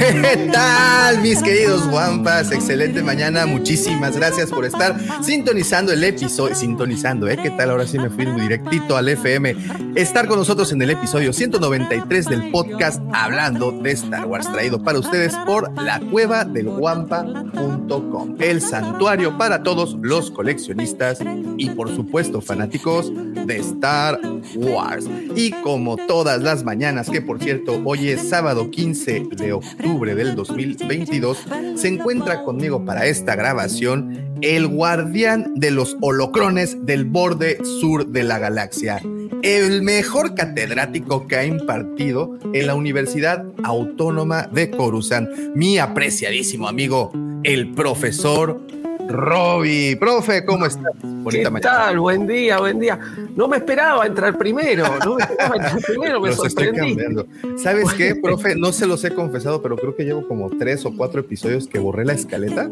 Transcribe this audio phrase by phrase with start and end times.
[0.00, 2.50] ¿Qué tal, mis queridos guampas?
[2.52, 3.44] Excelente mañana.
[3.44, 6.54] Muchísimas gracias por estar sintonizando el episodio.
[6.54, 7.36] Sintonizando, ¿eh?
[7.36, 7.68] ¿Qué tal?
[7.68, 9.54] Ahora sí me fui directito al FM.
[9.96, 14.98] Estar con nosotros en el episodio 193 del podcast Hablando de Star Wars, traído para
[14.98, 21.18] ustedes por la cueva del guampa.com, el santuario para todos los coleccionistas
[21.58, 23.12] y, por supuesto, fanáticos
[23.46, 24.18] de Star
[24.54, 25.04] Wars.
[25.36, 30.36] Y como todas las mañanas, que por cierto, hoy es sábado 15 de octubre del
[30.36, 38.06] 2022, se encuentra conmigo para esta grabación el guardián de los holocrones del borde sur
[38.06, 39.02] de la galaxia,
[39.42, 47.12] el mejor catedrático que ha impartido en la Universidad Autónoma de Coruscant, mi apreciadísimo amigo,
[47.42, 48.62] el profesor
[49.10, 49.96] Roby.
[49.96, 50.92] Profe, ¿cómo estás?
[51.02, 51.98] Bonita ¿Qué tal?
[52.00, 52.98] Buen día, buen día.
[53.36, 56.96] No me esperaba entrar primero, no me esperaba entrar primero, me Los estoy sorprendí.
[56.96, 57.26] cambiando.
[57.58, 58.54] ¿Sabes qué, profe?
[58.56, 61.78] No se los he confesado, pero creo que llevo como tres o cuatro episodios que
[61.78, 62.70] borré la escaleta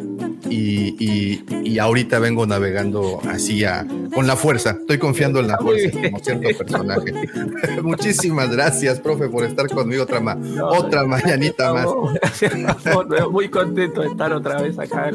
[0.49, 4.71] y, y- y ahorita vengo navegando así a- con la fuerza.
[4.81, 7.13] Estoy confiando en la fuerza como cierto personaje.
[7.83, 11.87] Muchísimas gracias, profe, por estar conmigo otra, ma- No, otra mañanita más.
[13.31, 15.11] Muy contento de estar otra vez acá,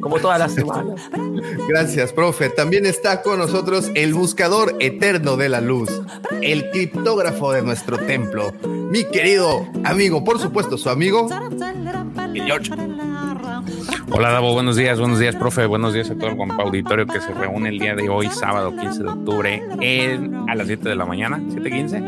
[0.00, 1.10] como todas las semanas.
[1.68, 2.48] Gracias, profe.
[2.50, 5.90] También está con nosotros el buscador eterno de la luz,
[6.42, 11.28] el criptógrafo de nuestro templo, mi querido amigo, por supuesto, su amigo,
[12.34, 12.72] el George.
[14.10, 17.20] Hola Davo, buenos días, buenos días, profe, buenos días a todo el compa auditorio que
[17.20, 20.94] se reúne el día de hoy, sábado 15 de octubre, en- a las 7 de
[20.96, 22.02] la mañana, 7.15.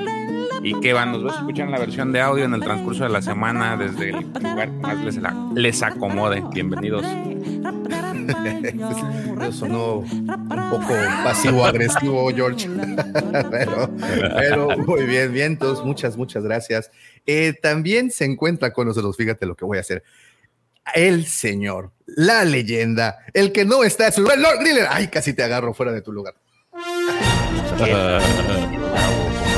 [0.63, 3.05] Y que van, nos vas a escuchar en la versión de audio en el transcurso
[3.05, 5.19] de la semana desde el lugar que más les,
[5.55, 6.43] les acomode.
[6.53, 7.03] Bienvenidos.
[9.41, 12.69] Eso sonó un poco pasivo-agresivo, George.
[13.51, 13.91] pero,
[14.37, 16.91] pero muy bien, vientos, muchas, muchas gracias.
[17.27, 20.03] Eh, también se encuentra con nosotros, fíjate lo que voy a hacer.
[20.95, 24.87] El señor, la leyenda, el que no está en su lugar, Lord Griller.
[24.91, 26.35] Ay, casi te agarro fuera de tu lugar.
[26.73, 27.81] ¿cómo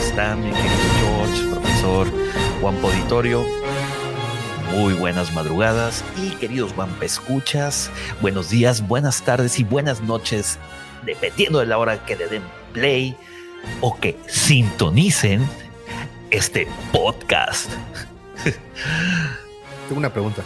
[0.01, 2.09] están, mi querido George, profesor
[2.61, 3.62] Juan Poditorio?
[4.73, 7.91] Muy buenas madrugadas y queridos Wampa escuchas,
[8.21, 10.59] buenos días, buenas tardes y buenas noches,
[11.05, 13.15] dependiendo de la hora que le den play
[13.83, 15.47] o que sintonicen
[16.31, 17.71] este podcast.
[19.89, 20.43] Tengo una pregunta.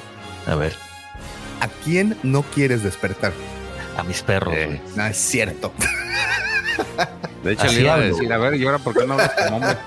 [0.47, 0.75] A ver,
[1.61, 3.33] ¿A quién no quieres despertar?
[3.97, 4.53] a mis perros.
[4.55, 4.79] güey.
[4.95, 5.73] No es cierto.
[7.43, 9.31] De hecho, Así le iba a decir, a ver, ¿y ahora por qué no hablas
[9.33, 9.77] como hombre?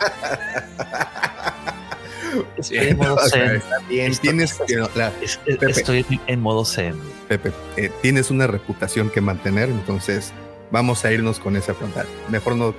[2.57, 3.61] Estoy en modo zen.
[4.21, 4.59] tienes.
[5.61, 6.95] Estoy en modo zen.
[7.27, 10.33] Pepe, eh, tienes una reputación que mantener, entonces
[10.71, 12.07] vamos a irnos con esa frontal.
[12.29, 12.73] Mejor no,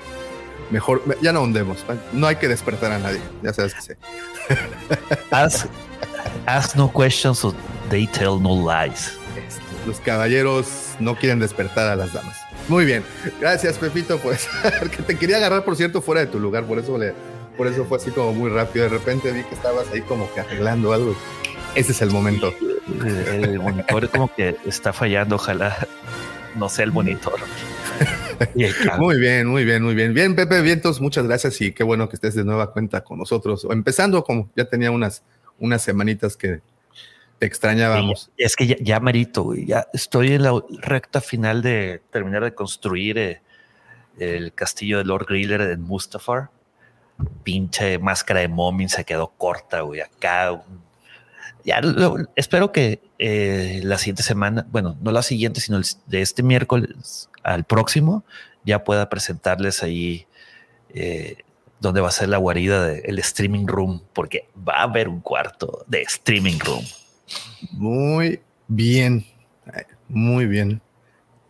[0.70, 3.96] mejor, ya no hundemos, no hay que despertar a nadie, ya sabes que sé.
[5.30, 5.66] Ask,
[6.46, 7.54] ask no questions or
[7.90, 9.12] they tell no lies.
[9.36, 10.66] Este, Los caballeros
[10.98, 12.36] no quieren despertar a las damas.
[12.68, 13.04] Muy bien,
[13.40, 14.48] gracias Pepito, pues,
[14.96, 17.14] que te quería agarrar, por cierto, fuera de tu lugar, por eso le,
[17.60, 18.84] por eso fue así como muy rápido.
[18.86, 21.14] De repente vi que estabas ahí como que arreglando algo.
[21.74, 22.54] Ese es el momento.
[23.04, 25.86] El, el monitor como que está fallando, ojalá
[26.56, 27.34] no sea el monitor.
[28.98, 30.14] Muy bien, muy bien, muy bien.
[30.14, 33.66] Bien, Pepe Vientos, muchas gracias y qué bueno que estés de nueva cuenta con nosotros.
[33.70, 35.22] Empezando como ya tenía unas,
[35.58, 36.62] unas semanitas que
[37.38, 38.30] te extrañábamos.
[38.38, 42.54] Es que ya, ya merito, güey, ya estoy en la recta final de terminar de
[42.54, 43.42] construir eh,
[44.18, 46.48] el castillo de Lord Griller en Mustafar.
[47.42, 50.00] Pinche máscara de Momin se quedó corta, güey.
[50.00, 50.62] Acá
[51.64, 51.80] ya
[52.36, 57.64] espero que eh, la siguiente semana, bueno, no la siguiente, sino de este miércoles al
[57.64, 58.24] próximo,
[58.64, 60.26] ya pueda presentarles ahí
[60.90, 61.38] eh,
[61.80, 65.84] donde va a ser la guarida del streaming room, porque va a haber un cuarto
[65.86, 66.84] de streaming room.
[67.72, 69.24] Muy bien,
[70.08, 70.80] muy bien.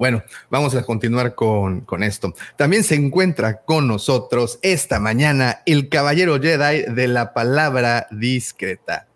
[0.00, 2.32] Bueno, vamos a continuar con, con esto.
[2.56, 9.08] También se encuentra con nosotros esta mañana el caballero Jedi de la palabra discreta,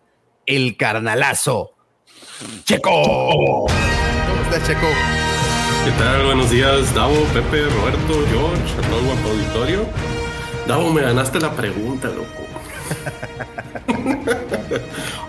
[0.45, 1.73] el carnalazo,
[2.65, 2.91] Checo.
[2.91, 3.67] ¿Cómo
[4.43, 4.87] está Checo?
[5.87, 6.27] ¿Qué tal?
[6.27, 9.87] Buenos días, Davo, Pepe, Roberto, George, a todo el guapo auditorio.
[10.69, 12.45] Davo, me ganaste la pregunta, loco.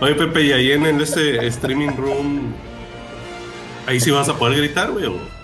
[0.02, 2.52] Oye, Pepe, y ahí en el este streaming room,
[3.86, 5.35] ahí sí vas a poder gritar, güey.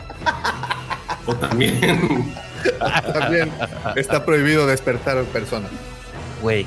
[1.27, 1.81] O, también.
[3.13, 3.51] También
[3.97, 5.71] está prohibido despertar a personas.
[6.41, 6.67] Güey,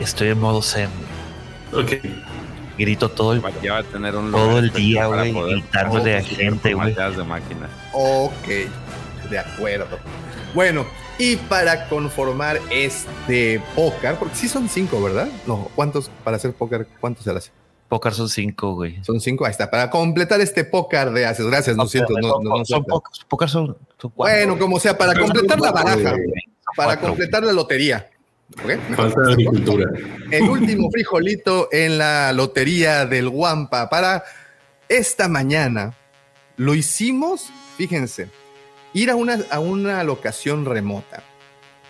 [0.00, 0.88] estoy en modo zen.
[1.72, 1.92] ok.
[2.76, 6.74] Grito todo el, Ya va a tener un todo el día, güey, gritándole a gente,
[6.74, 6.90] güey.
[6.90, 7.68] matadas de máquina.
[7.92, 8.48] Ok,
[9.30, 9.98] de acuerdo.
[10.54, 10.84] Bueno,
[11.18, 15.28] y para conformar este póker, porque sí son cinco, ¿verdad?
[15.46, 16.88] No, ¿cuántos para hacer póker?
[17.00, 17.50] ¿Cuántos se hace?
[17.94, 18.98] Pócar son cinco, güey.
[19.04, 19.70] Son cinco, ahí está.
[19.70, 23.24] Para completar este póker de haces, gracias, no siento, no, no, no son pocos.
[23.28, 24.36] Pócar son, son cuatro.
[24.36, 26.16] Bueno, como sea, para completar la baraja,
[26.76, 28.10] para cuatro, completar la lotería.
[28.52, 28.96] ¿Ok?
[28.96, 29.92] Falta de agricultura.
[30.32, 34.24] el último frijolito en la lotería del Guampa para
[34.88, 35.94] esta mañana.
[36.56, 38.28] Lo hicimos, fíjense,
[38.92, 41.22] ir a una, a una locación remota,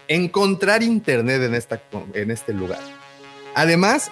[0.09, 1.81] encontrar internet en, esta,
[2.13, 2.81] en este lugar.
[3.55, 4.11] Además,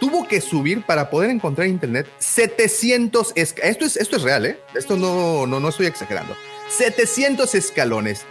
[0.00, 4.60] tuvo que subir para poder encontrar internet 700 esca- esto es esto es real, ¿eh?
[4.74, 6.36] Esto no no no estoy exagerando.
[6.70, 8.22] 700 escalones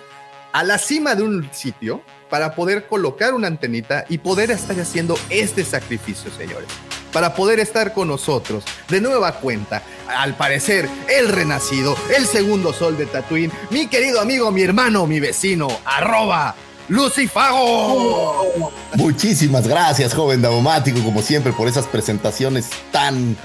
[0.51, 5.17] a la cima de un sitio para poder colocar una antenita y poder estar haciendo
[5.29, 6.67] este sacrificio, señores.
[7.11, 12.97] Para poder estar con nosotros de nueva cuenta, al parecer, el renacido, el segundo sol
[12.97, 16.55] de Tatooine, mi querido amigo, mi hermano, mi vecino, arroba
[16.87, 18.71] Lucifago.
[18.95, 23.35] Muchísimas gracias, joven Davomático, como siempre, por esas presentaciones tan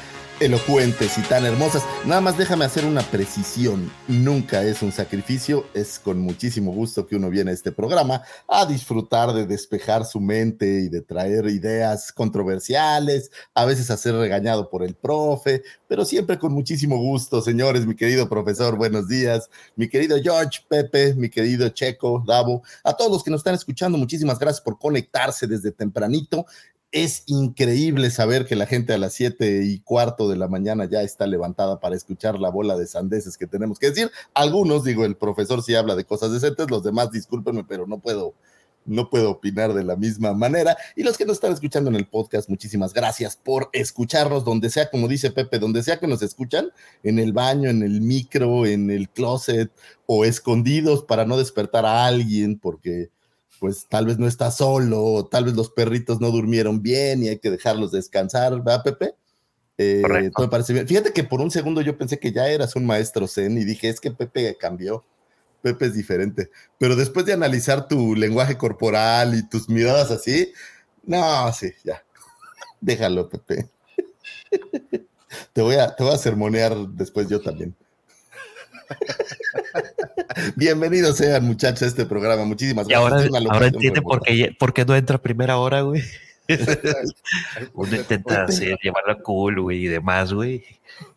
[0.41, 1.83] elocuentes y tan hermosas.
[2.05, 3.91] Nada más déjame hacer una precisión.
[4.07, 8.67] Nunca es un sacrificio, es con muchísimo gusto que uno viene a este programa a
[8.67, 14.71] disfrutar de despejar su mente y de traer ideas controversiales, a veces a ser regañado
[14.71, 19.89] por el profe, pero siempre con muchísimo gusto, señores, mi querido profesor, buenos días, mi
[19.89, 24.39] querido George, Pepe, mi querido Checo, Davo, a todos los que nos están escuchando, muchísimas
[24.39, 26.47] gracias por conectarse desde tempranito.
[26.91, 31.03] Es increíble saber que la gente a las siete y cuarto de la mañana ya
[31.03, 34.11] está levantada para escuchar la bola de sandeces que tenemos que decir.
[34.33, 38.33] Algunos, digo, el profesor sí habla de cosas decentes, los demás, discúlpenme, pero no puedo,
[38.87, 40.79] no puedo opinar de la misma manera.
[40.97, 44.89] Y los que nos están escuchando en el podcast, muchísimas gracias por escucharnos donde sea,
[44.89, 46.71] como dice Pepe, donde sea que nos escuchan,
[47.03, 49.71] en el baño, en el micro, en el closet
[50.07, 53.11] o escondidos para no despertar a alguien, porque
[53.59, 57.29] pues tal vez no está solo, o tal vez los perritos no durmieron bien y
[57.29, 59.15] hay que dejarlos descansar, ¿verdad, Pepe?
[59.79, 60.43] Eh, Correcto.
[60.43, 60.89] me parece bien.
[60.89, 63.89] Fíjate que por un segundo yo pensé que ya eras un maestro zen y dije,
[63.89, 65.05] es que Pepe cambió.
[65.63, 66.51] Pepe es diferente.
[66.79, 70.53] Pero después de analizar tu lenguaje corporal y tus miradas así,
[71.05, 72.03] no, sí, ya.
[72.81, 73.69] Déjalo, Pepe.
[75.53, 77.77] Te voy a, te voy a sermonear después yo también.
[80.57, 82.45] Bienvenidos sean, muchachos, a este programa.
[82.45, 83.35] Muchísimas Y ahora, gracias.
[83.35, 86.03] Ahora locación entiende por qué, por qué no entra a primera hora, güey.
[87.75, 90.65] Uno intenta hacer, llevarla cool, güey, y demás, güey.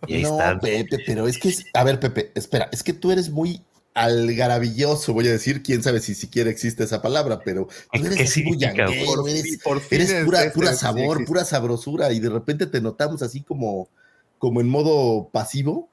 [0.08, 0.60] Y ahí no, están.
[0.60, 3.62] Pepe, pero es que, es- a ver, Pepe, espera, es que tú eres muy
[3.94, 8.38] algarabilloso, voy a decir, quién sabe si siquiera existe esa palabra, pero tú ¿Qué- eres
[8.46, 8.58] muy
[9.06, 12.20] Por eres, fin- por fin eres es- pura, este pura sí sabor, pura sabrosura, y
[12.20, 13.90] de repente te notamos así como,
[14.38, 15.90] como en modo pasivo.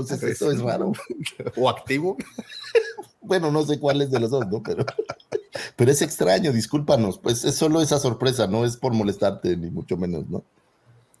[0.00, 0.92] Entonces, eso es raro.
[1.56, 2.16] o activo.
[3.20, 4.62] Bueno, no sé cuál es de los dos, ¿no?
[4.62, 4.86] Pero,
[5.76, 7.18] pero es extraño, discúlpanos.
[7.18, 10.44] Pues es solo esa sorpresa, no es por molestarte, ni mucho menos, ¿no?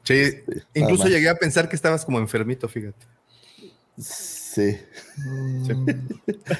[0.04, 0.22] Sí,
[0.72, 1.12] incluso más.
[1.12, 3.04] llegué a pensar que estabas como enfermito, fíjate.
[3.98, 4.78] Sí.
[5.66, 5.72] Sí.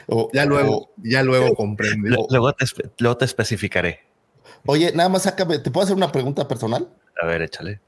[0.08, 2.08] O- Ya luego, o- ya luego comprendí.
[2.08, 2.64] Lu- Luego te,
[2.98, 4.00] luego te especificaré.
[4.64, 6.88] oye, nada más sácame, ¿te puedo hacer una pregunta personal?
[7.22, 7.80] A ver, échale.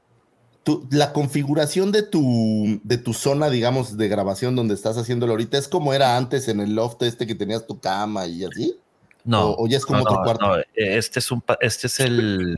[0.69, 5.57] Tu- la configuración de tu, de tu zona, digamos, de grabación donde estás haciéndolo ahorita,
[5.57, 8.77] ¿es como era antes en el loft este que tenías tu cama y así?
[9.23, 9.47] No.
[9.51, 10.57] O- o ya es como no, otro no, cuarto.
[10.57, 12.55] no, Este es un, este es el,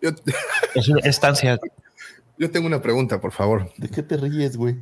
[0.00, 0.10] Yo,
[0.74, 1.56] es una estancia.
[2.36, 3.72] yo tengo una pregunta, por favor.
[3.76, 4.76] ¿De qué te ríes, güey?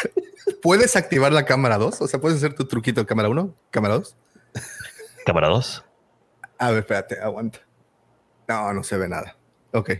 [0.62, 2.00] ¿Puedes activar la cámara 2?
[2.02, 4.16] O sea, ¿puedes hacer tu truquito de cámara 1, cámara 2?
[5.24, 5.84] Cámara 2.
[6.58, 7.60] A ver, espérate, aguanta.
[8.48, 9.36] No, no se ve nada.
[9.72, 9.90] Ok.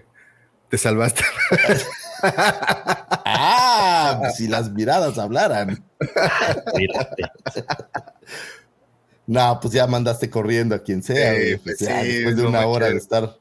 [0.69, 1.23] Te salvaste.
[3.29, 5.85] Ah, pues si las miradas hablaran.
[9.27, 12.37] No, pues ya mandaste corriendo a quien sea, Sí, güey, pues pues ya, sí, después
[12.37, 13.37] de no una hora de estar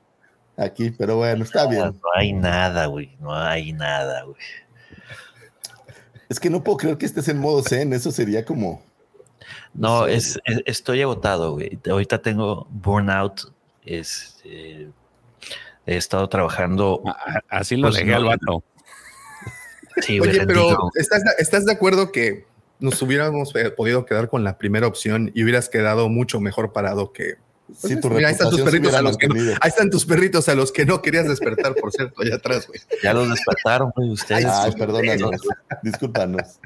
[0.58, 1.84] aquí, pero bueno, está No, bien.
[1.84, 3.15] no hay nada, güey.
[3.20, 4.36] No hay nada, güey.
[6.27, 8.82] Es que no puedo creer que estés en modo zen, eso sería como...
[9.75, 10.13] No, Sí.
[10.13, 11.77] es, es- estoy agotado, güey.
[11.88, 13.53] Ahorita tengo burnout.
[13.86, 14.89] Es, eh,
[15.86, 17.01] he estado trabajando.
[17.06, 18.18] A- Así lo Pues dejé no.
[18.18, 18.63] al vato.
[20.01, 20.89] Sí, Oye, pero.
[20.96, 22.46] ¿estás, ¿estás de acuerdo que
[22.80, 27.13] nos hubiéramos eh, podido quedar con la primera opción y hubieras quedado mucho mejor parado
[27.13, 27.36] que...
[27.68, 29.58] pues, Sí, tu mira, ahí están tus perritos a los que no, mantenido.
[29.62, 32.82] ahí están tus perritos a los que no querías despertar, por cierto, allá atrás, güey.
[33.01, 34.46] Ya los despertaron, güey, ustedes.
[34.46, 35.32] Ay, perdónanos.
[35.82, 36.60] Discúlpanos.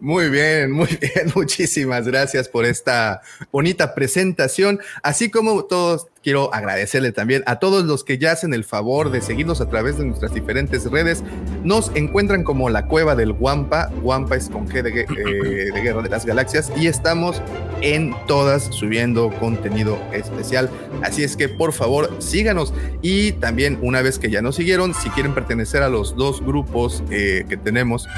[0.00, 1.32] Muy bien, muy bien.
[1.34, 3.20] Muchísimas gracias por esta
[3.50, 4.80] bonita presentación.
[5.02, 9.20] Así como todos, quiero agradecerle también a todos los que ya hacen el favor de
[9.20, 11.22] seguirnos a través de nuestras diferentes redes.
[11.64, 13.90] Nos encuentran como la cueva del Guampa.
[14.02, 16.72] Guampa es con G de, eh, Guerra de las Galaxias.
[16.76, 17.40] Y estamos
[17.80, 20.68] en todas subiendo contenido especial.
[21.02, 22.74] Así es que por favor síganos.
[23.02, 27.02] Y también una vez que ya nos siguieron, si quieren pertenecer a los dos grupos
[27.10, 28.08] eh, que tenemos,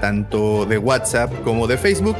[0.00, 2.16] tanto de WhatsApp como de Facebook,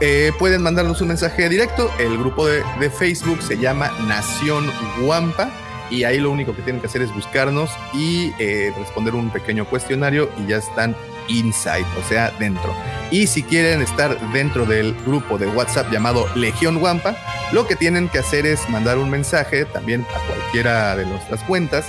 [0.00, 1.90] eh, pueden mandarnos un mensaje directo.
[1.98, 4.70] El grupo de, de Facebook se llama Nación
[5.00, 5.50] Guampa.
[5.90, 9.66] Y ahí lo único que tienen que hacer es buscarnos y eh, responder un pequeño
[9.66, 10.96] cuestionario y ya están
[11.28, 12.74] inside, o sea, dentro.
[13.10, 17.14] Y si quieren estar dentro del grupo de WhatsApp llamado Legión Guampa,
[17.52, 21.84] lo que tienen que hacer es mandar un mensaje también a cualquiera de nuestras cuentas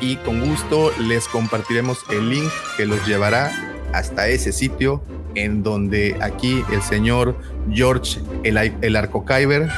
[0.00, 3.50] y con gusto les compartiremos el link que los llevará
[3.92, 5.02] hasta ese sitio
[5.44, 7.36] en donde aquí el señor
[7.72, 9.68] George el, el Arcocaiber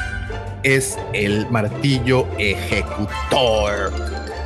[0.62, 3.93] es el martillo ejecutor.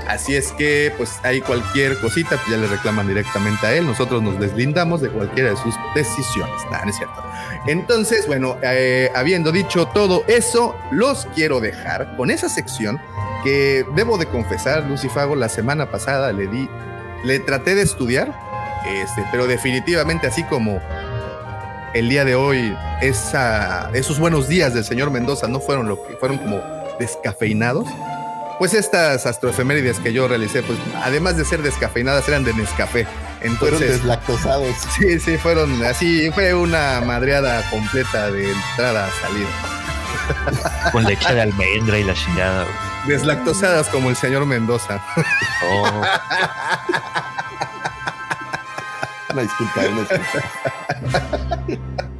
[0.09, 3.87] Así es que, pues hay cualquier cosita, pues ya le reclaman directamente a él.
[3.87, 6.63] Nosotros nos deslindamos de cualquiera de sus decisiones.
[6.71, 7.25] Nah, no es cierto.
[7.67, 13.01] Entonces, bueno, eh, habiendo dicho todo eso, los quiero dejar con esa sección
[13.43, 16.69] que debo de confesar, Lucifago, la semana pasada le di,
[17.25, 18.35] le traté de estudiar,
[18.87, 20.81] este, pero definitivamente así como
[21.95, 26.17] el día de hoy, esa, esos buenos días del señor Mendoza no fueron lo que
[26.17, 26.61] fueron como
[26.99, 27.87] descafeinados.
[28.59, 33.05] Pues estas astroefemérides que yo realicé, pues además de ser descafeinadas, eran de Nescafé.
[33.05, 34.75] Fueron Entonces, deslactosados.
[34.99, 40.91] sí, sí, fueron así, fue una madreada completa de entrada a salida.
[40.93, 42.67] Con leche de almendra y la chingada.
[43.07, 45.05] Deslactosadas como el señor Mendoza.
[45.67, 46.03] Oh,
[49.35, 50.45] Una disculpa, una disculpa.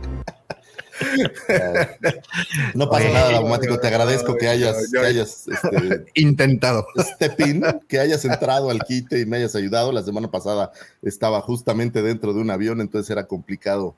[2.75, 3.79] No pasa nada, Daumático.
[3.79, 6.87] Te agradezco que hayas, que hayas este, Intentado.
[6.99, 9.93] step in, que hayas entrado al quite y me hayas ayudado.
[9.93, 13.95] La semana pasada estaba justamente dentro de un avión, entonces era complicado,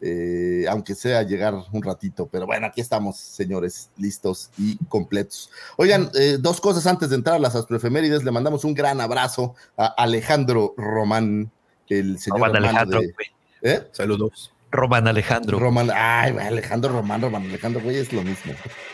[0.00, 2.28] eh, aunque sea llegar un ratito.
[2.30, 5.50] Pero bueno, aquí estamos, señores, listos y completos.
[5.76, 8.24] Oigan, eh, dos cosas antes de entrar a las astroefemérides.
[8.24, 11.50] Le mandamos un gran abrazo a Alejandro Román,
[11.90, 13.26] el señor Román hermano Alejandro, de- güey.
[13.62, 13.80] ¿Eh?
[13.92, 14.52] Saludos.
[14.72, 15.58] Román Alejandro.
[15.58, 18.52] Román, ay, güey, Alejandro Román, Román Alejandro, güey, es lo mismo.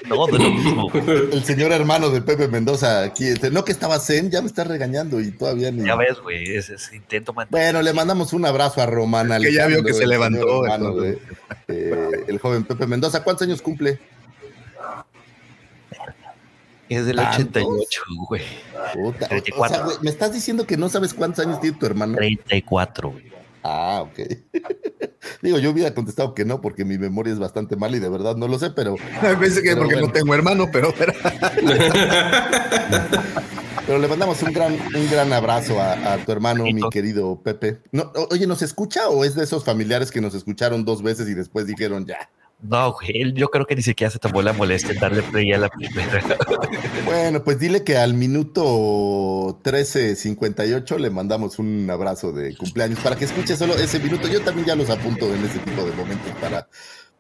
[0.09, 0.91] No, de lo mismo.
[0.95, 4.65] El señor hermano de Pepe Mendoza, aquí, este, no que estaba Zen, ya me está
[4.65, 5.85] regañando y todavía ni.
[5.87, 9.53] Ya ves, güey, ese, ese intento man- Bueno, le mandamos un abrazo a Román que
[9.53, 11.19] ya vio que se levantó, hermano de,
[11.69, 13.23] eh, el joven Pepe Mendoza.
[13.23, 13.99] ¿Cuántos años cumple?
[16.89, 17.63] Es del ¿Tantos?
[17.65, 18.43] 88, güey.
[18.95, 19.75] Puta, o- o 34.
[19.77, 22.17] sea, güey, me estás diciendo que no sabes cuántos años tiene tu hermano.
[22.17, 23.27] 34, güey.
[23.69, 24.21] Ah, ok.
[25.43, 28.37] Digo, yo hubiera contestado que no, porque mi memoria es bastante mala y de verdad
[28.37, 28.95] no lo sé, pero,
[29.41, 30.07] Pensé que Pero porque bueno.
[30.07, 31.13] no tengo hermano, pero, pero
[33.87, 37.79] pero le mandamos un gran, un gran abrazo a, a tu hermano, mi querido Pepe.
[37.93, 41.35] No, oye, ¿nos escucha o es de esos familiares que nos escucharon dos veces y
[41.35, 42.29] después dijeron ya?
[42.63, 45.53] No, güey, él yo creo que ni siquiera se tomó la molestia en darle play
[45.53, 46.23] a la primera.
[47.05, 53.27] Bueno, pues dile que al minuto 13.58 le mandamos un abrazo de cumpleaños para que
[53.27, 54.27] escuche solo ese minuto.
[54.29, 56.69] Yo también ya los apunto en ese tipo de momentos para,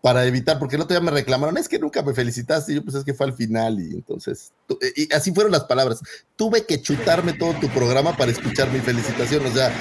[0.01, 2.83] para evitar, porque el otro día me reclamaron, es que nunca me felicitaste, y yo
[2.85, 6.01] pues es que fue al final y entonces, tu- y así fueron las palabras.
[6.35, 9.73] Tuve que chutarme todo tu programa para escuchar mi felicitación, o sea,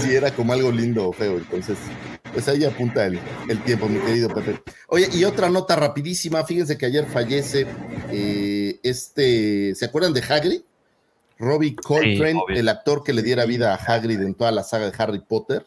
[0.00, 1.78] si era como algo lindo o feo, entonces,
[2.32, 4.62] pues ahí apunta el, el tiempo, mi querido Pepe.
[4.88, 7.66] Oye, y otra nota rapidísima, fíjense que ayer fallece
[8.10, 10.62] eh, este, ¿se acuerdan de Hagrid?
[11.38, 14.96] Robbie Coltrane, el actor que le diera vida a Hagrid en toda la saga de
[14.96, 15.66] Harry Potter,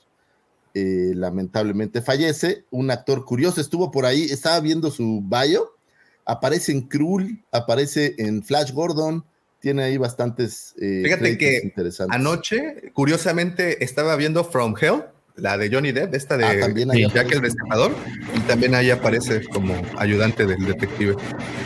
[0.74, 2.65] eh, lamentablemente fallece.
[2.69, 5.75] Un actor curioso estuvo por ahí, estaba viendo su bio,
[6.24, 9.25] aparece en Krull, aparece en Flash Gordon,
[9.60, 12.15] tiene ahí bastantes eh, Fíjate que interesantes.
[12.15, 15.03] anoche, curiosamente, estaba viendo From Hell,
[15.38, 17.94] la de Johnny Depp, esta de Ah, también Jack el Destripador,
[18.36, 21.15] y también ahí aparece como ayudante del detective.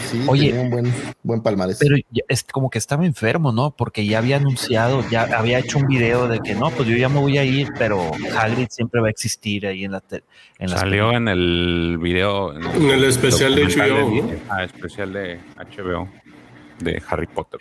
[0.09, 0.47] Sí, Oye.
[0.47, 1.77] tenía un buen, buen palmarés.
[1.79, 1.95] Pero
[2.27, 3.71] es como que estaba enfermo, ¿no?
[3.71, 7.09] Porque ya había anunciado, ya había hecho un video de que no, pues yo ya
[7.09, 10.23] me voy a ir, pero Hagrid siempre va a existir ahí en la te-
[10.57, 12.55] en las Salió en el video.
[12.55, 14.31] En En el especial de HBO, ¿no?
[14.49, 16.09] Ah, especial de HBO
[16.79, 17.59] de Harry Potter.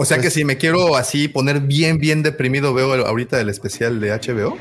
[0.00, 3.40] O sea que Pues- si me quiero así poner bien, bien deprimido, veo el- ahorita
[3.40, 4.56] el especial de HBO.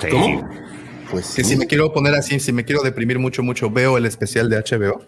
[0.00, 0.08] Sí.
[0.10, 0.48] ¿Cómo?
[1.12, 1.50] Pues Que sí.
[1.50, 4.56] si me quiero poner así, si me quiero deprimir mucho, mucho, veo el especial de
[4.58, 5.04] HBO.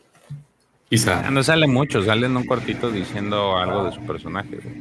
[0.89, 1.25] Quizá.
[1.27, 4.57] Ah, No sale mucho, sale en un cortito diciendo algo de su personaje.
[4.63, 4.75] güey.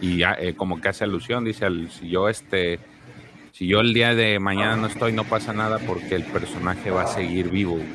[0.00, 2.78] Y ya, eh, como que hace alusión, dice, al- si yo este,
[3.52, 7.02] si yo el día de mañana no estoy, no pasa nada porque el personaje va
[7.02, 7.76] a seguir vivo.
[7.76, 7.86] güey.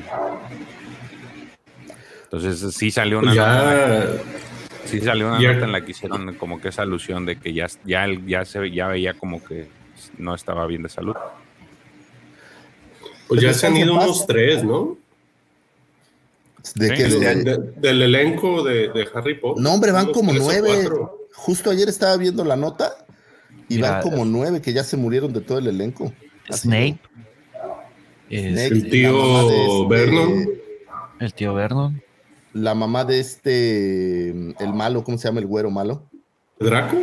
[2.24, 4.04] Entonces sí salió una Pues ya.
[4.84, 7.66] Sí salió una nota en la que hicieron como que esa alusión de que ya,
[7.84, 9.68] ya, ya se ya veía como que
[10.18, 11.14] no estaba bien de salud.
[13.28, 14.98] Pues ya se han ido unos tres, ¿no?
[16.74, 17.18] ¿De Sí.
[17.18, 19.62] De- del elenco de, de Harry Potter.
[19.62, 20.88] No, hombre, van como nueve.
[21.34, 22.92] Justo ayer estaba viendo la nota
[23.68, 26.12] y Mira, van como nueve que ya se murieron de todo el elenco.
[26.50, 26.98] Snape.
[28.28, 30.48] Snape, El tío este- Vernon.
[31.20, 32.02] el tío Vernon.
[32.54, 36.02] La mamá de este, el malo, ¿cómo se llama el güero malo?
[36.60, 36.98] ¿Draco?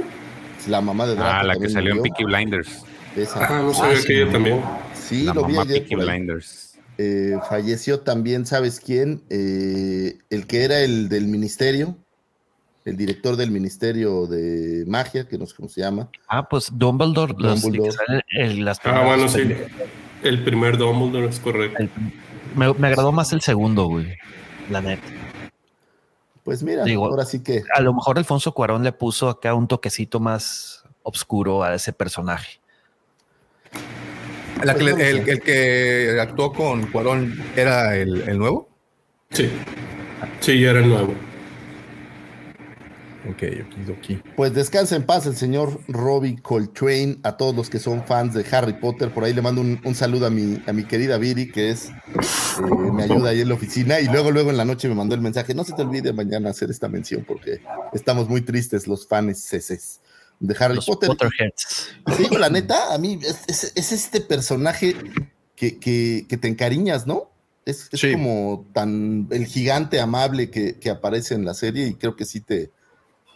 [0.67, 2.01] La mamá de Draco Ah, la que salió en.
[2.03, 2.83] Peaky Blinders.
[3.15, 3.45] Esa.
[3.45, 4.61] Ah, no sabía sí, que ella también.
[4.93, 6.17] Sí, la lo vi mamá ayer Peaky por ahí.
[6.19, 6.77] Blinders.
[6.97, 9.23] Eh, falleció también, ¿sabes quién?
[9.29, 11.95] Eh, el que era el del ministerio,
[12.85, 16.09] el director del ministerio de magia, que no sé cómo se llama.
[16.27, 17.33] Ah, pues Dumbledore.
[18.33, 19.41] en las Ah, bueno, sí.
[20.23, 21.81] El primer Dumbledore es correcto.
[21.81, 21.89] El-
[22.55, 24.07] me, me agradó más el segundo, güey.
[24.69, 25.03] La neta.
[26.49, 29.67] Pues mira, Digo, ahora sí que A lo mejor Alfonso Cuarón le puso acá un
[29.67, 32.59] toquecito más oscuro a ese personaje.
[34.63, 38.67] La que le- Pues el, que actuó con Cuarón era el, el nuevo.
[39.29, 39.47] Sí.
[40.39, 41.13] Sí, era el nuevo.
[43.29, 43.43] Ok,
[43.97, 44.21] aquí.
[44.35, 48.45] Pues descansa en paz el señor Robbie Coltrane, a todos los que son fans de
[48.51, 49.13] Harry Potter.
[49.13, 51.89] Por ahí le mando un, un saludo a mi, a mi querida Viri, que es
[51.89, 53.99] eh, me ayuda ahí en la oficina.
[53.99, 55.53] Y luego, luego en la noche me mandó el mensaje.
[55.53, 57.61] No se te olvide mañana hacer esta mención, porque
[57.93, 59.99] estamos muy tristes los fans ceses
[60.39, 61.09] de Harry Los Potter.
[61.09, 61.89] Potterheads.
[62.17, 64.95] Digo, la neta, a mí es, es- es este personaje
[65.55, 67.29] que, que- que te encariñas, ¿no?
[67.65, 68.13] Es, es Sí.
[68.13, 72.39] como tan el gigante amable que, que aparece en la serie y creo que sí
[72.39, 72.71] te,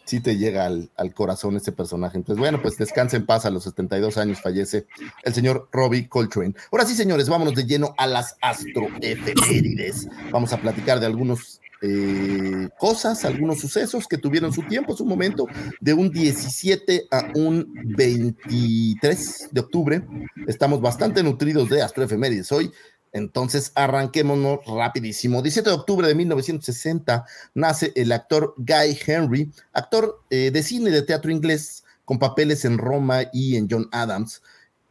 [0.06, 2.18] sí te llega al, al corazón este personaje.
[2.18, 3.46] Entonces, bueno, pues descansa en paz.
[3.46, 4.86] A los 72 años fallece
[5.24, 6.54] el señor Robbie Coltrane.
[6.72, 10.08] Ahora sí, señores, vámonos de lleno a las astroefemérides.
[10.32, 15.48] Vamos a platicar de algunos eh, cosas, algunos sucesos que tuvieron su tiempo, su momento,
[15.82, 20.02] de un 17 a un 23 de octubre.
[20.48, 22.72] Estamos bastante nutridos de astroefemérides hoy.
[23.14, 25.44] Entonces, arranquémonos rapidísimo.
[25.44, 30.94] 17 de octubre de 1960 nace el actor Guy Henry, actor eh, de cine y
[30.94, 34.42] de teatro inglés, con papeles en Roma y en John Adams.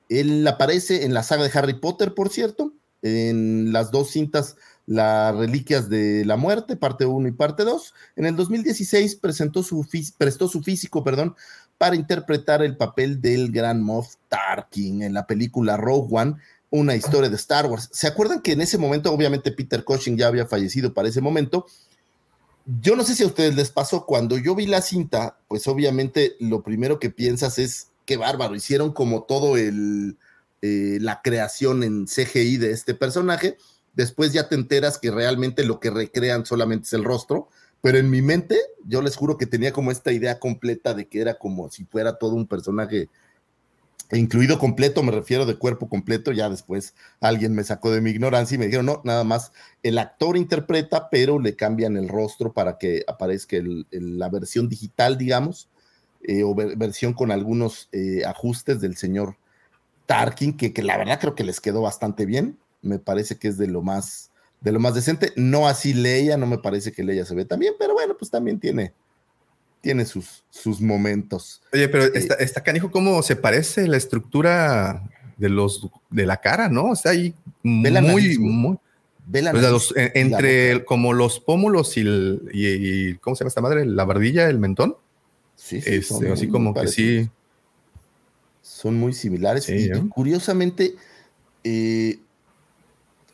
[0.09, 4.57] Él aparece en la saga de Harry Potter, por cierto, en las dos cintas
[4.87, 7.95] Las Reliquias de la Muerte, parte 1 y parte 2.
[8.17, 11.35] En el 2016 presentó su prestó su físico perdón,
[11.77, 16.37] para interpretar el papel del gran Moff Tarkin en la película Rogue One,
[16.73, 17.91] una historia de Star Wars.
[17.93, 21.67] ¿Se acuerdan que en ese momento, obviamente, Peter Cushing ya había fallecido para ese momento?
[22.81, 26.35] Yo no sé si a ustedes les pasó, cuando yo vi la cinta, pues obviamente
[26.41, 30.17] lo primero que piensas es, qué bárbaro, hicieron como todo el,
[30.63, 33.59] eh, la creación en CGI de este personaje,
[33.93, 37.49] después ya te enteras que realmente lo que recrean solamente es el rostro,
[37.83, 41.21] pero en mi mente yo les juro que tenía como esta idea completa de que
[41.21, 43.11] era como si fuera todo un personaje
[44.19, 48.55] incluido completo, me refiero de cuerpo completo, ya después alguien me sacó de mi ignorancia
[48.55, 52.79] y me dijeron, no, nada más el actor interpreta, pero le cambian el rostro para
[52.79, 53.57] que aparezca
[53.91, 55.69] la versión digital, digamos,
[56.23, 59.37] eh, o ver- versión con algunos eh, ajustes del señor
[60.07, 63.57] Tarkin, que, que la verdad creo que les quedó bastante bien, me parece que es
[63.57, 67.25] de lo más, de lo más decente, no así Leia, no me parece que Leia
[67.25, 68.93] se ve tan bien, pero bueno, pues también tiene,
[69.83, 71.61] tiene sus, sus momentos.
[71.75, 75.03] Oye, pero está, está canijo cómo se parece la estructura
[75.37, 76.95] de los de la cara, ¿no?
[76.95, 78.79] Está ahí muy, nariz, muy.
[79.27, 82.01] Ve la o sea, nariz los- en- y la entre el- como los pómulos y,
[82.01, 83.85] el, y, y- ¿cómo se llama esta madre?
[83.85, 84.97] La bardilla, el mentón.
[85.57, 87.29] Sí, sí, Este, son así muy como que sí.
[88.63, 89.65] Son muy similares.
[89.65, 90.95] Sí, y, curiosamente,
[91.65, 92.21] eh,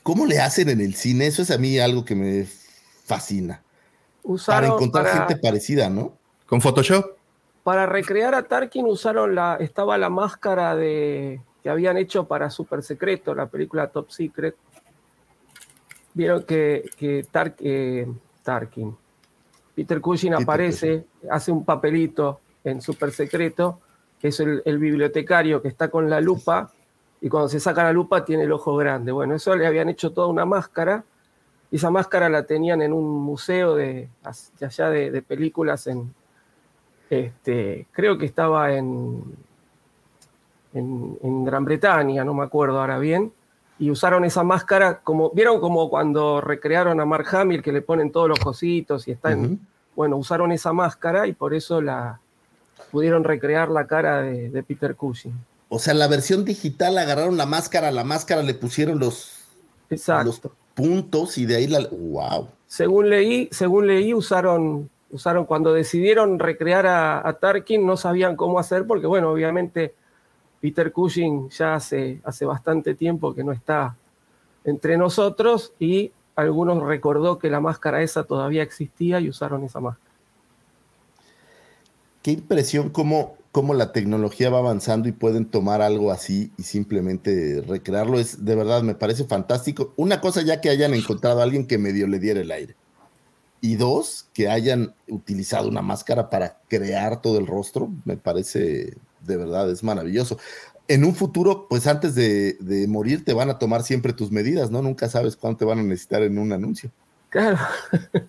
[0.03, 1.27] ¿cómo le hacen en el cine?
[1.27, 2.47] Eso es a mí algo que me
[3.05, 3.63] fascina.
[4.47, 6.18] Para encontrar para, gente parecida, ¿no?
[6.49, 7.17] Con Photoshop.
[7.63, 12.83] para recrear a Tarkin usaron la, estaba la máscara de que habían hecho para Super
[12.83, 14.57] Secreto, la película Top Secret.
[16.15, 18.07] Vieron que, que Tar- eh,
[18.43, 18.97] Tarkin,
[19.75, 23.81] Peter Cushing Peter aparece, hace un papelito en Super Secreto,
[24.19, 26.73] que es el, el bibliotecario que está con la lupa,
[27.21, 29.13] y cuando se saca la lupa tiene el ojo grande.
[29.13, 31.05] Bueno, eso le habían hecho toda una máscara,
[31.71, 34.09] y esa máscara la tenían en un museo de,
[34.59, 36.15] de allá de, de películas en,
[37.11, 39.23] Este, creo que estaba en,
[40.75, 43.33] en, en Gran Bretaña, no me acuerdo ahora bien,
[43.79, 48.11] y usaron esa máscara como, ¿vieron como cuando recrearon a Mark Hamill que le ponen
[48.11, 49.61] todos los cositos y están,
[49.95, 52.21] bueno, usaron esa máscara y por eso la
[52.91, 55.35] pudieron recrear la cara de, de Peter Cushing.
[55.69, 59.45] O sea, en la versión digital agarraron la máscara, la máscara le pusieron los,
[59.91, 60.25] Exacto.
[60.25, 60.41] los
[60.75, 61.87] puntos y de ahí la.
[61.91, 62.49] ¡Wow!
[62.67, 68.59] Según leí, según leí, usaron, usaron cuando decidieron recrear a, a Tarkin, no sabían cómo
[68.59, 69.95] hacer, porque bueno, obviamente
[70.61, 73.97] Peter Cushing ya hace, hace bastante tiempo que no está
[74.65, 80.09] entre nosotros y algunos recordó que la máscara esa todavía existía y usaron esa máscara.
[82.23, 87.63] Qué impresión cómo, cómo la tecnología va avanzando y pueden tomar algo así y simplemente
[87.67, 88.19] recrearlo.
[88.19, 89.95] Es de verdad, me parece fantástico.
[89.97, 92.75] Una cosa ya que hayan encontrado a alguien que medio le diera el aire.
[93.61, 99.37] Y dos, que hayan utilizado una máscara para crear todo el rostro, me parece de
[99.37, 100.39] verdad, es maravilloso.
[100.87, 104.71] En un futuro, pues antes de, de morir, te van a tomar siempre tus medidas,
[104.71, 104.81] ¿no?
[104.81, 106.91] Nunca sabes cuánto te van a necesitar en un anuncio.
[107.29, 107.59] Claro.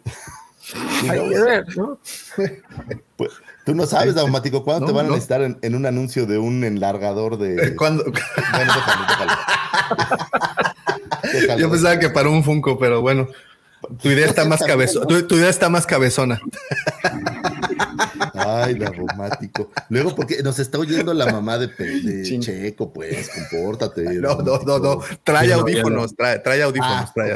[1.09, 1.99] Hay que ver, ¿no?
[3.15, 3.31] Pues,
[3.65, 5.15] Tú no sabes, Este, Daumático, cuándo te no, van a no.
[5.15, 7.75] necesitar en, en un anuncio de un enlargador de.
[7.75, 9.31] Cuando- Bueno, déjalo, déjalo.
[11.33, 11.59] Déjalo.
[11.61, 13.27] Yo pensaba que para un Funko, pero bueno.
[14.01, 15.05] Tu idea está más cabezona.
[15.07, 16.39] Tu, tu idea está más cabezona.
[18.33, 19.71] Ay, Daumático.
[19.89, 22.39] Luego, porque nos está oyendo la mamá de, de.
[22.39, 24.03] Checo, pues, compórtate.
[24.15, 24.99] No, no, no, no.
[25.23, 27.35] Trae audífonos, trae, trae audífonos, Ah, trae,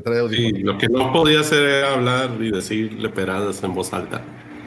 [0.00, 0.62] trae Sí, audífonos.
[0.62, 4.22] lo que no podía hacer era hablar y decirle peradas en voz alta.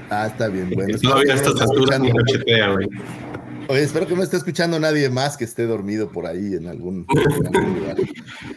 [0.09, 0.97] Ah, está bien, bueno.
[0.97, 2.87] Todavía a estas alturas ni cachetea, güey.
[3.69, 7.05] Oye, espero que no esté escuchando nadie más que esté dormido por ahí en algún,
[7.09, 7.97] en algún lugar.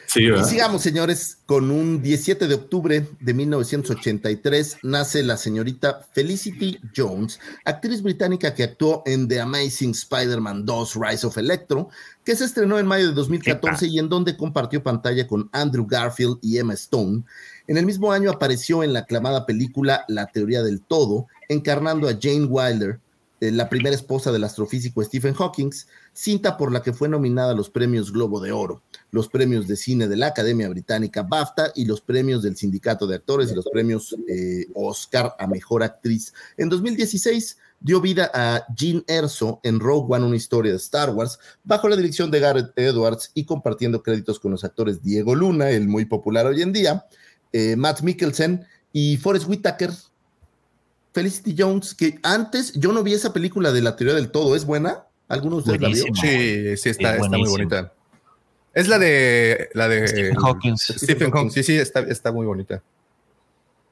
[0.06, 6.80] Sí, Y sigamos, señores, con un 17 de octubre de 1983 nace la señorita Felicity
[6.96, 11.90] Jones, actriz británica que actuó en The Amazing Spider-Man 2 Rise of Electro,
[12.24, 16.38] que se estrenó en mayo de 2014 y en donde compartió pantalla con Andrew Garfield
[16.42, 17.22] y Emma Stone.
[17.68, 22.18] En el mismo año apareció en la aclamada película La teoría del todo, encarnando a
[22.20, 22.98] Jane Wilder,
[23.40, 25.70] eh, la primera esposa del astrofísico Stephen Hawking,
[26.12, 29.76] cinta por la que fue nominada a los premios Globo de Oro los premios de
[29.76, 33.68] cine de la Academia Británica BAFTA y los premios del Sindicato de Actores y los
[33.72, 36.32] premios eh, Oscar a Mejor Actriz.
[36.56, 41.38] En 2016 dio vida a Jean Erso en Rogue One, una historia de Star Wars,
[41.64, 45.88] bajo la dirección de Gareth Edwards y compartiendo créditos con los actores Diego Luna, el
[45.88, 47.06] muy popular hoy en día,
[47.52, 49.90] eh, Matt Mikkelsen y Forrest Whitaker.
[51.12, 54.64] Felicity Jones, que antes yo no vi esa película de la teoría del todo, ¿es
[54.64, 55.04] buena?
[55.28, 56.04] ¿Alguno de ustedes la vio?
[56.20, 57.92] Sí, sí, está, Es está muy bonita.
[58.74, 60.76] Es la de la de Stephen Hawking.
[60.76, 61.50] Stephen Hawking.
[61.50, 62.82] Sí, sí, está, está muy bonita.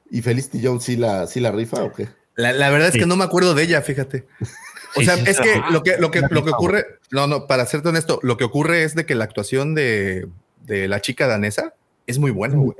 [0.09, 2.07] ¿Y Felicity Jones sí la, sí la rifa o qué?
[2.35, 2.99] La, la verdad es Sí.
[2.99, 4.25] que no me acuerdo de ella, fíjate.
[4.95, 7.45] O Sí, sea, sí, es que lo que, lo que, lo que ocurre, no, no,
[7.47, 10.27] para serte honesto, lo que ocurre es de que la actuación de,
[10.65, 11.73] de la chica danesa
[12.07, 12.75] es muy buena, güey.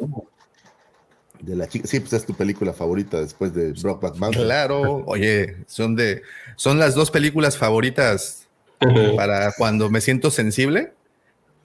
[1.42, 1.88] De la chica.
[1.88, 4.46] Sí, pues es tu película favorita después de Brokeback Mountain.
[4.46, 6.22] Claro, oye, son de,
[6.58, 8.48] son las dos películas favoritas
[9.16, 10.94] para cuando me siento sensible.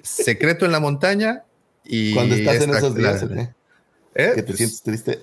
[0.02, 1.44] Secreto en la montaña
[1.84, 3.40] y Cuando estás en esos días, la- ¿o qué?
[4.14, 4.32] ¿Eh?
[4.37, 5.20] que te Pues, sientes triste.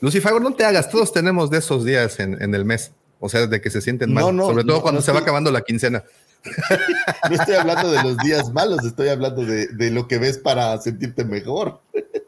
[0.00, 2.90] Lucifago, no te hagas, todos tenemos de esos días en, en el mes.
[3.20, 5.12] O sea, de que se sienten mal, No, no, sobre todo no, cuando no se
[5.12, 6.02] va acabando la quincena.
[7.30, 10.76] No estoy hablando de los días malos, estoy hablando de, de lo que ves para
[10.80, 11.80] sentirte mejor.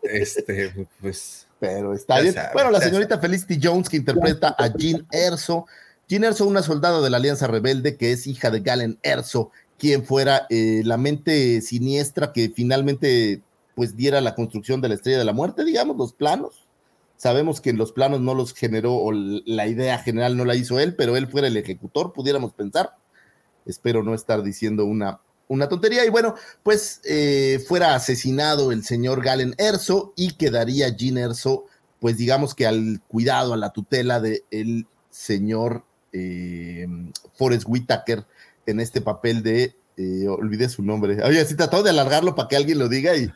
[0.04, 2.34] Este, pues, Pero está bien.
[2.52, 5.66] bueno, la señorita Felicity Jones que interpreta a Jean Erso.
[6.08, 10.04] Jean Erso, una soldada de la Alianza Rebelde que es hija de Galen Erso, quien
[10.04, 13.42] fuera eh, la mente siniestra que finalmente
[13.74, 16.66] pues diera la construcción de la Estrella de la Muerte, digamos, los planos.
[17.16, 20.94] Sabemos que los planos no los generó o la idea general no la hizo él,
[20.94, 22.96] pero él fuera el ejecutor, pudiéramos pensar.
[23.66, 26.04] Espero no estar diciendo una, una tontería.
[26.04, 31.66] Y bueno, pues eh, fuera asesinado el señor Galen Erso y quedaría Jean Erso,
[32.00, 36.86] pues digamos que al cuidado, a la tutela del el señor eh,
[37.34, 38.24] Forrest Whitaker
[38.66, 41.22] en este papel de, eh, olvidé su nombre.
[41.22, 43.30] Oye, sí trató de alargarlo para que alguien lo diga y,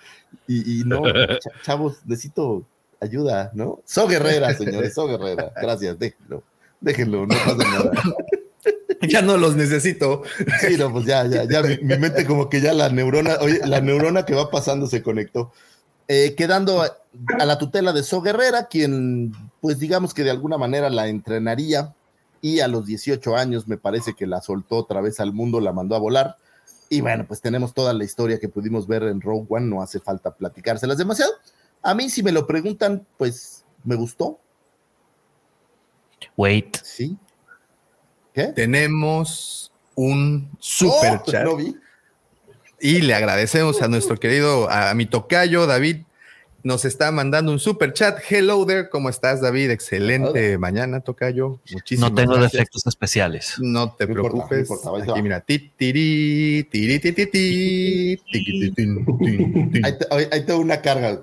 [0.47, 1.03] y, y no,
[1.41, 2.67] cha- chavos, necesito
[3.01, 3.81] ayuda, ¿no?
[3.85, 5.53] So Guerrera, señores, So Guerrera.
[5.61, 6.43] Gracias, déjenlo,
[6.81, 7.91] déjenlo, no pasa nada.
[9.09, 10.23] ya no los necesito.
[10.61, 13.61] Sí, no, pues ya, ya, ya, mi, mi mente como que ya la neurona, oye,
[13.67, 15.53] la neurona que va pasando se conectó.
[16.09, 16.97] Eh, quedando a,
[17.39, 21.95] a la tutela de So Guerrera, quien, pues digamos que de alguna manera la entrenaría
[22.41, 25.73] y a los 18 años me parece que la soltó otra vez al mundo, la
[25.73, 26.37] mandó a volar.
[26.89, 30.01] Y bueno, pues tenemos toda la historia que pudimos ver en Rogue One, no hace
[30.01, 31.33] falta platicárselas demasiado.
[31.83, 34.41] A mí, si me lo preguntan, pues me gustó,
[36.37, 37.17] Wait, sí.
[38.47, 41.45] Tenemos un super Oh, chat.
[41.45, 41.77] no vi.
[42.81, 46.03] Y le agradecemos a nuestro querido, a mi tocayo David.
[46.65, 48.19] Nos está mandando un super chat.
[48.29, 49.71] Hello there, ¿cómo estás, David?
[49.71, 51.61] Excelente mañana, tocayo.
[51.73, 52.53] Muchísimas No tengo gracias.
[52.53, 53.55] defectos especiales.
[53.59, 54.71] No te No importa, no preocupes.
[54.71, 56.95] importa, Aquí mira, ti, tiri, tiri,
[60.33, 61.23] ahí tengo una carga.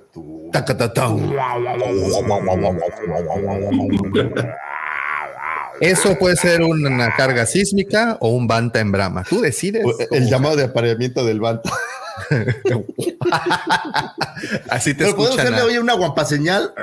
[5.82, 9.24] Eso puede ser una carga sísmica o un banta en brama.
[9.30, 9.84] Tú decides.
[10.00, 11.70] El cómo- llamado de apareamiento del banta.
[14.70, 16.74] Así te Pero podemos hacerle a- hoy una guampa señal.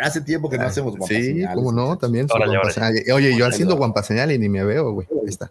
[0.00, 2.26] Hace tiempo que no hacemos guampa Sí, cómo no, también.
[2.30, 2.72] órale.
[2.72, 2.94] señal.
[3.12, 3.78] Oye, yo haciendo órale.
[3.78, 5.08] guampa señal y ni me veo, güey.
[5.10, 5.50] Ahí está.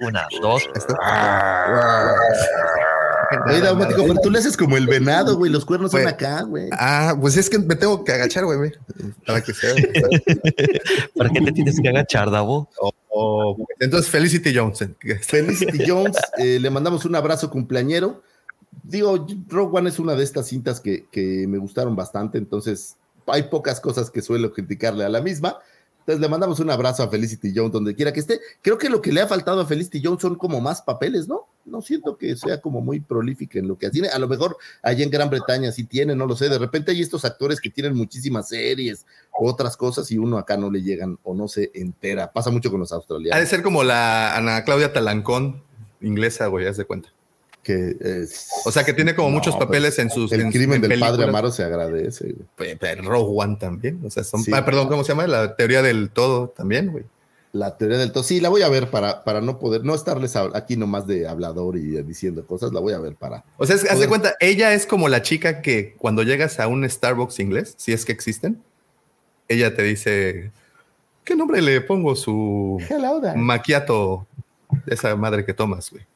[0.00, 0.62] Una, dos.
[0.66, 0.94] Ahí está.
[3.48, 5.50] Oye, Daumático, pero tú le haces como el venado, güey.
[5.50, 6.68] Los cuernos son acá, güey.
[6.72, 8.72] Ah, pues es que me tengo que agachar, güey, güey,
[9.26, 9.74] para que sea.
[11.16, 12.68] ¿Para qué te tienes que agachar, Davo?
[13.10, 14.84] Oh, entonces, Felicity Jones.
[15.22, 18.22] Felicity Jones, eh, le mandamos un abrazo cumpleañero.
[18.82, 23.44] Digo, Rogue One es una de estas cintas que, que me gustaron bastante, entonces hay
[23.44, 25.58] pocas cosas que suelo criticarle a la misma.
[26.00, 28.40] Entonces le mandamos un abrazo a Felicity Jones donde quiera que esté.
[28.60, 31.46] Creo que lo que le ha faltado a Felicity Jones son como más papeles, ¿no?
[31.64, 34.08] No siento que sea como muy prolífica en lo que tiene.
[34.08, 36.48] A lo mejor allá en Gran Bretaña sí tiene, no lo sé.
[36.48, 40.70] De repente hay estos actores que tienen muchísimas series otras cosas y uno acá no
[40.70, 42.32] le llegan o no se entera.
[42.32, 43.40] Pasa mucho con los Ha australianos.
[43.40, 45.62] de ser como la Ana Claudia Talancón
[46.00, 47.08] inglesa, güey, haz de cuenta.
[47.62, 50.32] que es- O sea, que tiene como No, muchos pues, papeles en sus.
[50.32, 51.28] El en- crimen en del padre.
[51.28, 52.24] Amaro se agradece.
[52.32, 52.46] güey.
[52.56, 54.00] Pe- pe- Rogue One también.
[54.04, 54.42] O sea, son.
[54.42, 54.50] Sí.
[54.52, 55.28] Ah, perdón, ¿cómo se llama?
[55.28, 57.04] La teoría del todo también, güey.
[57.52, 58.22] La teoría del todo.
[58.24, 61.76] Sí, la voy a ver para, para no poder, no estarles aquí nomás de hablador
[61.76, 63.44] y diciendo cosas, la voy a ver para.
[63.58, 66.66] O sea, es- haz de cuenta, ella es como la chica que cuando llegas a
[66.68, 68.62] un Starbucks inglés, si es que existen,
[69.48, 70.50] ella te dice,
[71.24, 72.78] ¿qué nombre le pongo su
[73.36, 74.26] maquiato?
[74.86, 76.06] Esa madre que tomas, güey.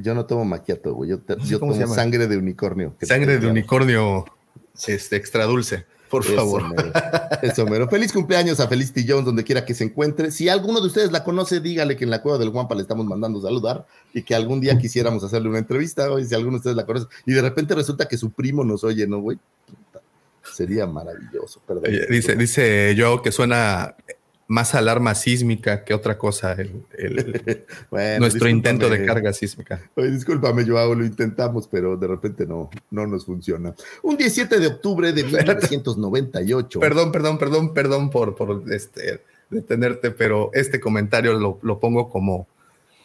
[0.00, 1.10] Yo no tomo maquiato, güey.
[1.10, 2.94] Yo, te- yo ¿Cómo se tomo sangre de unicornio.
[3.02, 4.24] Sangre de unicornio
[4.86, 6.68] este, extra dulce, por Eso, favor.
[6.68, 6.92] mero.
[7.42, 7.88] Eso, mero.
[7.88, 10.30] Feliz cumpleaños a Felicity Jones, donde quiera que se encuentre.
[10.30, 13.06] Si alguno de ustedes la conoce, dígale que en la cueva del Guampa le estamos
[13.06, 16.10] mandando saludar y que algún día quisiéramos hacerle una entrevista.
[16.10, 18.84] Oye, si alguno de ustedes la conoce y de repente resulta que su primo nos
[18.84, 19.38] oye, ¿no, güey?
[19.66, 20.04] Puta,
[20.54, 21.60] Sería maravilloso.
[21.66, 21.84] Perdón.
[22.10, 23.94] Dice, dice yo que suena
[24.50, 29.80] más alarma sísmica que otra cosa, el- el- Bueno, nuestro intento de carga sísmica.
[29.94, 33.74] Oye, discúlpame, Joao, lo intentamos, pero de repente no, no nos funciona.
[34.02, 35.22] Un 17 de octubre de
[35.92, 36.80] 1998.
[36.80, 42.46] Perdón, perdón, perdón, perdón por, por este, detenerte, pero este comentario lo, lo pongo como,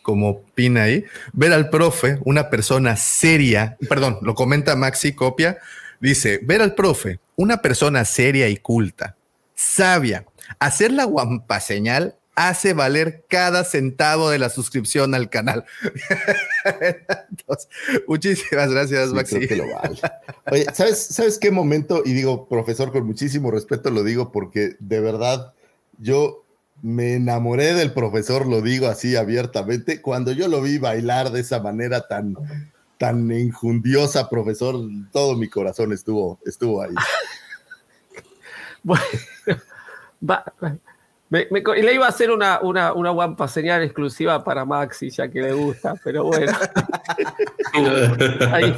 [0.01, 1.03] como pin ahí.
[1.33, 5.57] Ver al profe, una persona seria, perdón, lo comenta Maxi Copia,
[5.99, 9.15] dice, ver al profe, una persona seria y culta,
[9.55, 10.25] sabia,
[10.59, 15.65] hacer la guampa señal hace valer cada centavo de la suscripción al canal.
[17.29, 17.67] Entonces,
[18.07, 19.35] muchísimas gracias, Sí, Maxi.
[19.35, 19.99] creo que lo vale.
[20.51, 22.01] Oye, ¿sabes, ¿sabes qué momento?
[22.03, 25.53] Y digo, profesor, con muchísimo respeto lo digo porque de verdad
[25.99, 26.43] yo
[26.81, 31.61] me enamoré del profesor, lo digo así abiertamente, cuando yo lo vi bailar de esa
[31.61, 32.35] manera tan,
[32.97, 34.75] tan enjundiosa, profesor,
[35.11, 36.93] todo mi corazón estuvo, estuvo ahí.
[38.81, 39.03] Bueno,
[40.29, 40.45] va-
[41.29, 45.41] me- le iba a hacer una, una, una guampa señal exclusiva para Maxi, ya que
[45.41, 46.53] le gusta, pero bueno.
[48.51, 48.75] Ahí.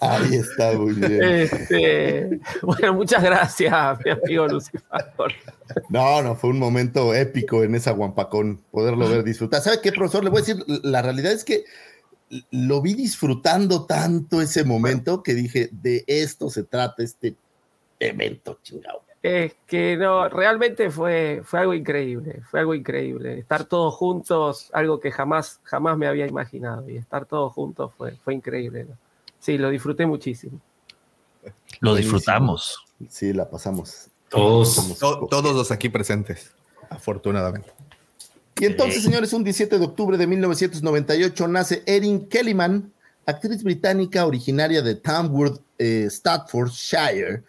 [0.00, 1.22] Ahí está, muy bien.
[1.22, 4.82] Este, bueno, muchas gracias, mi amigo Lucifer.
[5.90, 9.60] No, no, fue un momento épico en esa Guampacón, poderlo ver disfrutar.
[9.60, 10.24] ¿Sabe qué, profesor?
[10.24, 11.64] Le voy a decir, la realidad es que
[12.50, 17.36] lo vi disfrutando tanto ese momento que dije, de esto se trata este
[17.98, 19.02] evento, chingado.
[19.22, 23.38] Es que no, realmente fue, fue algo increíble, fue algo increíble.
[23.38, 26.88] Estar todos juntos, algo que jamás, jamás me había imaginado.
[26.88, 28.84] Y estar todos juntos fue, fue increíble.
[28.84, 28.96] ¿no?
[29.38, 30.58] Sí, lo disfruté muchísimo.
[31.80, 32.82] Lo disfrutamos.
[33.08, 34.08] Sí, la pasamos.
[34.30, 34.98] Todos.
[34.98, 36.52] To- todos los aquí presentes,
[36.88, 37.70] afortunadamente.
[38.58, 42.92] Y entonces, señores, un 17 de octubre de 1998 nace Erin Kellyman,
[43.26, 47.42] actriz británica originaria de Tamworth, eh, Staffordshire.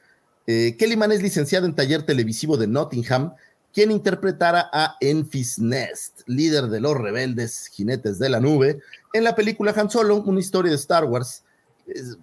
[0.48, 3.34] Eh, Kellyman es licenciada en taller televisivo de Nottingham,
[3.74, 8.80] quien interpretara a Enfys Nest, líder de los rebeldes jinetes de la nube,
[9.14, 11.44] en la película Han Solo, una historia de Star Wars.
[11.88, 12.18] Es,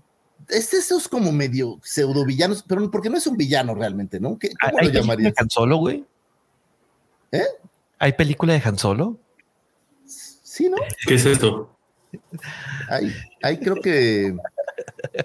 [0.48, 4.38] es esos como medio pseudo villanos, pero porque no es un villano realmente, ¿no?
[4.38, 5.34] ¿Qué- ¿Cómo ¿Hay lo película llamarías?
[5.34, 6.04] de Han Solo, güey?
[7.32, 7.44] ¿Eh?
[7.98, 9.18] ¿Hay película de Han Solo?
[10.04, 10.76] Sí, ¿no?
[11.06, 11.76] ¿Qué es esto?
[12.90, 14.34] Ahí, ahí creo que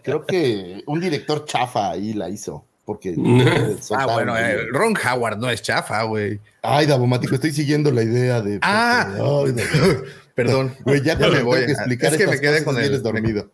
[0.03, 2.65] creo que un director chafa ahí la hizo.
[2.85, 3.15] Porque...
[3.91, 6.39] ah, bueno, eh, Ron Howard no es chafa, güey.
[6.61, 8.59] Ay, Davomático, estoy siguiendo la idea de...
[8.61, 9.53] Ah, Ay,
[10.35, 10.75] perdón.
[10.83, 11.59] Güey, ya te me voy.
[11.59, 13.49] a explicar es que me quedé con el eres dormido.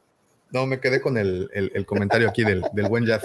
[0.52, 3.24] No, me quedé con el, el- el comentario aquí del, del buen Jeff.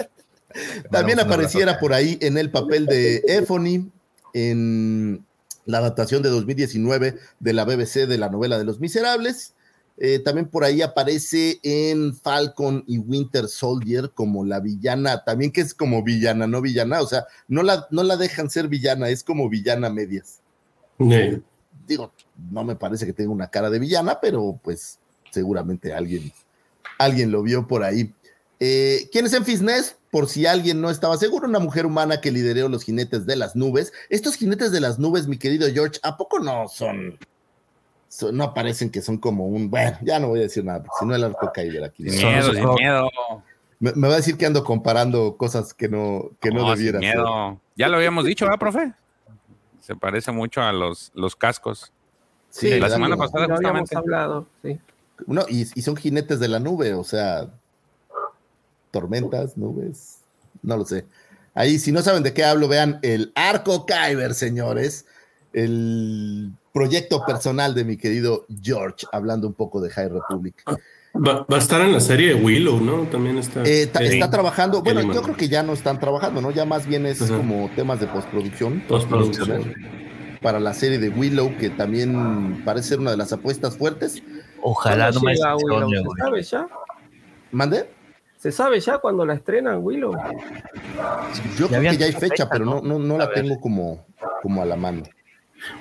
[0.91, 3.89] También apareciera por ahí en el papel de Ephony
[4.33, 5.25] en
[5.65, 9.53] la adaptación de 2019 de la BBC de la novela de Los Miserables.
[9.97, 15.61] Eh, también por ahí aparece en Falcon y Winter Soldier como la villana, también que
[15.61, 19.23] es como villana, no villana, o sea, no la, no la dejan ser villana, es
[19.23, 20.41] como villana medias.
[21.87, 22.11] Digo,
[22.51, 24.99] no me parece que tenga una cara de villana, pero pues
[25.31, 26.31] seguramente alguien,
[26.97, 28.13] alguien lo vio por ahí.
[28.59, 29.95] Eh, ¿Quién es Enfys Nest?
[30.11, 33.55] Por si alguien no estaba seguro, una mujer humana que lideró los jinetes de las
[33.55, 33.93] nubes.
[34.09, 37.17] Estos jinetes de las nubes, mi querido George, ¿a poco no son?
[38.31, 39.69] No parecen que son como un.
[39.69, 42.09] Bueno, ya no voy a decir nada, porque si no el arco Kyber aquí.
[42.09, 43.09] Sin miedo, sin miedo.
[43.79, 46.77] Me, me va a decir que ando comparando cosas que no, que no, No, sin
[46.77, 47.15] debiera hacer.
[47.17, 47.59] miedo.
[47.75, 48.93] Ya lo habíamos dicho, ¿verdad, profe?
[49.81, 51.91] Se parece mucho a los, los cascos.
[52.49, 52.93] Sí, la claro.
[52.93, 53.97] semana pasada habíamos justamente.
[53.97, 54.79] hablado, sí.
[55.27, 57.49] No, y, y son jinetes de la nube, o sea,
[58.91, 60.19] tormentas, nubes,
[60.61, 61.05] no lo sé.
[61.53, 65.05] Ahí, si no saben de qué hablo, vean el Arco Kyber, señores,
[65.55, 70.63] el proyecto personal de mi querido George, hablando un poco de High Republic.
[71.15, 73.03] Va, va a estar en la serie de Willow, ¿no?
[73.03, 73.63] También está.
[73.63, 76.51] Eh, ta- está trabajando, bueno, yo creo que ya no están trabajando, ¿no?
[76.51, 77.37] Ya más bien es Ajá.
[77.37, 78.83] como temas de postproducción.
[78.85, 79.73] Postproducción.
[80.41, 84.21] Para la serie de Willow, que también parece ser una de las apuestas fuertes.
[84.61, 86.13] Ojalá no ¿Cuándo me llega Willow?
[86.13, 86.67] ¿Se sabe ya?
[87.51, 87.89] ¿Mande?
[88.37, 90.11] ¿Se sabe ya cuando la estrenan, Willow?
[91.57, 92.99] Yo creo que ya hay fecha, fecha, pero no, ¿no?
[92.99, 93.35] no, la ver.
[93.35, 94.05] tengo como,
[94.41, 95.03] como a la mano.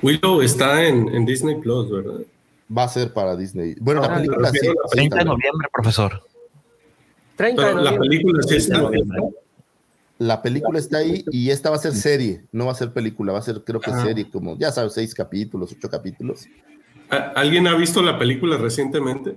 [0.02, 2.20] Willow está en, en Disney Plus, ¿verdad?
[2.76, 3.74] Va a ser para Disney.
[3.80, 4.52] Bueno, la Ah, película sí.
[4.52, 6.22] prefiero la sí 30 de noviembre, profesor.
[7.36, 8.08] 30 de Pero la noviembre.
[8.08, 8.90] película sí está.
[10.18, 13.32] La película está ahí y esta va a ser serie, no va a ser película,
[13.32, 14.02] va a ser creo que Ah.
[14.04, 16.46] serie, como ya sabes, seis capítulos, ocho capítulos.
[17.10, 19.36] ¿A- ¿Alguien ha visto la película recientemente?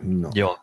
[0.00, 0.30] No.
[0.34, 0.56] Yo.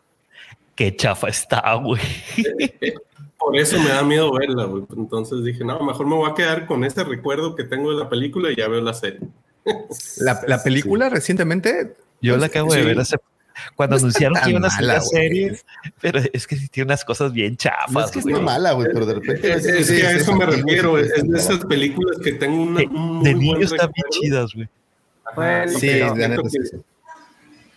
[0.76, 2.00] Qué chafa está, güey.
[3.44, 4.84] Por eso me da miedo verla, güey.
[4.96, 8.08] Entonces dije, no, mejor me voy a quedar con ese recuerdo que tengo de la
[8.08, 9.20] película y ya veo la serie.
[10.18, 11.94] La, la película recientemente.
[12.20, 12.86] Yo la acabo de Sí.
[12.86, 13.16] ver hace-
[13.76, 15.58] cuando No está anunciaron que iban a hacer la serie,
[16.00, 18.88] pero es que sí tiene unas cosas bien No chafas, es que esté mala, güey,
[18.92, 19.52] pero de repente.
[19.52, 20.96] Es, es sí, que a sí, eso sí, me sí, refiero.
[20.96, 23.38] sí, Es, sí, es de sí, esas películas que tengo una, De, un de buen
[23.38, 24.68] niño están bien chidas, güey.
[25.36, 26.76] Bueno, Sí, pero- la neta, que- sí, sí.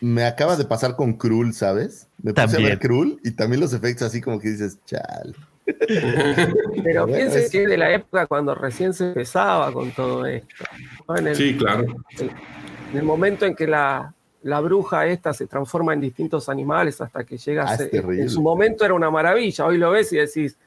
[0.02, 2.08] Me acaba de pasar con Krull, ¿sabes?
[2.22, 5.36] Me puse a ver Krull y también los efectos así como que dices, chal.
[6.84, 10.64] Pero piense que es de la época cuando recién se empezaba con todo esto.
[11.08, 11.18] ¿no?
[11.18, 11.86] En, el, Sí, claro.
[12.20, 17.24] en el momento en que la, la bruja esta se transforma en distintos animales hasta
[17.24, 17.90] que llega Ah, a ser.
[17.90, 18.22] terrible.
[18.24, 19.66] En su momento era una maravilla.
[19.66, 20.58] Hoy lo ves y decís,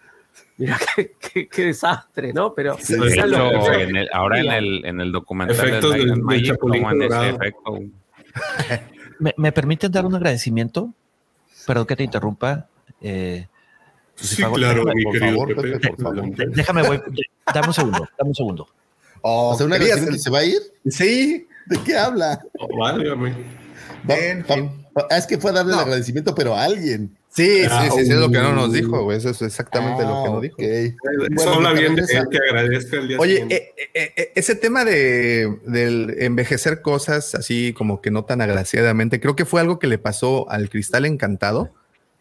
[0.56, 2.52] mira qué, qué- qué desastre, ¿no?
[2.54, 6.22] Pero Sí, lo- hecho, en el- ahora en el, en el documental Efectos de del-
[6.22, 6.56] Magic
[7.02, 7.78] ese efecto.
[9.20, 10.92] ¿Me, me permiten dar un agradecimiento?
[11.66, 12.66] Perdón que te interrumpa.
[13.00, 13.46] Eh,
[14.20, 15.88] Sí, favor, claro, por mi favor, querido Pepe, Pepe.
[15.88, 16.37] por favor.
[16.54, 17.00] déjame, voy.
[17.54, 18.68] Dame un segundo, dame un segundo.
[19.22, 20.59] Oh, O sea, un querías- agradecimiento y se va a ir.
[20.90, 22.40] Sí, ¿De qué habla?
[22.59, 23.35] Oh, válgame.
[24.09, 24.70] Va- En va- fin.
[24.96, 25.78] va- ah, es que fue a darle No.
[25.78, 27.14] el agradecimiento, pero a alguien.
[27.28, 28.54] sí, sí, Ah, sí, sí, es lo que no uh.
[28.54, 29.18] nos dijo, güey.
[29.18, 30.54] Eso es exactamente lo que Ah, no dijo.
[30.57, 30.62] ok.
[30.62, 30.94] Eso
[31.35, 34.54] Bueno, habla te bien de él que agradezca el día Oye, eh, eh, eh, ese
[34.54, 39.78] tema de del envejecer cosas así como que no tan agraciadamente, creo que fue algo
[39.78, 41.70] que le pasó al Cristal Encantado.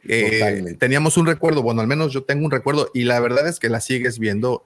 [0.08, 3.60] Eh, teníamos un recuerdo, bueno, al menos yo tengo un recuerdo y la verdad es
[3.60, 4.66] que la sigues viendo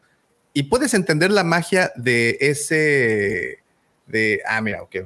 [0.53, 3.59] y puedes entender la magia de ese
[4.07, 4.97] de ah mira, ok.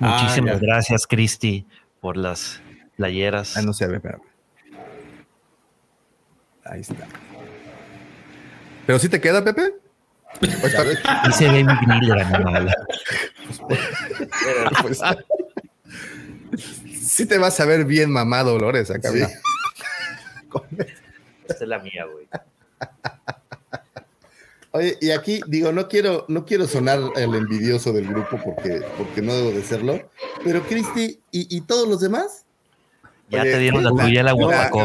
[0.00, 1.66] Ah, Muchísimas gracias, Cristi,
[2.00, 2.60] por las
[2.96, 3.56] playeras.
[3.56, 4.22] Ah, no sé, a ver, espérame.
[6.64, 7.06] Ahí está.
[8.86, 9.74] ¿Pero si te queda, Pepe?
[10.62, 10.84] ¿O está-
[11.26, 12.74] Dice Baby Griller, animal.
[14.82, 15.00] pues,
[17.00, 19.10] sí te vas a ver bien mamado, Dolores, acá.
[19.12, 19.22] Sí.
[21.48, 22.26] Esta es la mía, güey.
[24.72, 29.20] Oye, y aquí digo, no quiero, no quiero sonar el envidioso del grupo porque, porque
[29.20, 30.08] no debo de serlo,
[30.44, 32.44] pero Cristi y, y todos los demás,
[33.30, 34.84] Ya Oye, te dieron la la- tuya, la guapaco.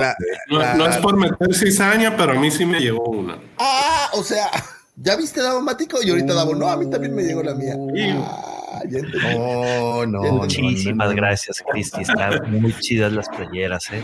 [0.50, 3.38] no es por meter cizaña, pero a mí sí me llegó una.
[3.60, 4.48] ah, o sea,
[4.96, 6.00] ¿ya viste Davo Mático?
[6.02, 7.76] Y ahorita Davo, no, a mí también me llegó la mía.
[8.24, 9.18] Ah, ya entendí.
[9.38, 11.16] No, no, Ya no, Muchísimas no, no.
[11.18, 12.02] gracias, Cristi.
[12.02, 14.04] Están muy chidas las playeras, ¿eh?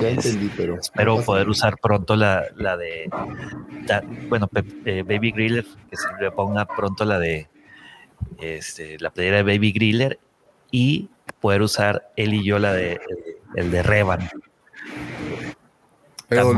[0.00, 0.78] Ya entendí, pero.
[0.80, 3.10] Espero poder usar pronto la, la de.
[4.28, 7.48] bueno, Pe- eh, Baby Griller, que se le ponga pronto la de.
[8.40, 10.18] Este, la playera de Baby Griller
[10.70, 11.08] y
[11.40, 13.00] poder usar él y yo la de.
[13.56, 14.28] El de Revan.
[16.28, 16.54] Pero,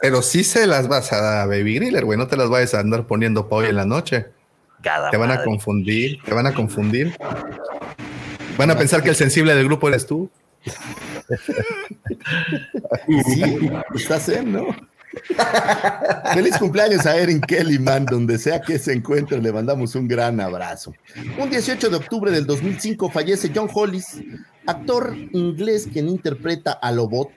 [0.00, 2.18] pero sí se las vas a dar a Baby Griller, güey.
[2.18, 4.26] No te las vayas a andar poniendo pa' hoy en la noche.
[5.10, 7.16] Te van a confundir, te van a confundir.
[8.56, 10.30] Van a pensar que el sensible del grupo eres tú.
[13.26, 14.66] Sí, estás en, ¿no?
[16.34, 20.92] Feliz cumpleaños a Erin Kellyman, donde sea que se encuentre, le mandamos un gran abrazo.
[21.38, 24.20] Un 18 de octubre del 2005 fallece John Hollis,
[24.66, 27.30] actor inglés quien interpreta a Lobot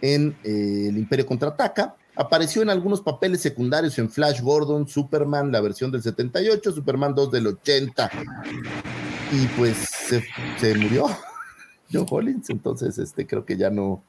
[0.00, 1.94] en eh, El Imperio Contraataca.
[2.16, 7.30] Apareció en algunos papeles secundarios en Flash Gordon, Superman, la versión del 78, Superman 2
[7.32, 8.10] del 80.
[9.32, 10.24] Y pues se,
[10.58, 11.06] se murió
[11.92, 14.04] John Hollins, entonces este creo que ya no,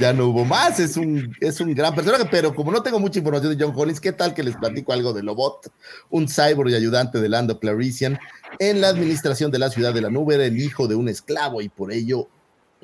[0.00, 0.80] ya no hubo más.
[0.80, 4.00] Es un, es un gran personaje, pero como no tengo mucha información de John Hollins,
[4.00, 5.72] ¿qué tal que les platico algo de Lobot?
[6.10, 8.18] Un cyborg y ayudante de Lando Clarician
[8.58, 11.60] en la administración de la ciudad de la nube, era el hijo de un esclavo
[11.60, 12.28] y por ello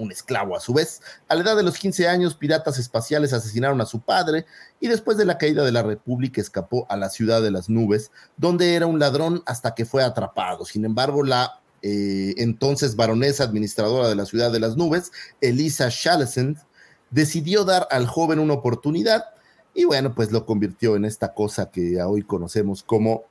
[0.00, 1.02] un esclavo a su vez.
[1.28, 4.46] A la edad de los 15 años, piratas espaciales asesinaron a su padre
[4.80, 8.10] y después de la caída de la República escapó a la ciudad de las nubes,
[8.36, 10.64] donde era un ladrón hasta que fue atrapado.
[10.64, 16.58] Sin embargo, la eh, entonces baronesa administradora de la ciudad de las nubes, Elisa Shalesend,
[17.10, 19.24] decidió dar al joven una oportunidad
[19.74, 23.24] y bueno, pues lo convirtió en esta cosa que hoy conocemos como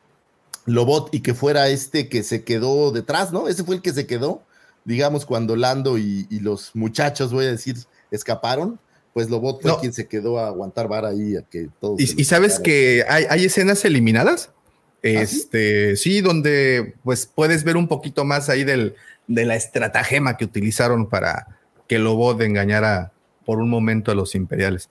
[0.65, 3.47] Lobot y que fuera este que se quedó detrás, ¿no?
[3.47, 4.43] Ese fue el que se quedó,
[4.85, 7.75] digamos, cuando Lando y, y los muchachos, voy a decir,
[8.11, 8.79] escaparon,
[9.13, 9.79] pues Lobot fue No.
[9.79, 11.99] quien se quedó a aguantar vara ahí a que todos...
[11.99, 14.51] Y, sabes que hay, hay escenas eliminadas.
[14.51, 14.55] ¿Ah,
[15.01, 15.07] sí?
[15.17, 18.95] Este, sí, donde pues puedes ver un poquito más ahí del,
[19.27, 21.47] de la estratagema que utilizaron para
[21.87, 23.11] que Lobot engañara
[23.45, 24.89] por un momento a los imperiales.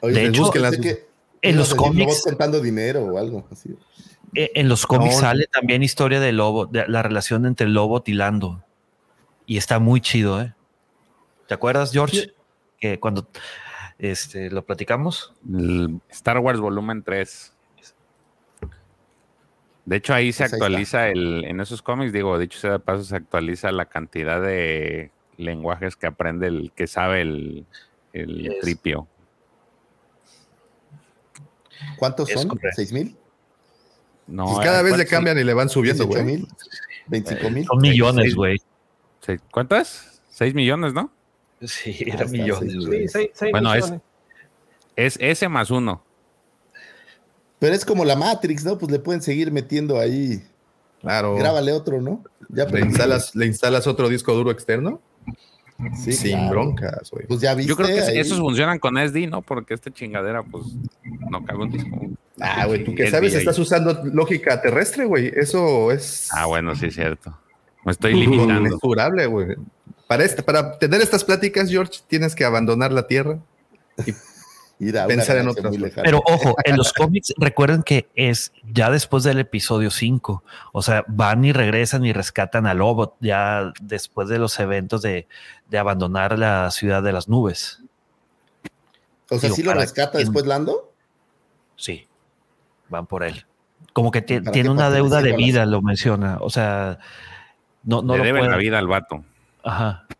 [0.00, 1.06] Oye, De hecho, que
[1.42, 3.70] en los cómics- contando dinero o algo así.
[4.34, 5.20] En los cómics No.
[5.20, 8.64] sale también historia de Lobo, de la relación entre Lobot y Lando.
[9.46, 10.54] Y está muy chido, ¿eh?
[11.46, 12.32] ¿Te acuerdas, George?
[12.78, 13.28] Que cuando
[13.98, 15.34] este, lo platicamos.
[15.52, 17.52] El Star Wars Volumen 3.
[19.84, 23.04] De hecho, ahí se Pues actualiza el, en esos cómics, digo, dicho sea de paso,
[23.04, 27.66] se actualiza la cantidad de lenguajes que aprende el, que sabe el,
[28.14, 28.60] el Yes.
[28.60, 29.06] tripio.
[31.98, 32.48] ¿Cuántos Es son?
[32.48, 32.70] correcto.
[32.76, 33.14] ¿Seis mil?
[34.26, 36.24] No, Pues cada vez le cambian y le van subiendo, ¿18 güey.
[36.24, 36.48] mil?
[37.08, 37.66] ¿25 mil?
[37.66, 38.56] Son millones, güey.
[39.24, 40.20] Sí, ¿Cuántas?
[40.30, 41.10] Seis millones, ¿no?
[41.62, 42.72] Sí, Ah, está, millones.
[42.72, 43.08] sí, güey.
[43.08, 44.02] Seis, seis Bueno, es- millones.
[44.96, 46.02] Es ese más uno.
[47.58, 48.78] Pero es como la Matrix, ¿no?
[48.78, 50.42] Pues le pueden seguir metiendo ahí.
[51.00, 51.36] Claro.
[51.36, 52.22] Grábale otro, ¿no?
[52.48, 55.00] Ya Le instalas, le instalas otro disco duro externo
[55.96, 56.50] Sí, sin claro.
[56.50, 57.26] broncas, güey.
[57.26, 57.68] Pues ya viste.
[57.70, 58.18] Yo creo que ahí.
[58.18, 59.42] esos funcionan con SD, ¿no?
[59.42, 60.64] Porque esta chingadera, pues,
[61.30, 61.90] no cabe un disco.
[62.40, 65.32] Ah, güey, tú que Es sabes, estás usando lógica terrestre, güey.
[65.34, 67.36] Eso es Ah, bueno, sí es cierto.
[67.84, 68.52] Me estoy limitando.
[68.54, 69.56] inconmensurable, güey.
[70.06, 73.38] Para, este- para tener estas pláticas, George, tienes que abandonar la Tierra.
[74.80, 75.72] Ir a una pensar en otras.
[76.02, 80.42] Pero ojo, en los cómics recuerden que es ya después del episodio 5.
[80.72, 85.28] O sea, van y regresan y rescatan a Lobot ya después de los eventos de,
[85.70, 87.82] de abandonar la ciudad de las nubes.
[89.30, 90.92] o sea, digo, ¿sí lo rescata quién- después Lando?
[91.76, 92.08] Sí,
[92.88, 93.46] van por él.
[93.92, 96.38] Como que ti- ¿Para tiene una deuda de vida, lo menciona.
[96.40, 96.98] O sea,
[97.84, 99.24] no, no Le lo deben la vida al vato.
[99.62, 100.16] Ajpero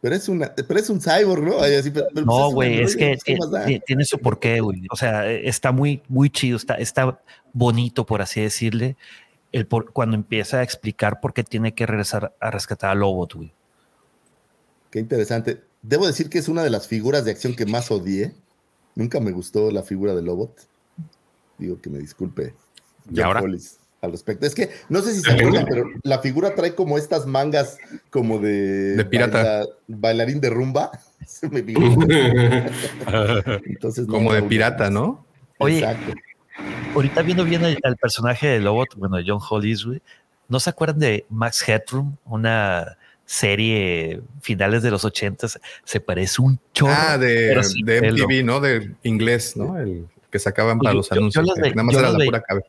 [0.00, 1.60] Pero es, una, pero es un cyborg, ¿no?
[1.60, 4.86] Ay, así, pero- pero pues No, un güey, es que pues, tiene su porqué, güey.
[4.90, 7.20] O sea, eh, está muy, muy chido, está, está
[7.52, 8.96] bonito, por así decirle,
[9.52, 13.34] el por, cuando empieza a explicar por qué tiene que regresar a rescatar a Lobot,
[13.34, 13.52] güey.
[14.90, 15.62] Qué interesante.
[15.82, 18.34] Debo decir que es una de las figuras de acción que más odié.
[18.94, 20.66] Nunca me gustó la figura de Lobot.
[21.58, 22.54] Digo que me disculpe.
[23.10, 23.42] ¿Y John ahora?
[23.42, 24.46] Hollis al respecto.
[24.46, 27.76] Es que no sé si se acuerdan, pero la figura trae como estas mangas
[28.10, 29.42] como de, De pirata.
[29.42, 30.90] baila- bailarín de rumba.
[31.26, 31.80] Se me vino.
[33.66, 35.24] Entonces, no, Como de pirata, ¿no?
[35.58, 36.12] Oye, Exacto.
[36.94, 40.02] Ahorita viendo bien el, al personaje de Lobot, bueno, de John Hollis, güey,
[40.48, 42.16] ¿no se acuerdan de Max Headroom?
[42.24, 46.92] Una serie finales de los ochentas, se parece un chorro.
[46.96, 48.26] Ah, de, de pelo.
[48.26, 48.60] MTV, ¿no?
[48.60, 49.78] De inglés, ¿no?
[49.78, 51.46] El que sacaban para yo- los yo- yo anuncios.
[51.46, 52.68] las que ve- nada más yo era las la ve- pura cabeza.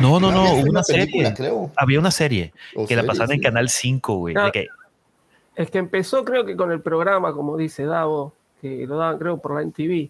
[0.00, 1.34] No, no, no, había hubo una película, serie.
[1.34, 1.70] creo.
[1.76, 3.40] Había una serie O que la pasaban en.
[3.42, 4.34] Canal 5, güey.
[4.36, 4.50] Ah.
[4.52, 4.66] que-
[5.56, 9.38] Es que empezó creo que con el programa, como dice Davo, que lo daban creo
[9.38, 10.08] por la MTV.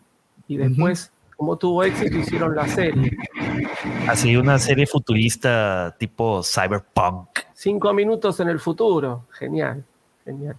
[0.48, 3.10] Y después, como tuvo éxito, hicieron la serie.
[4.08, 7.28] así una serie futurista tipo cyberpunk.
[7.54, 9.24] Cinco minutos en el futuro.
[9.30, 9.84] Genial,
[10.24, 10.56] genial.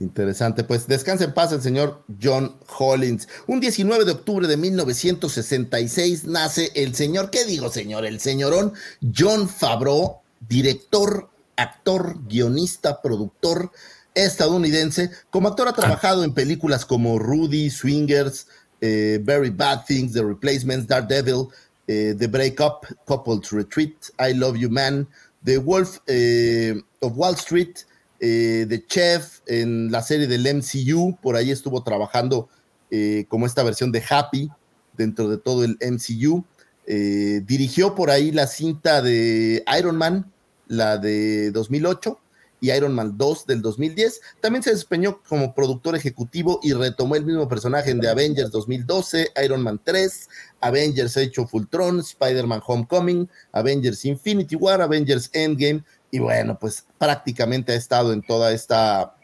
[0.00, 3.28] Interesante, pues descanse en paz el señor John Hollins.
[3.46, 8.04] Un 19 de octubre de 1966 nace el señor, ¿qué digo señor?
[8.04, 8.72] El señorón
[9.16, 10.18] John Favreau,
[10.48, 13.70] director, actor, guionista, productor,
[14.14, 15.10] estadounidense.
[15.30, 18.48] Como actor ha trabajado en películas como Rudy, Swingers,
[18.80, 21.48] eh, Very Bad Things, The Replacements, Daredevil,
[21.86, 25.06] eh, The Breakup, Couples Retreat, I Love You Man,
[25.44, 27.86] The Wolf eh, of Wall Street,
[28.26, 32.48] eh, The Chef, en la serie del MCU, por ahí estuvo trabajando
[32.90, 34.50] eh, como esta versión de Happy
[34.96, 36.42] dentro de todo el MCU.
[36.86, 40.32] Eh, dirigió por ahí la cinta de Iron Man,
[40.68, 42.18] la de 2008
[42.60, 44.22] y Iron Man 2 del 2010.
[44.40, 49.32] También se desempeñó como productor ejecutivo y retomó el mismo personaje en The Avengers 2012,
[49.44, 50.28] Iron Man 3,
[50.60, 55.84] Avengers Age of Ultron, Spider-Man Homecoming, Avengers Infinity War, Avengers Endgame
[56.14, 59.16] y bueno, pues prácticamente ha estado en toda esta,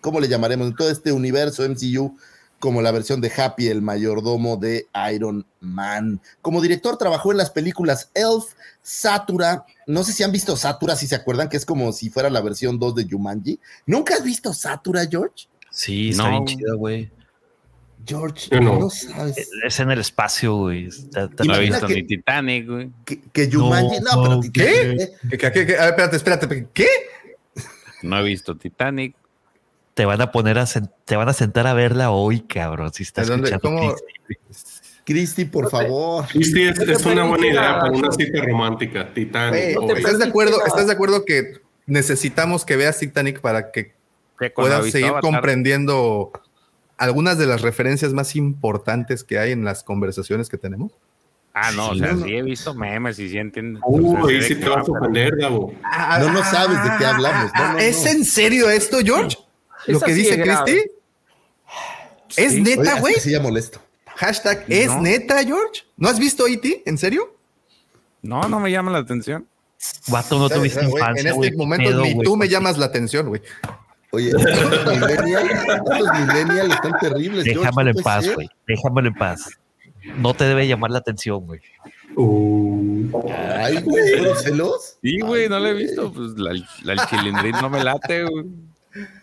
[0.00, 0.68] ¿cómo le llamaremos?
[0.68, 2.16] En todo este universo MCU
[2.58, 6.22] como la versión de Happy, el mayordomo de Iron Man.
[6.40, 11.06] Como director trabajó en las películas Elf, Satura, no sé si han visto Satura, si
[11.06, 13.60] se acuerdan que es como si fuera la versión 2 de Jumanji.
[13.84, 15.48] ¿Nunca has visto Satura, George?
[15.70, 16.30] Sí, está No.
[16.30, 17.10] bien chido, güey.
[18.06, 18.78] George, Yo no.
[18.78, 19.50] no, sabes.
[19.64, 20.86] Es en el espacio, güey.
[20.86, 21.26] Está-
[21.58, 22.90] visto que- ni Titanic, güey.
[23.04, 25.08] Que, que Jumanji, no, No, pero ¿qué?
[25.30, 25.76] ¿Qué, qué, qué?
[25.76, 26.66] A ver, espérate, espérate.
[26.72, 26.86] ¿Qué?
[28.02, 29.14] No he visto Titanic.
[29.94, 30.66] Te van a poner a
[31.04, 32.92] te van a sentar a verla hoy, cabrón.
[32.92, 33.94] Si estás escuchando ¿Cómo?
[35.04, 35.44] Cristi.
[35.46, 36.26] Por favor.
[36.28, 39.12] Cristi, es, es una buena idea para una cita romántica.
[39.12, 39.74] Titanic.
[39.74, 39.92] no.
[39.96, 40.64] ¿Estás de acuerdo?
[40.64, 43.94] ¿Estás de acuerdo que necesitamos que veas Titanic para que
[44.54, 46.30] puedas seguir comprendiendo
[46.98, 50.92] algunas de las referencias más importantes que hay en las conversaciones que tenemos?
[51.54, 53.80] Ah, no, o sea, no, sí he visto memes y sí entiendo.
[53.86, 55.72] Uy, sí te va, vas a ofender, Gabo.
[56.20, 57.50] No, no sabes de qué hablamos.
[57.54, 59.38] No, no, ¿Es en serio esto, George?
[59.86, 60.40] Lo que dice.
[60.40, 60.82] Cristi.
[62.36, 63.14] ¿Es neta, güey?
[63.14, 63.80] Sí, ya molesto.
[64.16, 65.00] Hashtag, ¿es No.
[65.00, 65.82] neta, George?
[65.96, 66.82] ¿No has visto E.T.?
[66.86, 67.34] ¿En serio?
[68.22, 69.46] No, no me llama la atención.
[70.08, 73.42] Vato, no tuviste infancia, en este momento pedo, ni tú me llamas la atención, güey.
[74.10, 77.44] Oye, estos millennials, estos millennials están terribles.
[77.44, 78.48] Déjamelo en paz, güey.
[78.66, 79.50] Déjamelo en paz.
[80.16, 81.60] No te debe llamar la atención, güey.
[82.16, 83.10] Uh,
[83.58, 84.98] Ay, güey, ¿fueron celos?
[85.02, 86.12] Sí, güey, no lo he visto.
[86.12, 86.52] Pues la,
[86.82, 88.46] la el chilindrín no me late, güey.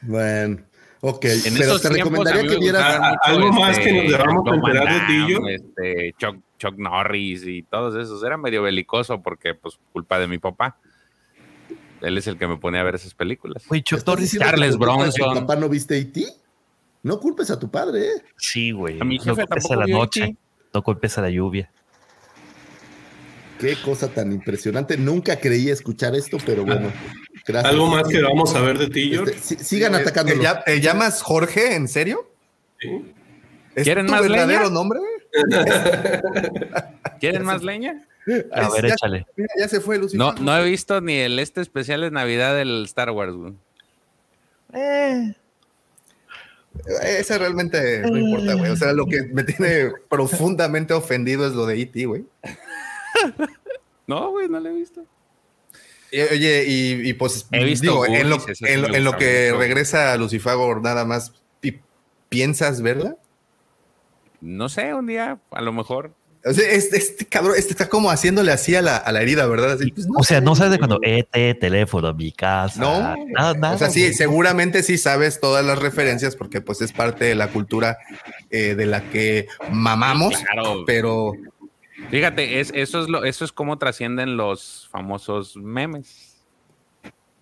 [0.03, 0.59] Bueno,
[1.01, 1.25] ok.
[1.25, 3.17] En pero esos te recomendaría que vieras.
[3.23, 5.39] algo más que nos debamos enterar de ti, yo.
[5.47, 8.23] Este, Chuck, Chuck Norris y todos esos.
[8.23, 10.77] Era medio belicoso porque, pues, culpa de mi papá.
[12.05, 13.63] Él es el que me pone a ver esas películas.
[13.67, 14.25] Güey, Chuck ¿Estás Norris.
[14.25, 15.33] diciendo que Charles de que Bronson.
[15.35, 16.25] Papá no viste E.T.?
[17.03, 18.23] No culpes a tu padre, ¿eh?
[18.37, 18.99] Sí, güey.
[18.99, 20.23] A mi No culpes a la noche.
[20.23, 20.37] E.T..
[20.73, 21.71] No culpes a la lluvia.
[23.59, 24.97] Qué cosa tan impresionante.
[24.97, 26.91] Nunca creí escuchar esto, pero bueno.
[27.47, 27.71] Gracias.
[27.73, 29.39] algo más que vamos a ver de ti, Este, George.
[29.41, 30.41] sí- sigan ¿Te, atacándolo.
[30.41, 31.75] ya- te llamas Jorge?
[31.75, 32.29] ¿En serio?
[32.79, 33.13] Sí.
[33.75, 34.73] ¿Es ¿Quieren tu más verdadero leña?
[34.73, 34.99] nombre?
[37.19, 38.03] ¿Quieren más leña?
[38.51, 39.25] A Ay, ver, ya- échale.
[39.35, 40.17] Mira, ya se fue Lucifer.
[40.19, 43.53] No, no he visto ni el este especial de Navidad del Star Wars, güey.
[47.01, 48.69] Ese realmente no importa, güey.
[48.71, 52.25] O sea, lo que me tiene profundamente ofendido es lo de E.T., güey.
[54.07, 55.03] No, güey, no lo he visto.
[56.11, 59.59] Y, Oye, y, y pues He visto digo, en lo, en en que mucho.
[59.59, 61.81] regresa Lucifago nada más, pi-
[62.29, 63.15] ¿piensas verla?
[64.41, 66.13] No sé, un día, a lo mejor.
[66.47, 69.47] O sea, este, este cabrón, este está como haciéndole así a la, a la herida,
[69.47, 69.71] ¿verdad?
[69.71, 72.79] Así, pues, O sea, no sabes de cuando ET, teléfono, mi casa.
[72.79, 73.73] No, nada, nada.
[73.75, 77.47] o sea, sí, seguramente sí sabes todas las referencias porque pues es parte de la
[77.47, 77.97] cultura
[78.51, 80.83] eh, de la que mamamos, Claro.
[80.85, 81.33] pero
[82.11, 86.35] Fíjate, es, eso es lo, eso es como trascienden los famosos memes.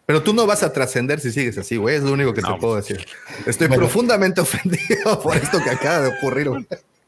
[0.05, 2.53] pero tú no vas a trascender si sigues así, güey, es lo único que No.
[2.55, 3.05] te puedo decir.
[3.45, 3.81] Estoy Bueno.
[3.81, 6.47] profundamente ofendido por esto que acaba de ocurrir.
[6.49, 6.65] güey.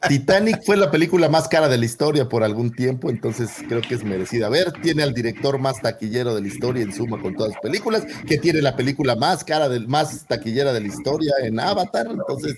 [0.07, 3.95] Titanic fue la película más cara de la historia por algún tiempo, entonces creo que
[3.95, 4.47] es merecida.
[4.47, 7.61] A ver, tiene al director más taquillero de la historia en suma con todas las
[7.61, 12.07] películas, que tiene la película más cara, del, más taquillera de la historia en Avatar,
[12.09, 12.55] entonces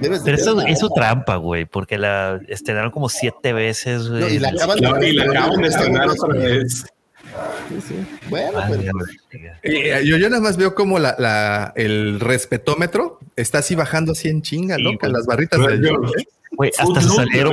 [0.00, 0.70] debes de Pero eso verla.
[0.70, 4.20] es su trampa, güey, porque la estrenaron como siete veces, güey.
[4.20, 6.84] No, y la acaban de La- y la acaban de estrenar otra vez.
[7.68, 7.94] Sí, sí.
[8.28, 8.98] Bueno, Madre pero
[9.40, 9.58] mía.
[9.62, 14.28] Eh, Yo, yo nada más veo como la, la- el respetómetro está así bajando así
[14.28, 14.96] en chinga, Sí.
[14.98, 16.12] Con las barritas del George,
[16.52, 17.52] Güey, hasta se Footloose, ¿lo salieron.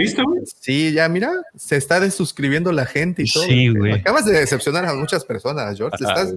[0.60, 3.44] Sí, ya mira, se está desuscribiendo la gente y todo.
[3.44, 3.94] Sí, güey.
[3.94, 5.98] Acabas de decepcionar a muchas personas, George.
[6.04, 6.34] Estás-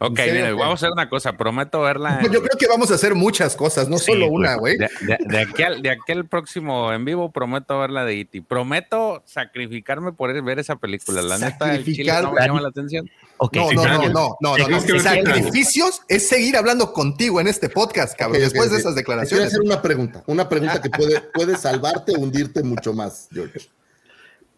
[0.00, 1.32] Ok, ¿En serio, mire, vamos a hacer una cosa.
[1.36, 2.20] Prometo verla.
[2.30, 4.78] Yo creo que vamos a hacer muchas cosas, no Sí, solo una, güey.
[4.78, 8.20] De, de- de aquí al, de aquí al próximo en vivo, prometo ver la de
[8.20, 8.42] E.T.
[8.42, 11.20] Prometo sacrificarme por ir- ver esa película.
[11.22, 13.10] La neta, el chile no me llama la atención.
[13.52, 15.00] No, no, no, no, no, no.
[15.00, 18.36] Sacrificios es seguir hablando contigo en este podcast, cabrón.
[18.42, 19.46] Ok, ok, después de esas Te Quiero declaraciones.
[19.48, 23.68] hacer una pregunta, una pregunta que puede, puede salvarte o hundirte mucho más, George.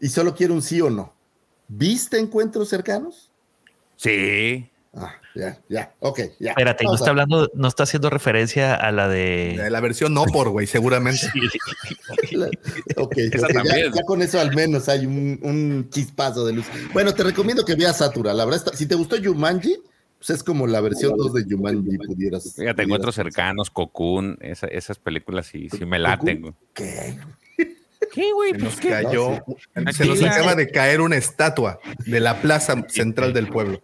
[0.00, 1.14] Y solo quiero un sí o no.
[1.68, 3.30] ¿Viste encuentros cercanos?
[3.96, 4.68] Sí.
[4.94, 6.50] Ah, ya, ya, ok, ya.
[6.50, 9.66] Espérate, no está a- hablando, no está haciendo referencia a la de.
[9.70, 11.26] La versión no por, güey, seguramente.
[12.96, 13.92] Ok, Esa ok, ya, también.
[13.92, 16.66] ya con eso al menos hay un, un chispazo de luz.
[16.92, 18.34] Bueno, te recomiendo que veas Satura.
[18.34, 19.76] La verdad, está- si te gustó Jumanji,
[20.18, 22.42] pues es como la versión 2 de Jumanji, pudieras.
[22.44, 26.40] Fíjate, pudieras encuentros cercanos, Cocoon, esa- esas películas sí, sí me laten.
[26.42, 26.54] güey.
[26.74, 27.18] ¿Qué?
[28.12, 28.52] ¿Qué, güey?
[28.52, 28.88] Se Pues nos qué.
[28.88, 29.30] cayó,
[29.76, 33.80] no, se nos acaba de caer una estatua de la plaza central del pueblo.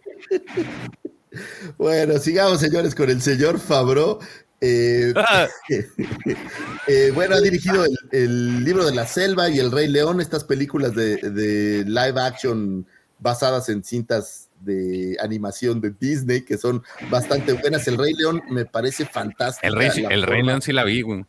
[1.79, 4.19] Bueno, sigamos, señores, con el señor Fabro.
[4.61, 5.13] Eh,
[6.89, 10.45] eh, bueno, ha dirigido el, el libro de la selva y el Rey León, estas
[10.45, 12.87] películas de, de live action
[13.19, 17.87] basadas en cintas de animación de Disney que son bastante buenas.
[17.89, 19.67] El Rey León me parece fantástico.
[19.67, 21.25] el Rey, el Rey León sí la vi, güey.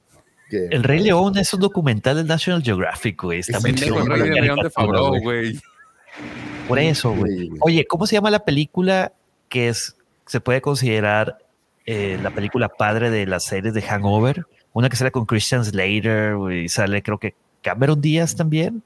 [0.49, 3.39] El Rey León es un documental del National Geographic, güey.
[3.39, 5.59] Está muy el Rey León de Favreau, güey.
[6.67, 7.51] Por eso, güey.
[7.59, 9.13] Oye, ¿cómo se llama la película
[9.49, 9.96] que es
[10.27, 11.39] se puede considerar
[11.85, 14.45] eh, la película padre de las series de Hangover?
[14.73, 18.83] Una que sale con Christian Slater y sale creo que Cameron Díaz también,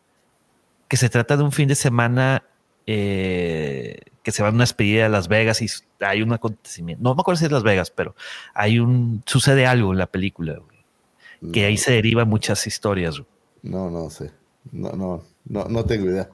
[0.87, 2.43] que se trata de un fin de semana
[2.85, 5.67] eh, que se va a una despedida a Las Vegas y
[5.99, 7.03] hay un acontecimiento.
[7.03, 8.15] No me acuerdo si es Las Vegas, pero
[8.53, 13.19] hay un sucede algo en la película, güey, que ahí se derivan muchas historias.
[13.19, 13.29] güey.
[13.63, 14.31] No, no sé.
[14.71, 16.29] No, no, no, no tengo idea.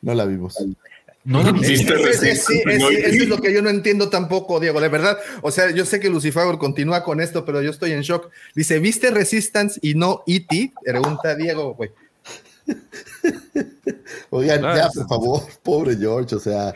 [0.00, 0.56] No la vimos.
[1.24, 1.92] No no, sí, eso
[2.90, 5.18] es lo que yo no entiendo tampoco, Diego, de verdad.
[5.42, 8.28] O sea, yo sé que Lucifer continúa con esto, pero yo estoy en shock.
[8.56, 10.72] Dice, ¿viste Resistance y no E.T.?
[10.84, 11.90] Pregunta Diego, güey.
[14.30, 16.74] Oigan, ya, por favor, pobre George, o sea,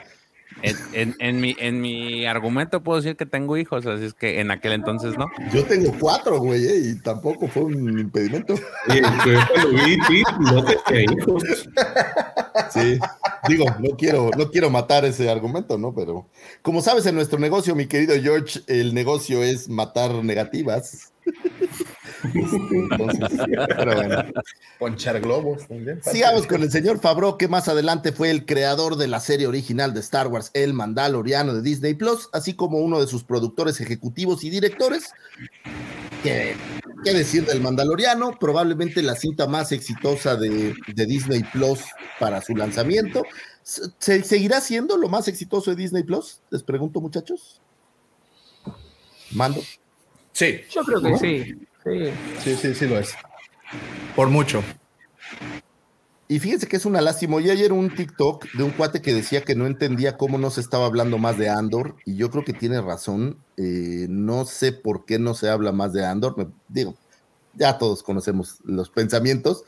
[0.67, 4.41] En, en- en mi, en mi argumento puedo decir que tengo hijos, así es que
[4.41, 5.27] en aquel entonces no.
[5.53, 8.55] yo tengo cuatro, güey, eh, y tampoco fue un impedimento.
[8.55, 11.43] Yo cuando vi Pi, no tenía hijos.
[12.73, 12.99] Sí,
[13.49, 15.95] digo, no quiero, no quiero matar ese argumento, ¿no?
[15.95, 16.27] Pero
[16.63, 21.13] como sabes, en nuestro negocio, mi querido George, el negocio es matar negativas.
[22.35, 24.25] Entonces, pero bueno.
[24.79, 26.01] Ponchar globos también.
[26.03, 29.95] Sigamos con el señor Favreau, que más adelante fue el creador de la serie original
[29.95, 34.45] de Star Wars, El Mandaloriano de Disney Plus, así como uno de sus productores ejecutivos
[34.45, 35.13] y directores.
[36.23, 36.55] ¿Qué,
[37.05, 38.33] qué decir del Mandaloriano?
[38.39, 41.81] Probablemente la cinta más exitosa de, de Disney Plus
[42.19, 43.23] para su lanzamiento.
[43.63, 46.41] ¿Se, ¿Seguirá siendo lo más exitoso de Disney Plus?
[46.51, 47.61] Les pregunto, muchachos.
[49.33, 49.61] Mando.
[50.33, 51.19] Sí, Yo creo que ¿No?
[51.19, 51.55] sí.
[51.87, 52.11] Sí.
[52.43, 53.15] sí, sí, sí lo es.
[54.15, 54.63] Por mucho.
[56.29, 57.37] Y fíjense que es una lástima.
[57.37, 60.61] Oí ayer un TikTok de un cuate que decía que no entendía cómo no se
[60.61, 61.95] estaba hablando más de Andor.
[62.05, 63.39] Y yo creo que tiene razón.
[63.57, 66.37] Eh, no sé por qué no se habla más de Andor.
[66.37, 66.97] Me, digo,
[67.55, 69.65] ya todos conocemos los pensamientos.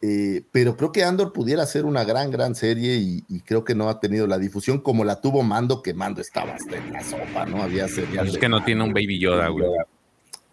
[0.00, 3.76] eh, pero creo que Andor pudiera ser una gran, gran serie y, y creo que
[3.76, 7.04] no ha tenido la difusión como la tuvo Mando, que Mando estaba hasta en la
[7.04, 7.62] sopa, ¿no?
[7.62, 9.68] Había Es que no tiene un Baby Yoda, güey.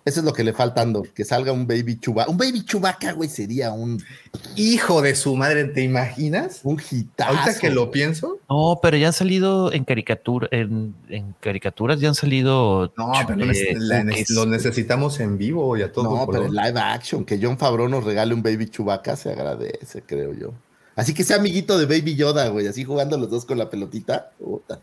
[0.05, 2.31] Eso es lo que le falta a Andor, que salga un Baby Chewbacca.
[2.31, 4.01] Un Baby Chewbacca, güey, sería un,
[4.55, 6.61] Hijo de su madre, ¿te imaginas?
[6.63, 7.29] un hitazo.
[7.37, 8.39] Ahorita que lo pienso.
[8.49, 12.91] No, pero ya han salido en caricatura, en, en caricaturas ya han salido.
[12.97, 16.79] No, pero eh, la- lo necesitamos en vivo y a todo No, pero en live
[16.79, 20.53] action, que John Favreau nos regale un Baby Chewbacca se agradece, creo yo.
[20.95, 24.31] Así que sea amiguito de Baby Yoda, güey, así jugando los dos con la pelotita.
[24.39, 24.79] puta,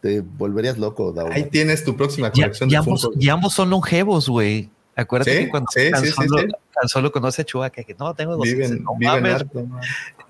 [0.00, 1.28] te volverías loco, Dao.
[1.30, 3.18] Ahí tienes tu próxima Ya, colección y de ambos, Funko.
[3.20, 4.70] y ambos son longevos, güey.
[4.96, 6.46] Acuérdate Sí, que cuando sí, tan, sí, solo, sí.
[6.74, 9.44] tan solo conoce a Chewbacca, que no, tengo dos Viven, no viven mames,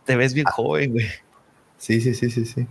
[0.05, 1.07] te ves bien joven, güey.
[1.79, 2.67] Sí, sí, sí, sí, sí.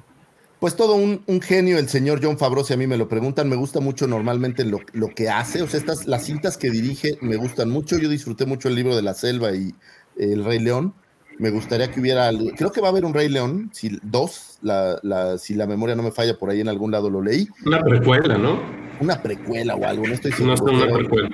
[0.60, 3.48] Pues todo un, un genio el señor John Favreau, si a mí me lo preguntan,
[3.50, 7.18] me gusta mucho normalmente lo, lo que hace, o sea, estas, las cintas que dirige
[7.22, 9.74] me gustan mucho, yo disfruté mucho el libro de la selva y
[10.18, 10.94] El Rey León,
[11.40, 14.60] me gustaría que hubiera, algo- creo que va a haber un Rey León, si, dos,
[14.62, 17.48] la, la- si la memoria no me falla, por ahí en algún lado lo leí,
[17.66, 18.60] Una precuela, ¿no?
[19.00, 20.78] una precuela o algo, no estoy No seguro.
[20.78, 21.30] es una precuela.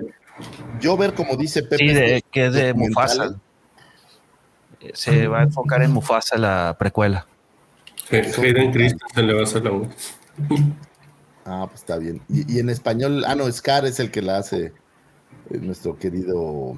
[0.80, 3.36] yo ver como dice Pepe, Sí, de, estos que es de Mufasa.
[4.94, 7.26] Se va a enfocar en Mufasa la precuela.
[8.12, 9.88] Hay- Hayden Christensen le va a hacer la voz.
[11.44, 12.22] Ah, pues está bien.
[12.30, 14.66] Y, y en español, ah, no, Scar es el que la hace
[15.50, 16.78] eh, nuestro querido.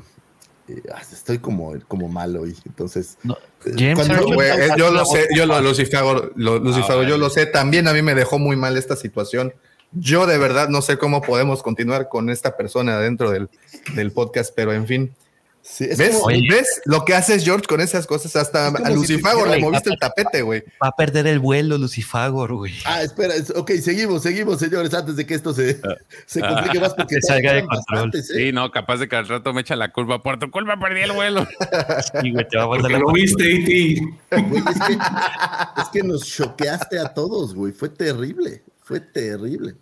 [1.11, 2.55] Estoy como, como malo hoy.
[2.65, 7.03] Entonces, No, eh, James cuando yo eh, yo lo sé, yo lo, Lucifago, lo, Lucifago,
[7.03, 9.53] yo lo sé, también a mí me dejó muy mal esta situación.
[9.93, 13.49] Yo de verdad no sé cómo podemos continuar con esta persona dentro del,
[13.95, 15.15] del podcast, pero en fin.
[15.70, 16.15] Sí, es ¿Ves?
[16.15, 16.28] como-.
[16.49, 18.36] ¿Ves lo que haces, George, con esas cosas?
[18.36, 20.63] Hasta Es a si Lucifago te- le moviste el tapete, güey.
[20.82, 22.74] Va a perder el vuelo Lucifagor, güey.
[22.86, 25.80] Ah, espera, es- ok, seguimos, seguimos, señores, antes de que esto se,
[26.26, 28.11] se complique más porque salga de control.
[28.15, 28.24] ¿eh?
[28.24, 30.22] Sí, no, capaz de que al rato me echa la culpa.
[30.24, 31.45] Por tu culpa perdí el vuelo.
[32.22, 33.43] Sí, güey, te va a guardar la no viste.
[33.61, 33.97] Güey,
[34.32, 34.93] es, que,
[35.82, 37.72] es que nos choqueaste a todos, güey.
[37.74, 39.76] Fue terrible, fue terrible.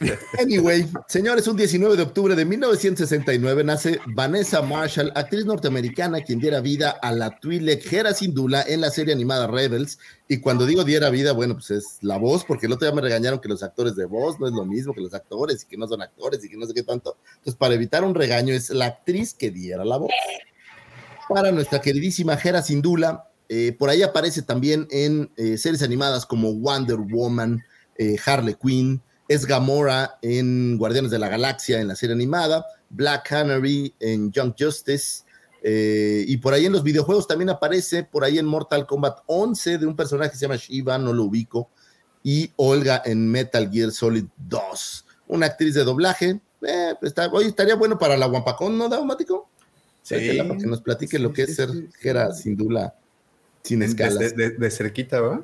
[0.40, 6.60] Anyway, señores, un 19 de octubre de 1969 nace Vanessa Marshall, actriz norteamericana quien diera
[6.60, 9.98] vida a la Twi'lek Hera Syndulla en la serie animada Rebels.
[10.28, 13.02] Y cuando digo diera vida, bueno, pues es la voz, porque el otro día me
[13.02, 15.76] regañaron que los actores de voz no es lo mismo que los actores y que
[15.76, 17.16] no son actores y que no sé qué tanto.
[17.36, 20.10] Entonces, para evitar un regaño, es la actriz que diera la voz.
[21.28, 26.52] Para nuestra queridísima Hera Syndulla, eh, por ahí aparece también en eh, series animadas como
[26.54, 27.62] Wonder Woman,
[27.96, 33.28] eh, Harley Quinn, es Gamora en Guardianes de la Galaxia en la serie animada, Black
[33.28, 35.22] Canary en Young Justice,
[35.62, 39.78] eh, y por ahí en los videojuegos también aparece, por ahí en Mortal Kombat 11
[39.78, 41.70] de un personaje que se llama Shiva, no lo ubico,
[42.22, 46.40] y Olga en Metal Gear Solid 2, una actriz de doblaje.
[46.66, 49.48] Eh, está, oye, estaría bueno para la Guampacón, ¿no, Daumático?
[50.02, 50.14] Sí.
[50.38, 52.94] Para que nos platique lo que es ser Jera sin duda,
[53.62, 54.18] sin escalas.
[54.18, 55.40] De, de- de cerquita, ¿verdad?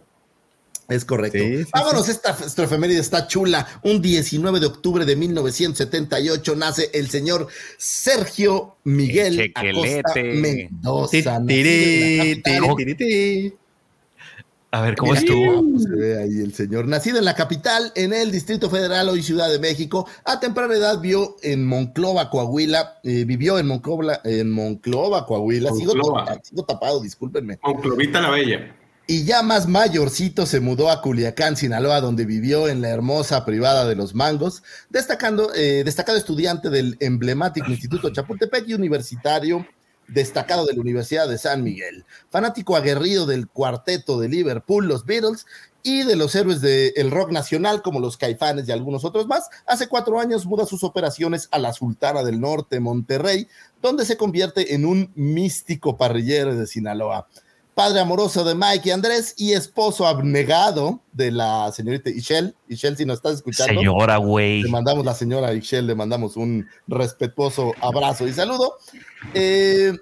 [0.91, 1.39] Es correcto.
[1.39, 3.67] Sí, sí, Vámonos, esta, esta efeméride está chula.
[3.85, 7.47] Un 19 de octubre de 1978 nace el señor
[7.79, 10.15] Sergio Miguel Acosta.
[10.17, 11.41] Mendoza.
[11.47, 13.55] Tiri, tiri, tiri, tiri.
[14.73, 15.79] A ver, ¿cómo Mira, estuvo?
[15.81, 16.87] Se ve ahí el señor.
[16.87, 20.07] Nacido en la capital, en el Distrito Federal, hoy Ciudad de México.
[20.25, 23.01] A temprana edad vio en Monclova, Coahuila.
[23.03, 25.73] eh, vivió en Monclova, en Monclova, Coahuila.
[25.73, 25.93] Sigo,
[26.43, 27.59] sigo tapado, discúlpenme.
[27.59, 28.77] Con Clovita la Bella.
[29.11, 33.85] Y ya más mayorcito se mudó a Culiacán, Sinaloa, donde vivió en la hermosa privada
[33.85, 39.67] de los Mangos, destacando, eh, destacado estudiante del emblemático Instituto Chapultepec y universitario
[40.07, 45.45] destacado de la Universidad de San Miguel, fanático aguerrido del cuarteto de Liverpool, los Beatles,
[45.83, 49.49] y de los héroes del rock nacional como los Caifanes y algunos otros más.
[49.67, 53.49] Hace cuatro años muda sus operaciones a la Sultana del Norte, Monterrey,
[53.83, 57.27] donde se convierte en un místico parrillero de Sinaloa
[57.75, 62.55] padre amoroso de Mike y Andrés y esposo abnegado de la señorita Ishel.
[62.69, 63.81] Ishel, si nos estás escuchando.
[63.81, 64.63] Señora, güey.
[64.63, 68.77] Le mandamos la señora Ishel, le mandamos un respetuoso abrazo y saludo.
[69.35, 69.93] Eh,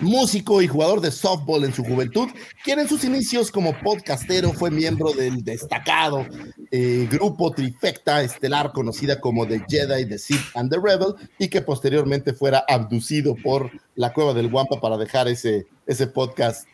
[0.00, 2.28] músico y jugador de softball en su juventud,
[2.64, 6.26] quien en sus inicios como podcastero fue miembro del destacado
[6.72, 11.62] eh, grupo Trifecta Estelar conocida como The Jedi, The Sith and The Rebel, y que
[11.62, 16.66] posteriormente fuera abducido por la cueva del Guampa para dejar ese, ese podcast.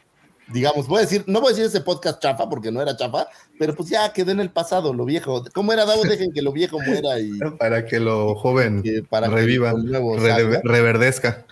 [0.53, 3.29] Digamos, voy a decir, no voy a decir ese podcast chafa porque no era chafa,
[3.59, 5.45] pero pues ya quedó en el pasado, lo viejo.
[5.53, 6.03] ¿Cómo era Davo?
[6.05, 10.17] Dejen que lo viejo muera y Para que lo joven para que reviva, lo nuevo
[10.17, 10.61] re- salga.
[10.65, 11.45] reverdezca.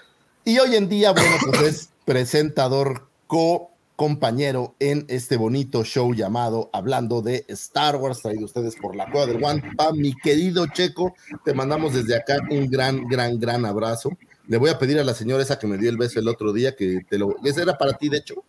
[0.44, 7.20] Y hoy en día, bueno, pues es presentador, co-compañero en este bonito show llamado Hablando
[7.22, 9.92] de Star Wars, traído ustedes por la Cueva del Guampa.
[9.92, 14.11] Mi querido Checo, te mandamos desde acá un gran, gran, gran abrazo.
[14.49, 16.53] Le voy a pedir a la señora esa que me dio el beso el otro
[16.53, 17.34] día, que te lo...
[17.44, 18.44] Ese era para ti, de hecho.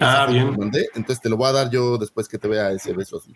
[0.00, 0.46] Ah, bien.
[0.46, 2.92] te lo mandé, entonces te lo voy a dar yo después que te vea ese
[2.94, 3.34] beso así.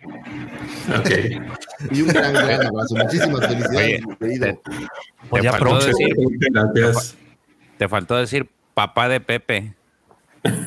[0.97, 1.91] Ok.
[1.91, 2.95] Y un gran, gran abrazo.
[2.95, 4.61] Muchísimas felicidades, Oye, mi querido.
[5.29, 6.15] Pues te, ya faltó decir,
[6.51, 7.15] Gracias.
[7.77, 9.75] te faltó decir papá de Pepe.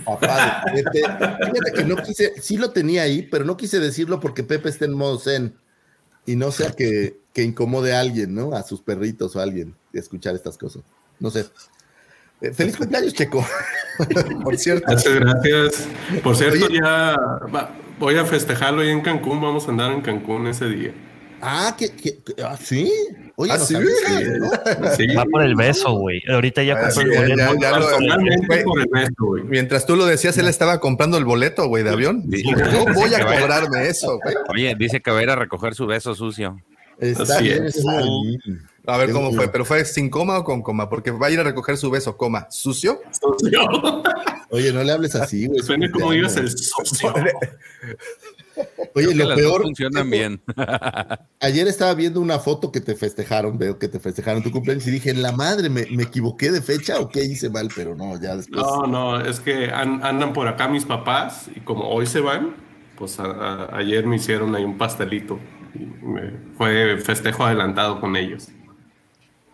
[0.04, 1.00] Papá de Pepe.
[1.00, 4.84] Fíjate que no quise, sí lo tenía ahí, pero no quise decirlo porque Pepe está
[4.84, 5.56] en modo zen
[6.26, 8.52] y no sea que, que incomode a alguien, ¿no?
[8.54, 10.82] A sus perritos o a alguien de escuchar estas cosas.
[11.18, 11.46] No sé.
[12.40, 13.44] Eh, feliz cumpleaños, Checo.
[14.44, 15.88] Por cierto, Muchas gracias.
[16.22, 17.16] Por cierto, ya
[17.54, 19.40] va- voy a festejarlo ahí en Cancún.
[19.40, 20.92] Vamos a andar en Cancún ese día.
[21.40, 22.92] Ah, que, que- ah, sí.
[23.36, 23.74] Oye, Ah, no sí.
[23.74, 24.50] sabía, ¿no?
[24.96, 25.06] Sí.
[25.14, 26.20] Va por el beso, güey.
[26.28, 27.36] Ahorita ya Ah, compró el boleto.
[27.36, 29.42] ya- ya lo- Personalmente güey, por el resto, güey.
[29.44, 32.24] mientras tú lo decías, él estaba comprando el boleto, güey, de avión.
[32.30, 32.42] Sí.
[32.44, 34.34] Yo voy a cobrarme eso, güey.
[34.48, 36.60] Oye, dice que va a ir a recoger su beso sucio.
[37.00, 37.76] Está Así bien, es.
[37.76, 38.68] está bien.
[38.88, 41.38] A ver cómo fue, pero fue sin coma o con coma, porque va a ir
[41.38, 43.00] a recoger su beso, coma, sucio.
[44.50, 45.60] Oye, no le hables así, güey.
[45.60, 47.12] Depende cómo digas el socio.
[48.94, 49.62] Oye, lo peor.
[49.62, 50.40] funcionan bien.
[51.40, 54.90] Ayer estaba viendo una foto que te festejaron, veo que te festejaron tu cumpleaños y
[54.90, 57.68] dije, la madre, ¿me, me equivoqué de fecha o qué hice mal?
[57.76, 58.62] Pero no, ya después.
[58.62, 62.56] No, no, es que an- andan por acá mis papás y como hoy se van,
[62.96, 65.38] pues a- a- ayer me hicieron ahí un pastelito.
[65.74, 68.48] Y me- fue festejo adelantado con ellos.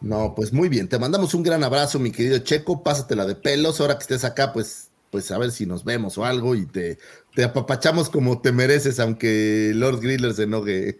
[0.04, 0.86] No, pues muy bien.
[0.86, 2.82] Te mandamos un gran abrazo, mi querido Checo.
[2.82, 3.80] Pásatela de pelos.
[3.80, 6.98] Ahora que estés acá, pues, pues a ver si nos vemos o algo y te,
[7.34, 10.98] te apapachamos como te mereces, aunque Lord Griller se enoje.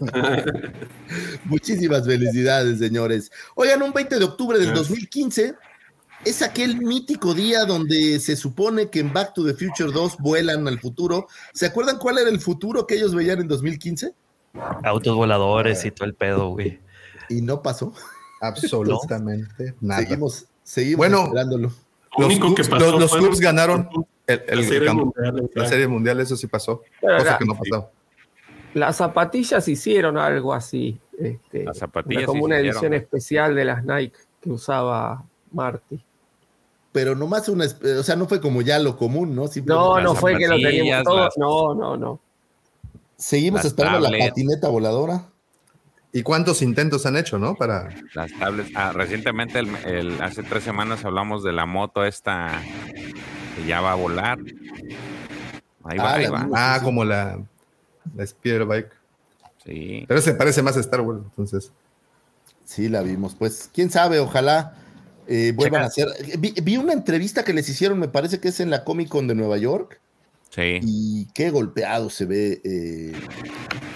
[1.44, 3.30] Muchísimas felicidades, señores.
[3.54, 5.54] Oigan, un 20 de octubre del 2015
[6.24, 10.66] es aquel mítico día donde se supone que en Back to the Future 2 vuelan
[10.66, 11.28] al futuro.
[11.54, 14.12] ¿Se acuerdan cuál era el futuro que ellos veían en 2015?
[14.82, 16.80] Autos voladores y todo el pedo, güey.
[17.28, 17.94] Y no pasó.
[18.40, 20.00] Absolutamente nada.
[20.02, 21.68] Seguimos, seguimos Bueno, esperándolo.
[21.68, 23.88] Lo Los, único que clubs, pasó los- los clubs ganaron
[24.26, 26.82] el, el La serie mundial, la serie mundial, eso sí pasó.
[27.00, 27.90] Pero Cosa que no pasó.
[28.74, 30.98] Las zapatillas hicieron algo así.
[31.18, 32.94] Este, Las zapatillas como sí una edición hicieron.
[32.98, 36.02] especial de las Nike que usaba Marty.
[36.92, 39.44] Pero nomás una, o sea, no fue como ya lo común, ¿no?
[39.66, 41.18] No, no fue que lo teníamos zapatillas, todo.
[41.24, 42.20] las- No, no, no.
[43.16, 45.26] Seguimos esperando la patineta voladora.
[46.12, 47.54] ¿Y cuántos intentos han hecho, no?
[47.54, 47.88] Para.
[48.14, 48.70] Las tablets.
[48.74, 52.60] Ah, recientemente, el- el- hace tres semanas hablamos de la moto esta
[53.56, 54.38] que ya va a volar.
[55.84, 56.48] Ahí va, Ah, ahí la va.
[56.54, 57.38] Ah, como la,
[58.16, 58.90] la Speeder Bike.
[59.64, 60.04] Sí.
[60.08, 61.70] Pero se parece más a Star Wars, entonces.
[62.64, 63.34] Sí, la vimos.
[63.34, 64.74] Pues quién sabe, ojalá
[65.28, 66.10] eh, vuelvan Checa.
[66.10, 66.38] a hacer.
[66.38, 69.28] Vi, vi una entrevista que les hicieron, me parece que es en la Comic Con
[69.28, 70.00] de Nueva York.
[70.50, 70.80] Sí.
[70.82, 72.60] Y qué golpeado se ve.
[72.64, 73.12] eh,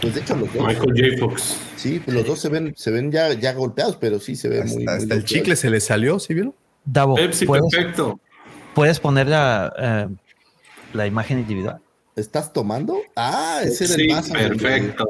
[0.01, 0.67] pues de hecho, los dos.
[0.67, 1.19] Michael J.
[1.19, 1.57] Fox.
[1.77, 4.61] Sí, pues los dos se ven, se ven ya, ya golpeados, pero sí se ve
[4.61, 4.85] Hasta, muy.
[4.85, 6.55] muy hasta el chicle se le salió, ¿sí vieron?
[6.85, 8.21] Davo, Pepsi, ¿puedes, perfecto.
[8.75, 10.15] puedes poner la, eh,
[10.93, 11.81] la imagen individual?
[12.15, 12.99] ¿Estás tomando?
[13.17, 14.31] Ah, ese era el más.
[14.31, 15.09] perfecto.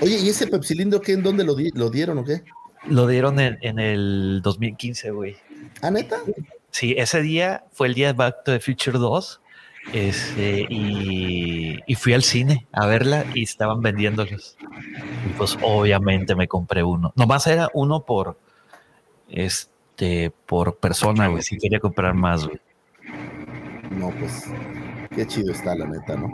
[0.00, 1.12] Oye, ¿y ese pepsilindro qué?
[1.12, 2.42] ¿En dónde lo, di- lo dieron o qué?
[2.88, 5.36] Lo dieron en, en el 2015, güey.
[5.80, 6.18] ¿Ah, neta?
[6.72, 9.38] Sí, ese día fue el día de Back to the Future 2.
[9.92, 14.56] Este, y, y fui al cine a verla y estaban vendiéndolos.
[15.26, 17.12] Y pues obviamente me compré uno.
[17.16, 18.38] Nomás era uno por
[19.28, 21.42] este por persona, güey.
[21.42, 22.60] Si quería comprar más, güey.
[23.90, 24.44] No, pues.
[25.14, 26.30] Qué chido está, la neta, ¿no?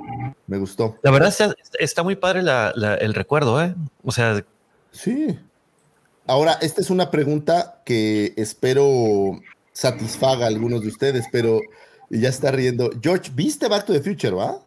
[0.47, 0.97] Me gustó.
[1.03, 3.75] La verdad está, está muy padre la- la- el recuerdo, ¿eh?
[4.05, 4.45] O sea,
[4.93, 5.39] Sí.
[6.27, 9.41] Ahora, esta es una pregunta que espero
[9.79, 11.61] satisfaga a algunos de ustedes, pero
[12.11, 12.91] ya está riendo.
[13.01, 14.59] George, ¿viste Back to the Future, va?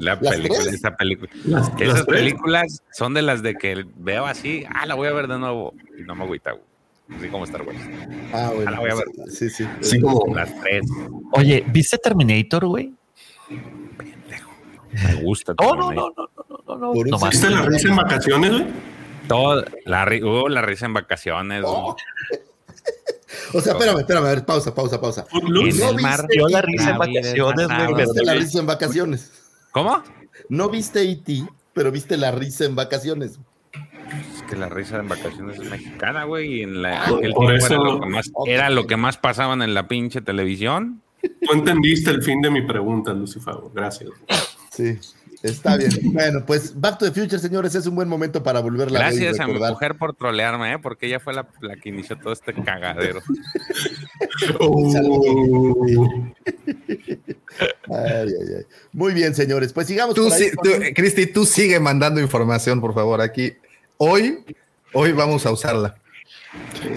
[0.00, 1.30] La ¿Las película, esa película.
[1.44, 2.18] Las- Esas las tres.
[2.22, 5.74] películas son de las de que veo así, ah, la voy a ver de nuevo
[5.98, 6.52] y no me agüita.
[7.14, 7.78] Así como Star Wars.
[8.32, 8.68] Ah, bueno.
[8.70, 9.04] Ah, la voy a ver.
[9.30, 9.64] Sí, sí.
[9.80, 10.86] Así como Las tres.
[11.32, 12.94] oye, ¿viste Terminator, güey?
[13.50, 15.54] Me gusta.
[15.60, 16.28] No, no, no, no,
[16.66, 17.28] no, no, no.
[17.28, 18.66] ¿Viste la risa en vacaciones, güey?
[19.28, 21.62] Todo, la, uh, la risa en vacaciones.
[21.66, 21.94] Oh.
[23.52, 25.26] O sea, espérame, espérame, a ver, pausa, pausa, pausa.
[25.48, 27.68] No el mar viste Yo la E.T., risa en vacaciones,
[28.14, 28.24] güey.
[28.26, 29.32] la risa en vacaciones.
[29.72, 30.02] ¿Cómo?
[30.48, 33.38] No viste E.T., pero viste la risa en vacaciones.
[34.36, 36.60] Es que la risa en vacaciones es mexicana, güey.
[36.60, 38.96] Y en la, Por- aquel por tiempo era, eso- lo que más, era lo que
[38.96, 41.02] más pasaban en la pinche televisión.
[41.22, 43.54] Tú entendiste el fin de mi pregunta, Lucifer.
[43.74, 44.10] Gracias.
[44.70, 44.98] Sí,
[45.44, 45.90] está bien.
[46.12, 49.18] Bueno, pues Back to the Future, señores, es un buen momento para volverla a ver
[49.20, 50.78] Gracias a mi mujer por trolearme, ¿eh?
[50.78, 53.20] porque ella fue la, la que inició todo este cagadero.
[57.88, 58.64] Ay, ay, ay.
[58.92, 59.72] Muy bien, señores.
[59.72, 60.14] Pues sigamos.
[60.14, 63.52] Tú, sí- tú, Cristi, tú sigue mandando información, por favor, aquí.
[63.96, 64.44] Hoy,
[64.92, 65.96] hoy vamos a usarla.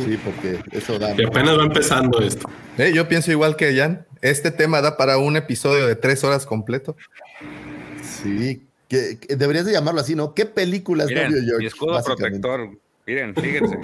[0.06, 1.14] Sí, porque eso da.
[1.18, 2.50] Y apenas va empezando esto.
[2.78, 4.06] Eh, yo pienso igual que Jan.
[4.22, 6.96] Este tema da para un episodio de tres horas completo.
[8.24, 10.34] Sí, que, que deberías de llamarlo así, ¿no?
[10.34, 11.58] ¿Qué películas no Miren, vio George?
[11.60, 12.70] mi escudo protector.
[13.06, 13.78] Miren, fíjense.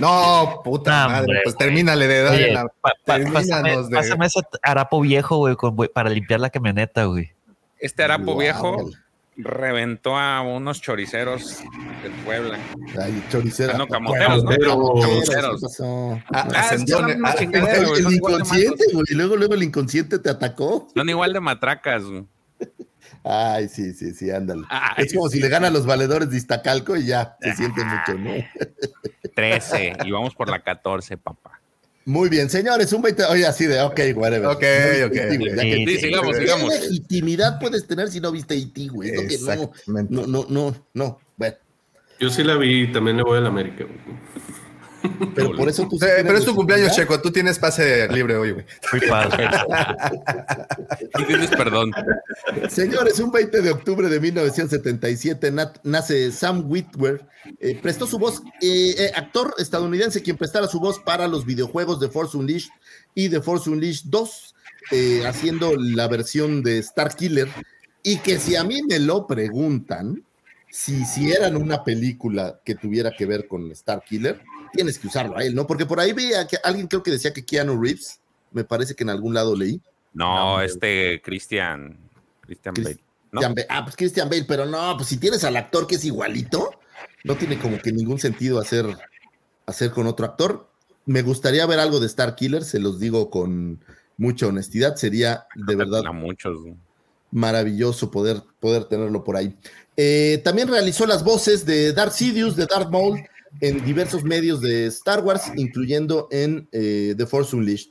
[0.00, 3.76] No, puta No, madre, hombre, pues termínale de dar Oye, en la- pa- pa- pásame,
[3.82, 7.30] de- pásame ese harapo viejo, güey, con- güey, para limpiar la camioneta, güey.
[7.78, 8.38] Este harapo Guau.
[8.38, 8.90] viejo
[9.36, 11.58] reventó a unos choriceros
[12.02, 12.58] de Puebla.
[13.00, 13.74] Ay, choricera.
[13.74, 14.50] Ah, no, camoteros, ¿no?
[14.50, 15.80] Pero- Camoteros.
[15.80, 19.04] Ah, Ah, ah, El, el de inconsciente, güey.
[19.10, 20.88] Luego, luego el inconsciente te atacó.
[20.94, 22.02] Son igual de matracas.
[22.04, 22.24] güey.
[23.24, 24.64] Ay, sí, sí, sí, ándale.
[24.68, 27.82] Ay, es como si le gana a los valedores de Iztacalco y ya se siente
[27.84, 28.30] mucho, ¿no?
[29.34, 31.58] 13 y vamos por la 14, papá.
[32.06, 33.24] Muy bien, señores, un 20.
[33.24, 34.46] Oye, así de, ok, whatever.
[34.48, 34.62] Ok,
[35.00, 36.36] No ok, güey, que- Sí, sigamos,
[36.74, 38.54] ¿Qué legitimidad puedes tener si no viste
[38.92, 39.08] güey?
[39.10, 40.14] Es lo que no, Exactamente.
[40.14, 41.18] no, no, no, no.
[41.38, 41.56] Bueno,
[42.20, 43.84] Yo sí la vi y también le voy al América.
[43.84, 43.98] güey.
[45.34, 45.96] Pero por eso tú.
[45.96, 46.94] Eh, pero es tu cumpleaños.
[46.94, 47.20] Checo.
[47.20, 48.64] Tú tienes pase libre hoy, güey.
[48.92, 49.48] Muy padre.
[51.12, 51.90] Tú tienes perdón.
[52.68, 57.26] Señores, un 20 de octubre de 1977 nat- nace Sam Witwer.
[57.60, 62.00] eh, prestó su voz, eh, eh, actor estadounidense quien prestara su voz para los videojuegos
[62.00, 62.70] de Force Unleashed
[63.14, 64.54] y de Force Unleashed 2,
[64.92, 67.48] eh, haciendo la versión de Star Killer.
[68.02, 70.22] Y que si a mí me lo preguntan,
[70.70, 74.40] si hicieran una película que tuviera que ver con Star Killer,
[74.74, 75.66] tienes que usarlo a él, ¿no?
[75.66, 78.20] Porque por ahí veía que alguien creo que decía que Keanu Reeves,
[78.52, 79.80] me parece que en algún lado leí.
[80.12, 81.98] No, este Cristian.
[82.42, 83.00] Cristian Chris- Bale.
[83.32, 83.40] ¿no?
[83.40, 83.66] Christian Bale.
[83.70, 86.70] Ah, pues Christian Bale, pero no, pues si tienes al actor que es igualito,
[87.24, 88.86] no tiene como que ningún sentido hacer,
[89.66, 90.68] hacer con otro actor.
[91.06, 93.80] Me gustaría ver algo de Star Killer, se los digo con
[94.16, 96.56] mucha honestidad, sería de verdad A muchos.
[97.30, 99.56] maravilloso poder, poder tenerlo por ahí.
[99.96, 103.20] Eh, también realizó las voces de Darth Sidious, de Darth Maul,
[103.60, 107.90] en diversos medios de Star Wars, incluyendo en eh, The Force Unleashed.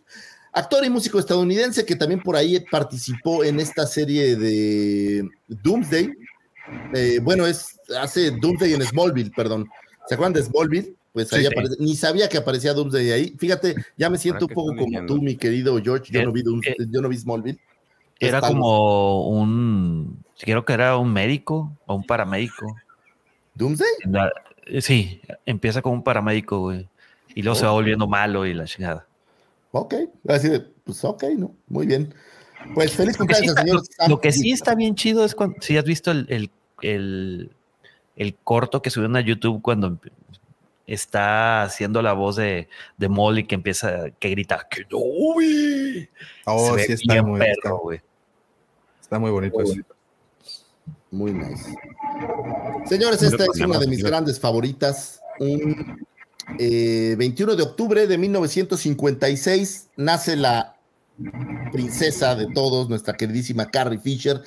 [0.51, 6.11] Actor y músico estadounidense que también por ahí participó en esta serie de Doomsday,
[6.93, 9.67] Eh, bueno, es hace Doomsday en Smallville, perdón.
[10.07, 10.95] ¿Se acuerdan de Smallville?
[11.11, 11.75] Pues ahí Sí.
[11.79, 13.35] Ni sabía que aparecía Doomsday ahí.
[13.37, 16.11] Fíjate, ya me siento un que poco como tú, mi querido George.
[16.11, 17.59] Yo Eh, no vi Doomsday, yo no vi Smallville.
[18.19, 22.75] Era como un, creo que era un médico o un paramédico.
[23.55, 23.87] ¿Doomsday?
[24.67, 26.87] Eh, sí, empieza como un paramédico, güey.
[27.35, 29.07] Y luego se va volviendo malo y la chingada.
[29.71, 29.95] Ok,
[30.27, 31.55] así de, pues ok, ¿no?
[31.67, 32.13] Muy bien.
[32.75, 33.81] Pues feliz sí cumpleaños, señor.
[34.07, 36.51] lo- que sí está bien chido es cuando, si has visto el, el,
[36.81, 37.51] el-
[38.15, 39.97] el corto que subieron a YouTube cuando
[40.85, 46.09] está haciendo la voz de, de Molly que empieza, que grita, que no, güey.
[46.45, 47.91] Oh, sí, está muy, perro,
[49.01, 49.81] está, muy bonito Muy eso.
[51.13, 51.75] Muy nice.
[52.89, 55.21] Señores, esta es una de mis grandes favoritas.
[55.39, 56.03] Un
[56.57, 60.75] eh, 21 de octubre de 1956 nace la
[61.71, 64.41] princesa de todos, nuestra queridísima Carrie Fisher.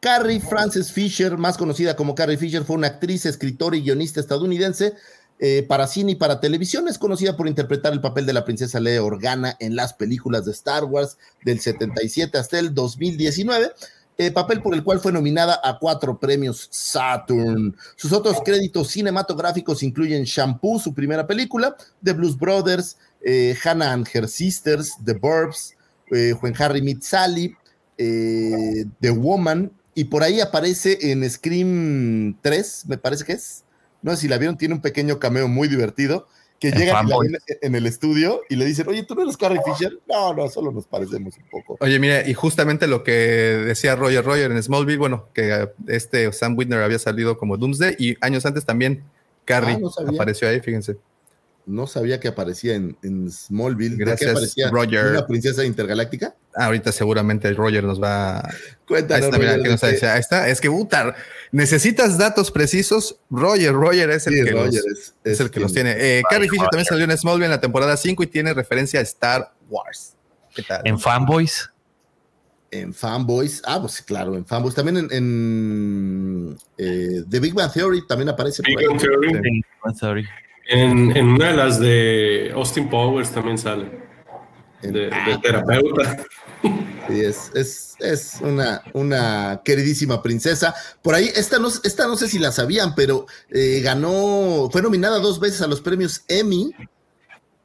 [0.00, 4.94] Carrie Frances Fisher, más conocida como Carrie Fisher, fue una actriz, escritora y guionista estadounidense.
[5.40, 8.80] eh, para cine y para televisión es conocida por interpretar el papel de la princesa
[8.80, 13.70] Leia Organa en las películas de Star Wars del 77 hasta el 2019
[14.18, 17.76] eh, papel por el cual fue nominada a cuatro premios Saturn.
[17.94, 24.08] Sus otros créditos cinematográficos incluyen Shampoo, su primera película, The Blues Brothers, eh, Hannah and
[24.12, 25.76] Her Sisters, The Burbs,
[26.10, 27.54] eh, When Harry Met Sally,
[27.96, 33.64] eh, The Woman, y por ahí aparece en Scream 3, me parece que es.
[34.02, 36.28] No sé si la vieron, tiene un pequeño cameo muy divertido.
[36.58, 37.28] Que En llega y la Fanboy.
[37.28, 39.96] ven en el estudio y le dicen, oye, ¿tú no eres Carrie Fisher?
[40.08, 41.76] No, no, solo nos parecemos un poco.
[41.80, 46.56] Oye, mira, y justamente lo que decía Roger Roger en Smallville, bueno, que este Sam
[46.58, 49.04] Whitner había salido como Doomsday y años antes también
[49.44, 50.96] Carrie Ah, no apareció ahí, fíjense.
[51.68, 53.90] No sabía que aparecía en, en Smallville.
[53.90, 54.70] ¿De qué Gracias, aparecía?
[54.70, 55.06] Roger.
[55.12, 56.34] ¿Una princesa intergaláctica?
[56.54, 58.48] Ahorita seguramente Roger nos va a...
[58.48, 58.54] Ahí
[58.86, 61.14] Cuéntanos, está, mira, Roger, aquí nos de dice, qué- ahí está, es que puta,
[61.52, 63.20] necesitas datos precisos.
[63.30, 65.92] Roger, Roger es el Sí, que, Roger los, es- es es el que los tiene.
[65.96, 66.70] Eh, Carrie Fisher Roger.
[66.70, 70.14] también salió en Smallville en la temporada 5 y tiene referencia a Star Wars.
[70.54, 70.80] ¿Qué tal?
[70.84, 71.70] En Fanboys,
[72.70, 73.62] En Fanboys.
[73.64, 74.74] Ah, pues claro, en Fanboys.
[74.74, 78.62] También en, en, eh, The Big Bang Theory también aparece.
[78.66, 78.86] Big ahí.
[78.86, 80.24] Bang Theory.
[80.68, 84.06] En, en una de las de Austin Powers también sale.
[84.82, 86.24] De, de terapeuta.
[87.08, 90.74] Sí, es, es, es una, una queridísima princesa.
[91.02, 95.18] Por ahí, esta no, esta no sé si la sabían, pero eh, ganó, fue nominada
[95.18, 96.70] dos veces a los premios Emmy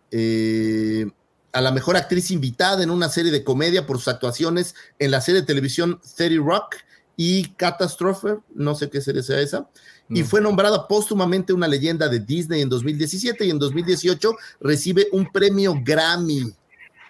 [0.10, 1.06] eh,
[1.52, 5.22] a la mejor actriz invitada en una serie de comedia por sus actuaciones en la
[5.22, 6.76] serie de televisión 30 Rock
[7.18, 9.70] y Catastrophe, no sé qué serie sea esa,
[10.10, 10.26] y Mm.
[10.26, 15.76] fue nombrada póstumamente una leyenda de Disney en 2017 y en 2018 recibe un premio
[15.84, 16.52] Grammy.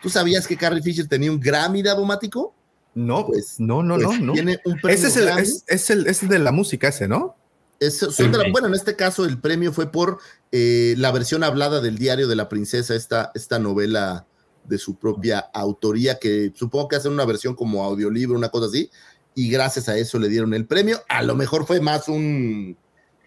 [0.01, 2.53] ¿Tú sabías que Carrie Fisher tenía un Grammy de abomático?
[2.95, 4.33] No, Pues- no, no, Pues no, no.
[4.33, 5.41] Tiene un premio Ese es el, Grammy.
[5.41, 7.35] es, es el, es de la música ese, ¿no?
[7.79, 8.51] Es- son de la- Sí.
[8.51, 10.19] bueno, en este caso el premio fue por
[10.51, 14.27] eh, la versión hablada del diario de la princesa, esta, esta novela
[14.65, 18.91] de su propia autoría, que supongo que hacen una versión como audiolibro, una cosa así,
[19.33, 21.01] y gracias a eso le dieron el premio.
[21.09, 22.77] A lo mejor fue más un,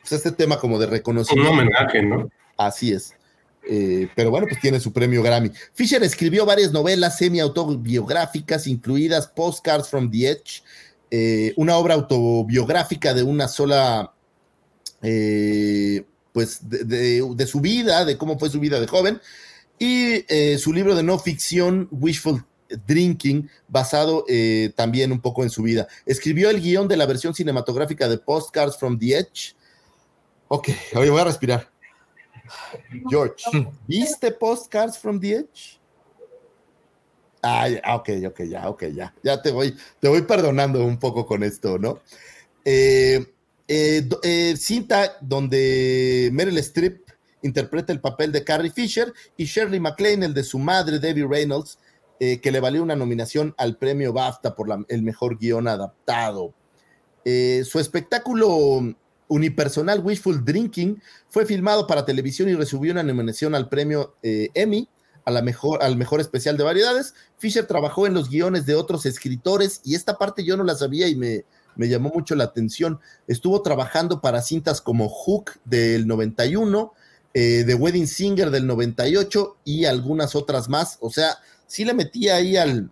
[0.08, 1.50] pues este tema como de Un reconocimiento.
[1.50, 2.30] homenaje, ¿no?
[2.56, 3.14] Así es.
[3.68, 5.50] Eh, pero bueno, pues tiene su premio Grammy.
[5.74, 10.62] Fisher escribió varias novelas semi-autobiográficas, incluidas Postcards from the Edge,
[11.10, 14.12] eh, una obra autobiográfica de una sola,
[15.02, 19.20] eh, pues de, de- de su vida, de cómo fue su vida de joven,
[19.78, 22.44] y eh, su libro de no ficción, Wishful
[22.86, 25.88] Drinking, basado eh, también un poco en su vida.
[26.06, 29.55] Escribió el guion de la versión cinematográfica de Postcards from the Edge.
[30.48, 31.68] Ok, oye, voy a respirar.
[33.10, 33.44] George,
[33.86, 35.80] ¿viste Postcards from the Edge?
[37.42, 39.14] Ah, ok, ok, ya, ok, ya.
[39.22, 42.00] Ya te voy, te voy perdonando un poco con esto, ¿no?
[42.64, 43.24] Eh,
[43.68, 47.02] eh, eh, cinta donde Meryl Streep
[47.42, 51.78] interpreta el papel de Carrie Fisher y Shirley MacLaine el de su madre, Debbie Reynolds,
[52.18, 56.54] eh, que le valió una nominación al premio BAFTA por la- el mejor guion adaptado.
[57.24, 58.94] Eh, su espectáculo
[59.28, 64.88] unipersonal Wishful Drinking fue filmado para televisión y recibió una nominación al premio eh, Emmy
[65.24, 67.14] a la mejor, al mejor especial de variedades.
[67.36, 71.08] Fisher trabajó en los guiones de otros escritores y esta parte yo no la sabía
[71.08, 73.00] y me, me llamó mucho la atención.
[73.26, 76.92] Estuvo trabajando para cintas como Hook del 91,
[77.34, 80.98] eh, The Wedding Singer del 98 y algunas otras más.
[81.00, 82.90] O sea, sí le metí ahí al,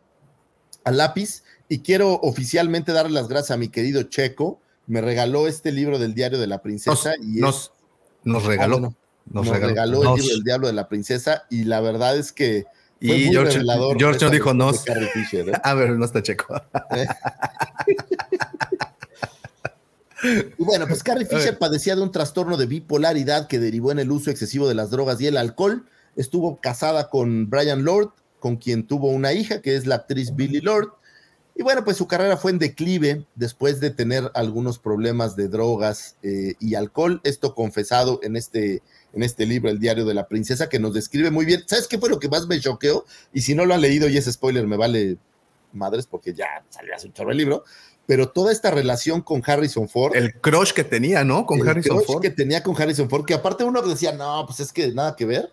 [0.84, 4.60] al lápiz y quiero oficialmente darle las gracias a mi querido Checo.
[4.86, 7.72] Me regaló este libro del diario de la princesa Nos, y es- nos,
[8.24, 8.76] nos regaló.
[8.76, 9.68] Ah, bueno, nos, nos, regaló.
[9.68, 12.64] regaló, el libro del diablo de la princesa y la verdad es que
[13.00, 13.60] fue Y muy George,
[13.98, 15.52] George no dijo de Fisher, ¿eh?
[15.62, 16.54] A ver, no está checo.
[20.58, 24.10] Y bueno, pues Carrie Fisher padecía de un trastorno de bipolaridad que derivó en el
[24.10, 25.84] uso excesivo de las drogas y el alcohol.
[26.16, 30.60] Estuvo casada con Brian Lord, con quien tuvo una hija, que es la actriz Billy
[30.60, 30.92] Lord.
[31.56, 36.16] Y bueno, pues su carrera fue en declive después de tener algunos problemas de drogas
[36.22, 37.20] eh, y alcohol.
[37.22, 38.82] Esto confesado en este,
[39.12, 41.62] en este libro, El diario de la princesa, que nos describe muy bien.
[41.66, 43.04] ¿Sabes qué fue lo que más me choqueó?
[43.32, 45.16] Y si no lo han leído y ese spoiler me vale
[45.72, 47.62] madres porque ya salió hace un chorro el libro.
[48.06, 50.16] Pero toda esta relación con Harrison Ford.
[50.16, 51.46] El crush que tenía, ¿no?
[51.46, 52.22] Con el Harrison crush Ford.
[52.22, 55.24] que tenía con Harrison Ford, que aparte uno decía, no, pues es que nada que
[55.24, 55.52] ver.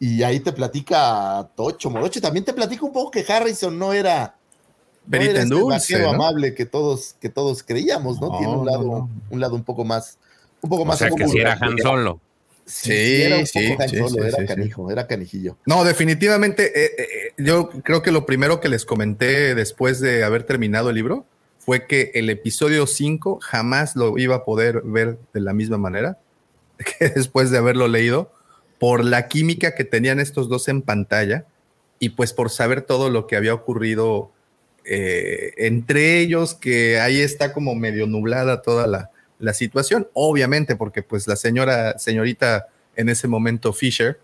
[0.00, 2.20] Y ahí te platica Tocho Morocho.
[2.20, 4.37] También te platica un poco que Harrison no era
[5.08, 6.10] no Perita era este ¿no?
[6.10, 8.28] amable que todos, que todos creíamos, ¿no?
[8.28, 9.10] No, Tiene un lado, no.
[9.30, 10.18] un lado un poco más,
[10.60, 11.56] un poco O más sea, que si era.
[11.60, 12.20] Han Solo.
[12.66, 14.46] Sí, Sí, era un sí, poco Han sí, Solo, sí, era sí, sí.
[14.46, 15.56] canijo, era canijillo.
[15.64, 16.66] No, definitivamente.
[16.84, 20.96] eh, eh, yo creo que lo primero que les comenté después de haber terminado el
[20.96, 21.24] libro
[21.58, 26.18] fue que el episodio 5 jamás lo iba a poder ver de la misma manera
[26.98, 28.32] que después de haberlo leído,
[28.78, 31.46] por la química que tenían estos dos en pantalla
[31.98, 34.30] y pues por saber todo lo que había ocurrido
[34.90, 41.02] eh, entre ellos, que ahí está como medio nublada toda la, la situación, obviamente, porque
[41.02, 44.18] pues la señora, señorita en ese momento Fisher,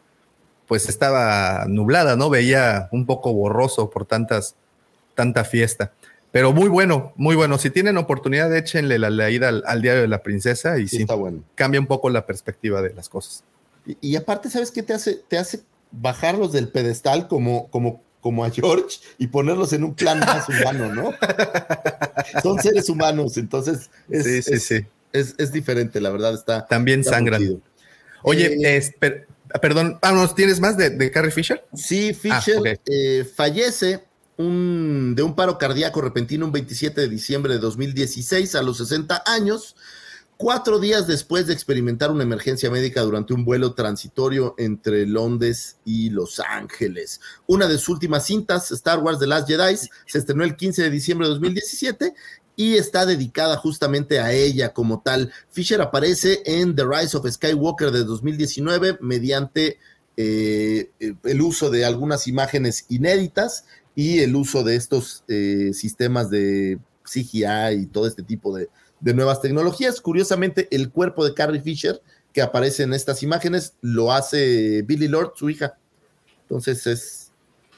[0.67, 2.31] pues estaba nublada, ¿no?
[2.31, 4.57] Veía un poco borroso por tantas,
[5.15, 5.93] tanta fiesta.
[6.33, 7.59] Pero muy bueno, muy bueno.
[7.59, 11.03] Si tienen oportunidad, échenle la leída al, al diario de la princesa y Sí, sí,
[11.03, 11.45] está bueno.
[11.55, 13.45] cambia un poco la perspectiva de las cosas.
[13.87, 15.21] Y, y aparte, ¿sabes qué te hace?
[15.29, 15.61] Te hace
[15.93, 20.95] bajarlos del pedestal como, como, como a George y ponerlos en un plan más humano,
[20.95, 21.13] ¿no?
[22.43, 24.87] Son seres humanos, entonces es, sí, sí, es, sí.
[25.13, 26.67] es- es diferente, la verdad está.
[26.67, 27.61] También está sangran.
[28.23, 29.27] Oye, Eh, es- per-
[29.61, 31.67] perdón, vámonos, ¿tienes más de, de Carrie Fisher?
[31.75, 32.81] Sí, Fisher Ah, ok.
[32.87, 34.05] eh, fallece
[34.39, 39.23] un- de un paro cardíaco repentino un 27 de diciembre de 2016 a los 60
[39.27, 39.77] años,
[40.37, 46.11] cuatro días después de experimentar una emergencia médica durante un vuelo transitorio entre Londres y
[46.11, 47.21] Los Ángeles.
[47.47, 49.77] Una de sus últimas cintas, Star Wars The Last Jedi,
[50.07, 52.15] se estrenó el 15 de diciembre de 2017
[52.57, 55.33] y está dedicada justamente a ella como tal.
[55.51, 59.79] Fisher aparece en The Rise of Skywalker de 2019 mediante
[60.17, 60.91] eh,
[61.25, 63.65] el uso de algunas imágenes inéditas
[63.97, 68.69] y el uso de estos eh, sistemas de CGI y todo este tipo de,
[69.05, 70.01] de nuevas tecnologías.
[70.01, 72.01] Curiosamente, el cuerpo de Carrie Fisher
[72.33, 75.79] que aparece en estas imágenes lo hace Billy Lord, su hija.
[76.43, 77.33] Entonces es,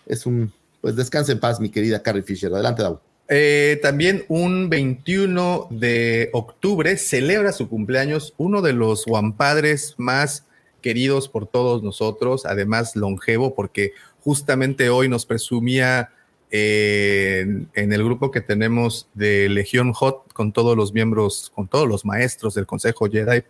[0.07, 2.53] es un, pues descanse en paz, mi querida Carrie Fisher.
[2.55, 3.01] Adelante, Dau.
[3.29, 10.47] Eh, también un 21 de octubre celebra su cumpleaños uno de los guampadres más
[10.81, 16.11] queridos por todos nosotros, además longevo, porque justamente hoy nos presumía
[16.51, 22.05] en, el grupo que tenemos de Legión Hot con todos los miembros, con todos los
[22.05, 23.45] maestros del Consejo Jedi,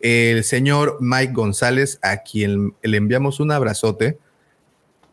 [0.00, 4.18] el señor Mike González, a quien le enviamos un abrazote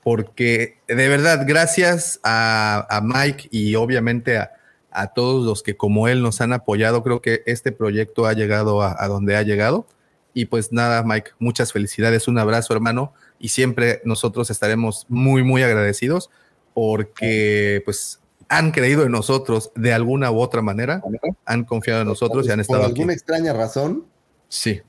[0.04, 4.52] porque de verdad, gracias a, a Mike y obviamente a,
[4.92, 8.84] a, todos los que como él nos han apoyado, creo que este proyecto ha llegado
[8.84, 9.88] a, a, donde ha llegado.
[10.36, 15.64] Y pues nada, Mike, muchas felicidades, un abrazo hermano y siempre nosotros estaremos muy, muy
[15.64, 16.30] agradecidos
[16.76, 18.20] porque pues
[18.50, 21.02] han creído en nosotros de alguna u otra manera,
[21.46, 23.18] han confiado en nosotros y han estado Por alguna aquí.
[23.18, 24.06] extraña razón.
[24.50, 24.82] Sí,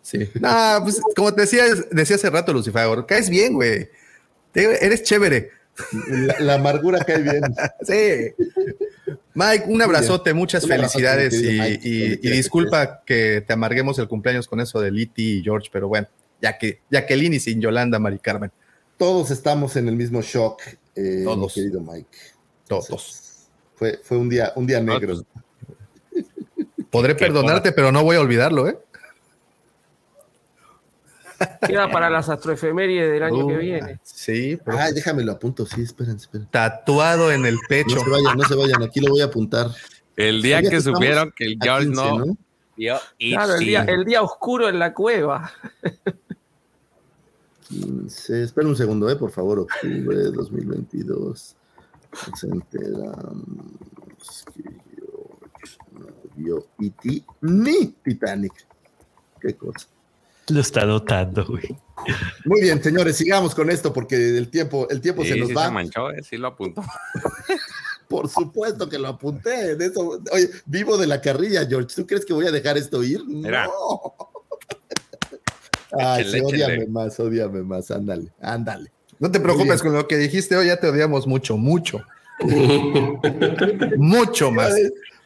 [0.00, 0.30] sí.
[0.40, 3.88] No, pues como te decía, decía hace rato, Lucifer, caes bien, güey.
[4.54, 5.50] Eres chévere.
[6.08, 7.42] La, la, amargura cae bien.
[7.82, 8.32] sí.
[9.34, 14.08] Mike, un abrazote, muchas un felicidades y, Mike, y, y, disculpa que te amarguemos el
[14.08, 16.08] cumpleaños con eso de Liti y George, pero bueno,
[16.40, 18.50] ya que Jacqueline y sin Yolanda, Mari Carmen.
[18.96, 20.62] Todos estamos en el mismo shock,
[20.96, 21.54] eh, Todos.
[21.54, 22.18] querido Mike.
[22.66, 23.48] Todos.
[23.74, 25.22] Fue, fue un día, un día negro.
[26.90, 28.78] Podré perdonarte, pero no voy a olvidarlo, ¿eh?
[31.66, 34.00] Queda para las astroefemérides del año uh, que viene.
[34.02, 34.58] Sí.
[34.64, 34.78] Pero...
[34.78, 36.48] Ay, déjame lo apunto, sí, esperen, esperen.
[36.50, 37.96] Tatuado en el pecho.
[37.96, 39.68] No se vayan, no se vayan, aquí lo voy a apuntar.
[40.16, 42.36] El día que, que supieron que el George 15, no, ¿no?
[43.18, 45.52] Claro, el día, el día oscuro en la cueva.
[47.68, 51.56] 15, espera un segundo, eh, por favor, octubre de 2022.
[52.30, 54.62] Nos enteramos que
[54.94, 56.06] George no
[56.36, 57.24] vio E.T.
[57.42, 58.66] ni Titanic.
[59.40, 59.86] Qué cosa.
[60.48, 61.76] Lo está notando, güey.
[62.44, 65.54] Muy bien, señores, sigamos con esto porque el tiempo, el tiempo sí, se nos sí
[65.54, 65.66] va.
[65.66, 66.82] Se manchó, eh, sí lo apuntó.
[68.08, 69.74] Por supuesto que lo apunté.
[69.74, 71.96] De eso, oye, vivo de la carrilla, George.
[71.96, 73.24] ¿Tú crees que voy a dejar esto ir?
[73.26, 73.66] Mira.
[73.66, 74.14] No.
[75.98, 77.90] Ay, sí, odiame más, odiame más.
[77.90, 78.90] Ándale, ándale.
[79.18, 82.02] No te preocupes con lo que dijiste hoy, ya te odiamos mucho, mucho.
[83.96, 84.74] mucho más.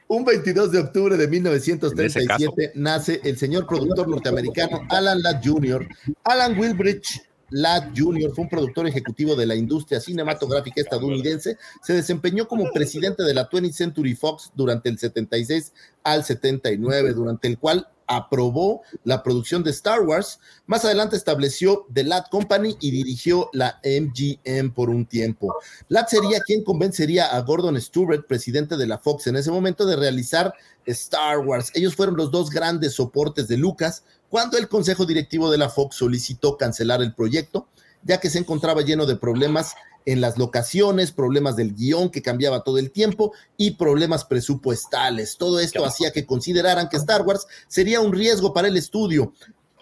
[0.06, 5.86] Un 22 de octubre de 1937 nace el señor productor norteamericano Alan Ladd Jr.
[6.24, 8.32] Alan Wilbridge Ladd Jr.
[8.34, 11.58] fue un productor ejecutivo de la industria cinematográfica estadounidense.
[11.82, 15.72] Se desempeñó como presidente de la 20th Century Fox durante el 76
[16.04, 20.40] al 79, durante el cual aprobó la producción de Star Wars.
[20.66, 25.54] Más adelante estableció The Ladd Company y dirigió la MGM por un tiempo.
[25.88, 29.96] Ladd sería quien convencería a Gordon Stewart, presidente de la Fox en ese momento, de
[29.96, 30.52] realizar
[30.86, 31.70] Star Wars.
[31.74, 35.96] Ellos fueron los dos grandes soportes de Lucas cuando el consejo directivo de la Fox
[35.96, 37.68] solicitó cancelar el proyecto,
[38.02, 39.74] ya que se encontraba lleno de problemas
[40.06, 45.36] en las locaciones, problemas del guion que cambiaba todo el tiempo y problemas presupuestales.
[45.36, 49.32] Todo esto hacía que consideraran que Star Wars sería un riesgo para el estudio.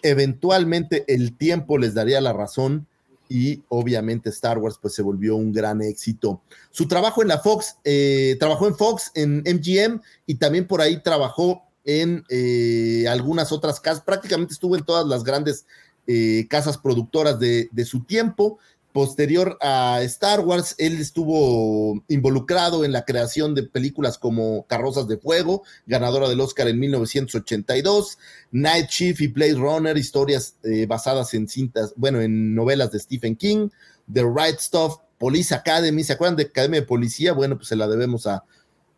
[0.03, 2.87] Eventualmente el tiempo les daría la razón
[3.29, 6.41] y obviamente Star Wars pues se volvió un gran éxito.
[6.71, 11.03] Su trabajo en la Fox, eh, trabajó en Fox, en MGM y también por ahí
[11.03, 15.65] trabajó en eh, algunas otras casas, prácticamente estuvo en todas las grandes
[16.07, 18.59] eh, casas productoras de, de su tiempo
[18.93, 25.19] Posterior a Star Wars, él estuvo involucrado en la creación de películas como Carrozas de
[25.19, 28.19] Fuego, ganadora del Oscar en 1982,
[28.51, 33.37] Night Chief y Blade Runner, historias eh, basadas en cintas, bueno, en novelas de Stephen
[33.37, 33.69] King,
[34.13, 37.33] The Right Stuff, Police Academy, ¿se acuerdan de Academia de Policía?
[37.33, 38.45] Bueno, pues se la debemos a,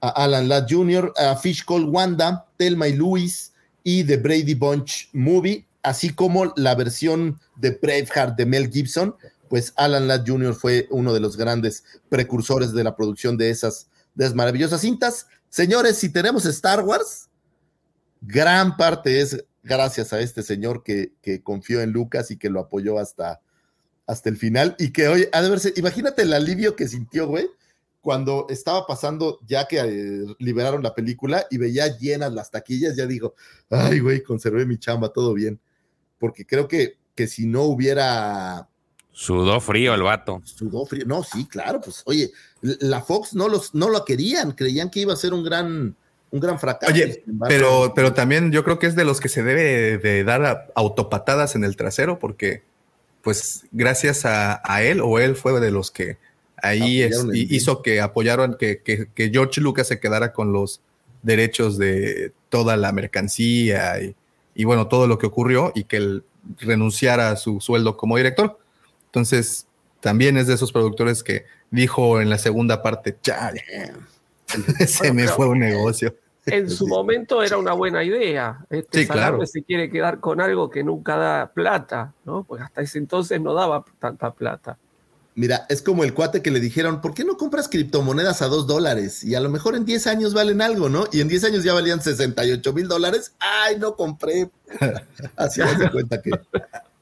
[0.00, 3.52] Alan Ladd Jr., a Fish Call Wanda, Thelma y Louis
[3.82, 9.14] y The Brady Bunch Movie, así como la versión de Braveheart de Mel Gibson,
[9.50, 10.54] pues Alan Ladd Jr.
[10.54, 15.26] fue uno de los grandes precursores de la producción de esas, de maravillosas cintas.
[15.48, 17.28] Señores, si tenemos Star Wars,
[18.20, 21.12] gran parte es gracias a este señor que,
[21.42, 23.40] confió en Lucas y que lo apoyó hasta,
[24.06, 27.50] hasta el final y que hoy ha de verse, imagínate el alivio que sintió, güey,
[28.00, 33.04] cuando estaba pasando, ya que eh, liberaron la película y veía llenas las taquillas, ya
[33.04, 33.34] digo,
[33.68, 35.60] ay, güey, conservé mi chamba, todo bien.
[36.20, 38.70] Porque creo que, que si no hubiera
[39.12, 40.40] Sudó frío el vato.
[40.44, 41.04] Sudó frío.
[41.06, 42.30] No, sí, claro, pues oye,
[42.62, 45.94] la Fox no los no lo querían, creían que iba a ser un gran
[46.30, 46.92] un gran fracaso.
[46.92, 50.70] Oye, pero, pero también yo creo que es de los que se debe de dar
[50.74, 52.62] autopatadas en el trasero, porque
[53.22, 56.16] pues gracias a, él o él fue de los que
[56.56, 60.80] ahí hizo que apoyaron que, que, George Lucas se quedara con los
[61.22, 64.14] derechos de toda la mercancía y,
[64.54, 66.24] y bueno, todo lo que ocurrió y que él
[66.58, 68.59] renunciara a su sueldo como director.
[69.10, 69.66] Entonces,
[70.00, 73.62] también es de esos productores que dijo en la segunda parte, chale,
[74.86, 76.14] se me fue un negocio.
[76.46, 78.64] En su momento era una buena idea.
[78.70, 79.44] Este sí, claro.
[79.46, 82.44] se quiere quedar con algo que nunca da plata, ¿no?
[82.44, 84.78] Pues hasta ese entonces no daba tanta plata.
[85.34, 88.66] Mira, es como el cuate que le dijeron, ¿por qué no compras criptomonedas a dos
[88.66, 89.22] dólares?
[89.22, 91.04] Y a lo mejor en 10 años valen algo, ¿no?
[91.12, 93.32] Y en 10 años ya valían 68 mil dólares.
[93.38, 94.50] ¡Ay, no compré!
[95.36, 96.30] Así haz de cuenta que.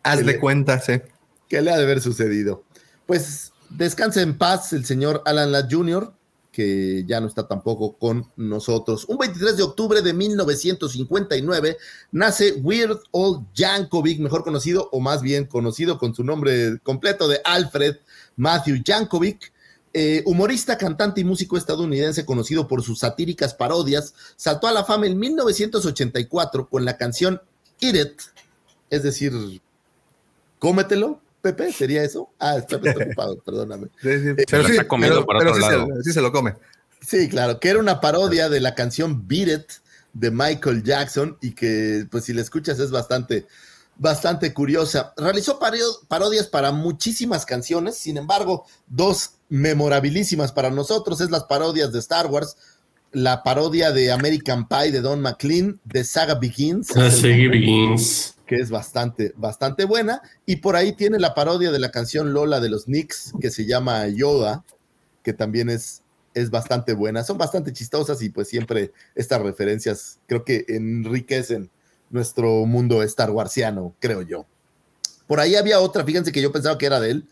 [0.03, 1.01] Haz de cuenta, sí.
[1.49, 2.65] ¿Qué le ha de haber sucedido?
[3.07, 6.13] Pues descanse en paz el señor Alan Ladd Jr.,
[6.53, 9.05] que ya no está tampoco con nosotros.
[9.09, 11.77] Un 23 de octubre de 1959
[12.11, 17.41] nace Weird Old Yankovic, mejor conocido o más bien conocido con su nombre completo de
[17.45, 17.99] Alfred
[18.37, 19.53] Matthew Yankovic.
[19.95, 25.07] Eh, humorista, cantante y músico estadounidense conocido por sus satíricas parodias, saltó a la fama
[25.07, 27.41] en 1984 con la canción
[27.81, 28.21] Eat It,
[28.91, 29.33] es decir,
[30.59, 32.31] cómetelo, Pepe, ¿sería eso?
[32.39, 33.89] Ah, está ocupado, perdóname.
[34.03, 35.87] Sí, sí, eh, pero, sí, está comiendo por otro lado.
[36.03, 36.55] sí se lo come.
[37.01, 39.71] Sí, claro, que era una parodia de la canción Beat It
[40.13, 43.47] de Michael Jackson y que, pues, si la escuchas es bastante,
[43.97, 45.13] bastante curiosa.
[45.17, 45.59] Realizó
[46.09, 52.27] parodias para muchísimas canciones, sin embargo, dos memorabilísimas para nosotros es las parodias de Star
[52.27, 52.57] Wars,
[53.13, 56.97] la parodia de American Pie de Don McLean, de Saga Begins.
[56.97, 60.23] Ah, Saga Begins que es bastante, bastante buena.
[60.47, 63.67] Y por ahí tiene la parodia de la canción Lola de los Knicks, que se
[63.67, 64.65] llama Yoda,
[65.23, 66.03] que también es,
[66.35, 67.23] es bastante buena.
[67.23, 71.71] Son bastante chistosas y pues siempre estas referencias creo que enriquecen
[72.11, 74.47] nuestro mundo Star Warsiano, creo yo.
[75.27, 77.29] Por ahí había otra, fíjense que yo pensaba que era de él,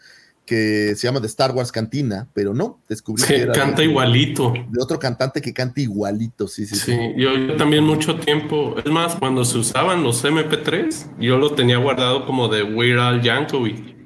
[0.46, 4.54] que se llama The Star Wars Cantina, pero no, descubrí que era canta igualito.
[4.70, 6.76] De otro cantante que canta igualito, sí, sí.
[6.76, 7.14] Sí, sí.
[7.16, 12.24] Yo, también mucho tiempo, es más, cuando se usaban los MP3, yo lo tenía guardado
[12.24, 13.96] como de Weird Al Yankovic.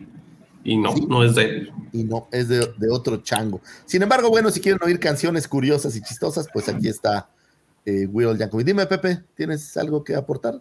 [0.65, 1.73] Y no, no es de él.
[1.93, 3.61] Y no, es de, otro chango.
[3.85, 7.29] Sin embargo, bueno, si quieren oír canciones curiosas y chistosas, pues aquí está
[7.85, 8.67] eh, Weird Al Yankovic.
[8.67, 10.55] Dime, Pepe, ¿tienes algo que aportar?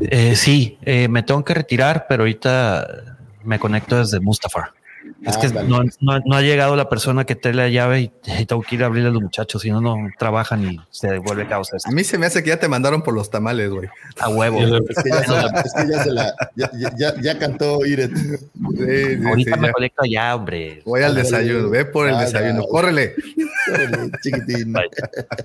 [0.00, 4.75] Eh, sí, eh, me tengo que retirar, pero ahorita me conecto desde Mustafar.
[5.24, 8.46] Es que no, no- no ha llegado la persona que trae la llave y, y
[8.46, 11.46] tengo que ir a abrirle a los muchachos, si no, no trabajan y se vuelve
[11.48, 11.70] caos.
[11.84, 13.88] A mí se me hace que ya te mandaron por los tamales, güey.
[14.20, 14.60] A huevo.
[14.60, 17.84] Es que ya se la, es que ya, se la- ya, ya- ya- ya cantó
[17.86, 18.14] Iret.
[18.16, 19.72] Sí, sí, Ahorita sí, me ya.
[19.72, 20.82] conecto allá, hombre.
[20.84, 22.68] Voy al desayuno, ve por el Ah, desayuno, ya.
[22.68, 23.14] córrele.
[24.22, 24.72] Chiquitín.
[24.72, 24.88] Bye.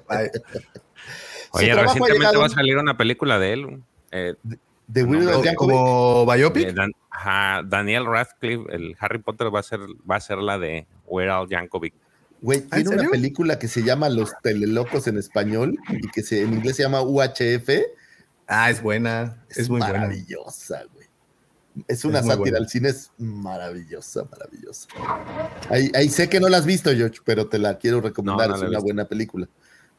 [0.09, 0.31] Bye.
[0.33, 3.81] Su Oye, recientemente llegado va a salir una película de él.
[4.11, 4.35] eh,
[4.93, 6.73] de Weird Al Como- biopic.
[6.73, 10.85] Dan- ajá, Daniel Radcliffe, el Harry Potter va a ser, va a ser la de
[11.07, 11.93] Weird Al Yankovic.
[12.41, 16.23] Güey, ¿Ah, en tiene una película que se llama Los Telelocos en español y que
[16.23, 17.69] se, en inglés se llama UHF.
[18.47, 19.43] Ah, es buena.
[19.49, 19.99] Es, muy buena.
[19.99, 21.07] maravillosa, güey.
[21.87, 24.87] Es una Es muy sátira al cine, es maravillosa, maravillosa.
[25.69, 28.53] Ahí, ahí sé que no la has visto, George, pero te la quiero recomendar, No,
[28.53, 28.83] no es una visto.
[28.83, 29.47] buena película.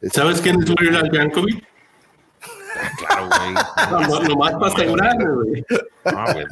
[0.01, 1.65] Es- ¿Sabes quién es Weird Al Yankovic?
[2.99, 3.55] Claro, güey.
[3.91, 5.65] No, no, nomás para asegurarme, güey.
[6.05, 6.47] No, güey.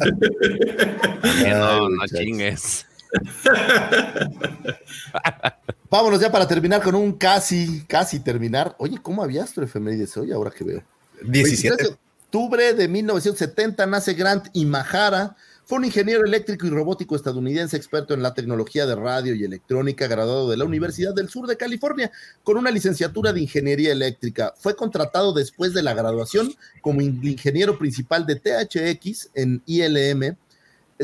[1.51, 2.87] No, no chingues.
[5.91, 8.77] Vámonos ya para terminar con un casi, casi terminar.
[8.79, 10.33] Oye, ¿cómo habías tu efemérides hoy?
[10.33, 10.83] Ahora que veo.
[11.23, 11.99] 23 de 17.
[12.25, 15.37] octubre de 1970 nace Grant Imahara.
[15.71, 20.09] Fue un ingeniero eléctrico y robótico estadounidense experto en la tecnología de radio y electrónica,
[20.09, 22.11] graduado de la Universidad del Sur de California
[22.43, 24.53] con una licenciatura de ingeniería eléctrica.
[24.59, 30.37] Fue contratado después de la graduación como in- ingeniero principal de THX en ILM,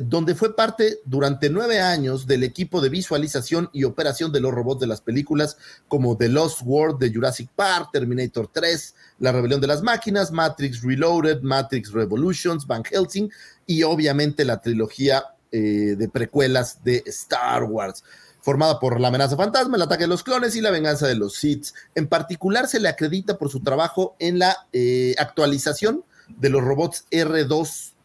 [0.02, 4.80] donde fue parte durante nueve años del equipo de visualización y operación de los robots
[4.80, 5.56] de las películas
[5.88, 10.82] como The Lost World de Jurassic Park, Terminator 3, La Rebelión de las Máquinas, Matrix
[10.82, 13.30] Reloaded, Matrix Revolutions, Van Helsing
[13.64, 18.04] y obviamente la trilogía eh, de precuelas de Star Wars
[18.42, 21.36] formada por La amenaza fantasma, El ataque de los clones y La venganza de los
[21.36, 21.68] Sith.
[21.94, 27.06] En particular se le acredita por su trabajo en la eh, actualización de los robots
[27.10, 27.95] R2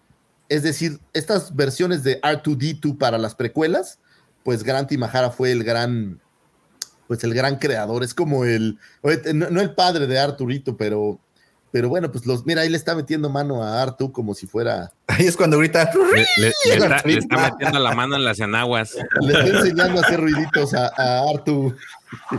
[0.52, 3.99] es decir, estas versiones de R2D2 para las precuelas,
[4.44, 6.19] pues Grant Imahara fue el gran,
[7.07, 8.03] pues el gran creador.
[8.03, 8.78] Es como el,
[9.34, 11.19] no, no el padre de Arturito, pero,
[11.72, 14.91] pero bueno, pues los, mira, ahí le está metiendo mano a Artu como si fuera,
[15.07, 15.90] Ahí es cuando grita.
[16.14, 18.95] Le, le- le está, le está metiendo la mano en las enaguas.
[19.22, 21.73] le está enseñando a hacer ruiditos a, a Artu.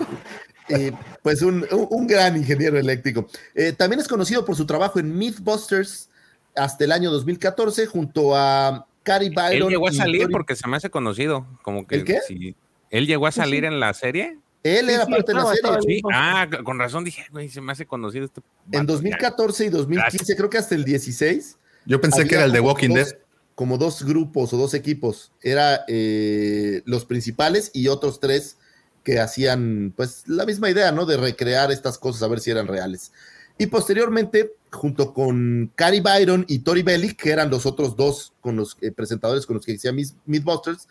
[0.69, 3.27] Eh, pues un, un- un gran ingeniero eléctrico.
[3.55, 6.09] Eh, también es conocido por su trabajo en Mythbusters
[6.55, 9.53] hasta el año 2014 junto a Cary Byron.
[9.53, 11.47] Él llegó a salir Tori- porque se me hace conocido.
[11.63, 12.21] Como que ¿El qué?
[12.27, 12.55] si-
[12.91, 14.39] él llegó a salir en la serie.
[14.63, 15.97] Él Sí, era sí, parte de la serie.
[15.99, 18.43] Sí, ah, con razón dije, güey, se me hace conocido este.
[18.71, 18.93] En vato.
[18.93, 20.37] 2014 y 2015, Gracias.
[20.39, 21.57] creo que hasta el 16.
[21.85, 23.19] Yo pensé que era el de como Walking dos- Dead.
[23.55, 25.31] Como dos grupos o dos equipos.
[25.43, 28.57] Era eh, los principales y otros tres
[29.05, 31.05] que hacían pues la misma idea, ¿no?
[31.07, 33.13] De recrear estas cosas a ver si eran reales.
[33.59, 38.57] Y posteriormente, junto con Cary Byron y Tori Bellick, que eran los otros dos con
[38.57, 40.89] los eh, presentadores con los que hacía Myth- Mythbusters,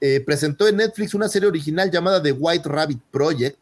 [0.00, 3.58] eh, presentó en Netflix una serie original llamada The White Rabbit Project,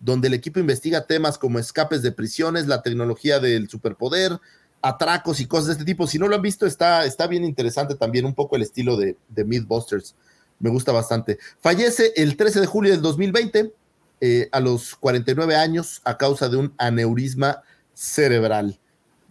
[0.00, 4.38] donde el equipo investiga temas como escapes de prisiones, la tecnología del superpoder,
[4.82, 6.06] atracos y cosas de este tipo.
[6.06, 9.16] Si no lo han visto, está, está bien interesante también, un poco el estilo de,
[9.28, 10.14] de Mythbusters.
[10.58, 11.38] Me gusta bastante.
[11.60, 13.72] Fallece el 13 de julio del 2020
[14.20, 17.62] eh, a los 49 años a causa de un aneurisma
[17.96, 18.78] cerebral.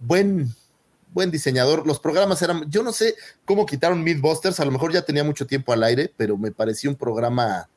[0.01, 0.53] Buen,
[1.13, 1.85] buen diseñador.
[1.85, 3.15] Los programas eran, yo no sé
[3.45, 6.89] cómo quitaron Mythbusters, a lo mejor ya tenía mucho tiempo al aire, pero me pareció
[6.89, 7.69] un programa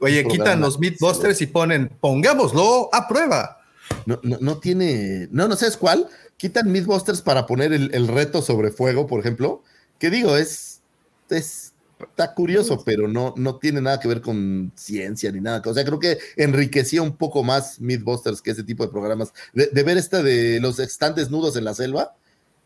[0.00, 3.62] Oye, un quitan programa los Mythbusters y ponen, pongámoslo a prueba.
[4.04, 5.28] No, no, no tiene.
[5.30, 6.08] No, no sabes cuál.
[6.36, 9.62] Quitan Mythbusters para poner el, el reto sobre fuego, por ejemplo.
[9.98, 10.82] Que digo, es.
[11.30, 11.67] es
[12.06, 15.62] está curioso, pero no, no tiene nada que ver con ciencia ni nada.
[15.64, 19.32] O sea, creo que enriquecía un poco más Mythbusters que ese tipo de programas.
[19.52, 22.14] De, de ver esta de los están desnudos en la selva,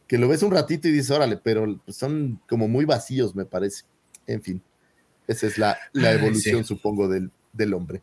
[0.06, 3.84] que lo ves un ratito y dices, órale, pero son como muy vacíos, me parece.
[4.26, 4.62] En fin,
[5.26, 6.68] esa es la, la evolución, sí.
[6.68, 8.02] supongo, del, del hombre.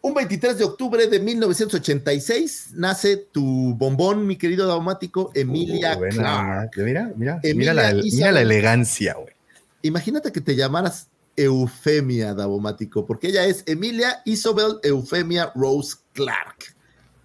[0.00, 6.14] Un 23 de octubre de 1986 nace tu bombón, mi querido daumático, Emilia Uh, buena,
[6.16, 6.70] Clark.
[6.76, 8.34] Mira, mira, Emilia mira la, mira Isabel.
[8.34, 9.37] la elegancia, güey.
[9.82, 16.74] Imagínate que te llamaras Eufemia, Davomático, porque ella es Emilia Isabel Eufemia Rose Clark.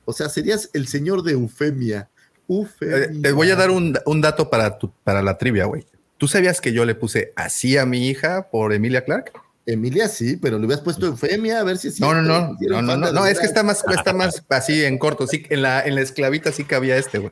[0.06, 2.10] O sea, serías el señor de Eufemia.
[2.48, 2.98] Eufemia.
[2.98, 5.86] Eh, te voy a dar un, un dato para, tu, para la trivia, güey.
[6.18, 9.32] ¿Tú sabías que yo le puse así a mi hija por Emilia Clark?
[9.66, 12.82] Emilia sí, pero le hubieras puesto Eufemia a ver si es No, no, no, no,
[12.82, 15.82] no, no, no, es que está más, está más así en corto, sí, en la,
[15.82, 17.32] en la esclavita sí cabía este, güey.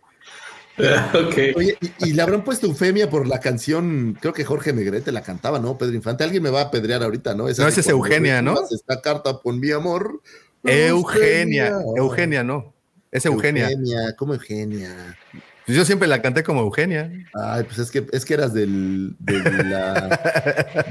[1.13, 1.55] ok.
[1.55, 5.21] Oye, y, y le habrán puesto Eufemia por la canción, creo que Jorge Negrete la
[5.21, 5.77] cantaba, ¿no?
[5.77, 6.23] Pedro Infante.
[6.23, 7.43] Alguien me va a apedrear ahorita, ¿no?
[7.43, 8.55] No, así esa es Eugenia, ¿no?
[8.69, 10.21] Esta carta con mi amor.
[10.63, 12.73] Eugenia, Eugenia, no,
[13.11, 13.69] es Eugenia.
[13.69, 15.17] Eugenia, ¿cómo Eugenia?
[15.65, 17.11] Pues yo siempre la canté como Eugenia.
[17.33, 19.15] Ay, pues es que, es que eras del.
[19.19, 20.19] De la,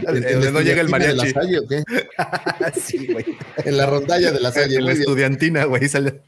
[0.53, 1.17] no llega el de mariachi.
[1.17, 1.83] la Salle, ¿o qué?
[2.81, 3.25] sí, güey.
[3.65, 4.77] En la rondalla de la Salle.
[4.77, 5.83] En la estudiantina, güey.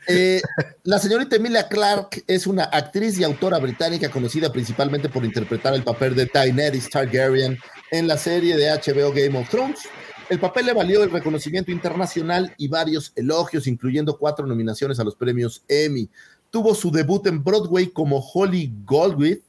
[0.08, 0.42] Eh,
[0.82, 5.84] la señorita Emilia Clarke es una actriz y autora británica conocida principalmente por interpretar el
[5.84, 7.58] papel de Daenerys Targaryen
[7.92, 9.80] en la serie de HBO Game of Thrones.
[10.28, 15.14] El papel le valió el reconocimiento internacional y varios elogios, incluyendo cuatro nominaciones a los
[15.14, 16.08] premios Emmy.
[16.52, 19.42] Tuvo su debut en Broadway como Holly Goldwyn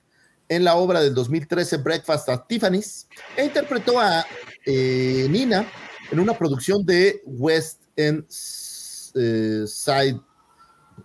[0.50, 3.08] en la obra del 2013 Breakfast at Tiffany's
[3.38, 4.26] e interpretó a
[4.66, 5.68] eh, Nina
[6.12, 8.26] en una producción de West End
[9.16, 10.20] eh, Side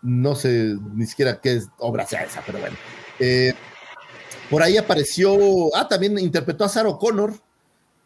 [0.03, 2.77] no sé ni siquiera qué obra sea esa, pero bueno.
[3.19, 3.55] Eh,
[4.51, 5.37] por ahí apareció,
[5.75, 7.35] ah, también interpretó a Sarah Connor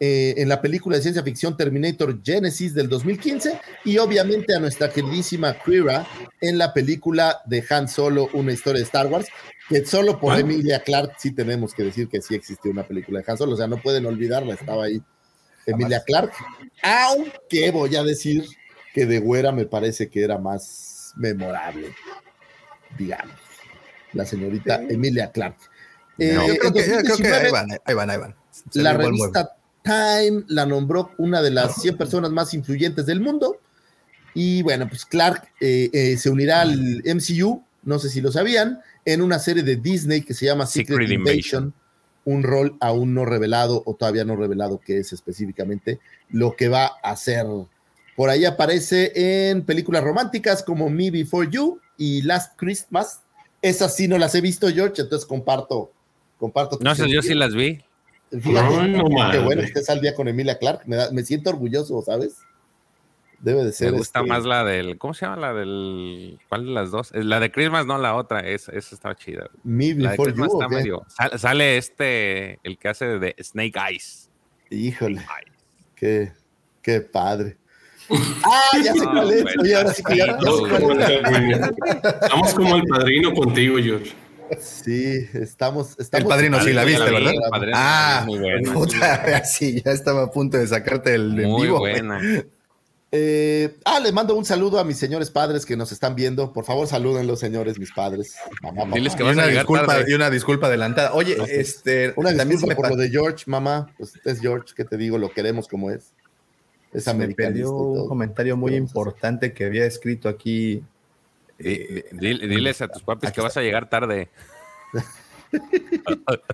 [0.05, 4.89] eh, en la película de ciencia ficción Terminator Genesis del 2015 y obviamente a nuestra
[4.89, 6.05] queridísima Kira
[6.41, 9.27] en la película de Han Solo, una historia de Star Wars,
[9.69, 10.41] que solo por ¿Cuál?
[10.41, 13.55] Emilia Clarke sí tenemos que decir que sí existió una película de Han Solo, o
[13.55, 15.01] sea, no pueden olvidarla, estaba ahí
[15.65, 16.35] Emilia Clarke,
[16.81, 18.43] aunque voy a decir
[18.93, 21.95] que de güera me parece que era más memorable,
[22.97, 23.37] digamos,
[24.11, 25.63] la señorita Emilia Clarke.
[26.17, 28.35] Eh, yo, creo que, yo creo que 2019, ahí van, ahí van, ahí van.
[28.69, 33.59] Se la revista Time la nombró una de las 100 personas más influyentes del mundo.
[34.33, 38.79] Y bueno, pues Clark eh, eh, se unirá al MCU, no sé si lo sabían,
[39.05, 41.73] en una serie de Disney que se llama Secret, Secret Invasion, Invasion.
[42.25, 45.99] un rol aún no revelado o todavía no revelado que es específicamente
[46.29, 47.45] lo que va a hacer.
[48.15, 53.21] Por ahí aparece en películas románticas como Me Before You y Last Christmas.
[53.61, 55.91] Esas sí no las he visto, George, entonces comparto.
[56.37, 57.83] comparto No sé, yo sí las vi.
[58.41, 60.81] Fíjate, no qué bueno que estés al día con Emilia Clark.
[60.85, 62.37] Me, da- me siento orgulloso, ¿sabes?
[63.39, 63.91] Debe de ser.
[63.91, 64.97] Me gusta este, más la del.
[64.97, 65.35] ¿Cómo se llama?
[65.37, 66.39] La del.
[66.47, 67.11] ¿Cuál de las dos?
[67.13, 68.39] La de Christmas, no, la otra.
[68.39, 69.49] Esa, esa estaba chida.
[69.63, 70.61] Me La de Christmas You.
[70.61, 71.05] está medio.
[71.09, 72.59] sal- sale este.
[72.63, 74.29] El que hace de Snake Eyes.
[74.69, 75.51] Híjole, Ay,
[75.95, 76.31] qué,
[76.81, 77.57] qué padre.
[78.45, 79.45] Ah, ya sé cuál es.
[79.61, 80.33] Oye, ahora sí que ya, es.
[82.21, 84.13] Estamos como el padrino contigo, George.
[84.59, 85.95] Sí, estamos.
[85.99, 87.33] estamos El padrino sí la viste, vi, ¿verdad?
[87.49, 88.73] padrino, Ah, muy buena.
[88.73, 91.79] puta, sí, ya estaba a punto de sacarte el en Muy vivo.
[91.79, 91.93] güey.
[91.93, 92.19] buena.
[93.15, 96.51] Eh, ah, le mando un saludo a mis señores padres que nos están viendo.
[96.51, 98.33] Por favor, saluden los señores, mis padres.
[98.63, 98.95] Mamá, papá.
[98.95, 100.05] Diles que Y a una, disculpa, tarde.
[100.07, 101.13] y una disculpa adelantada.
[101.13, 102.11] Oye, este.
[102.15, 103.87] Una se disculpa me, por lo de George, mamá.
[103.99, 105.19] Pues es George, ¿qué te digo?
[105.19, 106.11] Lo queremos como es.
[106.91, 109.07] Es y un comentario muy ¿Qué vamos a hacer?
[109.11, 110.83] importante que había escrito aquí.
[111.59, 114.29] Dile- diles a tus papis que vas a llegar tarde.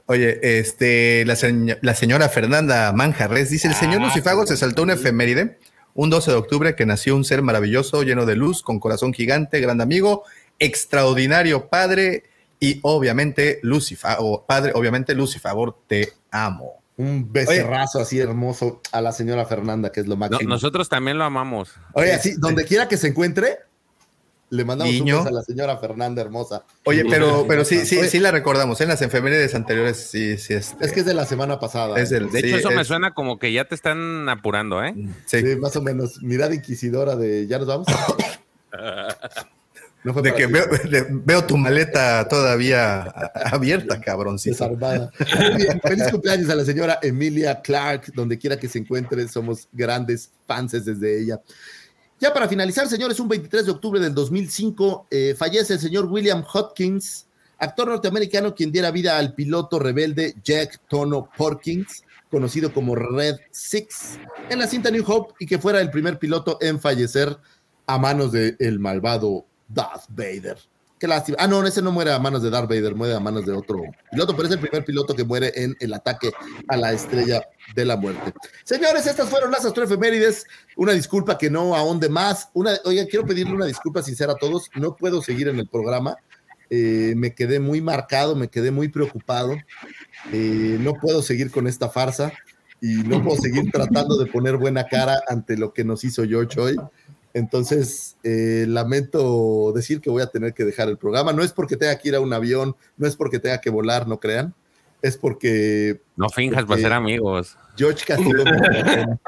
[0.08, 4.50] Oye, este, la, señ- la señora Fernanda Manjarres dice: El señor Ah, Lucifago sí.
[4.50, 5.58] se saltó una efeméride.
[5.96, 9.60] Un 12 de octubre que nació un ser maravilloso, lleno de luz, con corazón gigante,
[9.60, 10.24] gran amigo,
[10.60, 12.24] extraordinario padre
[12.60, 16.82] y obviamente Lucifago, padre, obviamente Lucifagor, te amo.
[16.96, 20.50] Un becerrazo así hermoso a la señora Fernanda, que es lo No, máximo.
[20.50, 21.72] nosotros también lo amamos.
[21.94, 23.58] Oye, así, donde quiera que se encuentre,
[24.52, 26.64] le mandamos un beso a la señora Fernanda hermosa.
[26.86, 28.82] Oye, pero, pero sí, sí, sí la recordamos.
[28.82, 30.54] En las efemérides anteriores, sí, sí.
[30.56, 32.00] Este, Es que es de la semana pasada.
[32.00, 34.94] es del- De sí, hecho, eso me suena como que ya te están apurando, ¿eh?
[35.26, 35.42] sí.
[35.42, 36.22] Sí, más o menos.
[36.24, 37.88] Mirada inquisidora de ¿ya nos vamos?
[40.02, 43.02] No fue De que veo, de- veo tu maleta todavía
[43.52, 44.54] abierta, cabroncito.
[44.54, 45.12] desarmada.
[45.52, 49.68] Muy bien, Feliz cumpleaños a la señora Emilia Clark, donde quiera que se encuentre, somos
[49.74, 51.42] grandes fans desde ella.
[52.20, 56.44] Ya para finalizar, señores, un 23 de octubre del 2005 eh, fallece el señor William
[56.54, 57.28] Hopkins,
[57.58, 64.20] actor norteamericano quien diera vida al piloto rebelde Jack Tono Porkins, conocido como Red Six,
[64.50, 67.38] en la cinta New Hope y que fuera el primer piloto en fallecer
[67.88, 70.58] a manos del malvado Darth Vader.
[71.00, 71.38] Qué lástima.
[71.40, 73.82] Ah, no, ese no muere a manos de Darth Vader, muere a manos de otro
[74.12, 76.32] piloto, pero es el primer piloto que muere en el ataque
[76.68, 77.42] a la estrella
[77.74, 78.34] de la muerte.
[78.66, 80.46] Señores, estas fueron las astroefemérides.
[80.76, 82.50] Una disculpa que no ahonde más.
[82.54, 84.70] Una, oiga, quiero pedirle una disculpa sincera a todos.
[84.76, 86.18] No puedo seguir en el programa.
[86.70, 89.56] Eh, me quedé muy marcado, me quedé muy preocupado.
[90.34, 92.34] Eh, no puedo seguir con esta farsa
[92.82, 96.60] y no puedo seguir tratando de poner buena cara ante lo que nos hizo George
[96.60, 96.76] hoy.
[97.34, 101.32] Entonces, eh, lamento decir que voy a tener que dejar el programa.
[101.34, 104.08] No es porque tenga que ir a un avión, no es porque tenga que volar,
[104.08, 104.54] no crean.
[105.02, 107.58] Es porque No finjas para ser amigos.
[107.78, 108.44] George Castillo.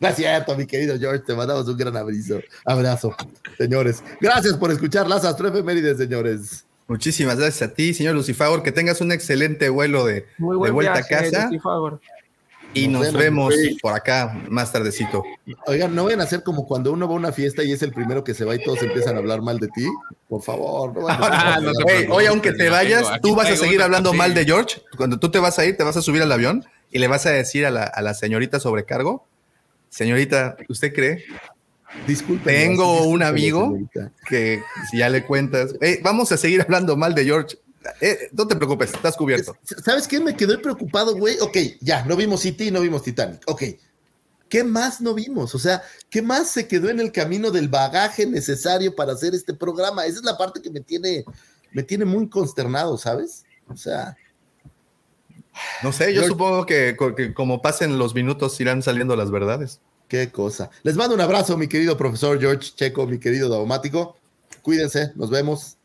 [0.00, 2.42] no es cierto, mi querido George, te mandamos un gran abrazo.
[2.66, 3.16] Abrazo,
[3.56, 4.02] señores.
[4.20, 6.66] Gracias por escuchar las astroefemérides, señores.
[6.88, 8.62] Muchísimas gracias a ti, señor Lucifagor.
[8.62, 11.44] Que tengas un excelente vuelo de, Muy de buen vuelta viaje, a casa.
[11.46, 12.00] Lucifagor.
[12.84, 15.22] Y nos, vemos, por acá más tardecito.
[15.66, 17.92] Oigan, no vayan a hacer como cuando uno va a una fiesta y es el
[17.92, 19.86] primero que se va y todos empiezan a hablar mal de ti.
[20.28, 21.60] Por favor, no ah,
[22.10, 24.82] Oye, aunque te vayas, tú vas a seguir hablando mal de George.
[24.96, 27.26] Cuando tú te vas a ir, te vas a subir al avión y le vas
[27.26, 29.26] a decir a la, a la señorita sobrecargo,
[29.90, 31.24] señorita, ¿usted cree?
[32.06, 32.52] Disculpe.
[32.52, 33.78] Tengo un amigo
[34.28, 37.56] que si ya le cuentas, vamos a seguir hablando mal de George.
[38.00, 39.56] Eh, no te preocupes, estás cubierto.
[39.84, 40.20] ¿Sabes qué?
[40.20, 41.38] Me quedé preocupado, güey.
[41.40, 43.42] Ok, ya, no vimos City, no vimos Titanic.
[43.46, 43.62] Ok,
[44.48, 45.54] ¿qué más no vimos?
[45.54, 49.54] O sea, ¿qué más se quedó en el camino del bagaje necesario para hacer este
[49.54, 50.06] programa?
[50.06, 51.24] Esa es la parte que me tiene,
[51.72, 53.44] me tiene muy consternado, ¿sabes?
[53.68, 54.16] O sea.
[55.82, 59.80] No sé, yo supongo que, que como pasen los minutos irán saliendo las verdades.
[60.06, 60.70] Qué cosa.
[60.84, 64.16] Les mando un abrazo, mi querido profesor George Checo, mi querido Daumático.
[64.62, 65.77] Cuídense, nos vemos.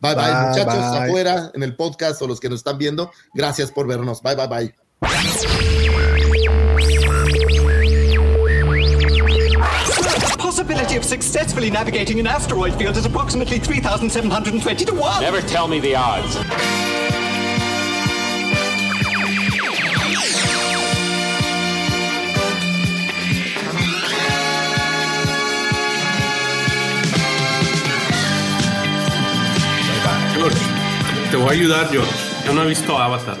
[0.00, 3.10] Bye, bye, muchachos afuera en el podcast o los que nos están viendo.
[3.34, 4.22] Gracias por vernos.
[4.22, 4.74] Bye, bye, bye.
[10.38, 15.20] Possibility of successfully navigating an asteroid field is approximately 3,720 to 1.
[15.22, 16.99] Never tell me the odds.
[31.30, 32.02] Te voy a ayudar, yo.
[32.44, 33.36] Yo no he visto Avatar.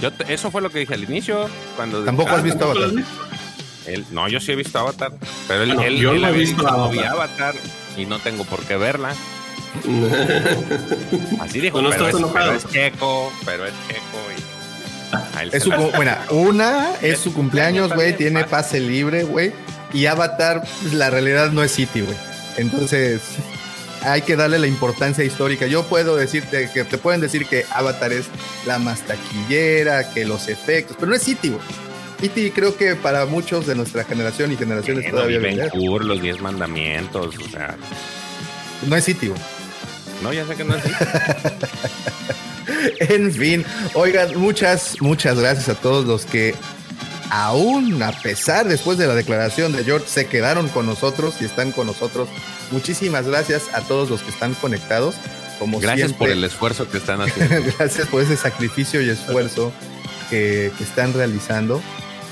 [0.00, 1.48] Yo eso fue lo que dije al inicio.
[1.76, 2.90] Cuando Tampoco has visto Avatar.
[4.10, 5.12] no, yo sí he visto Avatar.
[5.46, 7.54] Pero él, yo no he visto Avatar.
[7.96, 9.14] y no tengo por qué verla.
[11.40, 14.18] Así dijo, pero, es, pero, es, checo, pero es checo.
[14.36, 15.56] Y...
[15.56, 19.52] Es su, bueno, una es su cumpleaños, güey, tiene pase libre, güey.
[19.92, 22.16] Y Avatar, pues, la realidad no es City, güey.
[22.56, 23.20] Entonces,
[24.02, 25.66] hay que darle la importancia histórica.
[25.66, 28.26] Yo puedo decirte que te pueden decir que Avatar es
[28.66, 31.60] la más taquillera, que los efectos, pero no es City, güey.
[32.20, 35.58] City creo que para muchos de nuestra generación y generaciones todavía Ben
[36.06, 37.76] los diez mandamientos, o sea.
[38.86, 39.40] No es City, güey.
[40.22, 40.94] No, ya sé que no es City.
[43.00, 43.64] en fin,
[43.94, 46.54] oigan, muchas, muchas gracias a todos los que
[47.30, 51.72] aún a pesar después de la declaración de George se quedaron con nosotros y están
[51.72, 52.28] con nosotros
[52.70, 55.16] Muchísimas gracias a todos los que están conectados.
[55.58, 57.70] Como gracias por el esfuerzo que están haciendo.
[57.78, 59.72] gracias por ese sacrificio y esfuerzo
[60.30, 61.82] que, están realizando.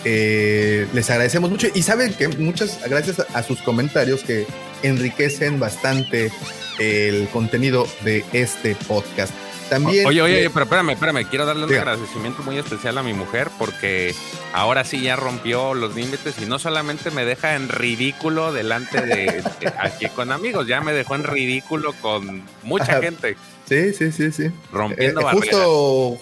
[0.05, 4.47] Eh, les agradecemos mucho y saben que muchas gracias a sus comentarios que
[4.83, 6.31] enriquecen bastante
[6.79, 9.33] el contenido de este podcast.
[9.69, 10.07] También.
[10.07, 11.27] Oye, oye, pero espérame, espérame.
[11.29, 14.15] Quiero darle un agradecimiento muy especial a mi mujer porque
[14.53, 19.45] ahora sí ya rompió los límites y no solamente me deja en ridículo delante de,
[19.79, 23.37] aquí con amigos, ya me dejó en ridículo con mucha gente.
[23.67, 24.51] Sí, sí, sí, sí.
[24.73, 26.19] Rompiendo eh, Justo,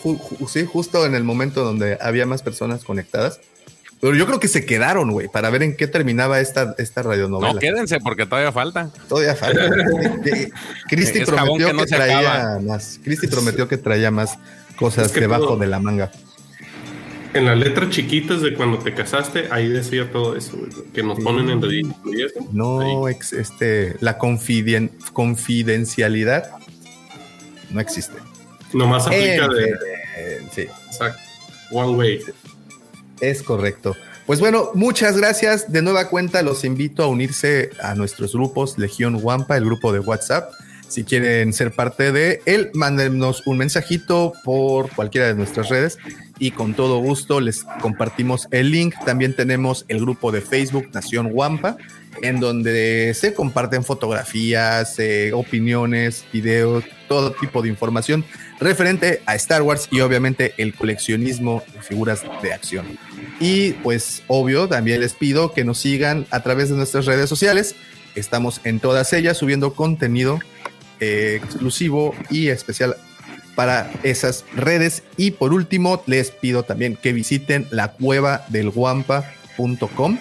[0.48, 3.40] sí, justo en el momento donde había más personas conectadas.
[4.00, 7.52] Pero yo creo que se quedaron, güey, para ver en qué terminaba esta, esta radionovela.
[7.54, 8.90] No, quédense porque todavía falta.
[9.08, 9.70] Todavía falta.
[10.88, 13.00] Cristi prometió que, traía más.
[13.02, 14.38] Cristi prometió que traía más
[14.76, 16.10] cosas debajo de la manga.
[17.32, 20.56] En las letras chiquitas de cuando te casaste, ahí decía todo eso,
[20.94, 22.28] que nos ponen en ridículo.
[22.52, 26.52] No, este, la confidencialidad
[27.70, 28.14] no existe.
[28.72, 29.76] Nomás aplica de.
[30.52, 30.66] sí.
[30.86, 31.20] Exacto.
[31.72, 32.20] One way.
[33.20, 33.96] Es correcto.
[34.26, 35.70] Pues bueno, muchas gracias.
[35.72, 40.00] De nueva cuenta, los invito a unirse a nuestros grupos Legión Wampa, el grupo de
[40.00, 40.50] WhatsApp.
[40.88, 45.98] Si quieren ser parte de él, mándenos un mensajito por cualquiera de nuestras redes
[46.38, 48.94] y con todo gusto les compartimos el link.
[49.04, 51.76] También tenemos el grupo de Facebook Nación Wampa,
[52.22, 58.24] en donde se comparten fotografías, eh, opiniones, videos, todo tipo de información
[58.60, 62.98] referente a Star Wars y obviamente el coleccionismo de figuras de acción.
[63.40, 67.74] Y pues obvio, también les pido que nos sigan a través de nuestras redes sociales.
[68.14, 70.40] Estamos en todas ellas subiendo contenido
[71.00, 72.96] eh, exclusivo y especial
[73.54, 75.02] para esas redes.
[75.16, 80.18] Y por último, les pido también que visiten la cueva del guampa.com.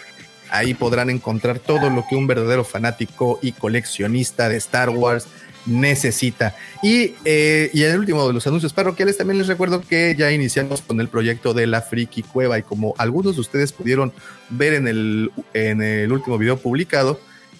[0.49, 5.28] Ahí podrán encontrar todo lo que un verdadero fanático y coleccionista de Star Wars
[5.66, 6.56] necesita.
[6.82, 11.00] Y, eh, el último de los anuncios parroquiales, también les recuerdo que ya iniciamos con
[11.00, 14.14] el proyecto de la Friki Cueva y como algunos de ustedes pudieron
[14.50, 17.20] ver en el, en el último video publicado,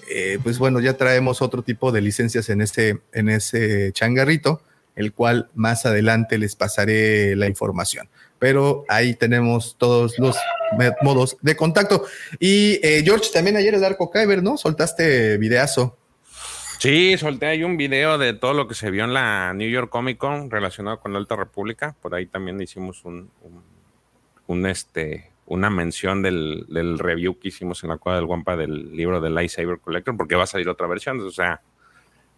[0.10, 4.61] eh, pues bueno, ya traemos otro tipo de licencias en ese, en ese changarrito,
[4.95, 8.07] el cual más adelante les pasaré la información.
[8.38, 10.36] Pero ahí tenemos todos los
[11.02, 12.06] modos de contacto.
[12.40, 14.57] Y eh, George, también ayer es Darko Kyber, ¿no?
[14.57, 15.98] Soltaste videazo.
[16.77, 19.89] Sí, solté ahí un video de todo lo que se vio en la New York
[19.89, 21.95] Comic Con relacionado con la Alta República.
[22.02, 23.31] Por ahí también hicimos un,
[24.68, 29.19] este, una mención del, del review que hicimos en la cuadra del Guampa del libro
[29.19, 31.19] de Lightsaber Collector, porque va a salir otra versión.
[31.22, 31.61] O sea,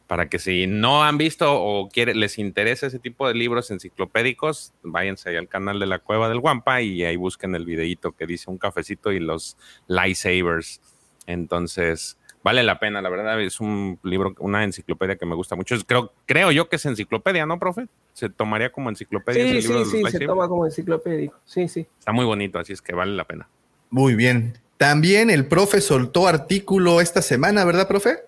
[0.07, 4.73] para que si no han visto o quiere, les interesa ese tipo de libros enciclopédicos,
[4.81, 8.25] váyanse ahí al canal de la Cueva del Guampa y ahí busquen el videito que
[8.25, 9.57] dice un cafecito y los
[9.87, 10.81] lightsabers.
[11.25, 15.75] Entonces, vale la pena, la verdad, es un libro, una enciclopedia que me gusta mucho.
[15.85, 17.89] Creo, creo yo que es enciclopedia, ¿no, profe?
[18.13, 19.43] Se tomaría como enciclopedia.
[19.43, 21.35] Sí, ese libro sí, de los sí, se toma como enciclopédico.
[21.43, 21.85] Sí, sí.
[21.99, 23.49] Está muy bonito, así es que vale la pena.
[23.89, 24.53] Muy bien.
[24.77, 28.19] También el profe soltó artículo esta semana, ¿verdad, profe?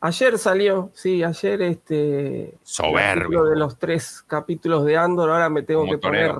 [0.00, 2.54] Ayer salió, sí, ayer este.
[2.64, 3.44] Soberbio.
[3.44, 6.32] de los tres capítulos de Andor, ahora me tengo Como que poner.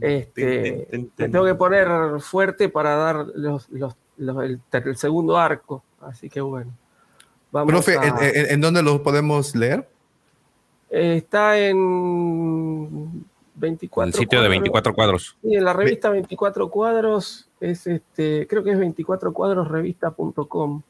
[0.00, 1.88] Este, me tengo que poner
[2.20, 5.84] fuerte para dar los, los- los- el, ter- el segundo arco.
[6.00, 6.72] Así que bueno.
[7.52, 9.88] Vamos profe, a- ¿en, en- en dónde lo podemos leer?
[10.90, 13.24] Eh, está en
[13.54, 14.50] 24 El sitio de cuadros.
[14.50, 15.36] 24 cuadros.
[15.42, 20.82] Sí, en la revista 24 cuadros es este, creo que es 24cuadrosrevista.com.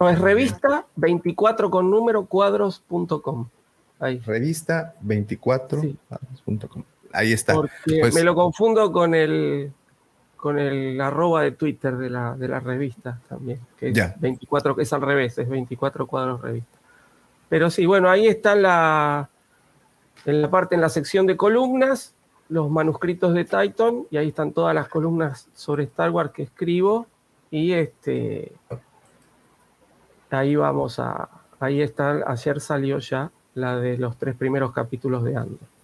[0.00, 3.48] No, es revista 24 con número cuadros.com.
[4.00, 4.18] Ahí.
[4.20, 6.82] Revista 24.com.
[7.12, 7.54] Ahí está.
[7.54, 9.72] Porque Pues- me lo confundo con el
[10.38, 14.14] con el arroba de Twitter de la, de la revista también, que es Ya.
[14.18, 16.78] 24, que es al revés, es 24 cuadros revista.
[17.48, 19.28] Pero sí, bueno, ahí está la,
[20.24, 22.14] en la parte, en la sección de columnas,
[22.48, 27.08] los manuscritos de Titan, y ahí están todas las columnas sobre Star Wars que escribo,
[27.50, 28.52] y este,
[30.30, 31.28] ahí vamos a,
[31.58, 35.77] ahí está, ayer salió ya la de los tres primeros capítulos de Andor.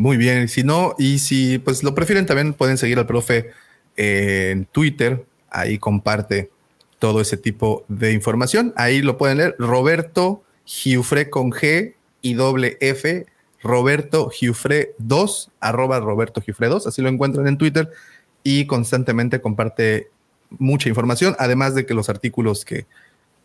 [0.00, 3.50] Muy bien, si no, y si pues lo prefieren, también pueden seguir al profe
[3.98, 6.50] eh, en Twitter, ahí comparte
[6.98, 8.72] todo ese tipo de información.
[8.76, 13.26] Ahí lo pueden leer, Roberto Giufre con G y doble F,
[13.62, 17.90] Roberto Giufre 2, arroba Roberto Giufre 2, así lo encuentran en Twitter
[18.42, 20.08] y constantemente comparte
[20.48, 22.86] mucha información, además de que los artículos que,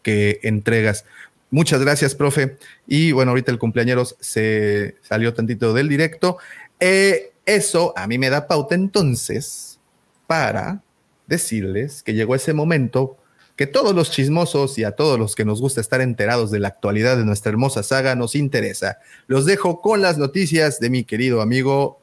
[0.03, 1.03] que entregas.
[1.51, 2.57] Muchas gracias, profe.
[2.87, 6.37] Y bueno, ahorita el cumpleañeros se salió tantito del directo.
[6.79, 9.79] Eh, eso a mí me da pauta entonces
[10.27, 10.81] para
[11.27, 13.17] decirles que llegó ese momento
[13.55, 16.67] que todos los chismosos y a todos los que nos gusta estar enterados de la
[16.67, 18.97] actualidad de nuestra hermosa saga nos interesa.
[19.27, 22.01] Los dejo con las noticias de mi querido amigo,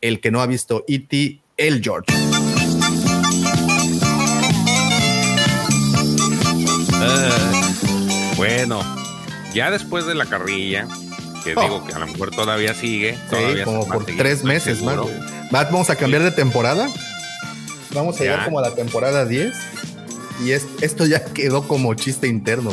[0.00, 2.06] el que no ha visto E.T., el George.
[6.98, 7.65] Ah,
[8.36, 8.80] bueno,
[9.54, 10.86] ya después de la carrilla,
[11.44, 11.60] que Oh.
[11.62, 14.96] digo que a lo mejor todavía sigue, Sí, todavía como por tres meses más.
[15.54, 16.88] Va- Vamos a cambiar de temporada.
[17.92, 18.24] Vamos a Ya.
[18.24, 19.54] llegar como a la temporada 10.
[20.44, 22.72] Y es- esto ya quedó como chiste interno.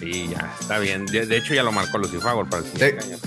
[0.00, 1.06] Sí, ya, está bien.
[1.06, 3.08] De hecho, ya lo marcó Lucifer para el siguiente Sí.
[3.12, 3.18] año.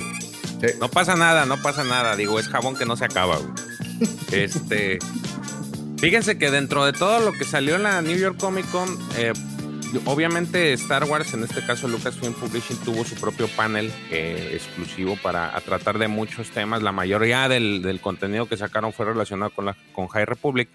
[0.59, 0.67] Sí.
[0.79, 2.15] No pasa nada, no pasa nada.
[2.15, 3.37] Digo, es jabón que no se acaba.
[3.37, 3.51] güey.
[4.31, 4.99] Este.
[5.97, 9.33] Fíjense que dentro de todo lo que salió en la New York Comic Con, eh,
[10.05, 15.51] obviamente Star Wars, en este caso Lucasfilm Publishing, tuvo su propio panel eh, exclusivo para
[15.61, 16.81] tratar de muchos temas.
[16.81, 20.69] La mayoría del, contenido que sacaron fue relacionado con, la, con High Republic.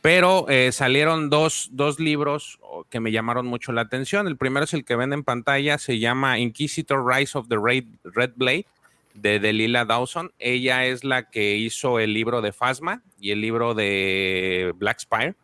[0.00, 2.58] Pero eh, salieron dos, dos libros
[2.90, 4.26] que me llamaron mucho la atención.
[4.26, 7.84] El primero es el que ven en pantalla, se llama Inquisitor Rise of the Red,
[8.04, 8.66] Red Blade
[9.14, 10.32] de Delilah Dawson.
[10.38, 15.34] Ella es la que hizo el libro de Phasma y el libro de Black Spire,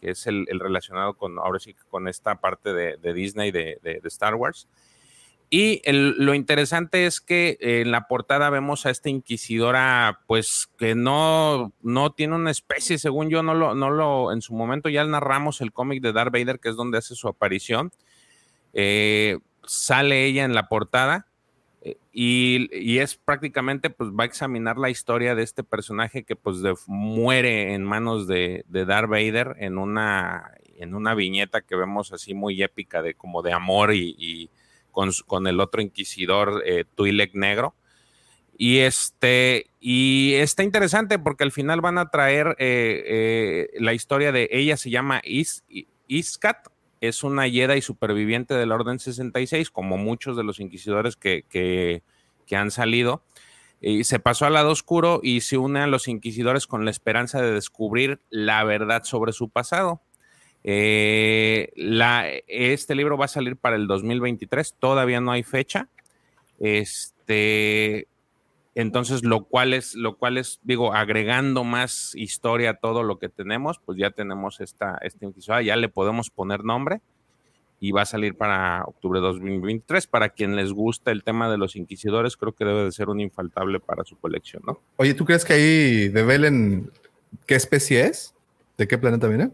[0.00, 4.00] que es el, el relacionado con, ahora sí, con esta parte de, Disney, de, de-
[4.04, 4.68] Star Wars.
[5.52, 11.72] Y lo interesante es que en la portada vemos a esta inquisidora, pues que no,
[11.82, 15.60] no tiene una especie, según yo, no lo, no lo, en su momento ya narramos
[15.60, 17.90] el cómic de Darth Vader, que es donde hace su aparición.
[18.74, 21.26] Eh, sale ella en la portada
[22.12, 26.58] y, y es prácticamente, pues va a examinar la historia de este personaje que pues
[26.86, 32.62] muere en manos de, Darth Vader en una, en una viñeta que vemos así muy
[32.62, 34.50] épica de como de amor y,
[34.90, 36.84] con, el otro inquisidor eh,
[37.32, 37.74] negro.
[38.58, 44.32] Y este, y está interesante porque al final van a traer eh, eh, la historia
[44.32, 45.64] de ella se llama Is,
[46.08, 46.68] Iskat,
[47.00, 52.02] es una Jedi superviviente del Orden 66, como muchos de los inquisidores que, que,
[52.46, 53.22] que han salido.
[53.80, 57.40] Y se pasó al lado oscuro y se une a los inquisidores con la esperanza
[57.40, 60.02] de descubrir la verdad sobre su pasado.
[60.62, 65.88] Eh, la, este libro va a salir para el 2023, todavía no hay fecha.
[66.58, 68.06] Este,
[68.74, 73.28] entonces, lo cual es, lo cual es, digo, agregando más historia a todo lo que
[73.28, 77.00] tenemos, pues ya tenemos esta, esta inquisidora, ya le podemos poner nombre
[77.80, 80.06] y va a salir para octubre de 2023.
[80.06, 83.20] Para quien les gusta el tema de los inquisidores, creo que debe de ser un
[83.20, 84.80] infaltable para su colección, ¿no?
[84.96, 86.92] Oye, ¿tú crees que ahí develen
[87.46, 88.34] qué especie es?
[88.76, 89.50] ¿De qué planeta viene?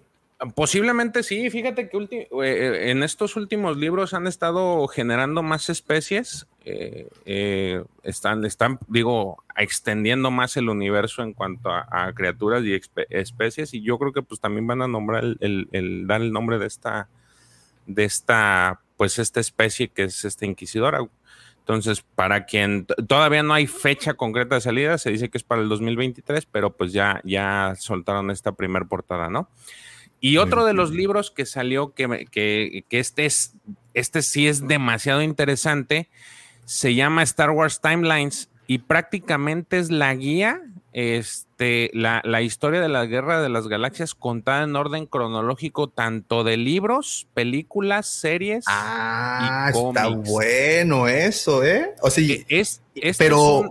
[0.55, 7.09] Posiblemente sí, fíjate que eh, en estos últimos libros han estado generando más especies, eh,
[7.25, 13.81] eh, están, están, digo, extendiendo más el universo en cuanto a, criaturas y especies, y
[13.81, 17.09] yo creo que pues también van a nombrar el, dar el nombre de esta,
[17.87, 21.01] de esta, pues esta especie que es esta inquisidora.
[21.61, 25.63] Entonces, para quien todavía no hay fecha concreta de salida, se dice que es para
[25.63, 29.49] el 2023, pero pues ya, ya soltaron esta primer portada, ¿no?
[30.21, 33.53] Y otro de los libros que salió, que, que, este, es,
[33.95, 36.09] este sí es demasiado interesante,
[36.65, 40.63] se llama Star Wars Timelines y prácticamente es la guía,
[40.93, 46.43] este, la, la, historia de la Guerra de las Galaxias contada en orden cronológico, tanto
[46.43, 48.65] de libros, películas, series.
[48.67, 51.95] Ah, está bueno eso, ¿eh?
[52.01, 52.81] O sea, e, es,
[53.19, 53.71] pero,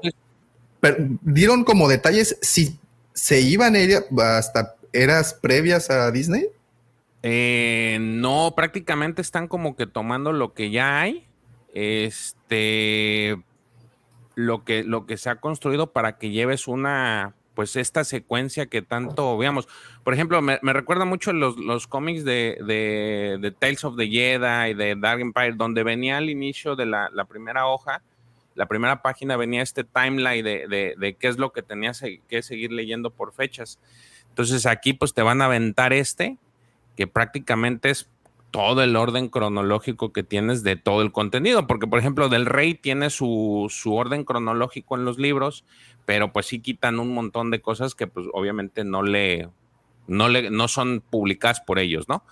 [0.79, 2.77] pero, dieron como detalles si
[3.15, 6.47] se iban a ir hasta eras previas a Disney?
[7.27, 11.25] Eh, no, prácticamente están como que tomando lo que ya hay,
[11.73, 13.41] este,
[14.35, 18.83] lo que, lo que se ha construido para que lleves una, pues esta secuencia que
[18.83, 19.67] tanto, veamos,
[20.03, 22.59] por ejemplo, me, recuerda mucho los, los cómics de,
[23.41, 27.09] de, Tales of the Jedi y de Dark Empire, donde venía al inicio de la,
[27.27, 28.03] primera hoja,
[28.53, 32.71] la primera página venía este timeline de, de qué es lo que tenías que seguir
[32.71, 33.79] leyendo por fechas.
[34.35, 36.37] Entonces aquí pues te van a aventar este,
[36.97, 38.09] que prácticamente es
[38.51, 42.73] todo el orden cronológico que tienes de todo el contenido, porque por ejemplo del rey
[42.73, 45.63] tiene su, orden cronológico en los libros,
[46.05, 49.47] pero pues sí quitan un montón de cosas que pues obviamente no le,
[50.05, 52.25] no le, no son publicadas por ellos, ¿no?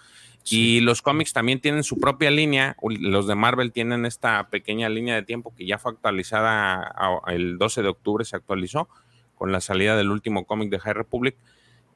[0.49, 5.15] Y los cómics también tienen su propia línea, los de Marvel tienen esta pequeña línea
[5.15, 6.93] de tiempo que ya fue actualizada
[7.27, 8.89] el 12 de octubre, se actualizó
[9.35, 11.37] con la salida del último cómic de High Republic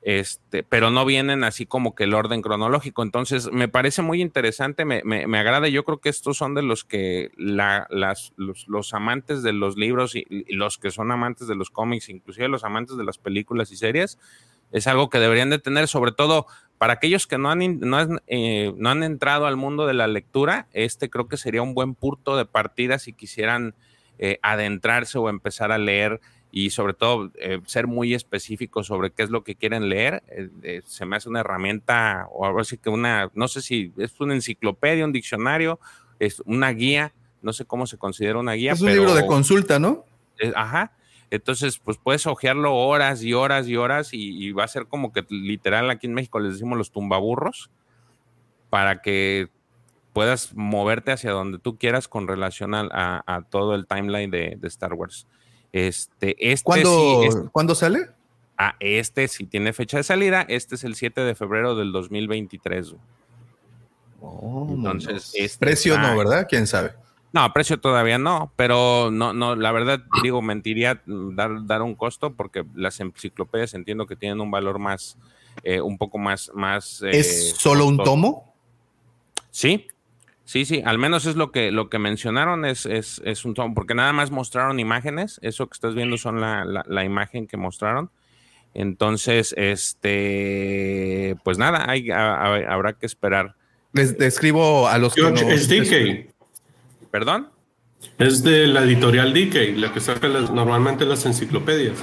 [0.08, 3.04] este, pero no vienen así como que el orden cronológico.
[3.04, 5.68] Entonces, me parece muy interesante, me, me, agrada.
[5.68, 10.16] Yo creo que estos son de los que la, las, los, amantes de los libros
[10.16, 13.76] y, los que son amantes de los cómics, inclusive los amantes de las películas y
[13.76, 14.18] series,
[14.72, 16.48] es algo que deberían de tener, sobre todo
[16.78, 20.08] para aquellos que no han, no han, eh, no han entrado al mundo de la
[20.08, 20.68] lectura.
[20.72, 23.76] Este creo que sería un buen punto de partida si quisieran
[24.20, 26.22] eh, adentrarse o empezar a leer
[26.52, 30.50] y sobre todo eh, ser muy específico sobre qué es lo que quieren leer, eh,
[30.64, 34.20] eh, se me hace una herramienta o algo así que una, no sé si es
[34.20, 35.80] una enciclopedia, un diccionario,
[36.20, 38.74] es una guía, no sé cómo se considera una guía.
[38.74, 40.06] Es un libro de consulta, ¿no?
[40.56, 40.94] ajá.
[41.30, 45.26] Entonces, pues puedes hojearlo horas y horas y horas y, va a ser como que
[45.30, 47.70] literal aquí en México les decimos los tumbaburros
[48.70, 49.50] para que
[50.14, 55.28] puedas moverte hacia donde tú quieras con relación a, todo el timeline de Star Wars.
[55.74, 56.64] Este, este
[57.52, 58.10] ¿Cuándo, sale?
[58.58, 60.46] Ah, este sí tiene fecha de salida.
[60.48, 62.96] Este es el 7 de febrero del 2023.
[64.70, 66.48] Entonces, este precio no, ¿verdad?
[66.50, 66.94] ¿Quién sabe?
[67.34, 72.34] No, precio todavía no, pero no, no, la verdad, digo, mentiría dar, dar un costo
[72.34, 75.18] porque las enciclopedias entiendo que tienen un valor más,
[75.64, 77.04] eh, un poco más, más.
[77.04, 78.56] ¿Es eh, solo un tomo?
[79.52, 79.88] Sí,
[80.48, 83.76] Sí, sí, al menos es lo que, lo que mencionaron, es, es, es un tomo,
[83.76, 88.12] porque nada más mostraron imágenes, eso que estás viendo son la, la, imagen que mostraron.
[88.74, 93.56] Entonces, este, pues nada, hay, habrá que esperar.
[93.92, 95.22] Les describo a los que
[95.54, 96.34] Es DK.
[97.12, 97.50] ¿Perdón?
[98.18, 101.98] Es de la editorial DK, la que saca normalmente las enciclopedias.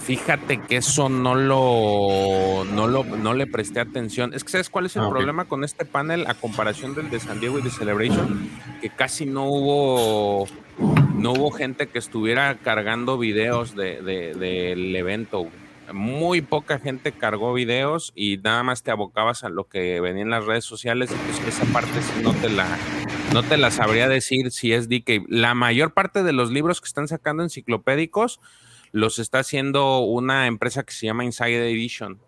[0.00, 4.32] Fíjate que eso no lo, no lo, no le presté atención.
[4.32, 7.20] Es que sabes cuál es el ah, problema con este panel a comparación del de
[7.20, 8.48] San Diego y de Celebration,
[8.80, 10.46] que casi no hubo,
[11.14, 15.48] no hubo gente que estuviera cargando videos del de, evento.
[15.92, 20.30] Muy poca gente cargó videos y nada más te abocabas a lo que venía en
[20.30, 21.10] las redes sociales.
[21.10, 22.78] Entonces esa parte sí no te la,
[23.34, 25.26] no te la sabría decir si es DK.
[25.28, 28.40] La mayor parte de los libros que están sacando enciclopédicos
[28.92, 32.20] los está haciendo una empresa que se llama Inside Edition.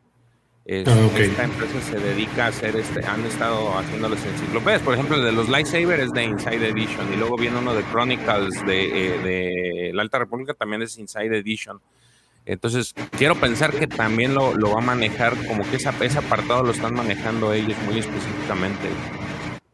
[0.67, 4.81] Ah, esta empresa se dedica a hacer, este, han estado haciendo las enciclopedias.
[4.81, 7.83] Por ejemplo, el de los Lightsaber es de Inside Edition y luego viene uno de
[7.85, 11.81] Chronicles de, eh, la Alta República, también es Inside Edition.
[12.47, 16.63] Entonces, quiero pensar que también lo, lo va a manejar, como que esa, ese apartado
[16.63, 18.89] lo están manejando ellos muy específicamente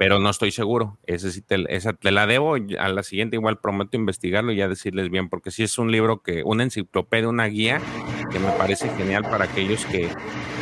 [0.01, 0.97] pero no estoy seguro.
[1.07, 2.57] Ese sí te, esa te la debo.
[2.79, 6.23] A la siguiente igual prometo investigarlo y ya decirles bien, porque sí es un libro
[6.23, 7.83] que, una enciclopedia, una guía
[8.33, 10.09] que me parece genial para aquellos que,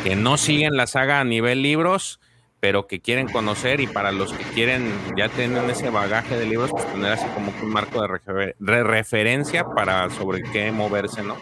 [0.03, 2.19] que no siguen la saga a nivel libros,
[2.59, 6.71] pero que quieren conocer y para los que quieren ya tienen ese bagaje de libros,
[6.71, 11.37] pues tener así como un marco de, referencia para sobre qué moverse, ¿no?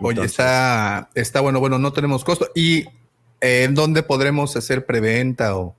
[0.00, 2.48] Oye, está, está bueno, bueno, no tenemos costo.
[2.52, 2.80] ¿Y
[3.40, 5.76] eh, en dónde podremos hacer preventa o...?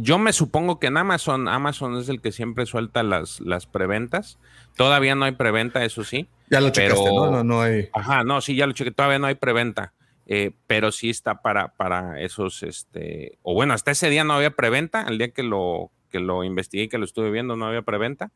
[0.00, 4.38] Yo me supongo que en Amazon, Amazon es el que siempre suelta las, las preventas.
[4.76, 6.28] Todavía no hay preventa, eso sí.
[6.50, 7.30] Ya lo checaste, pero- ¿no?
[7.32, 7.88] No, no hay...
[7.92, 9.92] Ajá, no, sí, ya lo chequé, todavía no hay preventa.
[10.26, 14.50] eh, pero sí está para, para esos, este, o bueno, hasta ese día no había
[14.50, 17.80] preventa, el día que lo, que lo investigué y que lo estuve viendo no había
[17.82, 18.30] preventa.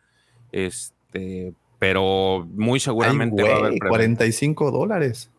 [0.52, 3.88] Este, pero muy seguramente Ay, va a haber preventa.
[3.88, 5.30] 45 dólares.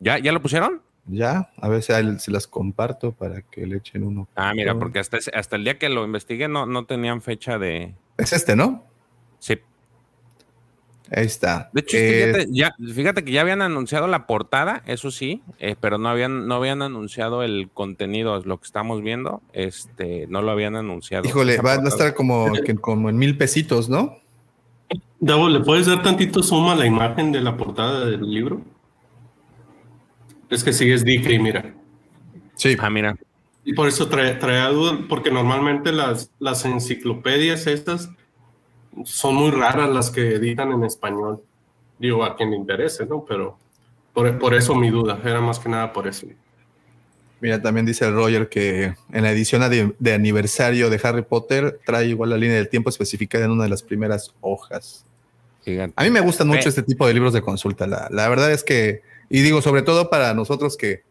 [0.00, 0.80] ¿Ya, ¿Ya lo pusieron?
[1.08, 4.28] Ya, a ver si ahí se las comparto para que le echen uno.
[4.36, 7.94] Ah, mira, porque hasta, hasta el día que lo investigué no, no tenían fecha de.
[8.18, 8.84] Es este, ¿no?
[9.38, 9.58] Sí.
[11.10, 11.70] Ahí está.
[11.72, 15.10] De hecho, es que Eh, fíjate, ya, fíjate que ya habían anunciado la portada, eso
[15.10, 20.26] sí, eh, pero no habían, no habían anunciado el contenido, lo que estamos viendo, este,
[20.28, 21.26] no lo habían anunciado.
[21.26, 24.18] híjole, va, va a estar como, que- como en mil pesitos, ¿no?
[25.20, 28.60] Davo, ¿le puedes dar tantito zoom a la imagen de la portada del libro?
[30.50, 31.74] Es que sí es DK, mira.
[32.54, 32.76] Sí.
[32.78, 33.16] Ah, mira.
[33.64, 38.10] Y por eso trae, trae a duda, porque normalmente las, las enciclopedias estas
[39.04, 41.42] son muy raras las que editan en español.
[41.98, 43.24] Digo, a quien le interese, ¿no?
[43.28, 43.58] Pero
[44.14, 46.26] por, por eso mi duda, era más que nada por eso.
[47.40, 51.78] Mira, también dice el Roger que en la edición de, de aniversario de Harry Potter
[51.84, 55.04] trae igual la línea del tiempo especificada en una de las primeras hojas.
[55.62, 55.92] Fíjate.
[55.94, 56.68] A mí me gustan mucho Eh.
[56.70, 57.86] este tipo de libros de consulta.
[57.86, 61.02] La, la verdad es que, y digo, sobre todo para nosotros que,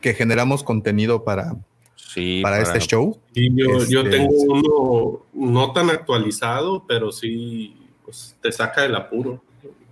[0.00, 1.54] que generamos contenido para,
[1.96, 3.18] Sí, para, este show.
[3.34, 8.94] Y yo, yo Este, tengo uno no tan actualizado, pero sí pues, te saca del
[8.94, 9.42] apuro.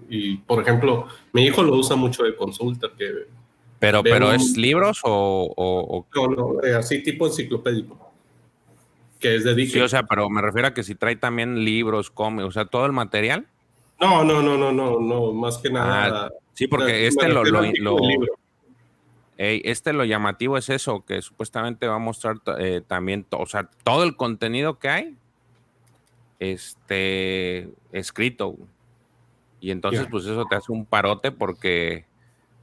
[0.09, 3.27] Y, por ejemplo, mi hijo lo usa mucho de consulta, que
[3.78, 8.12] Pero, pero un- ¿es libros o, o- o- no, no, eh, así tipo enciclopédico,
[9.19, 12.11] que es de Sí, o sea, pero me refiero a que si trae también libros,
[12.11, 13.47] cómics, o sea, todo el material.
[14.01, 16.27] No, no, no, no, no, no, más que nada.
[16.27, 17.97] Ah, sí, porque este lo, lo- lo-
[19.37, 23.69] este lo llamativo es eso, que supuestamente va a mostrar eh, también, to- o sea,
[23.83, 25.16] todo el contenido que hay,
[26.39, 28.57] este, escrito.
[29.61, 32.05] Y entonces, pues eso te hace un parote porque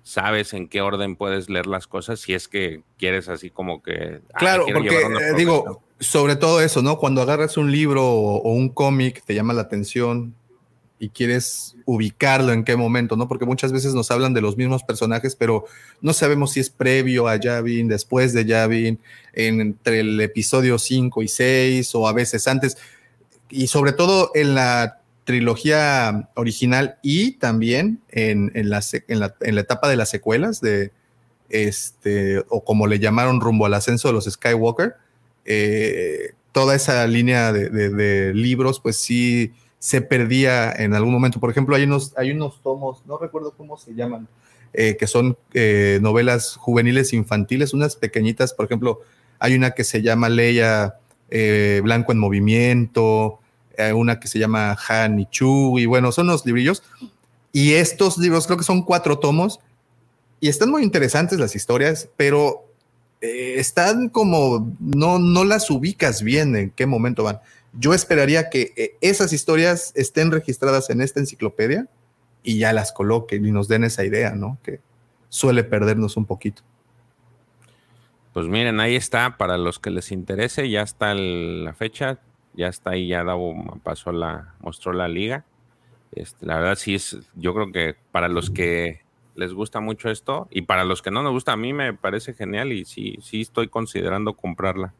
[0.03, 4.21] sabes en qué orden puedes leer las cosas si es que quieres así como que...
[4.33, 6.97] ah, Claro, quiero porque llevar una eh, digo, sobre todo eso, ¿no?
[6.97, 10.35] Cuando agarras un libro o, o un cómic, te llama la atención
[11.03, 13.27] y quieres ubicarlo en qué momento, ¿no?
[13.27, 15.65] Porque muchas veces nos hablan de los mismos personajes, pero
[15.99, 18.99] no sabemos si es previo a Yavin, después de Yavin,
[19.33, 22.77] entre el episodio 5 y 6 o a veces antes.
[23.49, 29.55] Y sobre todo en la trilogía original y también en, en la, en, la, en
[29.55, 30.91] la etapa de las secuelas de
[31.49, 34.95] este, o como le llamaron rumbo al ascenso de los Skywalker,
[35.45, 39.51] eh, toda esa línea de- de libros, pues sí
[39.81, 41.39] se perdía en algún momento.
[41.39, 44.27] Por ejemplo, hay unos, hay unos tomos, no recuerdo cómo se llaman,
[44.73, 49.01] eh, que son eh, novelas juveniles infantiles, unas pequeñitas, por ejemplo,
[49.39, 50.97] hay una que se llama Leia
[51.31, 53.39] eh, Blanco en Movimiento,
[53.95, 56.83] una que se llama Han y Chu, y bueno, son unos librillos.
[57.51, 59.59] Y estos libros creo que son cuatro tomos
[60.39, 62.67] y están muy interesantes las historias, pero
[63.19, 67.39] están como, no, no las ubicas bien en qué momento van.
[67.73, 71.87] Yo esperaría que eh, esas historias estén registradas en esta enciclopedia
[72.43, 74.57] y ya las coloquen y nos den esa idea, ¿no?
[74.63, 74.79] Que
[75.29, 76.63] suele perdernos un poquito.
[78.33, 82.19] Pues miren, ahí está, para los que les interese, ya está la fecha,
[82.53, 85.45] ya está ahí, ya Davo pasó la, mostró la liga.
[86.13, 89.01] Este, la verdad sí es, yo creo que para los que
[89.35, 92.33] les gusta mucho esto y para los que no nos gusta, a mí me parece
[92.33, 94.93] genial y sí, sí estoy considerando comprarla.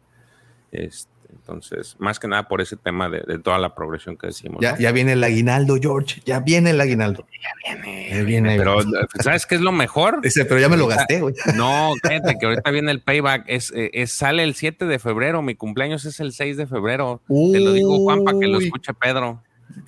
[0.72, 4.60] Este, entonces, más que nada por ese tema de, de toda la progresión que decimos.
[4.62, 4.80] Ya, ¿no?
[4.80, 7.26] ya viene el aguinaldo, George, ya viene el aguinaldo.
[7.41, 8.24] Ya viene.
[8.24, 8.78] viene Pero,
[9.24, 10.22] ¿sabes qué es lo mejor?
[10.22, 11.34] Dice, pero ya me lo gasté, güey.
[11.56, 13.45] No, cállate, que ahorita viene el payback.
[13.48, 15.41] Es, eh, es- sale el 7 de febrero.
[15.41, 17.22] Mi cumpleaños es el 6 de febrero.
[17.28, 18.66] Te lo digo, Juan, para que lo Uy.
[18.66, 19.41] escuche Pedro.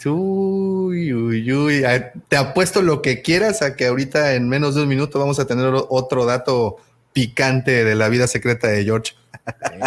[0.05, 1.83] Uy, uy, uy.
[1.83, 5.39] Ah, Te apuesto lo que quieras a que ahorita en menos de un minuto vamos
[5.39, 6.77] a tener otro dato
[7.13, 9.13] picante de la vida secreta de George.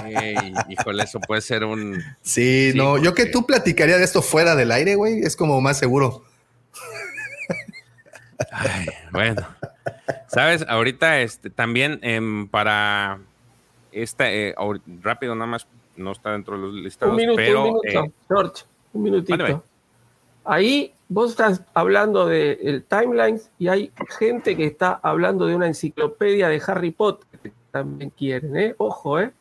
[0.04, 0.36] Ey,
[0.68, 2.02] híjole, eso puede ser un.
[2.22, 5.60] Sí, Sí, no, yo que tú platicaría de esto fuera del aire, güey, es como
[5.60, 6.24] más seguro.
[8.50, 9.46] Ay, bueno.
[10.28, 13.18] Sabes, ahorita este, también em, para
[13.92, 14.54] esta, eh,
[15.02, 15.66] rápido, nada más,
[15.96, 17.60] no está dentro de los listados, Un minuto, pero.
[17.60, 19.38] un minuto, eh, George, un minutito.
[19.38, 19.62] mándame.
[20.44, 26.48] Ahí vos estás hablando del timeline y hay gente que está hablando de una enciclopedia
[26.48, 28.74] de Harry Potter que también quieren, ¿eh?
[28.78, 29.32] Ojo, ¿eh?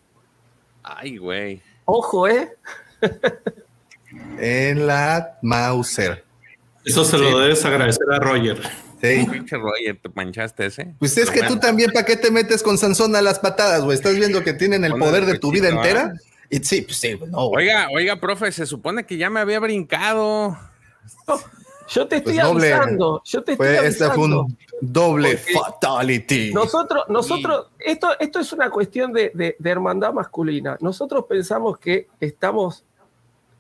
[0.84, 1.62] ay, güey.
[1.86, 2.56] Ojo, ¿eh?
[4.40, 6.24] En la Mauser.
[6.86, 8.62] Eso se lo debes agradecer a Roger.
[9.02, 9.28] Sí.
[9.30, 10.96] Pinche Roger, te manchaste ese.
[11.00, 13.98] Pues es que tú también, ¿para qué te metes con Sansón a las patadas, güey?
[13.98, 16.14] Estás viendo que tienen el poder de tu vida entera.
[16.14, 16.20] ¿ah?
[16.50, 17.68] Y sí, pues sí, no, güey.
[17.68, 20.58] Oiga, oiga, profe, se supone que ya me había brincado.
[21.88, 22.73] Yo te estoy Pues doble.
[22.73, 24.15] avisando, yo te estoy Fue, este avisando.
[24.15, 26.52] fue un doble Porque fatality.
[26.52, 30.77] Nosotros, nosotros, esto, esto es una cuestión de, de- de hermandad masculina.
[30.82, 32.84] Nosotros pensamos que estamos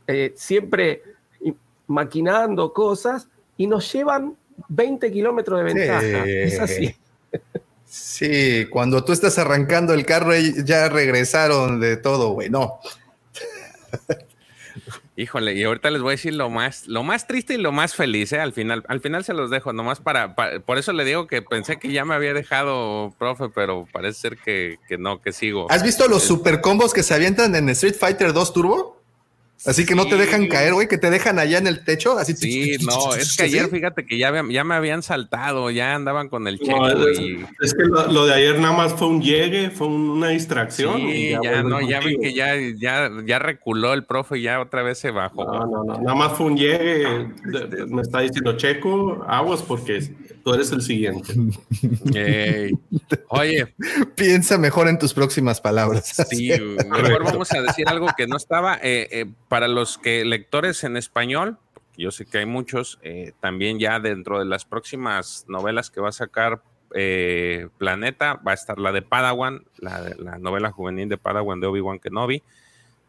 [0.07, 1.03] eh, siempre
[1.85, 3.27] maquinando cosas
[3.57, 4.35] y nos llevan
[4.69, 5.77] 20 kilómetros de Sí.
[5.77, 6.25] ventaja.
[6.25, 6.95] Es así.
[7.85, 12.49] Sí, cuando tú estás arrancando el carro, ya regresaron de todo, güey.
[12.49, 12.79] No.
[15.17, 17.95] Híjole, y ahorita les voy a decir lo más, lo más triste y lo más
[17.95, 18.39] feliz, ¿eh?
[18.41, 21.41] Al final, al final se los dejo, nomás para, para- por eso le digo que
[21.41, 25.71] pensé que ya me había dejado, profe, pero parece ser que, que no, que sigo.
[25.71, 29.01] ¿Has visto los Es- super combos que se avientan en Street Fighter 2 Turbo?
[29.65, 32.17] Así que no te dejan caer, güey, que te dejan allá en el techo.
[32.17, 36.29] Así Sí, no, es que ayer fíjate que ya, ya me habían saltado, ya andaban
[36.29, 39.07] con el checo No, es, y es que lo, lo de ayer nada más fue
[39.07, 40.99] un llegue, fue un- una distracción.
[40.99, 44.43] y sí, ya, vuelve no, ya ven que ya, ya, ya reculó el profe y
[44.43, 45.45] ya otra vez se bajó.
[45.45, 47.27] No, no, no, nada más fue un llegue.
[47.87, 49.99] me está diciendo Checo, aguas porque
[50.45, 51.33] tú eres el siguiente.
[53.29, 53.73] Oye,
[54.15, 56.05] Piensa mejor en tus próximas palabras.
[56.29, 56.49] Sí,
[56.89, 58.75] mejor vamos a decir algo que no estaba.
[58.75, 61.57] eh, eh, para los que lectores en español,
[61.97, 66.09] yo sé que hay muchos, eh, también ya dentro de las próximas novelas que va
[66.09, 66.61] a sacar
[66.93, 71.67] eh, Planeta, va a estar la de Padawan, la, la novela juvenil de Padawan de
[71.67, 72.43] Obi-Wan Kenobi.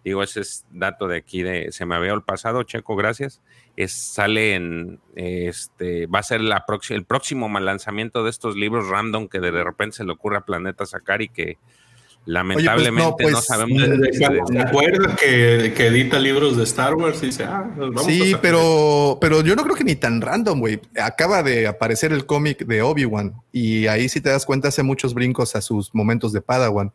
[0.02, 3.42] Digo, ese es dato de aquí de se me había el pasado, Checo, gracias.
[3.76, 8.56] Es, sale en eh, este, va a ser la el próximo mal lanzamiento de estos
[8.56, 11.58] libros random que de repente se le ocurre a Planeta sacar y que
[12.26, 14.68] lamentablemente no, pues, sabemos de mm, qué se ¿Se dedica.
[14.68, 17.22] acuerda que, que edita libros de Star Wars?
[17.22, 20.20] Y dice, ah, pues vamos a Sí, pero, pero yo no creo que ni tan
[20.20, 20.80] random, güey.
[21.00, 25.14] Acaba de aparecer el cómic de Obi-Wan y ahí si te das cuenta hace muchos
[25.14, 26.92] brincos a sus momentos de Padawan.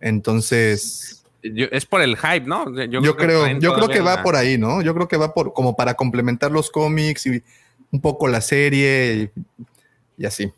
[0.00, 2.66] Entonces, Yo- es por el hype, ¿no?
[2.86, 4.82] yo, creo, traen yo creo que va la- por ahí, ¿no?
[4.82, 7.42] Yo creo que va por como para complementar los cómics y
[7.90, 10.52] un poco la serie y, y así.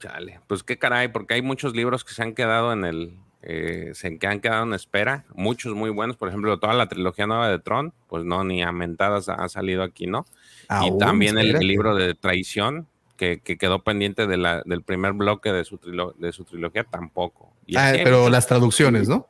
[0.00, 3.90] Chale, pues qué caray, porque hay muchos libros que se han quedado en el, eh,
[3.94, 7.48] se que han quedado en espera, muchos muy buenos, por ejemplo, toda la trilogía nueva
[7.48, 10.24] de Tron, pues no, ni a mentadas ha, salido aquí, ¿no?
[10.68, 11.64] Aún, y también el, espérate.
[11.64, 12.86] libro de Traición,
[13.16, 16.84] que, que quedó pendiente de la, del primer bloque de su, trilo- de su trilogía,
[16.84, 17.52] tampoco.
[17.66, 19.26] Y Ah, pero las traducciones, ¿no?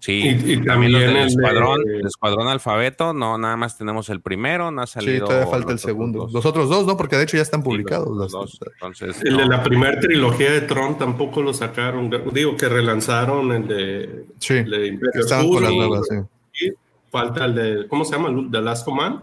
[0.00, 3.56] Sí, Y- y también, los también del el de- escuadrón, el escuadrón alfabeto, no, nada
[3.56, 5.26] más tenemos el primero, no ha Sí, salido.
[5.26, 6.20] todavía falta el segundo.
[6.20, 6.32] dos.
[6.32, 6.96] Los otros dos, ¿no?
[6.96, 8.16] Porque de hecho ya están Sí, los publicados.
[8.16, 8.60] los- dos.
[8.74, 12.10] Entonces, El de la primera trilogía de Tron tampoco lo sacaron.
[12.32, 16.06] Digo que relanzaron el de, Sí, el de que Imperio estaban con las Oscuro, nuevas,
[16.52, 16.66] sí.
[16.66, 16.72] y
[17.10, 18.48] falta el de, ¿cómo se llama?
[18.52, 19.22] The Last Command.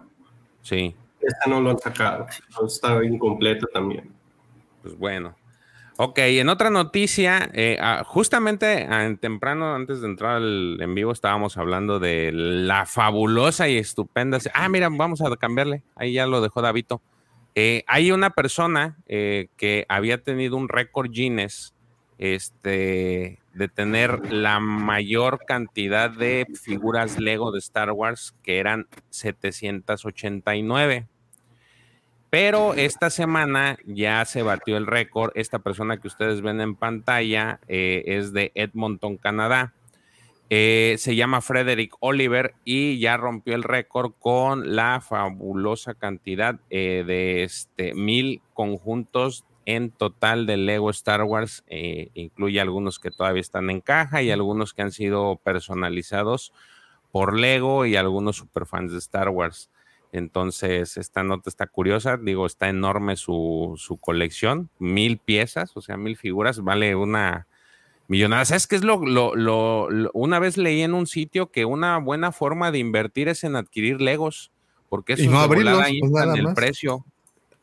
[0.61, 0.93] Sí.
[1.21, 2.27] Este no lo han sacado.
[2.67, 4.09] Está incompleto también.
[4.83, 5.35] Pues bueno.
[5.97, 10.93] Ok, en otra noticia, eh, ah, justamente ah, en temprano, antes de entrar al en
[10.93, 14.39] vivo, estábamos hablando de la fabulosa y estupenda.
[14.53, 15.83] Ah, mira, vamos a cambiarle.
[15.95, 17.01] Ahí ya lo dejó Davito.
[17.55, 21.73] Eh, hay una persona eh, que había tenido un récord Guinness
[22.17, 31.07] este, de tener la mayor cantidad de figuras Lego de Star Wars, que eran 789.
[32.35, 35.31] Pero esta semana ya se batió el récord.
[35.35, 39.73] Esta persona que ustedes ven en pantalla eh, es de Edmonton, Canadá.
[40.49, 47.05] Eh, se llama Frederick Oliver y ya rompió el récord con la fabulosa cantidad eh,
[47.07, 51.63] de este, mil conjuntos en total de Lego Star Wars.
[51.69, 56.51] Incluye algunos que todavía están en caja y algunos que han sido personalizados
[57.13, 59.69] por Lego y algunos superfans de Star Wars.
[60.11, 62.17] Entonces, esta nota está curiosa.
[62.17, 64.69] Digo, está enorme su, su colección.
[64.79, 66.61] Mil piezas, o sea, mil figuras.
[66.61, 67.47] Vale una
[68.07, 68.45] millonada.
[68.45, 71.97] ¿Sabes qué es lo, lo, lo, lo- Una vez leí en un sitio que una
[71.97, 74.51] buena forma de invertir es en adquirir Legos.
[74.89, 76.55] Porque eso no abrirlos, pues inflan nada el más.
[76.55, 77.05] precio.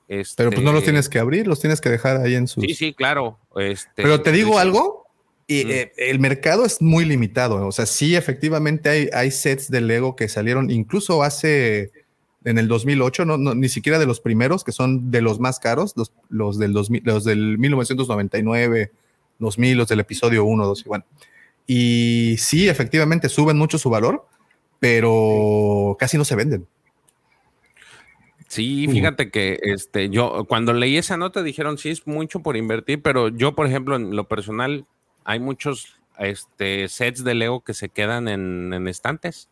[0.08, 2.62] Pero pues no los Este, tienes que abrir, los tienes que dejar ahí en sus.
[2.64, 3.38] Sí, sí, claro.
[3.56, 5.06] Este, Pero te digo algo,
[5.46, 5.70] y, Mm.
[5.70, 7.66] eh, el mercado es muy limitado.
[7.66, 11.92] O sea, sí, efectivamente hay, hay sets de Lego que salieron incluso hace
[12.44, 15.58] en el 2008, no, no, ni siquiera de los primeros, que son de los más
[15.58, 18.92] caros, los, los del 2000, los del 1999,
[19.38, 21.04] 2000, los del episodio 1, 2 y bueno.
[21.66, 24.26] Y sí, efectivamente suben mucho su valor,
[24.80, 26.66] pero casi no se venden.
[28.48, 33.00] Sí, fíjate que este, yo cuando leí esa nota dijeron sí es mucho por invertir,
[33.00, 34.84] pero yo, por ejemplo, en lo personal,
[35.24, 39.48] hay muchos este, sets de Lego que se quedan en, en estantes.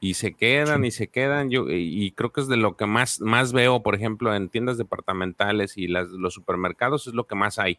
[0.00, 1.50] Y se quedan y se quedan.
[1.50, 4.78] Yo, y creo que es de lo que más, más veo, por ejemplo, en tiendas
[4.78, 7.78] departamentales y las, los supermercados, es lo que más hay.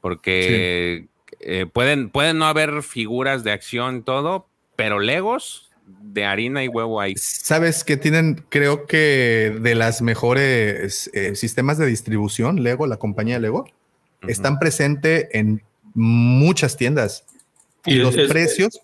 [0.00, 1.08] Porque
[1.40, 4.46] eh, pueden, pueden no haber figuras de acción, todo,
[4.76, 5.70] pero Legos
[6.02, 7.14] de harina y huevo hay.
[7.16, 13.38] Sabes que tienen, creo que de las mejores eh, sistemas de distribución, Lego, la compañía
[13.38, 13.66] Lego,
[14.26, 15.62] están presentes en
[15.94, 17.24] muchas tiendas.
[17.86, 18.80] Y, los precios,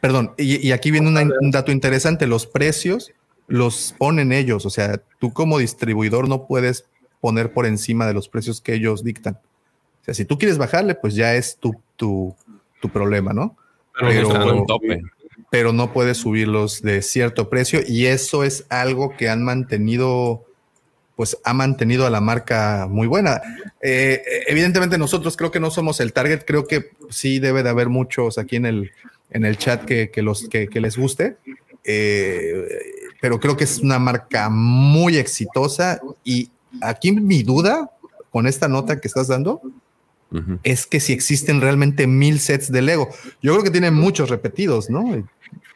[0.00, 3.12] perdón, y, aquí viene un dato interesante, los precios
[3.48, 6.84] los ponen ellos, o sea, tú como distribuidor no puedes
[7.20, 9.34] poner por encima de los precios que ellos dictan.
[9.34, 12.34] O sea, si tú quieres bajarle, pues ya es tu, tu,
[12.80, 13.56] tu problema, ¿no?
[13.98, 15.02] Pero, pero, tope.
[15.50, 20.44] pero no puedes subirlos de cierto precio y eso es algo que han mantenido
[21.16, 23.40] pues ha mantenido a la marca muy buena.
[23.80, 27.88] Eh, evidentemente nosotros creo que no somos el target, creo que sí debe de haber
[27.88, 28.92] muchos aquí en el,
[29.30, 31.36] en el chat que, los, que, les guste,
[31.84, 32.64] eh,
[33.20, 36.50] pero creo que es una marca muy exitosa y
[36.80, 37.90] aquí mi duda
[38.30, 39.60] con esta nota que estás dando
[40.64, 43.08] es que si existen realmente mil sets de Lego.
[43.40, 45.24] Yo creo que tienen muchos repetidos, ¿no?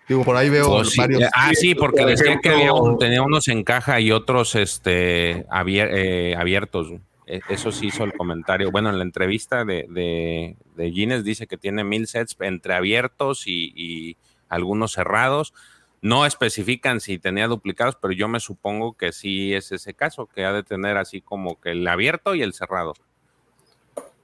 [0.09, 1.23] Digo, por ahí veo Oh, varios.
[1.33, 5.47] Ah, sí, porque Por decía que había un- tenía unos en caja y otros este,
[5.49, 6.93] abier- eh, abiertos.
[7.31, 8.71] E- Eso sí hizo el comentario.
[8.71, 13.47] Bueno, en la entrevista de, de, de Guinness dice que tiene mil sets entre abiertos
[13.47, 14.17] y, y
[14.49, 15.55] algunos cerrados.
[16.03, 20.45] No especifican si tenía duplicados, pero yo me supongo que sí es ese caso, que
[20.45, 22.95] ha de tener así como que el abierto y el cerrado.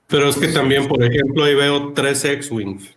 [0.09, 2.96] Pero es que también, por ejemplo, ahí veo tres X-Wings.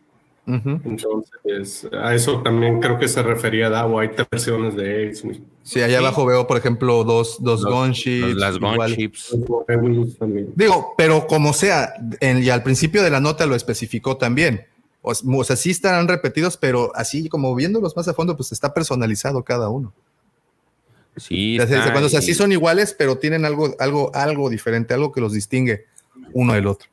[0.84, 3.99] Entonces, a eso también creo que se refería Davo.
[3.99, 5.41] Hay tres versiones de X-Wing.
[5.63, 8.35] Sí, allá abajo veo, por ejemplo, dos, dos Los- gunships.
[8.35, 9.38] Las gunships.
[10.55, 14.65] Digo, pero como sea, en- y al principio de la nota lo especificó también.
[15.01, 19.43] O, sea, sí estarán repetidos, pero así como viéndolos más a fondo, pues está personalizado
[19.43, 19.93] cada uno.
[21.15, 24.49] Sí, O sea, está, cuando, o sea, sí son iguales, pero tienen algo, algo, algo
[24.49, 25.85] diferente, algo que los distingue
[26.34, 26.89] uno del otro.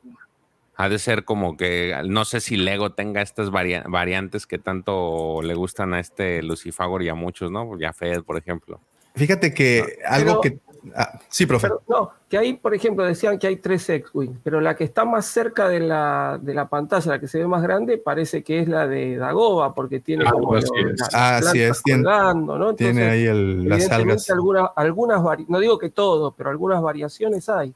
[0.79, 5.41] Ha de ser como que no sé si Lego tenga estas varia- variantes que tanto
[5.41, 7.77] le gustan a este Lucifagor y a muchos, ¿no?
[7.79, 8.79] Ya Fed, por ejemplo.
[9.15, 10.59] Fíjate que algo que.
[10.95, 11.69] ah, sí, profe.
[11.69, 15.03] Pero, no, que ahí, por ejemplo, decían que hay tres X-Wing, pero la que está
[15.05, 18.59] más cerca de la, de la pantalla, la que se ve más grande, parece que
[18.59, 20.99] es la de Dagoba, porque tiene Ah, como así lo- es.
[20.99, 22.75] las Ah, así plantas es, tiene- colgando, ¿no?
[22.75, 24.29] Tiene ahí el- las evidentemente algas.
[24.29, 27.73] Algunas, algunas vari- no digo que todo, pero algunas variaciones hay.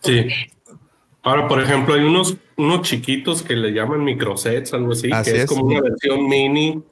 [0.00, 0.28] Sí.
[1.22, 5.36] Ahora, por ejemplo, hay unos, unos chiquitos que le llaman microsets, algo así, Así que
[5.36, 5.48] es, es.
[5.48, 6.82] como una versión mini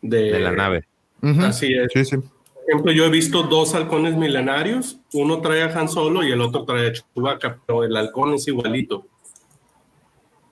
[0.00, 0.84] de, De la nave.
[1.22, 1.90] Así es.
[1.92, 2.16] Sí, sí.
[2.16, 6.40] Por ejemplo, yo he visto dos halcones milenarios, uno trae a Han Solo y el
[6.40, 9.06] otro trae a Chewbacca, pero el halcón es igualito.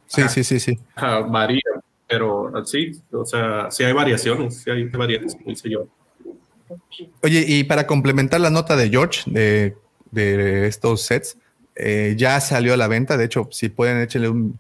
[0.07, 0.79] Sí, sí, sí, sí.
[0.97, 1.61] Ajá, varía,
[2.09, 5.87] pero así, o sea, sí hay variaciones, sí hay variaciones, dice yo.
[7.23, 9.77] Oye, y para complementar la nota de George de,
[10.11, 11.39] de estos sets,
[11.79, 13.17] eh, ya salió a la venta.
[13.17, 14.59] De hecho, si pueden, échenle un,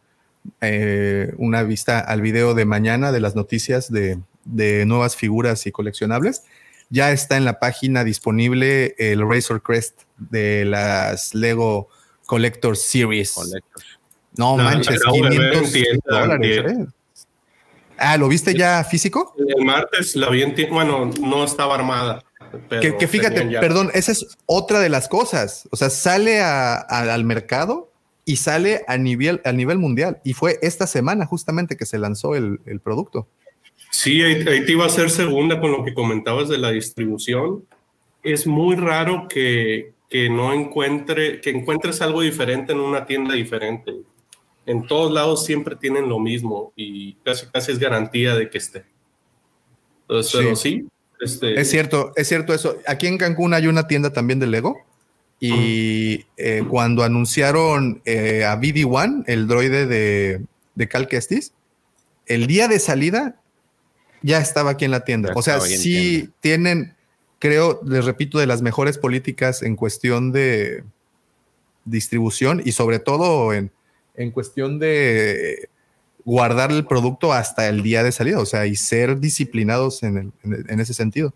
[0.60, 5.72] eh, una vista al video de mañana de las noticias de, de nuevas figuras y
[5.72, 6.44] coleccionables.
[6.90, 11.88] Ya está en la página disponible el Razor Crest de las Lego
[12.24, 13.36] Collector Series.
[14.36, 16.72] No manches, la acabo de ver en 500 tienda, dólares.
[16.72, 16.86] ¿eh?
[17.98, 19.34] Ah, ¿lo viste ya físico?
[19.56, 22.22] El martes la vi en tie- bueno, no estaba armada.
[22.68, 25.68] Pero Que, que fíjate, perdón, esa es otra de las cosas.
[25.70, 27.90] O sea, sale a- a- al mercado
[28.24, 30.20] y sale a nivel, a nivel mundial.
[30.24, 33.26] Y fue esta semana justamente que se lanzó el, el producto.
[33.90, 37.64] Sí, ahí, ahí te iba a hacer segunda con lo que comentabas de la distribución.
[38.22, 43.94] Es muy raro que, que no encuentre, que encuentres algo diferente en una tienda diferente.
[44.66, 48.84] En todos lados siempre tienen lo mismo y casi casi es garantía de que esté.
[50.02, 50.86] Entonces, pero sí,
[51.20, 52.78] este, Es cierto, es cierto eso.
[52.86, 54.84] Aquí en Cancún hay una tienda también de Lego.
[55.40, 60.42] Y eh, cuando anunciaron eh, a BD-1, el droide de,
[60.74, 61.52] de Cal Kestis,
[62.26, 63.40] el día de salida
[64.22, 65.32] ya estaba aquí en la tienda.
[65.36, 66.96] O sea, sí tienen,
[67.38, 70.82] creo, les repito, de las mejores políticas en cuestión de
[71.84, 73.70] distribución y sobre todo en,
[74.14, 75.68] en cuestión de
[76.28, 80.32] guardar el producto hasta el día de salida, o sea, y ser disciplinados en, el-
[80.44, 81.32] en- en ese sentido.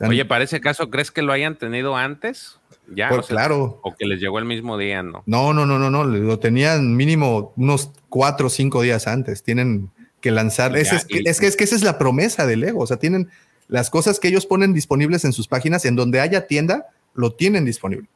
[0.00, 2.58] Oye, para ese caso, ¿crees que lo hayan tenido antes?
[2.96, 3.78] Ya, Pues o sea, claro.
[3.82, 5.22] O que les llegó el mismo día, ¿no?
[5.26, 9.42] No, no, no, no, no, lo tenían mínimo unos cuatro o cinco días antes.
[9.42, 9.90] Tienen
[10.22, 10.74] que lanzar.
[10.78, 12.80] Ese es, que, y- es, que, es que esa es la promesa de Lego.
[12.80, 13.28] O sea, tienen
[13.68, 17.66] las cosas que ellos ponen disponibles en sus páginas, en donde haya tienda, lo tienen
[17.66, 18.08] disponible.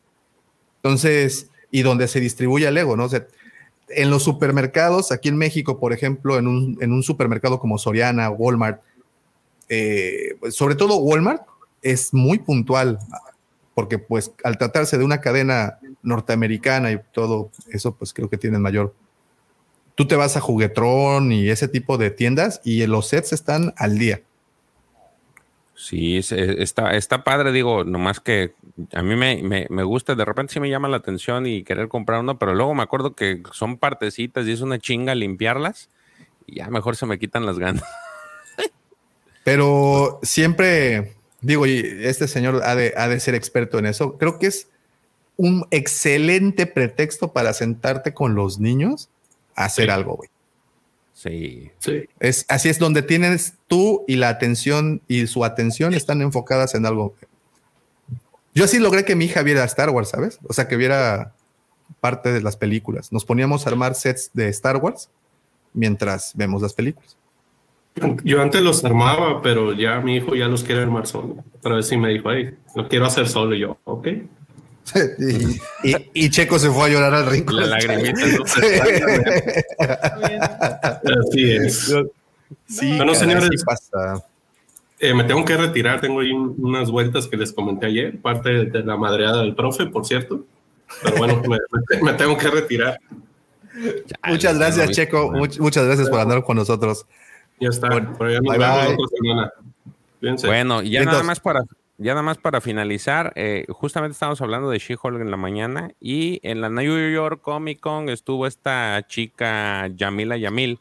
[0.82, 3.04] Entonces, y donde se distribuye Lego, ¿no?
[3.04, 3.26] O sea,
[3.88, 8.30] en los supermercados, aquí en México, por ejemplo, en un, en un supermercado como Soriana,
[8.30, 8.80] Walmart,
[9.68, 11.42] eh, pues, sobre todo Walmart,
[11.82, 12.98] es muy puntual,
[13.74, 18.62] porque pues al tratarse de una cadena norteamericana y todo eso, pues creo que tienen
[18.62, 18.94] mayor.
[19.94, 23.98] Tú te vas a Juguetrón y ese tipo de tiendas y los sets están al
[23.98, 24.22] día.
[25.76, 28.54] Sí, está, está padre, digo, nomás que
[28.92, 32.20] a mí me, me, gusta, de repente sí me llama la atención y querer comprar
[32.20, 35.90] uno, pero luego me acuerdo que son partecitas y es una chinga limpiarlas
[36.46, 37.84] y ya mejor se me quitan las ganas.
[39.44, 44.38] Pero siempre, digo, y este señor ha de, ha de ser experto en eso, creo
[44.38, 44.68] que es
[45.36, 49.10] un excelente pretexto para sentarte con los niños
[49.56, 50.30] a hacer algo, güey.
[51.14, 51.70] Sí.
[51.78, 52.04] sí.
[52.20, 56.84] Es, así es donde tienes tú y la atención y su atención están enfocadas en
[56.84, 57.14] algo.
[58.54, 60.38] Yo sí logré que mi hija viera Star Wars, ¿sabes?
[60.46, 61.32] O sea, que viera
[62.00, 63.12] parte de las películas.
[63.12, 65.08] Nos poníamos a armar sets de Star Wars
[65.72, 67.16] mientras vemos las películas.
[68.24, 71.36] Yo antes los armaba, pero ya mi hijo ya los quiere armar solo.
[71.62, 73.54] Pero sí me dijo, hey, lo quiero hacer solo.
[73.54, 74.08] Y yo, ok.
[76.14, 77.56] y, Checo se fue a llorar al rincón.
[77.56, 78.20] La lagrimita.
[81.28, 81.94] Así es.
[82.66, 83.48] Sí, bueno, señores,
[85.00, 86.00] eh, me tengo que retirar.
[86.00, 90.06] Tengo ahí unas vueltas que les comenté ayer, parte de la madreada del profe, por
[90.06, 90.44] cierto.
[91.02, 91.42] Pero bueno,
[92.02, 93.00] me, tengo que retirar.
[94.26, 95.32] muchas gracias, Checo.
[95.32, 97.06] muchas gracias por andar con nosotros.
[97.60, 97.88] Ya está.
[97.88, 98.16] Bueno,
[100.44, 101.64] Bueno, ya nada más para
[101.98, 106.40] ya nada más para finalizar, eh, justamente estábamos hablando de She-Hulk en la mañana y
[106.42, 110.80] en la New York Comic Con estuvo esta chica Yamila Yamil,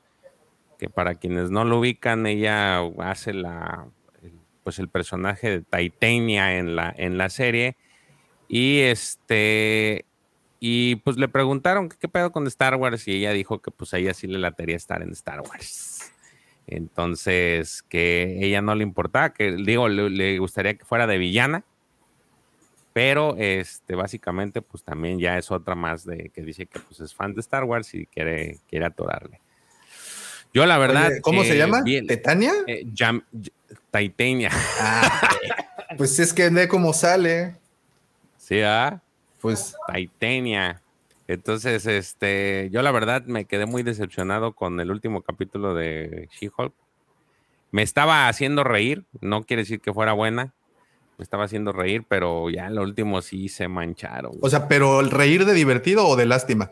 [0.80, 3.88] que para quienes no lo ubican, ella hace la
[4.64, 7.76] pues el personaje de Titania en la, en la serie.
[8.48, 10.06] Y este
[10.60, 13.98] y pues le preguntaron qué pedo con Star Wars y ella dijo que pues a
[13.98, 15.93] ella sí le latería estar en Star Wars.
[16.68, 21.64] Entonces, que ella no le importaba, que digo, le, gustaría que fuera de villana,
[22.94, 27.14] pero este, básicamente, pues también ya es otra más de que dice que pues, es
[27.14, 29.42] fan de Star Wars y quiere, quiere atorarle.
[30.54, 31.12] Yo, la verdad.
[31.22, 31.84] ¿Cómo se llama?
[31.84, 32.54] ¿Tetania?
[32.68, 32.86] Eh,
[33.92, 34.52] Titania.
[34.80, 35.30] Ah,
[35.98, 37.56] pues es que ve cómo sale.
[38.38, 39.02] Sí, ¿ah?
[39.40, 39.74] Pues.
[39.88, 40.83] Titania.
[41.28, 46.74] Entonces, este, yo la verdad me quedé muy decepcionado con el último capítulo de She-Hulk.
[47.72, 50.54] Me estaba haciendo reír, no quiere decir que fuera buena,
[51.18, 54.34] me estaba haciendo reír, pero ya en lo último sí se mancharon.
[54.42, 56.72] O sea, pero el reír de divertido o de lástima?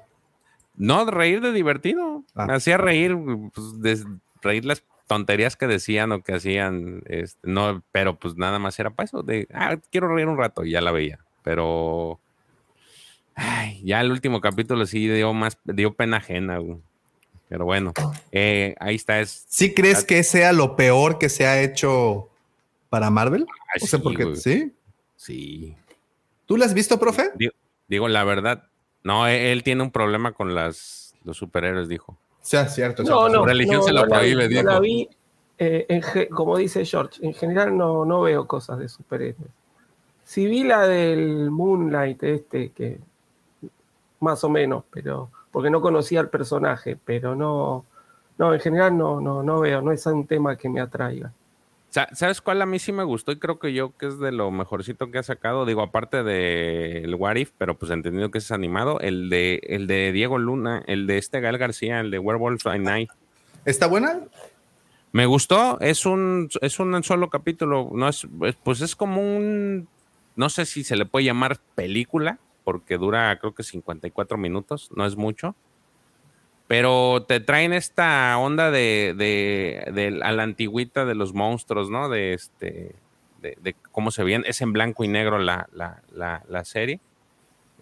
[0.76, 2.24] No, reír de divertido.
[2.36, 2.46] Ah.
[2.46, 3.18] Me hacía reír,
[3.54, 4.04] pues, de,
[4.42, 8.92] reír las tonterías que decían o que hacían, este, no, pero pues nada más era
[8.92, 12.20] para eso, de, ah, quiero reír un rato y ya la veía, pero
[13.84, 16.60] ya el último capítulo sí dio más, dio pena ajena,
[17.50, 17.94] Pero bueno,
[18.32, 19.20] eh, ahí está.
[19.20, 22.30] Es, ¿Sí crees que sea lo peor que se ha hecho
[22.90, 23.46] para Marvel?
[23.82, 24.74] o sea, porque sí.
[25.16, 25.76] Sí.
[26.46, 27.32] ¿Tú lo has visto, profe?
[27.88, 28.64] Digo, la verdad,
[29.04, 32.14] no, e, él, tiene un problema con las, los superhéroes, dijo.
[32.14, 33.04] O sea, cierto.
[33.04, 34.64] No, no, Su religión se lo prohíbe, dijo.
[34.64, 35.10] la vi,
[35.58, 36.02] eh,
[36.34, 39.52] como dice George, en general no, no veo cosas de superhéroes.
[40.24, 43.00] Si vi la del Moonlight, este, que
[44.22, 47.86] más o menos, pero porque no conocía al personaje, pero no,
[48.38, 51.34] no, en general no, no, no veo, no es un tema que me atraiga.
[51.90, 54.50] ¿Sabes cuál a mí sí me gustó y creo que yo que es de lo
[54.50, 55.66] mejorcito que ha sacado?
[55.66, 59.88] Digo, aparte del de What If, pero pues entendido que es animado, el de, el
[59.88, 63.10] de Diego Luna, el de este Gal García, el de Werewolf by Night.
[63.66, 64.22] ¿Está buena?
[65.12, 68.26] Me gustó, es un, es un solo capítulo, no es,
[68.64, 69.90] pues es como un,
[70.38, 72.40] no sé si se le puede llamar película,
[72.72, 75.56] porque dura creo que 54 minutos, no es mucho.
[76.68, 82.08] Pero te traen esta onda de, de, a la antigüita de los monstruos, ¿no?
[82.08, 82.96] De este,
[83.42, 84.46] de, cómo se ven.
[84.48, 87.02] Es en blanco y negro la, la, serie.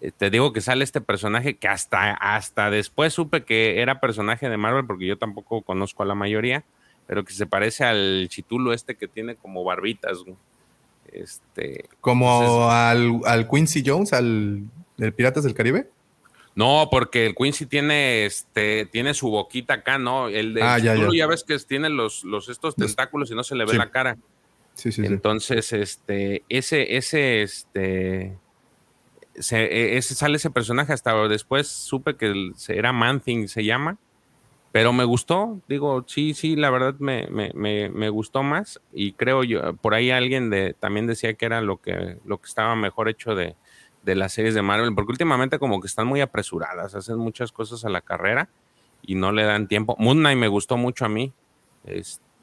[0.00, 4.48] Eh, te digo que sale este personaje que hasta, hasta después supe que era personaje
[4.48, 6.64] de Marvel, porque yo tampoco conozco a la mayoría,
[7.06, 10.24] pero que se parece al chitulo este que tiene como barbitas.
[11.12, 14.64] Este, Como al, al, Quincy Jones, al
[15.00, 15.88] del Piratas del Caribe.
[16.54, 20.28] No, porque el Quincy tiene este tiene su boquita acá, ¿no?
[20.28, 21.26] El de ah, ya, ya.
[21.26, 24.18] ves que tiene los, los estos tentáculos y no se le ve la cara.
[24.74, 28.38] Sí, sí, Entonces, este, ese, ese, este,
[29.34, 33.98] e, ese, sale ese personaje hasta después supe que era Man Thing, se llama
[34.72, 37.50] pero me gustó, digo, sí, sí, la verdad me, me,
[37.88, 41.78] me, gustó más y creo yo, por ahí alguien de, también decía que era lo
[41.78, 43.56] que, lo que estaba mejor hecho de,
[44.02, 47.84] de las series de Marvel, porque últimamente como que están muy apresuradas, hacen muchas cosas
[47.84, 48.48] a la carrera
[49.02, 49.94] y no le dan tiempo.
[49.98, 51.32] Moon Knight me gustó mucho a mí,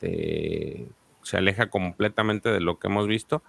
[0.01, 0.87] este,
[1.23, 3.41] se aleja completamente de lo que hemos visto.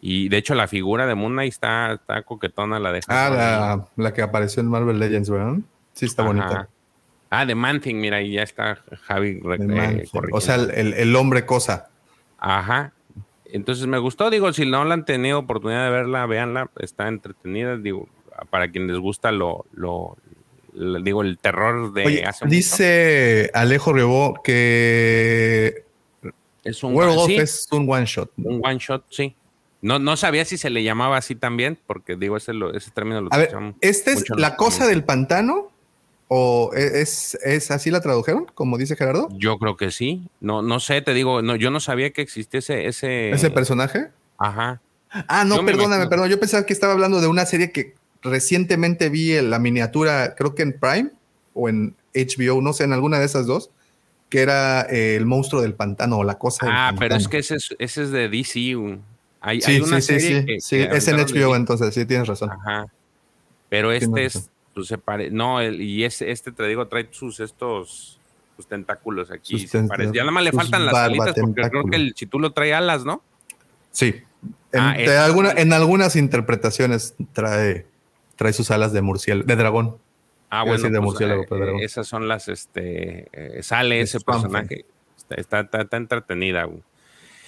[0.00, 3.86] Y de hecho la figura de Moon Knight está, está coquetona, la de Ah, la,
[4.02, 5.58] la que apareció en Marvel Legends, ¿verdad?
[5.92, 6.28] Sí, está Ajá.
[6.32, 6.68] bonita.
[7.32, 9.40] Ah, de Man-Thing, mira, ahí ya está Javi.
[9.60, 11.88] eh, o sea, el, el- el hombre cosa.
[12.38, 12.92] Ajá.
[13.52, 17.76] Entonces me gustó, digo, si no la han tenido oportunidad de verla, véanla, está entretenida,
[17.76, 18.08] digo,
[18.50, 20.16] para quien les gusta lo, lo,
[20.72, 22.56] lo- digo, el terror de Oye, hace mucho.
[22.56, 25.84] dice Alejo Rebó que
[26.64, 28.30] es un Werewolf sí, es un one shot.
[28.36, 29.34] un one shot, sí.
[29.82, 33.20] No, no sabía si se le llamaba así también, porque digo, ese, lo- ese término
[33.22, 33.50] lo A ver,
[33.80, 35.69] ¿esta es la cosa del pantano?
[36.32, 39.28] ¿O e, es, es así la tradujeron, como dice Gerardo?
[39.32, 40.28] Yo creo que sí.
[40.40, 44.08] No, no sé, te digo, no, yo no sabía que existía ese, ese, ¿Ese personaje?
[44.38, 44.80] Ajá.
[45.26, 46.28] Ah, no, Yo perdóname, perdón.
[46.28, 50.54] Yo pensaba que estaba hablando de una serie que recientemente vi en la miniatura, creo
[50.54, 51.10] que en Prime
[51.52, 53.70] o en HBO, no sé, en alguna de esas dos,
[54.28, 57.38] que era eh, el monstruo del pantano o la cosa del Ah, pero es que
[57.38, 58.76] ese es, ese es de DC.
[59.40, 62.04] Hay, Sí, hay una sí, serie sí, que- sí, que es en HBO, entonces sí
[62.06, 62.50] tienes razón.
[62.52, 62.86] Ajá.
[63.68, 67.40] Pero este es, pues se pare, no, el- y ese, este te digo, trae sus
[67.40, 68.16] estos
[68.56, 69.58] sus tentáculos aquí.
[69.58, 70.12] Sus se parece.
[70.14, 73.22] Ya nada más le faltan las alitas, porque creo que el chitulo trae alas, ¿no?
[73.90, 74.22] Sí.
[74.72, 77.86] En, Ah, de es- alguna- en algunas interpretaciones trae,
[78.36, 79.96] trae sus alas de murciélago, de dragón.
[80.50, 84.84] Ah, bueno, de pues, eh, esas son las, este, eh, sale ese personaje.
[85.16, 86.68] Está, está, está- está entretenida.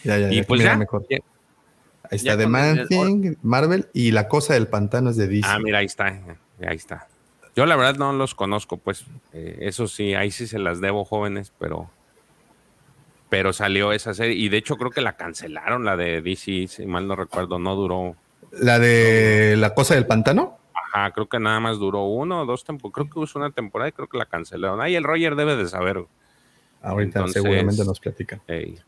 [0.05, 1.07] Ya, ya, Y ya, pues mira ya, mejor.
[1.11, 1.19] ya-
[2.11, 2.87] Ahí está el- Man
[3.43, 5.47] Marvel y la cosa del pantano es de DC.
[5.49, 7.09] Ah, mira, ahí está, ahí está.
[7.55, 11.05] Yo la verdad no los conozco, pues, eh, eso sí, ahí sí se las debo
[11.05, 11.91] jóvenes, pero,
[13.29, 16.87] pero salió esa serie y de hecho creo que la cancelaron, la de DC, si
[16.87, 18.17] mal no recuerdo, no duró,
[18.53, 20.59] La de la cosa del pantano.
[20.75, 23.89] ajá, creo que nada más duró uno o dos temporadas, creo que hubo una temporada
[23.91, 24.81] y creo que la cancelaron.
[24.81, 26.05] Ahí el Roger debe de saber.
[26.81, 28.41] Ahorita Entonces, seguramente nos platican.
[28.49, 28.79] Ey.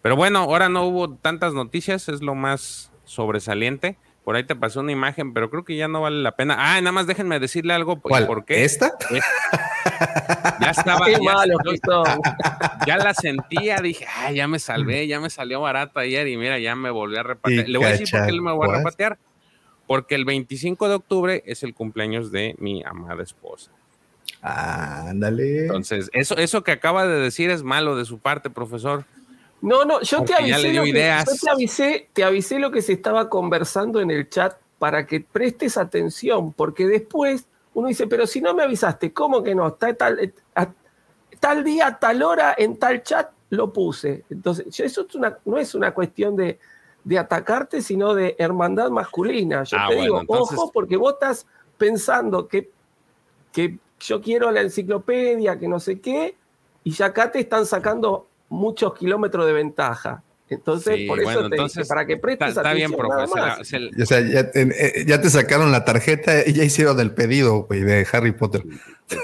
[0.00, 3.98] Pero bueno, ahora no hubo tantas noticias, es lo más sobresaliente.
[4.26, 6.56] Por ahí te pasó una imagen, pero creo que ya no vale la pena.
[6.58, 8.00] Ah, nada más déjenme decirle algo.
[8.00, 8.26] ¿Por, ¿Cuál?
[8.26, 8.64] ¿por qué?
[8.64, 8.92] ¿Esta?
[10.60, 11.06] Ya estaba.
[11.06, 11.56] Qué ya, malo
[12.84, 16.58] ya la sentía, dije, ah, ya me salvé, ya me salió barato ayer y mira,
[16.58, 17.68] ya me volví a repatear.
[17.68, 19.16] Le voy a decir por qué me voy a repatear.
[19.86, 23.70] Porque el 25 de octubre es el cumpleaños de mi amada esposa.
[24.42, 25.66] Ándale.
[25.66, 29.04] Entonces, eso, eso que acaba de decir es malo de su parte, profesor.
[29.62, 32.82] No, no, yo te Porque avisé, lo que- yo te avisé, te avisé lo que
[32.82, 38.26] se estaba conversando en el chat para que prestes atención, porque después uno dice, pero
[38.26, 39.66] si no me avisaste, ¿cómo que no?
[39.68, 40.72] Está tal, a-
[41.40, 44.24] tal día, tal hora, en tal chat lo puse.
[44.30, 46.58] Entonces, eso es una- no es una cuestión de,
[47.04, 49.62] de atacarte, sino de hermandad masculina.
[49.64, 51.46] Yo Ah, te bueno, digo, entonces- ojo, porque vos estás
[51.78, 52.70] pensando que,
[53.52, 56.36] que yo quiero la enciclopedia, que no sé qué,
[56.84, 60.22] y ya acá te están sacando muchos kilómetros de ventaja.
[60.48, 63.08] Entonces, Sí, por eso bueno, te dije, para que prestes Está, está bien, profe.
[63.08, 63.66] nada se la- más.
[63.68, 64.62] se la- O sea, ya, te-
[65.00, 68.62] eh, ya te sacaron la tarjeta y ya hicieron el pedido, güey, de Harry Potter.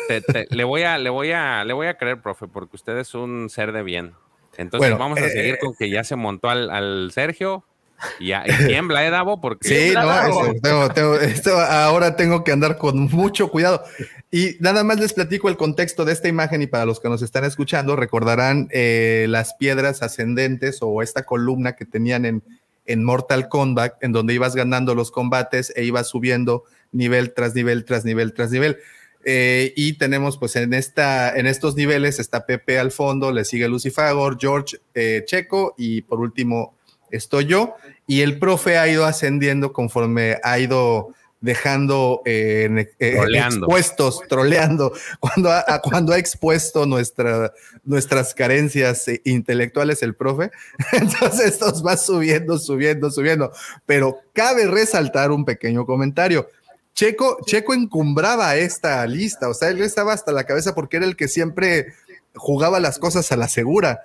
[0.08, 2.98] te- te- le voy a, le voy a, le voy a creer, profe, porque usted
[2.98, 4.14] es un ser de bien.
[4.56, 7.64] Entonces Bueno, vamos a eh, seguir con que ya se montó al, al Sergio
[8.20, 9.40] y, y tiembla, ¿eh, Davo?
[9.40, 10.44] Porque Sí, no, Bravo.
[10.46, 13.82] eso, tengo- tengo- esto ahora tengo que andar con mucho cuidado.
[14.30, 17.22] Y nada más les platico el contexto de esta imagen y para los que nos
[17.22, 22.42] están escuchando recordarán eh, las piedras ascendentes o esta columna que tenían en,
[22.86, 27.84] en Mortal Kombat, en donde ibas ganando los combates e ibas subiendo nivel tras nivel,
[27.84, 28.78] tras nivel, tras nivel.
[29.24, 33.68] Eh, y tenemos pues en, esta, en estos niveles está Pepe al fondo, le sigue
[33.68, 36.74] Lucifagor, George eh, Checo y por último
[37.12, 37.76] estoy yo.
[38.06, 43.66] Y el profe ha ido ascendiendo conforme ha ido dejando eh, eh, Troleando.
[43.66, 47.52] expuestos, troleando, cuando ha, a- cuando ha expuesto nuestra,
[47.82, 50.50] nuestras carencias intelectuales el profe.
[50.92, 53.52] Entonces estos va subiendo, subiendo, subiendo.
[53.86, 56.48] Pero cabe resaltar un pequeño comentario.
[56.94, 61.16] Checo, Checo encumbraba esta lista, o sea, él estaba hasta la cabeza porque era el
[61.16, 61.94] que siempre
[62.34, 64.02] jugaba las cosas a la segura.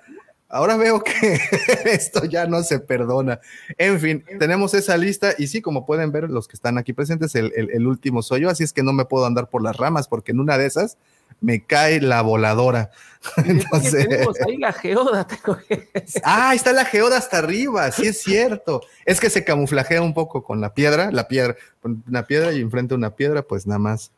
[0.50, 1.38] Ahora veo que
[1.84, 3.40] esto ya no se perdona.
[3.76, 7.34] En fin, tenemos esa lista y sí, como pueden ver los que están aquí presentes,
[7.34, 9.76] el, el- el último soy yo, así es que no me puedo andar por las
[9.76, 10.96] ramas porque en una de esas
[11.42, 12.90] me cae la voladora.
[13.44, 15.26] Entonces, tenemos ahí la geoda,
[16.24, 18.80] ah, está la geoda hasta arriba, sí es cierto.
[19.04, 22.94] Es que se camuflajea un poco con la piedra, la piedra, una piedra y enfrente
[22.94, 24.12] una piedra, pues nada más,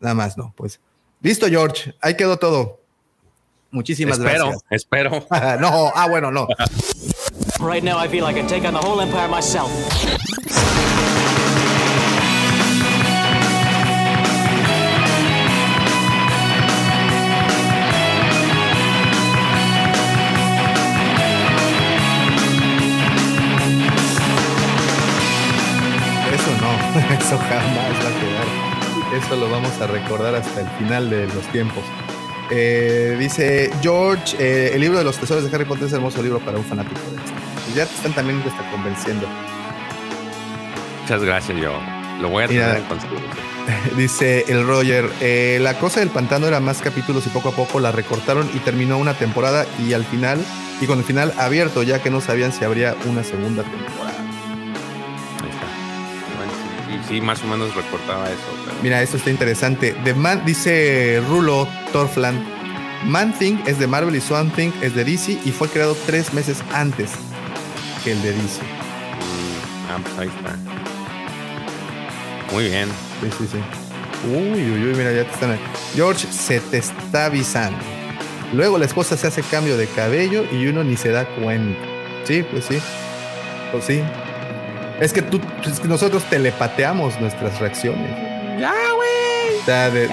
[0.00, 0.80] nada más no, pues.
[1.20, 2.80] Listo, George, ahí quedó todo.
[3.76, 4.64] Muchísimas espero, gracias.
[4.70, 5.10] Espero.
[5.60, 6.48] no, ah, bueno, no.
[7.60, 9.70] Right now I feel like I can take on the whole empire myself.
[26.32, 29.22] Eso no, eso jamás va a quedar.
[29.22, 31.84] Eso lo vamos a recordar hasta el final de los tiempos.
[32.50, 36.22] Eh, dice George, eh, el libro de los tesoros de Harry Potter es un hermoso
[36.22, 37.32] libro para un fanático de esto.
[37.74, 39.26] ya te están también te está convenciendo.
[41.02, 41.78] Muchas gracias, yo.
[42.20, 43.46] Lo voy a tener en consideración.
[43.96, 47.80] Dice el Roger, eh, la cosa del pantano era más capítulos y poco a poco
[47.80, 50.44] la recortaron y terminó una temporada y al final,
[50.80, 54.14] y con el final abierto, ya que no sabían si habría una segunda temporada.
[57.08, 58.36] Ahí sí, más o menos reportaba eso.
[58.64, 59.94] pero- Mira, esto está interesante.
[60.04, 62.40] The Man, dice Rulo Torfland,
[63.04, 66.32] Man Thing es de Marvel y Swan Thing es de DC y fue creado tres
[66.34, 67.10] meses antes
[68.04, 68.62] que el de DC.
[68.62, 70.56] Mm, ah, pues ahí está.
[72.52, 72.88] Muy bien.
[73.22, 73.58] Sí, sí, sí.
[74.28, 75.58] Uy, uy, uy, mira, ya te están.
[75.94, 77.78] George se te está avisando.
[78.52, 81.78] Luego la esposa se hace cambio de cabello y uno ni se da cuenta.
[82.24, 82.78] Sí, pues sí.
[83.72, 84.02] Pues sí.
[85.00, 88.10] Es que tú, es que nosotros telepateamos nuestras reacciones.
[88.58, 89.60] Ya, güey.
[89.60, 90.08] O sea, de-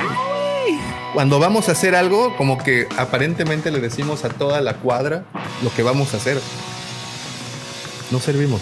[1.13, 5.25] cuando vamos a hacer algo, como que aparentemente le decimos a toda la cuadra
[5.63, 6.39] lo que vamos a hacer.
[8.11, 8.61] No servimos.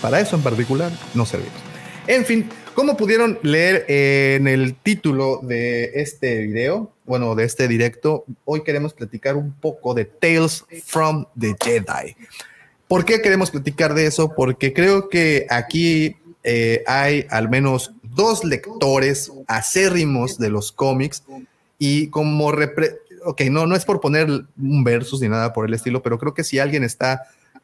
[0.00, 1.58] Para eso en particular, no servimos.
[2.06, 7.66] En fin, como pudieron leer eh, en el título de este video, bueno, de este
[7.68, 12.16] directo, hoy queremos platicar un poco de Tales from the Jedi.
[12.88, 14.32] ¿Por qué queremos platicar de eso?
[14.34, 21.24] Porque creo que aquí eh, hay al menos dos lectores acérrimos de los cómics
[21.78, 25.74] y como repre- ok, no, no es por poner un versus ni nada por el
[25.74, 27.22] estilo, pero creo que si alguien está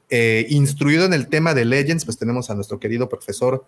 [0.08, 3.64] eh, instruido en el tema de Legends, pues tenemos a nuestro querido profesor.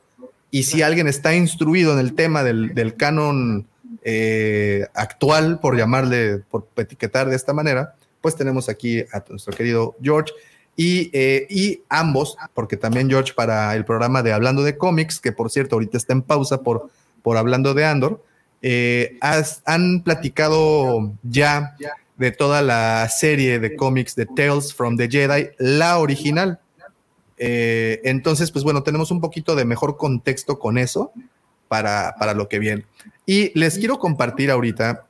[0.50, 3.66] Y si alguien está instruido en el tema del, del canon
[4.02, 9.96] eh, actual, por llamarle, por etiquetar de esta manera, pues tenemos aquí a nuestro querido
[10.02, 10.32] George.
[10.76, 15.32] Y, eh, y ambos, porque también George para el programa de Hablando de Cómics, que
[15.32, 16.90] por cierto ahorita está en pausa por,
[17.22, 18.24] por Hablando de Andor,
[18.62, 21.76] eh, han platicado ya
[22.16, 26.60] de toda la serie de cómics de Tales from the Jedi, la original.
[27.36, 31.12] Eh, entonces, pues bueno, tenemos un poquito de mejor contexto con eso
[31.66, 32.86] para, para lo que viene.
[33.26, 35.06] Y les quiero compartir ahorita,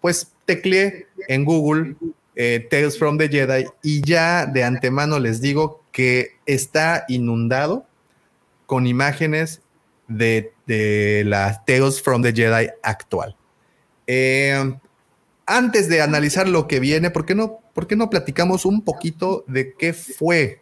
[0.00, 1.96] pues tecleé en Google
[2.36, 7.86] eh, Tales from the Jedi y ya de antemano les digo que está inundado
[8.66, 9.62] con imágenes
[10.06, 13.34] de, de la Tales from the Jedi actual.
[14.06, 14.76] Eh,
[15.46, 19.44] antes de analizar lo que viene, ¿por qué, no, ¿por qué no platicamos un poquito
[19.46, 20.60] de qué fue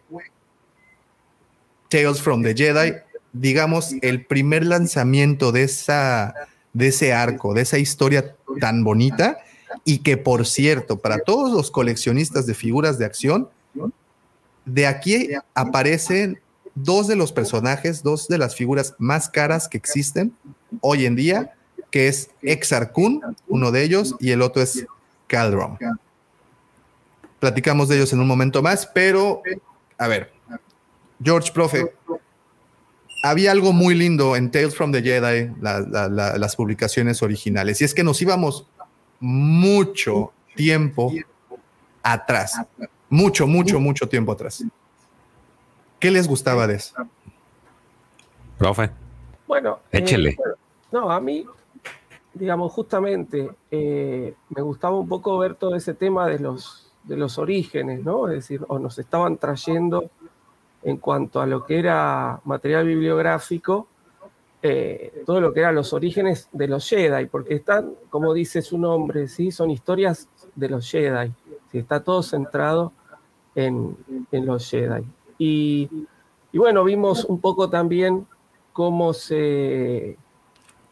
[1.89, 2.95] Tales from the Jedi?
[3.33, 6.35] Digamos, el primer lanzamiento de, esa,
[6.73, 9.39] de ese arco, de esa historia tan bonita,
[9.85, 13.49] y que por cierto, para todos los coleccionistas de figuras de acción,
[14.65, 16.41] de aquí aparecen
[16.75, 20.35] dos de los personajes, dos de las figuras más caras que existen
[20.81, 21.55] hoy en día,
[21.91, 24.87] que es Exar Kun, uno de ellos, y el otro es
[25.29, 25.79] Caldron.
[27.41, 29.43] Platicamos de ellos en un momento más, pero
[29.99, 30.33] a ver,
[31.23, 31.93] George, profe,
[33.23, 37.81] había algo muy lindo en Tales from the Jedi, la- la- la- las publicaciones originales,
[37.81, 38.67] y es que nos íbamos
[39.25, 41.11] mucho tiempo
[42.03, 42.61] atrás,
[43.09, 44.63] mucho, mucho, mucho tiempo atrás.
[45.99, 46.95] ¿Qué les gustaba de eso?
[48.59, 48.91] Profe.
[49.47, 50.37] Bueno, eh, Échele.
[50.37, 50.55] bueno,
[50.93, 51.47] no, a mí,
[52.35, 57.39] digamos, justamente eh, me gustaba un poco ver todo ese tema de los, de los
[57.39, 58.29] orígenes, ¿no?
[58.29, 60.11] Es decir, o nos estaban trayendo
[60.83, 63.89] en cuanto a lo que era material bibliográfico,
[64.67, 68.79] eh, todo lo que eran los orígenes de los Jedi, porque están, como dice su
[68.79, 69.51] nombre, ¿sí?
[69.51, 71.31] son historias de los Jedi,
[71.71, 72.95] está todo centrado
[73.55, 73.95] en,
[74.33, 75.05] en los Jedi.
[75.37, 75.91] Y,
[76.51, 78.27] y bueno, vimos un poco también
[78.73, 80.17] cómo se,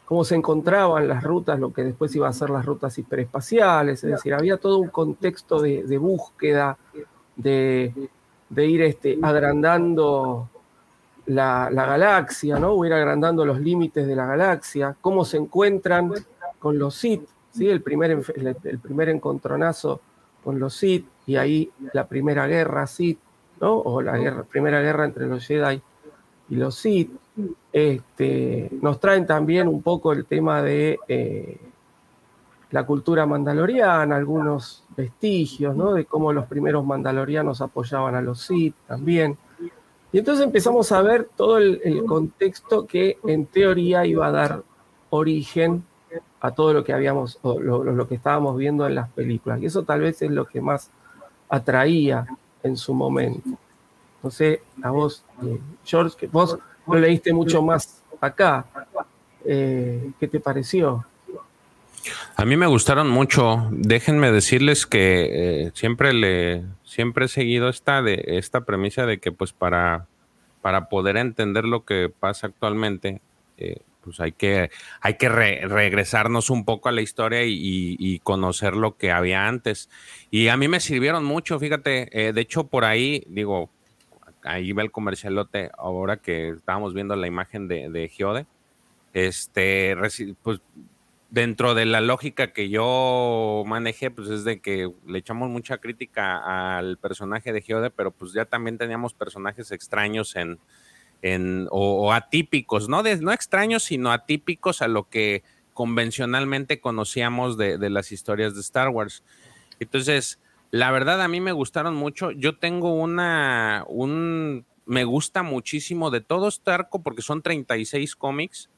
[0.05, 4.11] cómo se encontraban las rutas, lo que después iba a ser las rutas hiperespaciales, es
[4.11, 6.77] decir, había todo un contexto de, de búsqueda,
[7.35, 7.91] de,
[8.49, 10.47] de ir este, agrandando
[11.25, 12.83] la, la galaxia, ¿no?
[12.85, 16.11] Ir agrandando los límites de la galaxia, cómo se encuentran
[16.59, 17.69] con los Sith, ¿sí?
[17.69, 18.21] El primer,
[18.63, 20.01] el primer encontronazo
[20.43, 23.19] con los Sith, y ahí la primera guerra Sith,
[23.61, 23.77] ¿no?
[23.77, 25.81] O la guerra, primera guerra entre los Jedi
[26.49, 27.11] y los Sith.
[27.71, 31.57] Este, nos traen también un poco el tema de eh,
[32.71, 35.93] la cultura mandaloriana, algunos vestigios, ¿no?
[35.93, 39.37] De cómo los primeros mandalorianos apoyaban a los Sith también.
[40.13, 44.63] Y entonces empezamos a ver todo el, contexto que en teoría iba a dar
[45.09, 45.83] origen
[46.39, 49.59] a todo lo que habíamos, o lo que estábamos viendo en las películas.
[49.61, 50.91] Y eso tal vez es lo que más
[51.49, 52.27] atraía
[52.61, 53.49] en su momento.
[54.21, 58.67] No sé, a vos, eh, George, que vos lo leíste mucho más acá.
[59.43, 61.05] Eh, ¿Qué te pareció?
[62.35, 63.67] A mí me gustaron mucho.
[63.71, 69.31] Déjenme decirles que eh, siempre le siempre he seguido esta de esta premisa de que
[69.31, 70.07] pues para
[70.61, 73.21] para poder entender lo que pasa actualmente,
[73.57, 74.71] eh, pues hay que
[75.01, 79.89] hay que regresarnos un poco a la historia y, conocer lo que había antes.
[80.31, 82.09] Y a mí me sirvieron mucho, fíjate.
[82.11, 83.69] Eh, de hecho por ahí digo
[84.43, 88.45] ahí va el comercialote ahora que estábamos viendo la imagen de, de Giode.
[89.13, 89.95] Este,
[90.41, 90.61] pues
[91.33, 96.77] dentro de la lógica que yo manejé, pues es de que le echamos mucha crítica
[96.77, 100.59] al personaje de Geode, pero pues ya también teníamos personajes extraños en,
[101.23, 103.01] en o, atípicos, ¿no?
[103.01, 105.41] no extraños, sino atípicos a lo que
[105.73, 109.23] convencionalmente conocíamos de, de, las historias de Star Wars.
[109.79, 110.39] Entonces,
[110.69, 112.29] la verdad a mí me gustaron mucho.
[112.29, 118.69] Yo tengo una, un, me gusta muchísimo de todo este arco porque son 36 cómics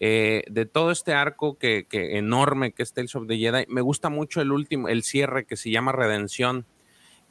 [0.00, 4.08] eh, de todo este arco que, enorme que es Tales of the Jedi, me gusta
[4.08, 6.66] mucho el último, el cierre que se llama Redención.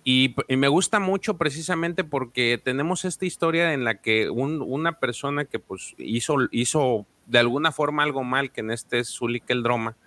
[0.04, 5.60] Y, me gusta mucho precisamente porque tenemos esta historia en la que una persona que
[5.60, 9.98] pues hizo, hizo de alguna forma algo mal, que en este es Zulik el Droma,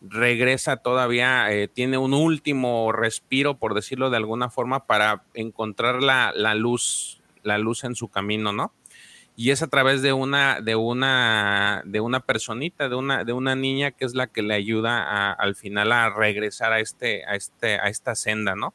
[0.00, 6.32] regresa todavía, eh, tiene un último respiro, por decirlo de alguna forma, para encontrar la,
[6.34, 8.72] la luz, la luz en su camino, ¿no?
[9.36, 13.56] Y es a través de una, de una, de una personita, de una, de una
[13.56, 17.78] niña que es la que le ayuda al final a regresar a este, a este,
[17.78, 18.74] a esta senda, ¿no?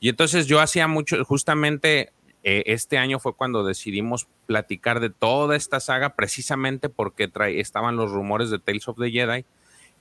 [0.00, 2.12] Y entonces yo hacía mucho, justamente
[2.42, 8.10] eh, este año fue cuando decidimos platicar de toda esta saga, precisamente porque estaban los
[8.10, 9.44] rumores de Tales of the Jedi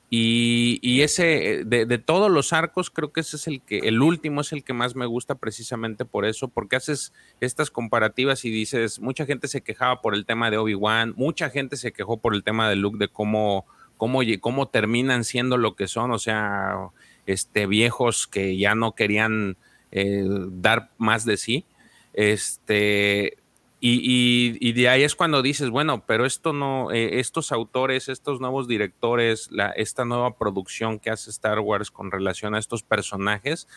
[0.10, 4.52] y, ese, de, todos los arcos, creo que ese es el que, el último es
[4.52, 9.26] el que más me gusta precisamente por eso, porque haces estas comparativas y dices, mucha
[9.26, 12.70] gente se quejaba por el tema de Obi-Wan, mucha gente se quejó por el tema
[12.70, 13.66] de Luke, de cómo,
[13.98, 16.90] cómo, cómo terminan siendo lo que son, o sea,
[17.26, 19.58] este, viejos que ya no querían
[19.92, 21.66] eh, dar más de sí.
[22.14, 23.38] Este,
[23.86, 28.66] y, de ahí es cuando dices, bueno, pero esto no, eh, estos autores, estos nuevos
[28.66, 33.68] directores, la, esta nueva producción que hace Star Wars con relación a estos personajes,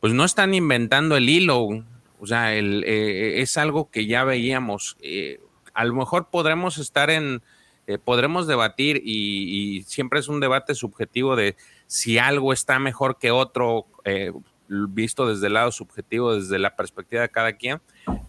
[0.00, 1.66] pues no están inventando el hilo.
[2.20, 4.98] O sea, el, eh, es algo que ya veíamos.
[5.00, 5.40] Eh,
[5.72, 7.40] a lo mejor podremos estar en,
[8.04, 11.56] podremos debatir y, siempre es un debate subjetivo de
[11.86, 13.86] si algo está mejor que otro,
[14.68, 17.80] visto desde el lado subjetivo, desde la perspectiva de cada quien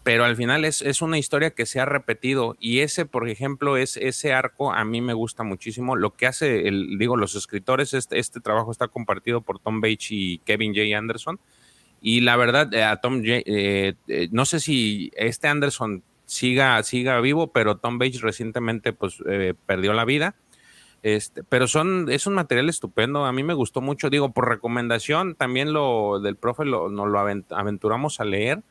[0.04, 3.78] pero al final es, es, una historia que se ha repetido y ese, por ejemplo,
[3.78, 5.96] es ese arco a mí me gusta muchísimo.
[5.96, 10.08] Lo que hace, el, digo, los escritores, este, este trabajo está compartido por Tom Bates
[10.10, 10.98] y Kevin J.
[10.98, 11.40] Anderson.
[12.02, 17.20] Y la verdad, eh, a Tom eh, eh, no sé si este Anderson siga, siga
[17.20, 19.22] vivo, pero Tom Bates recientemente pues
[19.66, 20.36] perdió la vida.
[21.02, 25.36] Este, pero son, es un material estupendo, a mí me gustó mucho, digo, por recomendación,
[25.36, 28.62] también lo del profe lo, nos lo aventuramos a leer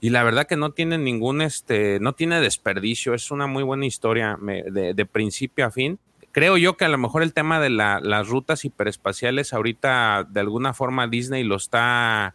[0.00, 3.86] y la verdad que no tiene ningún, este, no tiene desperdicio, es una muy buena
[3.86, 5.98] historia de, principio a fin.
[6.32, 10.74] Creo yo que a lo mejor el tema de las rutas hiperespaciales ahorita de alguna
[10.74, 12.34] forma Disney lo está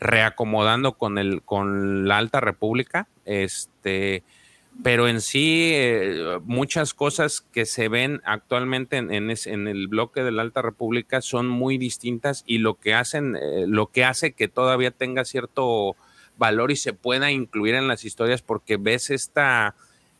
[0.00, 4.24] reacomodando con el con la Alta República, este,
[4.82, 10.42] pero en sí eh, muchas cosas que se ven actualmente en, el bloque de la
[10.42, 14.90] Alta República son muy distintas y lo que hacen, eh, lo que hace que todavía
[14.90, 15.96] tenga cierto
[16.38, 19.74] valor y se pueda incluir en las historias porque ves esta,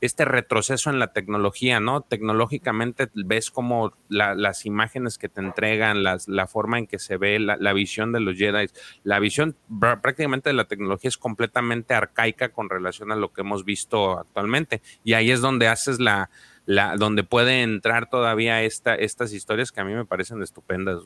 [0.06, 2.00] este retroceso en la tecnología, ¿no?
[2.00, 7.38] Tecnológicamente ves como las imágenes que te entregan, las, la forma en que se ve
[7.38, 8.66] la, visión de los Jedi,
[9.02, 9.56] la visión
[10.00, 14.80] prácticamente de la tecnología es completamente arcaica con relación a lo que hemos visto actualmente.
[15.04, 16.30] Y ahí es donde haces la,
[16.64, 21.02] la donde puede entrar todavía esta, estas historias que a mí me parecen estupendas.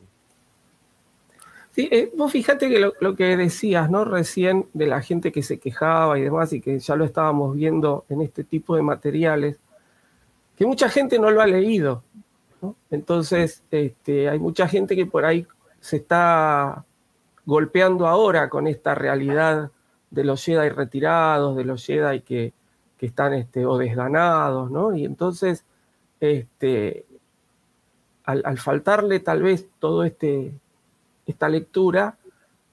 [1.72, 4.04] Sí, eh, vos fíjate que lo, que decías, ¿no?
[4.04, 8.04] Recién de la gente que se quejaba y demás, y que ya lo estábamos viendo
[8.08, 9.56] en este tipo de materiales,
[10.56, 12.02] que mucha gente no lo ha leído.
[12.90, 15.46] Entonces, este, hay mucha gente que por ahí
[15.80, 16.84] se está
[17.46, 19.70] golpeando ahora con esta realidad
[20.10, 22.52] de los Jedi retirados, de los Jedi que,
[22.98, 24.94] que están este, o desganados, ¿no?
[24.94, 25.64] Y entonces,
[26.18, 27.06] este,
[28.24, 30.52] al, al faltarle tal vez todo este
[31.30, 32.16] esta lectura,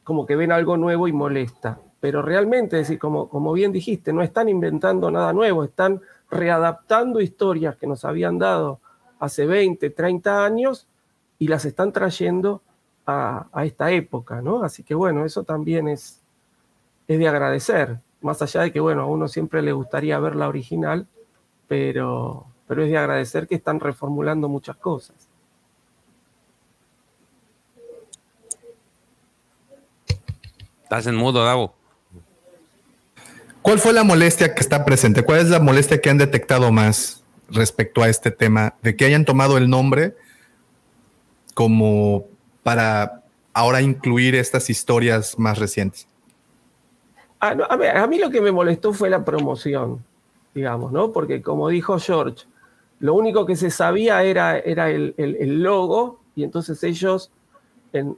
[0.03, 1.79] como que ven algo nuevo y molesta.
[1.99, 7.75] Pero realmente, decir, como, como bien dijiste, no están inventando nada nuevo, están readaptando historias
[7.75, 8.79] que nos habían dado
[9.19, 10.87] hace 20, 30 años
[11.39, 12.61] y las están trayendo
[13.05, 14.63] a, esta época, ¿no?
[14.63, 16.21] Así que bueno, eso también es,
[17.07, 20.49] es de agradecer, más allá de que, bueno, a uno siempre le gustaría ver la
[20.49, 21.07] original,
[21.67, 25.26] pero, pero es de agradecer que están reformulando muchas cosas.
[30.87, 31.73] Estás en mudo, Davo.
[33.61, 35.21] ¿Cuál fue la molestia que está presente?
[35.21, 39.25] ¿Cuál es la molestia que han detectado más respecto a este tema de que hayan
[39.25, 40.15] tomado el nombre
[41.53, 42.23] como
[42.63, 46.07] para ahora incluir estas historias más recientes?
[47.41, 50.05] Ah, a, ver, a mí lo que me molestó fue la promoción,
[50.55, 51.11] digamos, ¿no?
[51.11, 52.45] Porque como dijo George,
[53.01, 57.29] lo único que se sabía era, era el, logo y entonces ellos,
[57.91, 58.15] en,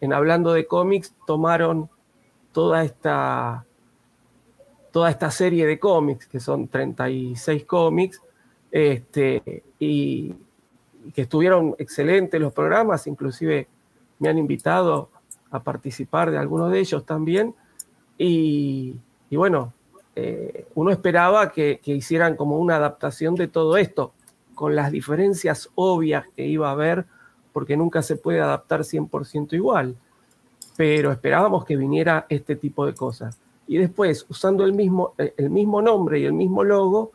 [0.00, 1.88] en hablando de cómics, tomaron
[2.52, 3.64] toda esta,
[4.90, 8.22] toda esta serie de cómics, que son 36 cómics,
[8.70, 10.34] este, y,
[11.14, 13.68] que estuvieron excelentes los programas, inclusive
[14.18, 15.08] me han invitado
[15.50, 17.54] a participar de algunos de ellos también,
[18.18, 18.96] y,
[19.30, 19.72] bueno,
[20.14, 24.12] eh, uno esperaba que, que, hicieran como una adaptación de todo esto,
[24.54, 27.06] con las diferencias obvias que iba a haber,
[27.52, 29.96] porque nunca se puede adaptar 100% igual
[30.80, 33.38] pero esperábamos que viniera este tipo de cosas.
[33.68, 37.12] Y después, usando el mismo, eh, el mismo nombre y el mismo logo,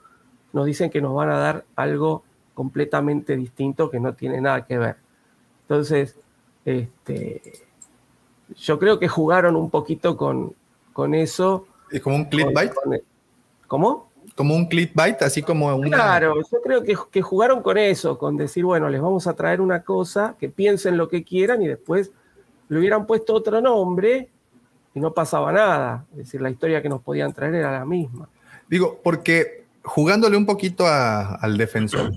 [0.53, 2.21] nos dicen que nos van a dar algo
[2.53, 4.97] completamente distinto que no tiene nada que ver.
[5.63, 6.15] Entonces,
[6.63, 7.41] este,
[8.55, 10.53] yo creo que jugaron un poquito con,
[10.93, 11.65] con eso.
[11.89, 12.71] ¿Es como un clickbait?
[13.65, 14.11] ¿Cómo?
[14.35, 15.89] Como un clickbait, así como un.
[15.89, 19.59] Claro, yo creo que, que, jugaron con eso, con decir, bueno, les vamos a traer
[19.59, 22.11] una cosa, que piensen lo que quieran y después
[22.69, 24.29] le hubieran puesto otro nombre
[24.93, 26.05] y no pasaba nada.
[26.11, 28.29] Es decir, la historia que nos podían traer era la misma.
[28.67, 32.13] Digo, porque jugándole un poquito al defensor,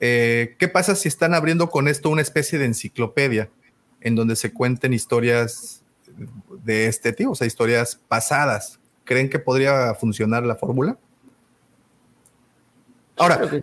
[0.00, 3.50] eh, ¿qué pasa si están abriendo con esto una especie de enciclopedia
[4.00, 5.82] en donde se cuenten historias
[6.64, 8.78] de este tipo, o sea, historias pasadas?
[9.04, 10.96] ¿Creen que podría funcionar la fórmula?
[13.16, 13.62] Ahora,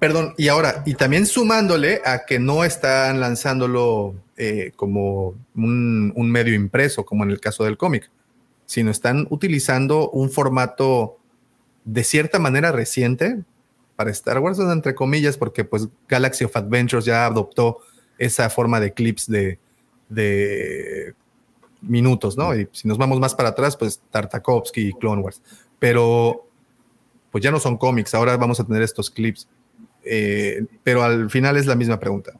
[0.00, 6.54] perdón, y ahora, y también sumándole a que no están lanzándolo eh, como un, medio
[6.54, 8.10] impreso, como en el caso del cómic,
[8.64, 11.18] sino están utilizando un formato
[11.84, 13.42] de cierta manera reciente
[13.94, 17.80] para Star Wars, entre comillas, porque pues Galaxy of Adventures ya adoptó
[18.16, 19.58] esa forma de clips de,
[20.08, 21.14] de
[21.82, 22.54] minutos, ¿no?
[22.54, 25.42] Y si nos vamos más para atrás, pues Tartakovsky y Clone Wars.
[25.78, 26.47] Pero
[27.30, 29.48] pues ya no son cómics, ahora vamos a tener estos clips.
[30.04, 32.32] Eh, pero al final es la misma pregunta.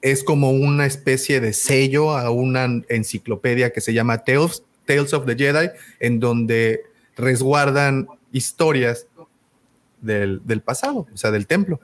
[0.00, 5.26] Es como una especie de sello a una enciclopedia que se llama Tales, Tales of
[5.26, 6.84] the Jedi, en donde
[7.16, 9.06] resguardan historias
[10.00, 11.80] del, pasado, o sea, del templo.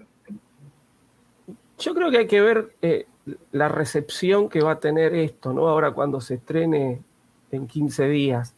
[1.78, 3.06] Yo creo que hay que ver eh,
[3.52, 5.68] la recepción que va a tener esto, ¿no?
[5.68, 7.02] Ahora cuando se estrene
[7.50, 8.54] en 15 días.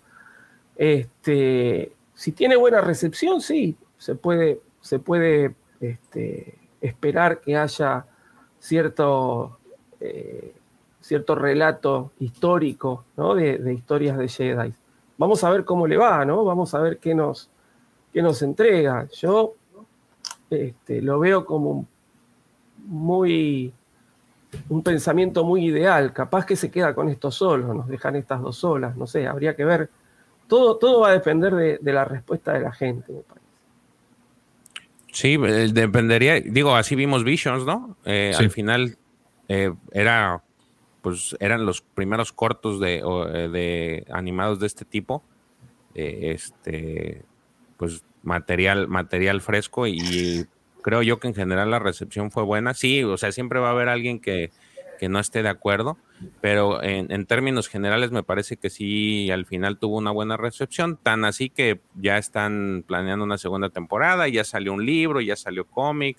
[0.77, 8.07] Este, si tiene buena recepción, sí, se puede, se puede este, esperar que haya
[8.59, 9.57] cierto,
[10.01, 10.53] eh,
[11.09, 13.37] relato histórico ¿no?
[13.37, 14.75] de, historias de Jedi.
[15.17, 16.45] Vamos a ver cómo le va, ¿no?
[16.45, 17.49] Vamos a ver qué nos,
[18.13, 19.07] qué nos entrega.
[19.13, 19.55] Yo
[20.51, 21.87] este, lo veo como
[22.85, 23.73] muy
[24.69, 26.13] un pensamiento muy ideal.
[26.13, 29.55] Capaz que se queda con esto solo, nos dejan estas dos solas, no sé, habría
[29.55, 29.89] que ver
[30.49, 33.47] todo, va a depender de, la respuesta de la gente, me parece.
[35.12, 37.97] Sí, eh, dependería, digo, así vimos Visions, ¿no?
[38.05, 38.97] Eh, al final
[39.49, 40.43] eh, era,
[41.02, 45.23] pues eran los primeros cortos de, animados de este tipo.
[45.94, 47.23] este,
[47.77, 50.47] pues material, material fresco y
[50.83, 52.75] creo yo que en general la recepción fue buena.
[52.75, 54.51] Sí, o sea, siempre va a haber alguien que,
[54.99, 55.97] que no esté de acuerdo,
[56.41, 61.25] pero en, términos generales me parece que sí, al final tuvo una buena recepción, tan
[61.25, 66.19] así que ya están planeando una segunda temporada, ya salió un libro, ya salió cómic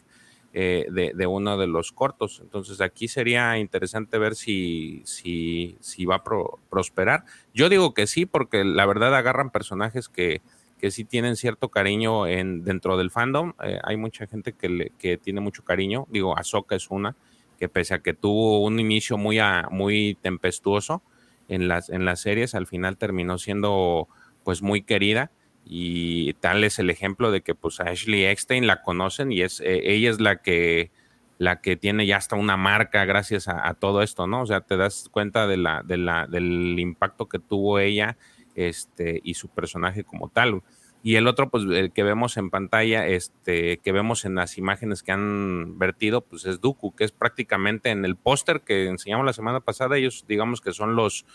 [0.54, 6.16] eh, de, uno de los cortos, entonces aquí sería interesante ver si, si, si va
[6.16, 6.24] a
[6.70, 7.24] prosperar.
[7.54, 10.42] Yo digo que sí, porque la verdad agarran personajes que,
[10.80, 14.90] que sí tienen cierto cariño en, dentro del fandom, eh, hay mucha gente que, le,
[14.98, 17.16] que tiene mucho cariño, digo, Ahsoka es una,
[17.60, 19.40] que pese a que tuvo un inicio muy,
[19.70, 21.02] muy tempestuoso
[21.48, 24.08] en las, en las series, al final terminó siendo
[24.44, 25.32] pues muy querida
[25.66, 29.60] y tal es el ejemplo de que pues a Ashley Eckstein la conocen y es
[29.60, 30.92] eh, ella es la que
[31.38, 34.42] la que tiene ya hasta una marca gracias a, todo esto, ¿no?
[34.42, 38.18] O sea, te das cuenta del impacto que tuvo ella
[38.56, 40.62] este, y su personaje como tal.
[41.02, 45.02] Y el otro, pues el que vemos en pantalla, este, que vemos en las imágenes
[45.02, 49.34] que han vertido, pues es Dooku, que es prácticamente en el póster que enseñamos la
[49.34, 51.26] semana pasada, ellos digamos que son los,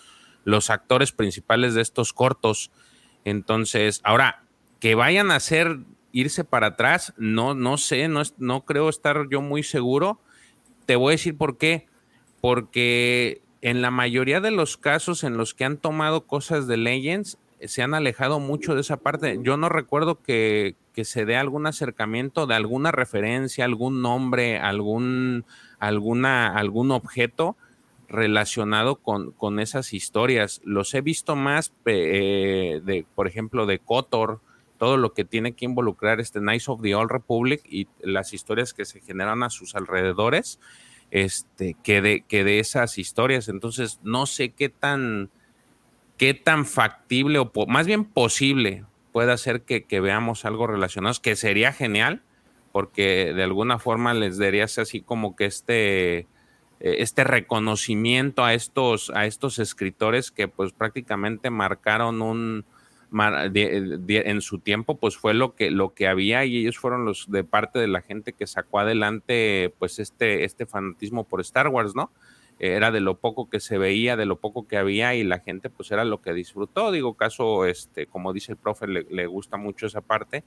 [0.45, 2.71] los actores principales de estos cortos.
[3.25, 4.45] Entonces, ahora,
[4.81, 5.79] que vayan a ser
[6.13, 10.21] irse para atrás, no, no sé, no, no creo estar yo muy seguro.
[10.85, 11.87] Te voy a decir por qué.
[12.43, 17.39] Porque en la mayoría de los casos en los que han tomado cosas de Legends,
[17.69, 19.39] se han alejado mucho de esa parte.
[19.43, 25.45] Yo no recuerdo que, que se dé algún acercamiento de alguna referencia, algún nombre, algún,
[25.79, 27.57] alguna, algún objeto
[28.09, 30.61] relacionado con, con esas historias.
[30.65, 34.41] Los he visto más, eh, de, por ejemplo, de Kotor,
[34.79, 38.75] todo lo que tiene que involucrar este Knights of the Old Republic y las historias
[38.75, 40.61] que se generan a sus alrededores,
[41.11, 43.49] este, que de, que de esas historias.
[43.49, 45.31] Entonces, no sé qué tan,
[46.17, 51.73] qué tan factible o más bien posible puede ser que, veamos algo relacionado, que sería
[51.73, 52.23] genial,
[52.73, 56.27] porque de alguna forma les darías así como que este
[56.81, 62.65] eh, este reconocimiento a estos, a estos escritores que pues prácticamente marcaron un,
[63.13, 67.45] en su tiempo pues fue lo que, lo que había y ellos fueron los de
[67.45, 72.11] parte de la gente que sacó adelante pues este, este fanatismo por Star Wars, ¿no?
[72.59, 75.71] Era de lo poco que se veía, de lo poco que había y la gente
[75.71, 76.93] pues era lo que disfrutó.
[76.93, 80.45] Digo, caso, este, como dice el profe, le, gusta mucho esa parte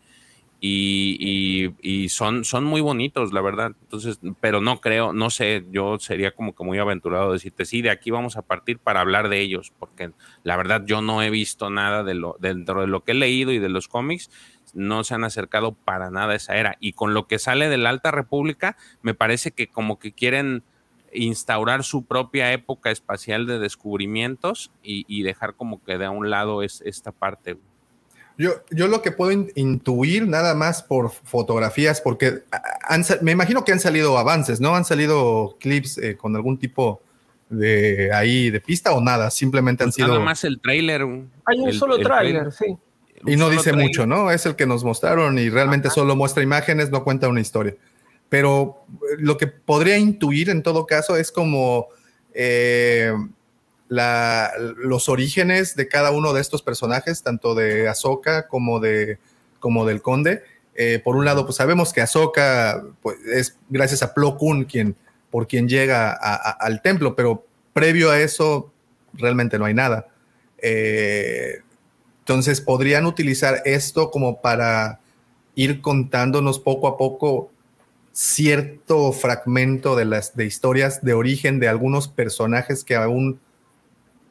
[0.59, 3.73] y, son, son muy bonitos, la verdad.
[3.81, 7.89] Entonces, pero no creo, no sé, yo sería como que muy aventurado decirte, sí, de
[7.89, 10.11] aquí vamos a partir para hablar de ellos, porque
[10.43, 13.51] la verdad yo no he visto nada de lo, dentro de lo que he leído
[13.51, 14.31] y de los cómics,
[14.73, 16.77] no se han acercado para nada a esa era.
[16.79, 20.63] Y con lo que sale de la Alta República, me parece que como que quieren
[21.17, 26.63] instaurar su propia época espacial de descubrimientos y, dejar como que de a un lado
[26.63, 27.57] es esta parte.
[28.37, 32.43] Yo, yo lo que puedo intuir nada más por fotografías, porque
[33.21, 34.75] me imagino que han salido avances, ¿no?
[34.75, 37.01] Han salido clips eh, con algún tipo
[37.49, 40.09] de ahí de pista o nada, simplemente han sido.
[40.09, 41.01] Nada más el trailer.
[41.45, 42.77] Hay un solo trailer, sí.
[43.25, 44.31] Y no dice mucho, ¿no?
[44.31, 47.75] Es el que nos mostraron y realmente solo muestra imágenes, no cuenta una historia.
[48.29, 51.87] Pero eh, lo que podría intuir en todo caso es como
[52.33, 53.13] eh,
[53.89, 59.17] los orígenes de cada uno de estos personajes, tanto de Ahsoka como, de,
[59.59, 60.43] como del Conde.
[60.75, 64.95] Eh, por un lado, pues sabemos que Ahsoka pues, es gracias a Plo Koon quien,
[65.31, 68.71] por quien llega al templo, pero previo a eso
[69.13, 70.07] realmente no hay nada.
[70.59, 74.99] Entonces podrían utilizar esto como para
[75.55, 77.51] ir contándonos poco a poco
[78.17, 83.39] cierto fragmento de las de historias de origen de algunos personajes que aún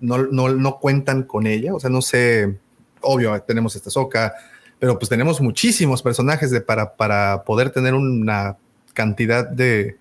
[0.01, 1.73] no, no, cuentan con ella.
[1.73, 2.59] O sea, no sé,
[3.01, 4.35] obvio, tenemos esta soca,
[4.81, 8.57] pero pues tenemos muchísimos personajes de, para, para poder tener una
[8.93, 9.97] cantidad de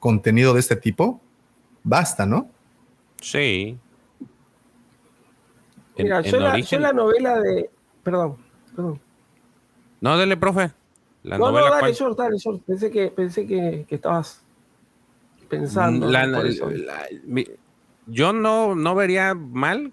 [0.00, 1.20] contenido de este tipo.
[1.84, 2.50] Basta, ¿no?
[3.20, 3.78] Sí.
[5.96, 6.40] Mira, yo,
[6.80, 7.70] la, novela de.
[8.02, 8.38] Perdón,
[8.74, 9.00] perdón.
[10.00, 10.72] No, dale, profe.
[11.22, 12.62] La no, novela no, dale, short, dale, short.
[12.62, 14.42] Pensé que, pensé que, estabas
[15.48, 16.10] pensando.
[16.10, 16.26] La,
[18.06, 19.92] yo no, no vería mal.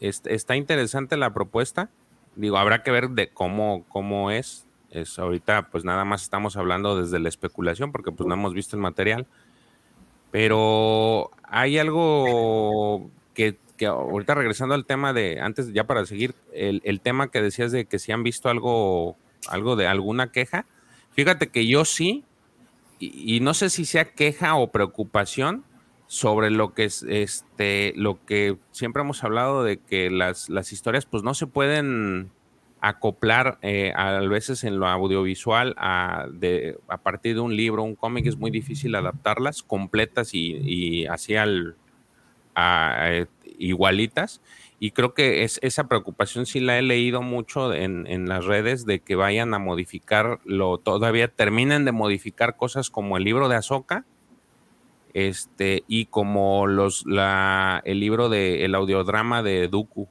[0.00, 1.90] está interesante la propuesta.
[2.36, 4.66] Digo, habrá que ver de cómo, cómo es.
[4.90, 5.18] es.
[5.18, 8.82] Ahorita, pues nada más estamos hablando desde la especulación, porque pues no hemos visto el
[8.82, 9.26] material.
[10.30, 16.82] Pero hay algo que, que ahorita regresando al tema de, antes ya para seguir, el,
[16.84, 19.16] el, tema que decías de que si han visto algo,
[19.48, 20.66] algo de alguna queja.
[21.12, 22.24] Fíjate que yo sí,
[22.98, 25.64] y, no sé si sea queja o preocupación,
[26.08, 31.04] sobre lo que es este lo que siempre hemos hablado de que las, las historias
[31.04, 32.30] pues no se pueden
[32.80, 37.96] acoplar eh, a veces en lo audiovisual a, de, a partir de un libro, un
[37.96, 41.76] cómic, es muy difícil adaptarlas completas y, y así al,
[42.56, 43.26] eh,
[43.58, 44.40] igualitas.
[44.78, 48.84] Y creo que es, esa preocupación sí la he leído mucho en, en, las redes
[48.84, 53.56] de que vayan a modificar lo todavía terminen de modificar cosas como el libro de
[53.56, 54.04] Azoka
[55.16, 60.08] este, y como los, la, el libro de el audiodrama de Dooku.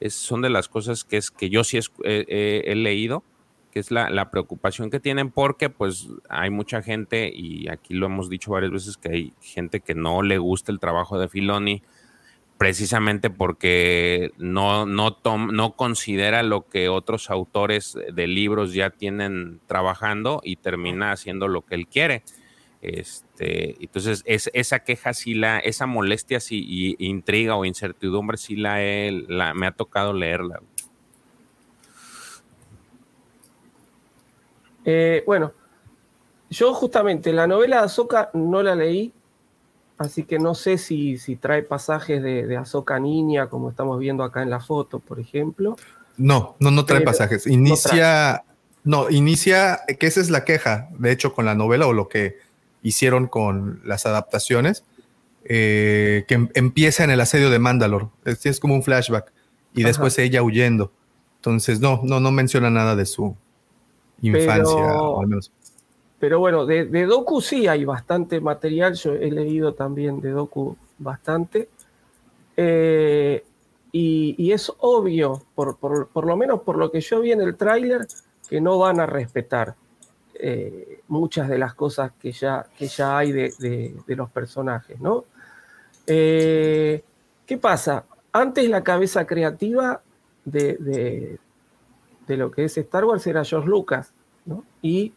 [0.00, 3.24] Es, son de las cosas que, es, que yo sí he leído,
[3.70, 8.06] que es la, la, preocupación que tienen, porque pues hay mucha gente, y aquí lo
[8.06, 11.82] hemos dicho varias veces, que hay gente que no le gusta el trabajo de Filoni,
[12.58, 20.40] precisamente porque no, no, no considera lo que otros autores de libros ya tienen trabajando
[20.42, 22.24] y termina haciendo lo que él quiere.
[22.82, 28.56] Este, entonces, es, esa queja sí la, esa molestia sí, y, intriga o incertidumbre sí
[28.56, 30.60] la, he, la me ha tocado leerla.
[34.84, 35.52] Eh, bueno,
[36.50, 39.12] yo justamente la novela de Azoka no la leí,
[39.98, 44.22] así que no sé si, si trae pasajes de, de Azoka niña, como estamos viendo
[44.24, 45.76] acá en la foto, por ejemplo.
[46.16, 47.46] No, no, no trae pasajes.
[47.46, 48.44] Inicia,
[48.84, 52.38] No, inicia, que esa es la queja, de hecho, con la novela o lo que
[52.82, 54.84] hicieron con las adaptaciones,
[55.44, 58.06] eh, que em- empieza en el asedio de Mandalore.
[58.24, 59.32] Es, es como un flashback.
[59.74, 59.88] Y Ajá.
[59.88, 60.92] después ella huyendo.
[61.36, 63.36] Entonces, no, no, no menciona nada de su
[64.22, 65.52] infancia, Pero- o al menos.
[66.20, 68.94] Pero bueno, de, de Doku sí hay bastante material.
[68.94, 71.68] Yo he leído también de Doku bastante.
[72.56, 73.44] Eh,
[73.92, 78.06] y, es obvio, por, por- lo menos por lo que yo vi en el tráiler,
[78.48, 79.74] que no van a respetar
[80.34, 85.24] eh, muchas de las cosas que ya, que ya hay de, de- los personajes, ¿no?
[86.06, 87.02] Eh,
[87.46, 88.04] ¿Qué pasa?
[88.32, 90.00] Antes la cabeza creativa
[90.44, 91.38] de, de-
[92.26, 94.12] de lo que es Star Wars era George Lucas,
[94.44, 94.64] ¿no?
[94.82, 95.12] Y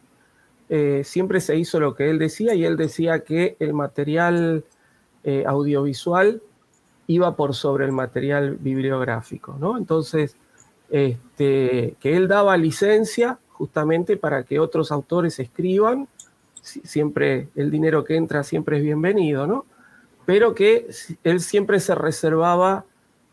[0.74, 4.64] eh, siempre se hizo lo que él decía y él decía que el material
[5.22, 6.40] eh, audiovisual
[7.08, 9.76] iba por sobre el material bibliográfico, ¿no?
[9.76, 10.34] Entonces,
[10.88, 16.08] este, que él daba licencia justamente para que otros autores escriban,
[16.62, 19.66] si- siempre el dinero que entra siempre es bienvenido.
[20.24, 20.86] Pero que
[21.22, 22.86] él siempre se reservaba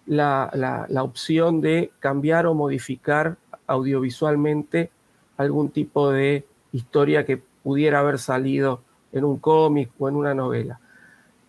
[0.08, 3.38] la opción de cambiar o modificar
[3.68, 4.90] audiovisualmente
[5.38, 8.82] algún tipo de historia que pudiera haber salido
[9.12, 10.80] en un cómic o en una novela.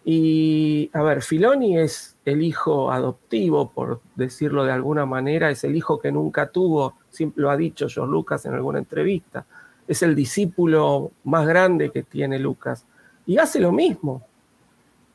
[0.04, 5.76] Y, a ver, Filoni es el hijo adoptivo, por decirlo de alguna manera, es el
[5.76, 9.44] hijo que nunca tuvo, siempre lo ha dicho George Lucas en alguna entrevista,
[9.86, 12.86] es el discípulo más grande que tiene Lucas.
[13.26, 14.24] Y hace lo mismo,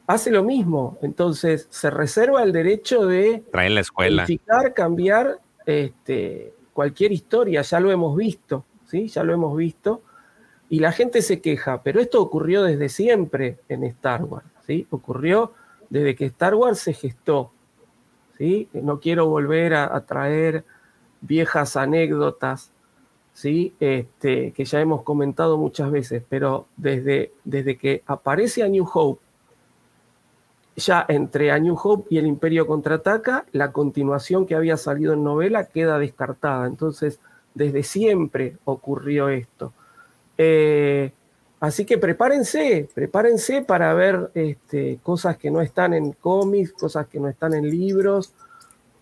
[0.06, 0.98] hace lo mismo.
[1.02, 4.24] Entonces, se reserva el derecho de Trae la escuela.
[4.24, 9.08] modificar, cambiar este, cualquier historia, ya lo hemos visto, ¿sí?
[9.08, 10.02] Ya lo hemos visto.
[10.70, 14.88] Y la gente se queja, pero esto ocurrió desde siempre en Star Wars, ¿sí?
[14.90, 15.54] Ocurrió
[15.90, 17.52] desde que Star Wars se gestó,
[18.38, 18.68] ¿sí?
[18.74, 20.64] No quiero volver a, traer
[21.22, 22.72] viejas anécdotas,
[23.34, 23.76] ¿sí?
[23.80, 29.22] Este, que ya hemos comentado muchas veces, pero desde, desde que aparece a New Hope,
[30.76, 35.24] ya entre A New Hope y el Imperio Contraataca, la continuación que había salido en
[35.24, 36.68] novela queda descartada.
[36.68, 37.20] Entonces,
[37.56, 39.74] desde siempre ocurrió esto.
[40.38, 41.12] Eh,
[41.60, 47.20] así que prepárense, prepárense para ver este, cosas que no están en cómics, cosas que
[47.20, 48.34] no están en libros,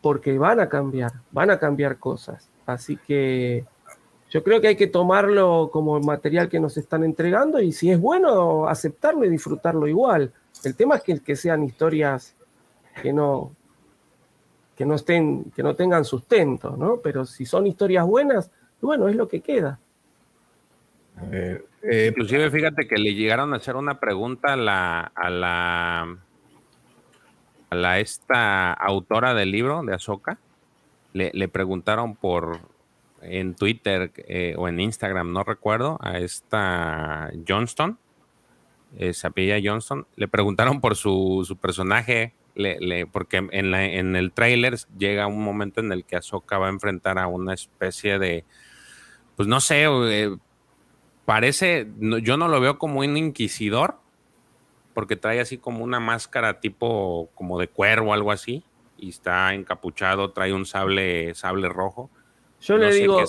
[0.01, 2.48] porque van a cambiar, van a cambiar cosas.
[2.65, 3.65] Así que
[4.30, 7.99] yo creo que hay que tomarlo como material que nos están entregando y si es
[7.99, 10.32] bueno, aceptarlo y disfrutarlo igual.
[10.64, 12.35] El tema es que sean historias
[13.01, 13.51] que no,
[14.76, 17.00] que no estén, que no tengan sustento, ¿no?
[17.03, 19.80] Pero si son historias buenas, bueno, es lo que queda.
[21.32, 21.64] Eh,
[22.10, 26.18] Inclusive, fíjate que le llegaron a hacer una pregunta a la, a la,
[27.69, 30.38] a la esta autora del libro de Azoka.
[31.14, 32.60] Le, le preguntaron por
[33.22, 37.98] en Twitter eh, o en Instagram, no recuerdo, a esta Johnston,
[38.98, 44.15] eh, Sapilla Johnston, le preguntaron por su, su personaje, le, le- porque en, la- en
[44.15, 48.19] el tráiler llega un momento en el que Ahsoka va a enfrentar a una especie
[48.19, 48.45] de,
[49.35, 50.35] pues no sé, eh,
[51.25, 53.95] parece, no- yo no lo veo como un inquisidor,
[54.93, 58.64] porque trae así como una máscara tipo como de cuervo o algo así,
[58.98, 62.09] y está encapuchado, trae un sable, sable rojo.
[62.61, 63.22] Yo No le digo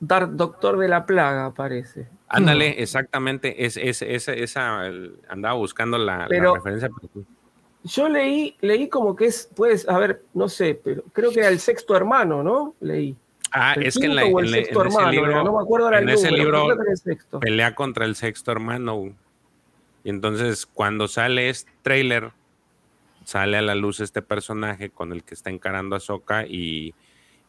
[0.00, 2.08] Dark Doctor de la Plaga, parece.
[2.28, 4.82] Ándale, exactamente, es, es- es- esa,
[5.28, 6.88] andaba buscando la, la Pero- referencia.
[7.00, 7.24] pero-
[7.84, 11.48] Yo leí, leí como que es, pues, a ver, no sé, pero creo que era
[11.48, 12.74] el sexto hermano, ¿no?
[12.80, 13.16] Leí.
[13.50, 15.92] Ah, El es que en, la- el sexto en ese hermano, libro, no me acuerdo
[15.92, 16.68] en ese libro
[17.40, 19.12] pelea contra el sexto hermano.
[20.04, 22.30] Y entonces cuando sale este trailer,
[23.24, 26.94] sale a la luz este personaje con el que está encarando a Soka y,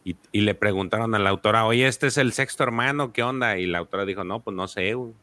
[0.03, 3.57] y, y le preguntaron a la autora, oye, este es el sexto hermano, ¿qué onda?
[3.57, 4.93] Y la autora dijo, no, pues no sé.
[4.95, 5.13] güey".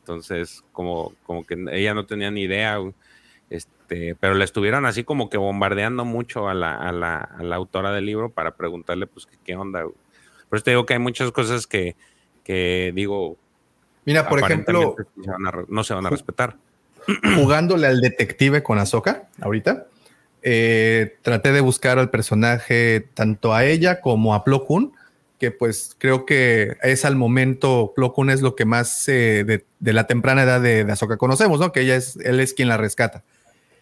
[0.00, 2.78] Entonces, como, como que ella no tenía ni idea.
[3.90, 7.56] Este, pero le estuvieron así como que bombardeando mucho a la, a la, a la
[7.56, 9.82] autora del libro para preguntarle, pues, qué, qué onda.
[9.82, 9.96] güey.
[10.48, 11.96] Por eso te digo que hay muchas cosas que,
[12.44, 13.36] que digo.
[14.04, 16.56] Mira, por ejemplo, se van a no se van a respetar.
[17.36, 19.86] jugándole al detective con Ahsoka ahorita,
[20.42, 24.92] eh, traté de buscar al personaje tanto a ella como a Plo Koon,
[25.38, 29.64] que pues creo que es al momento, Plo Koon es lo que más eh, de,
[29.78, 31.72] de la temprana edad de, de Ahsoka conocemos, ¿no?
[31.72, 33.24] Que ella es, él es quien la rescata.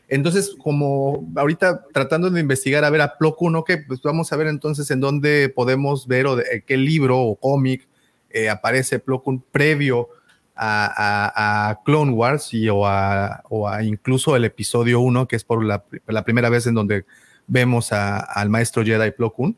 [0.09, 4.37] Entonces, como ahorita tratando de investigar a ver a Plo Koon, ok, pues vamos a
[4.37, 7.87] ver entonces en dónde podemos ver o de, qué libro o cómic
[8.31, 10.09] eh, aparece Plo Koon previo
[10.57, 15.37] a, a- a Clone Wars y, o, a, o a incluso el episodio 1, que
[15.37, 17.05] es por la, la primera vez en donde
[17.47, 19.57] vemos al maestro Jedi Plo Koon.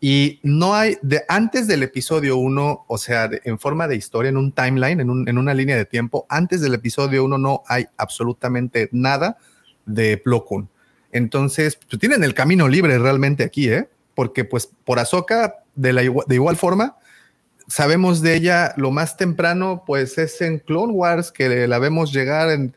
[0.00, 4.28] Y no hay, de, antes del episodio 1, o sea, de- en forma de historia,
[4.30, 7.62] en un timeline, en, un- en una línea de tiempo, antes del episodio 1 no
[7.68, 9.36] hay absolutamente nada
[9.86, 10.68] de Plo Koon.
[11.12, 13.88] Entonces, pues, tienen el camino libre realmente aquí, ¿eh?
[14.14, 16.96] Porque pues por Ahsoka, de, la igua- de igual forma,
[17.68, 22.50] sabemos de ella lo más temprano, pues es en Clone Wars, que la vemos llegar
[22.50, 22.76] en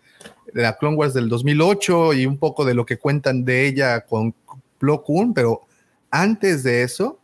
[0.54, 4.34] la Clone Wars del 2008 y un poco de lo que cuentan de ella con
[4.80, 5.04] Plo
[5.34, 5.62] pero
[6.12, 7.20] antes de eso,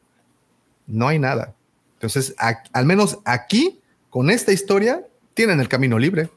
[0.88, 1.54] no hay nada.
[1.96, 2.36] Entonces,
[2.74, 3.80] al menos aquí,
[4.10, 6.30] con esta historia, tienen el camino libre.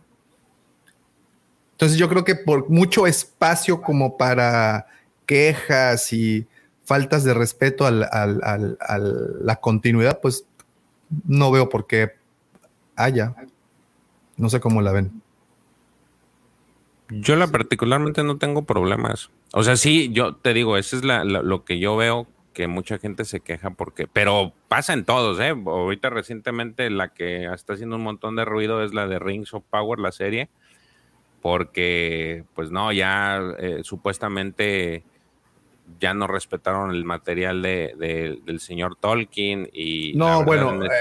[1.76, 4.86] Entonces, yo creo que por mucho espacio como para
[5.26, 6.46] quejas y
[6.84, 10.46] faltas de respeto al- a la continuidad, pues
[11.26, 12.12] no veo por qué
[12.96, 13.34] haya.
[14.38, 15.20] No sé cómo la ven.
[17.10, 19.30] Yo la particularmente no tengo problemas.
[19.52, 22.98] O sea, sí, yo te digo, eso es la- lo que yo veo que mucha
[22.98, 25.50] gente se queja porque, pero pasa en todos, ¿eh?
[25.50, 29.62] Ahorita recientemente la que está haciendo un montón de ruido es la de Rings of
[29.70, 30.48] Power, la serie,
[31.46, 35.04] porque, pues no, ya eh, supuestamente
[36.00, 40.12] ya no respetaron el material de, de- del señor Tolkien y...
[40.16, 40.94] No, bueno, es- eh,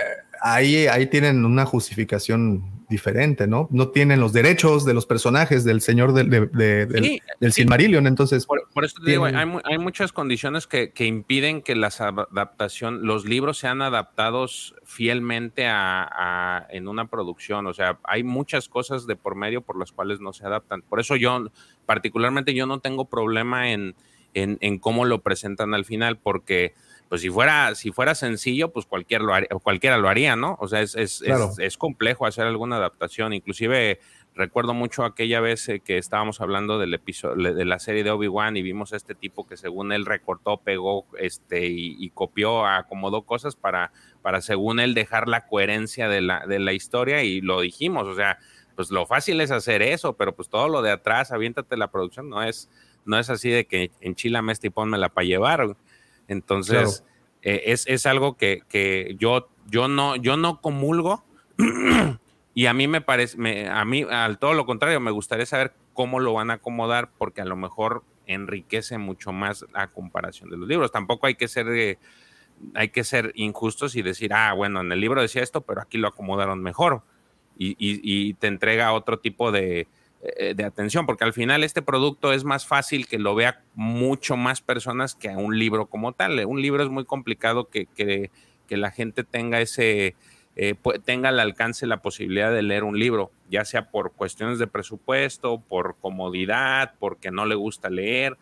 [0.43, 3.67] ahí, ahí tienen una justificación diferente, ¿no?
[3.71, 7.51] No tienen los derechos de los personajes del señor del, de- de- del, Sí, del
[7.53, 8.45] Silmarillion, entonces.
[8.45, 12.01] Por, por eso te digo, hay, mu- hay muchas condiciones que, que impiden que las
[12.01, 17.67] adaptación, los libros sean adaptados fielmente a, a- en una producción.
[17.67, 20.81] O sea, hay muchas cosas de por medio por las cuales no se adaptan.
[20.81, 21.49] Por eso yo,
[21.85, 23.95] particularmente, yo no tengo problema en,
[24.33, 26.73] en, en cómo lo presentan al final, porque
[27.09, 30.57] pues si fuera, si fuera sencillo, pues cualquier lo haría- cualquiera lo haría, ¿no?
[30.59, 31.49] O sea, es, es, Claro.
[31.51, 33.33] es, es complejo hacer alguna adaptación.
[33.33, 33.99] Inclusive
[34.33, 38.57] recuerdo mucho aquella vez eh, que estábamos hablando del episodio de la serie de Obi-Wan
[38.57, 43.21] y vimos a este tipo que según él recortó, pegó este y, y copió, acomodó
[43.21, 47.61] cosas para, para según él dejar la coherencia de la, de la historia y lo
[47.61, 48.39] dijimos, o sea,
[48.75, 52.27] pues lo fácil es hacer eso, pero pues todo lo de atrás, aviéntate la producción,
[52.29, 52.69] no es,
[53.05, 55.77] no es así de que enchilame esta y pónmela para llevar.
[56.27, 57.03] Entonces,
[57.41, 61.23] eh, es, es algo que, que yo, yo, no, yo no comulgo
[62.53, 65.73] y a mí me parece, me- a mí, al todo lo contrario, me gustaría saber
[65.93, 70.57] cómo lo van a acomodar, porque a lo mejor enriquece mucho más la comparación de
[70.57, 70.91] los libros.
[70.91, 71.99] Tampoco hay que ser, eh,
[72.73, 75.97] hay que ser injustos y decir, ah, bueno, en el libro decía esto, pero aquí
[75.97, 77.03] lo acomodaron mejor.
[77.57, 79.87] Y, y- y te entrega otro tipo de,
[80.37, 84.37] eh, de atención, porque al final este producto es más fácil que lo vea mucho
[84.37, 86.43] más personas que a un libro como tal.
[86.45, 88.31] Un libro es muy complicado que, que-
[88.67, 90.15] que la gente tenga ese,
[90.55, 90.73] eh,
[91.03, 95.59] tenga al alcance la posibilidad de leer un libro, ya sea por cuestiones de presupuesto,
[95.59, 98.37] por comodidad, porque no le gusta leer.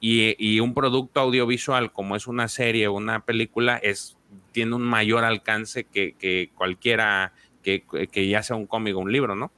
[0.00, 4.16] Y, y un producto audiovisual como es una serie o una película es,
[4.52, 7.32] tiene un mayor alcance que, que cualquiera,
[7.62, 9.50] que, que ya sea un cómic o un libro, ¿no?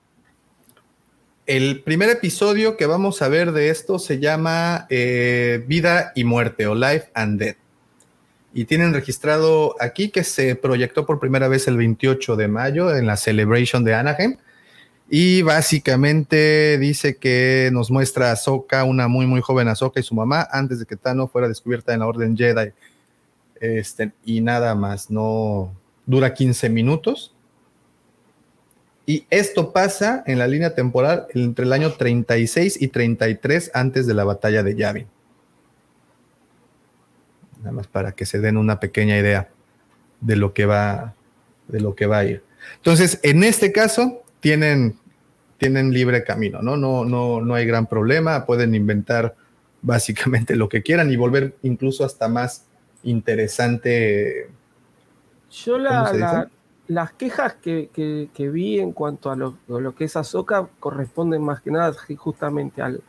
[1.47, 6.67] El primer episodio que vamos a ver de esto se llama eh, Vida y Muerte
[6.67, 7.57] o Life and Death.
[8.53, 13.07] Y tienen registrado aquí que se proyectó por primera vez el 28 de mayo en
[13.07, 14.37] la Celebration de Anaheim.
[15.09, 20.15] Y básicamente dice que nos muestra a Ahsoka, una muy, muy joven Ahsoka y su
[20.15, 22.71] mamá, antes de que Tano fuera descubierta en la Orden Jedi.
[23.61, 25.75] Este, y nada más, no
[26.07, 27.35] dura 15 minutos.
[29.11, 34.15] Y esto pasa en la línea temporal entre el año 36 y 33 antes de
[34.15, 35.09] la batalla de Yavin.
[37.59, 39.49] Nada más para que se den una pequeña idea
[40.21, 41.17] de lo que va,
[41.67, 42.45] de lo que va a ir.
[42.77, 44.97] Entonces, en este caso, tienen,
[45.59, 46.77] tienen libre camino, ¿no?
[46.77, 49.35] No, no, no hay gran problema, pueden inventar
[49.83, 52.65] básicamente lo que quieran y volver incluso hasta más
[53.03, 54.51] interesante.
[55.51, 56.49] Yo la,
[56.91, 60.69] Las quejas que, que- que vi en cuanto a lo, a lo que es Ahsoka
[60.81, 63.01] corresponden más que nada ju- justamente al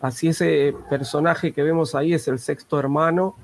[0.00, 3.36] así ese personaje que vemos ahí es el sexto hermano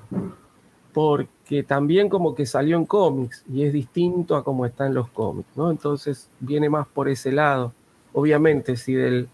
[0.93, 5.09] porque también como que salió en cómics y es distinto a como está en los
[5.09, 5.71] cómics, ¿no?
[5.71, 7.73] Entonces viene más por ese lado.
[8.13, 9.27] Obviamente si del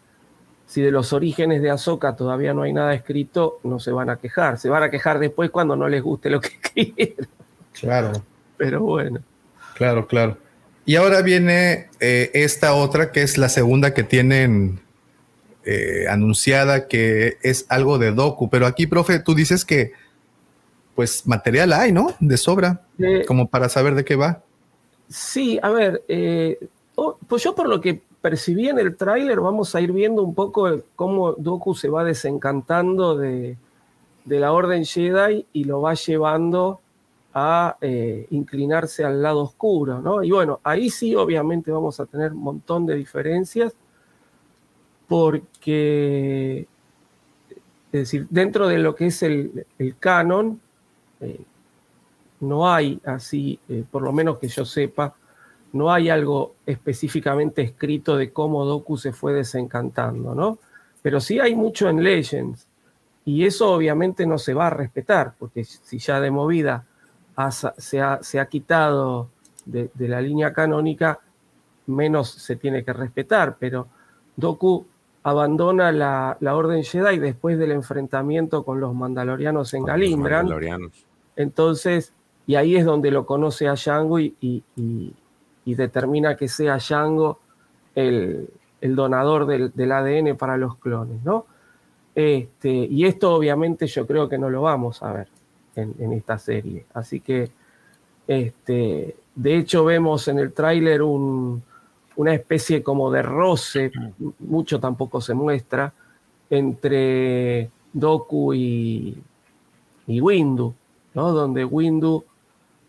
[0.68, 4.18] si de los orígenes de Ahsoka todavía no hay nada escrito, no se van a
[4.18, 4.60] quejar.
[4.60, 7.28] Se van a quejar después cuando no les guste lo que escribieron.
[7.74, 8.12] Claro.
[8.56, 9.20] Pero bueno.
[9.80, 10.38] Claro, claro.
[10.84, 14.82] Y ahora viene eh, esta otra que es la segunda que tienen
[15.64, 18.50] eh, anunciada, que es algo de docu.
[18.50, 19.94] Pero aquí, profe, tú dices que
[20.96, 22.14] pues material hay, ¿no?
[22.20, 24.44] De sobra, Eh, como para saber de qué va.
[25.08, 26.04] Sí, a ver,
[26.96, 30.36] oh, pues yo por lo que percibí en el tráiler vamos a ir viendo un
[30.36, 33.56] poco cómo Doku se va desencantando de,
[34.26, 36.82] de la Orden Jedi y lo va llevando
[37.34, 40.24] a eh, inclinarse al lado oscuro, ¿no?
[40.24, 43.76] Y bueno, ahí sí obviamente vamos a tener un montón de diferencias
[45.08, 46.68] porque,
[47.92, 49.66] es decir, dentro de lo que es el,
[50.00, 50.60] canon,
[51.20, 51.42] eh,
[52.42, 55.16] no hay así, eh, por lo menos que yo sepa,
[55.74, 60.58] no hay algo específicamente escrito de cómo Doku se fue desencantando, ¿no?
[61.02, 62.68] Pero sí hay mucho en Legends.
[63.26, 66.86] Y eso obviamente no se va a respetar, porque si ya de movida
[67.78, 69.30] se, ha, quitado
[69.66, 71.20] de, la línea canónica,
[71.88, 73.56] menos se tiene que respetar.
[73.60, 73.88] Pero
[74.36, 74.86] Doku
[75.24, 80.48] abandona la, Orden Jedi después del enfrentamiento con los Mandalorianos en Galindran.
[81.36, 82.14] Entonces,
[82.46, 84.64] y ahí es donde lo conoce a Django y,
[85.66, 87.40] determina que sea Django
[87.96, 88.50] el,
[88.82, 91.46] donador del, ADN para los clones, ¿no?
[92.16, 95.28] Este, y esto obviamente yo creo que no lo vamos a ver
[95.82, 96.86] en, esta serie.
[96.94, 97.52] Así que,
[98.28, 103.92] este, de hecho, vemos en el tráiler una especie como de roce,
[104.40, 105.94] mucho tampoco se muestra,
[106.50, 109.18] entre Doku y,
[110.08, 110.74] y Windu,
[111.14, 111.32] ¿no?
[111.32, 112.24] Donde Windu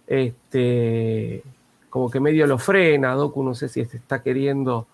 [0.06, 1.42] este,
[1.88, 4.86] como que medio lo frena, Doku no sé si está queriendo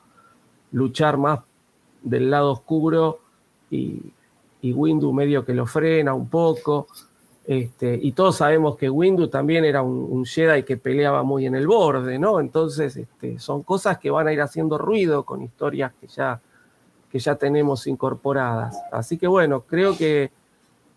[0.73, 1.41] luchar más
[2.03, 3.21] del lado oscuro
[3.71, 4.01] y,
[4.61, 6.89] y Windu medio que lo frena un poco.
[7.47, 11.67] Este, y todos sabemos que Windu también era un, Jedi que peleaba muy en el
[11.69, 12.41] borde, ¿no?
[12.41, 16.41] Entonces, este, son cosas que van a ir haciendo ruido con historias que ya,
[17.11, 18.77] que ya tenemos incorporadas.
[18.91, 20.33] Así que bueno, creo que,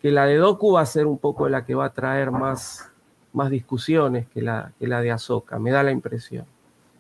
[0.01, 2.89] que la de Doku va a ser un poco la que va a traer más,
[3.31, 6.45] más discusiones que la, que la de Ahsoka, me da la impresión.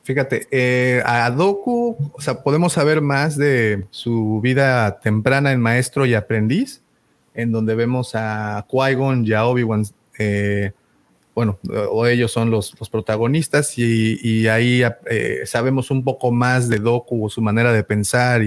[0.03, 6.05] Fíjate, eh, a Doku, o sea, podemos saber más de su vida temprana en maestro
[6.05, 6.83] y aprendiz,
[7.39, 9.83] en donde vemos a Qui-Gon y a Obi-Wan,
[10.17, 10.71] eh,
[11.33, 11.57] bueno,
[11.89, 17.41] o ellos son los, protagonistas, y, ahí eh, sabemos un poco más de Doku, su
[17.41, 18.41] manera de pensar,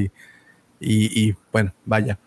[0.80, 2.18] y, bueno, vaya,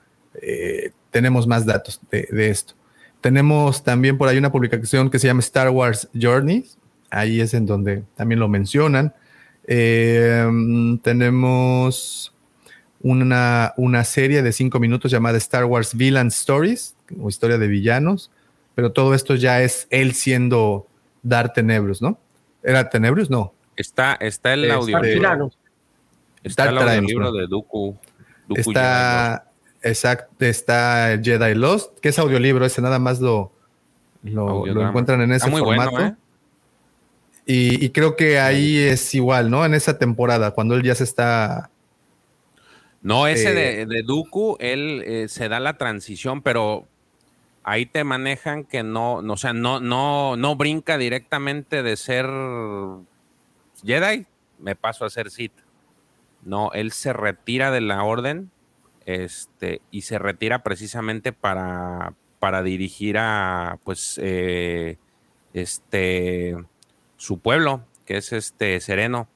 [1.11, 2.73] tenemos más datos de, esto.
[3.21, 6.77] Tenemos también por ahí una publicación que se llama Star Wars Journeys.
[7.09, 9.13] Ahí es en donde también lo mencionan.
[9.67, 10.45] Eh,
[11.01, 12.34] tenemos
[13.05, 18.31] una, una, serie de cinco minutos llamada Star Wars Villain Stories, o historia de villanos.
[18.73, 20.87] Pero todo esto ya es él siendo
[21.21, 22.17] Darth Tenebrus, ¿no?
[22.63, 23.29] ¿Era Tenebrus?
[23.29, 23.53] No.
[23.75, 25.51] Está, está el audiolibro.
[26.43, 27.95] Está el audiolibro de Dooku.
[28.55, 29.45] está,
[29.85, 33.51] Exacto, está Jedi Lost, que es audiolibro, ese nada más lo,
[34.23, 35.99] lo, encuentran en ese formato.
[35.99, 36.15] ¿eh?
[37.45, 39.63] y, creo que ahí es igual, ¿no?
[39.63, 41.69] En esa temporada, cuando él ya se está.
[43.05, 46.87] No, ese de, eh, de, Dooku, él eh, se da la transición, pero
[47.63, 52.25] ahí te manejan que no, no, o sea, no, no, no brinca directamente de ser
[53.83, 54.25] Jedi,
[54.57, 55.53] me paso a ser Sith.
[56.41, 58.49] No, él se retira de la orden
[59.05, 64.97] este, y se retira precisamente para, para dirigir a, pues, eh,
[65.53, 66.55] este,
[67.17, 69.27] su pueblo, que es este Sereno.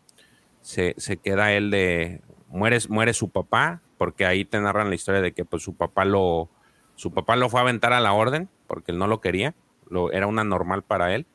[0.61, 5.31] Se, queda él de, muere, muere su papá, porque ahí te narran la historia de
[5.31, 6.49] que pues su papá lo,
[6.95, 9.55] su papá lo fue a aventar a la orden, porque él no lo quería,
[9.89, 11.25] lo, era una normal para él.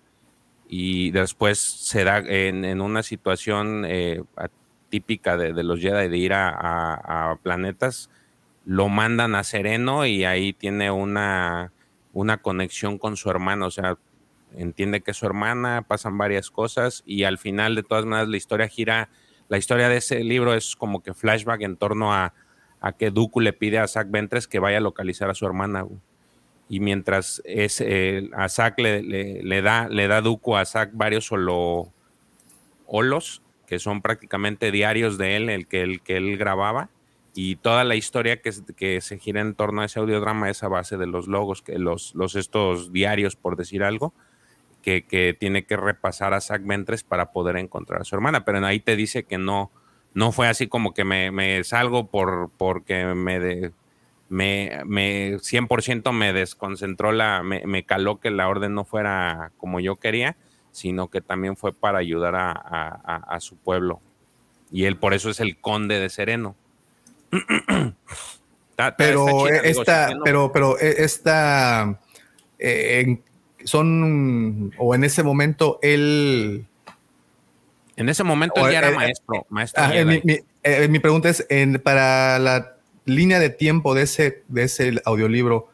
[0.68, 4.22] Y después se da en, una situación eh,
[4.88, 8.10] típica de, los Jedi de ir a planetas,
[8.64, 11.72] lo mandan a Sereno y ahí tiene una,
[12.12, 13.98] una conexión con su hermana, o sea,
[14.56, 18.36] entiende que es su hermana, pasan varias cosas y al final de todas maneras la
[18.36, 19.10] historia gira,
[19.48, 22.34] la historia de ese libro es como que flashback en torno a,
[22.80, 25.86] a que Dooku le pide a Zack Ventres que vaya a localizar a su hermana.
[26.68, 31.30] Y mientras es, eh, a Zack le, le, da, le da Dooku a Zack varios
[32.86, 36.90] holos, que son prácticamente diarios de él, el que, el que él grababa
[37.34, 40.68] y toda la historia que, que, se gira en torno a ese audiodrama es a
[40.68, 44.14] base de los logos, que los, los estos diarios, por decir algo,
[44.84, 48.44] que, que, tiene que repasar a Zach Ventres para poder encontrar a su hermana.
[48.44, 49.70] Pero ahí te dice que no,
[50.12, 53.72] no fue así como que me, me salgo por, porque me, de,
[54.28, 59.80] me, me 100% me desconcentró, la, me, me, caló que la orden no fuera como
[59.80, 60.36] yo quería,
[60.70, 64.00] sino que también fue para ayudar a, a, a su pueblo.
[64.70, 66.56] Y él por eso es el conde de Sereno
[68.96, 72.00] pero esta, pero, pero e, esta,
[72.58, 73.18] eh,
[73.64, 76.66] son, o en ese momento él...
[77.96, 79.46] En ese momento él ya era eh, maestro.
[79.50, 84.64] maestro ah, eh, mi, pregunta es, en, para la línea de tiempo de ese, de
[84.64, 85.68] ese audiolibro,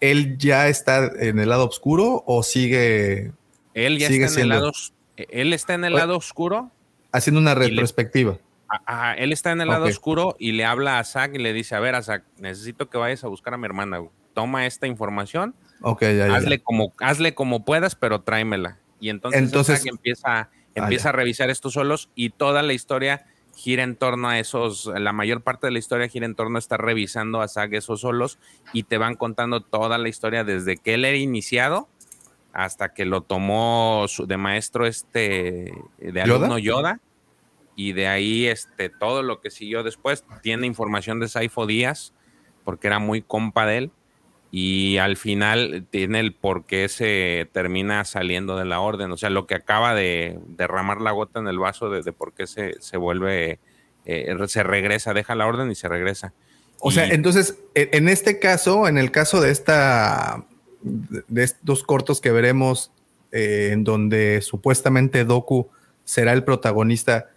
[0.00, 3.32] ¿él ya está en el lado oscuro o sigue
[3.74, 4.72] Él ya Sigue está en el lado,
[5.16, 6.70] él está en el lado oscuro.
[7.12, 8.38] Haciendo una le- retrospectiva.
[8.68, 9.90] Ajá, él está en el lado Ok.
[9.90, 12.98] oscuro y le habla a Zack y le dice, a ver, a Zack, necesito que
[12.98, 14.00] vayas a buscar a mi hermana.
[14.34, 16.34] Toma esta información, Ok, ya, ya, ya.
[16.36, 18.78] hazle como, hazle como puedas, pero tráemela.
[19.00, 23.82] Y entonces, Entonces- empieza, Ah, empieza a revisar estos solos y toda la historia gira
[23.82, 26.78] en torno a esos, la mayor parte de la historia gira en torno a estar
[26.82, 28.38] revisando a Zack esos solos
[28.74, 31.88] y te van contando toda la historia desde que él era iniciado
[32.52, 37.00] hasta que lo tomó su- de maestro este, de alumno Yoda.
[37.74, 40.24] Y de ahí este todo lo que siguió después.
[40.42, 42.12] Tiene información de Saifo Díaz
[42.64, 43.90] porque era muy compa de él
[44.50, 49.30] y al final tiene el por qué se termina saliendo de la orden, o sea,
[49.30, 52.80] lo que acaba de derramar la gota en el vaso de, de por qué se,
[52.80, 53.58] se vuelve,
[54.04, 56.32] eh, se regresa, deja la orden y se regresa.
[56.80, 60.44] O sea, entonces, e- en este caso, en el caso de esta,
[60.82, 62.92] de estos cortos que veremos,
[63.32, 65.68] eh, en donde supuestamente Doku
[66.04, 67.30] será el protagonista,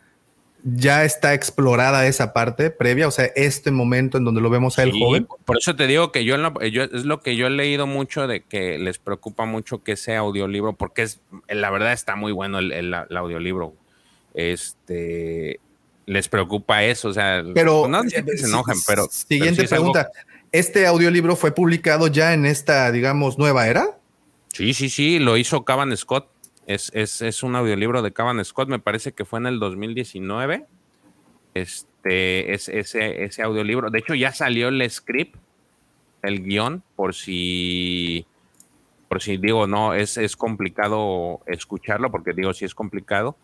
[0.63, 4.83] ya está explorada esa parte previa, o sea, este momento en donde lo vemos a
[4.83, 5.27] él Sí, joven.
[5.45, 7.87] Por eso te digo que yo, en lo- yo- es lo que yo he leído
[7.87, 12.31] mucho de que les preocupa mucho que sea audiolibro, porque es la verdad está muy
[12.33, 13.73] bueno el, el- el audiolibro.
[14.33, 15.59] Este
[16.05, 19.61] les preocupa eso, o sea, Pero no es que eh, se enojan, pero pero siguiente
[19.61, 20.11] sí es algo- pregunta,
[20.51, 23.95] ¿este audiolibro fue publicado ya en esta, digamos, nueva era?
[24.51, 26.27] Sí, sí, sí, lo hizo Cavan Scott.
[26.69, 30.67] Es, es, es un audiolibro de Cavan Scott, me parece que fue en el 2019.
[31.55, 33.89] Este, es, ese, ese audiolibro.
[33.89, 35.35] De hecho, ya salió el script,
[36.21, 38.27] el guion, por si,
[39.07, 43.35] por si digo, no, es, es complicado escucharlo, porque digo, sí es complicado.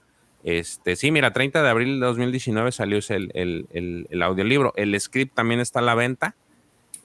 [0.43, 4.71] Este, sí, mira, 30 de abril de 2019 salió el, el, el, el audiolibro.
[4.75, 6.35] El script también está a la venta.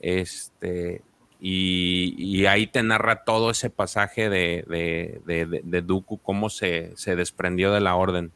[0.03, 1.01] Este,
[1.41, 6.93] y, y ahí te narra todo ese pasaje de, de, de, de- Dooku, cómo se,
[6.97, 8.31] se desprendió de la orden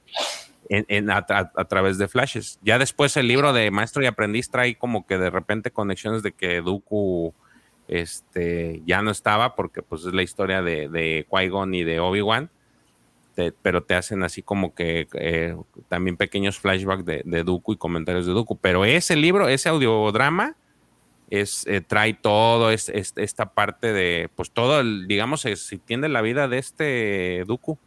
[0.70, 2.58] en, en- a, a través de flashes.
[2.62, 6.32] Ya después el libro de Maestro y Aprendiz trae como que de repente conexiones de
[6.32, 7.34] que Dooku
[7.88, 12.48] este, ya no estaba, porque pues es la historia de, de Qui-Gon y de Obi-Wan.
[13.62, 15.56] pero te hacen así como que eh,
[15.88, 18.56] también pequeños flashbacks de, de Dooku y comentarios de Dooku.
[18.56, 20.56] Pero ese libro, ese audiodrama,
[21.30, 26.08] es, eh, trae todo es- es- esta parte de, pues todo el, digamos, si tiene
[26.08, 27.78] la vida de este Dooku.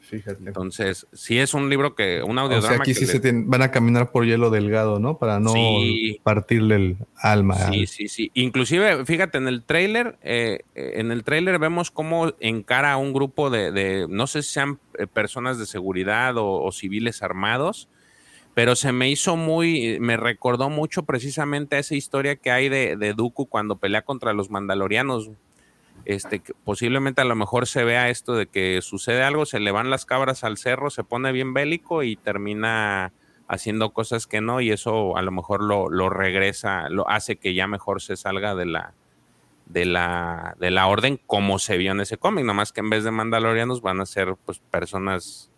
[0.00, 0.42] Fíjate.
[0.44, 3.32] Entonces, sí es un libro que, un O audiodrama sea, aquí que sí le- se
[3.46, 5.18] van a caminar por hielo delgado, ¿no?
[5.18, 6.18] Para no Sí.
[6.24, 7.54] partirle el alma.
[7.70, 8.30] Sí, sí, sí.
[8.34, 13.12] Inclusive, fíjate, en el tráiler, eh, eh, en el tráiler vemos cómo encara a un
[13.12, 17.88] grupo de, de- no sé si sean eh, personas de seguridad o, o civiles armados,
[18.54, 22.96] pero se me hizo muy, me recordó mucho precisamente a esa historia que hay de,
[22.96, 25.30] de Dooku cuando pelea contra los mandalorianos.
[26.06, 29.70] Este, que posiblemente a lo mejor se vea esto de que sucede algo, se le
[29.70, 33.12] van las cabras al cerro, se pone bien bélico y termina
[33.48, 37.52] haciendo cosas que no, y eso a lo mejor lo, lo regresa, lo hace que
[37.52, 38.94] ya mejor se salga de la,
[39.66, 43.04] de la, de la orden como se vio en ese cómic, nomás que en vez
[43.04, 45.50] de mandalorianos van a ser pues personas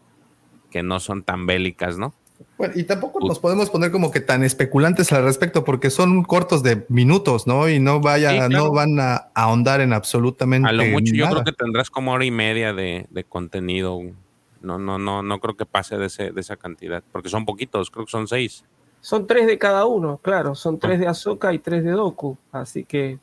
[0.70, 2.14] que no son tan bélicas, ¿no?
[2.62, 6.62] Bueno, y tampoco nos podemos poner como que tan especulantes al respecto, porque son cortos
[6.62, 7.68] de minutos, ¿no?
[7.68, 8.52] Y no vaya, Sí, claro.
[8.52, 12.24] no van a ahondar en absolutamente A lo mucho yo creo que tendrás como hora
[12.24, 13.98] y media de, de contenido.
[14.60, 17.90] No, no, no, no creo que pase de, ese, de esa cantidad, porque son poquitos,
[17.90, 18.64] creo que son seis.
[19.00, 20.54] Son tres de cada uno, claro.
[20.54, 22.38] Son tres de Ahsoka y tres de Doku.
[22.52, 23.18] Así que.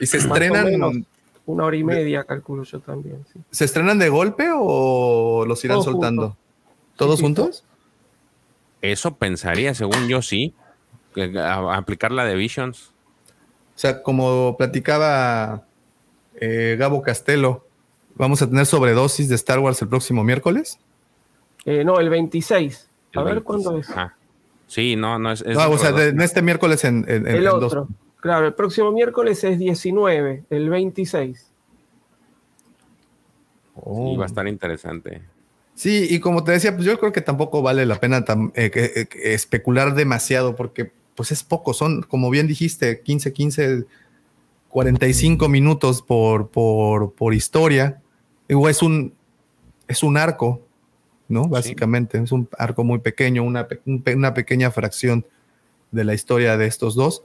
[0.00, 1.04] ¿Y se estrenan,
[1.44, 3.22] Una hora y media, calculo yo también.
[3.30, 3.38] sí.
[3.50, 6.22] se estrenan de golpe o los irán Todos soltando?
[6.22, 6.38] juntos.
[6.96, 7.64] ¿Todos Sí, sí, juntos?
[8.92, 10.52] Eso pensaría, según yo, sí.
[11.14, 12.92] Que a- a aplicar la de Visions.
[13.74, 15.64] O sea, como platicaba
[16.40, 17.64] eh, Gabo Castelo,
[18.16, 20.78] vamos a tener sobredosis de Star Wars el próximo miércoles.
[21.64, 22.90] Eh, no, el 26.
[23.14, 23.44] A El ver 26.
[23.44, 23.90] cuándo es.
[23.90, 24.14] Ah,
[24.66, 25.40] sí, no, no es.
[25.42, 27.64] es No, o sea, de- en este miércoles en, el en dos.
[27.64, 27.88] otro.
[28.20, 31.46] Claro, el próximo miércoles es 19, el 26.
[33.76, 33.84] dos.
[34.10, 35.22] Sí, va a estar interesante.
[35.74, 38.70] Sí, y como te decía, pues yo creo que tampoco vale la pena tam- eh,
[38.74, 43.84] eh, especular demasiado porque pues es poco, son como bien dijiste, 15, 15,
[44.68, 48.00] 45 minutos por, por, por historia.
[48.48, 49.14] Igual es un,
[49.88, 50.62] es un arco,
[51.28, 51.48] ¿no?
[51.48, 55.26] Básicamente, es un arco muy pequeño, una, una pequeña fracción
[55.90, 57.22] de la historia de estos dos.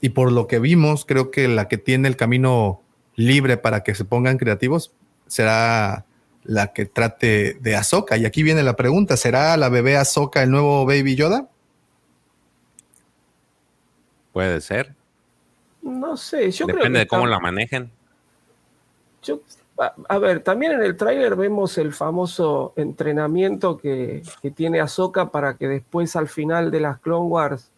[0.00, 2.82] Y por lo que vimos, creo que la que tiene el camino
[3.16, 4.92] libre para que se pongan creativos
[5.26, 6.04] será
[6.48, 8.16] la que trate de Ahsoka.
[8.16, 11.46] Y aquí viene la pregunta, ¿será la bebé Ahsoka el nuevo Baby Yoda?
[14.32, 14.94] Puede ser.
[15.82, 17.90] No sé, yo creo Depende que de cómo la manejen.
[19.22, 19.40] yo-
[19.78, 25.30] a, a ver, también en el tráiler vemos el famoso entrenamiento que, que tiene Ahsoka
[25.30, 27.70] para que después al final de las Clone Wars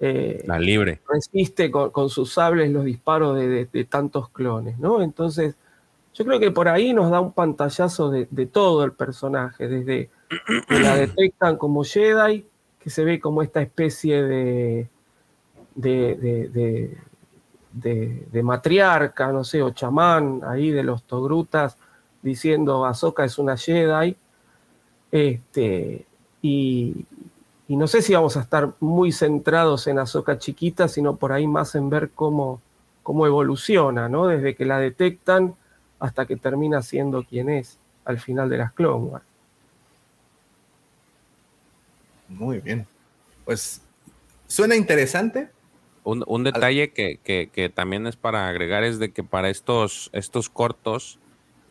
[0.00, 1.00] eh, La libre.
[1.08, 5.00] resiste con, con sus sables los disparos de, de- de tantos clones, ¿no?
[5.02, 5.54] Entonces,
[6.14, 10.10] yo creo que por ahí nos da un pantallazo de, todo el personaje, desde
[10.68, 12.46] que la detectan como Jedi,
[12.78, 14.88] que se ve como esta especie de,
[15.74, 16.98] de,
[17.72, 21.78] de- matriarca, no sé, o chamán ahí de los Togrutas,
[22.20, 24.16] diciendo Ahsoka es una Jedi.
[25.10, 26.06] Este,
[26.42, 27.06] y,
[27.68, 31.46] y no sé si vamos a estar muy centrados en Ahsoka chiquita, sino por ahí
[31.46, 32.60] más en ver cómo,
[33.02, 34.26] cómo evoluciona, ¿no?
[34.26, 35.54] Desde que la detectan
[36.02, 39.24] hasta que termina siendo quien es al final de las Clone Wars.
[42.28, 42.86] Muy bien.
[43.44, 43.82] Pues
[44.46, 45.48] suena interesante.
[46.04, 50.10] Un, un detalle que, que- que también es para agregar es de que para estos,
[50.12, 51.18] estos cortos,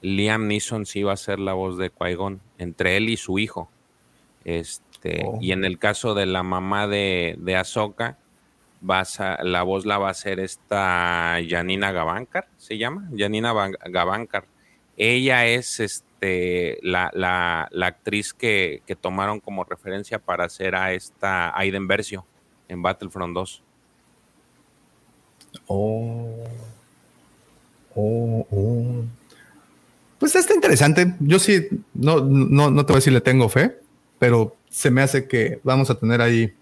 [0.01, 3.69] Liam Neeson sí va a ser la voz de Qui-Gon, entre él y su hijo.
[4.45, 4.87] Este,
[5.25, 5.39] Oh.
[5.41, 8.19] Y en el caso de la mamá de, de Ahsoka,
[8.81, 13.07] vas a- la voz la va a hacer esta Janina Gavankar, ¿se llama?
[13.15, 14.45] Janina Van- Gavankar.
[14.97, 20.93] Ella es este, la, la- la actriz que, que tomaron como referencia para hacer a
[20.93, 22.25] esta Aiden Versio
[22.67, 23.63] en Battlefront 2.
[25.67, 26.43] Oh.
[27.95, 29.03] Oh, oh.
[30.19, 31.15] Pues está interesante.
[31.19, 33.79] Yo sí, no, no, no te voy a decir le tengo fe,
[34.19, 36.53] pero se me hace que vamos a tener ahí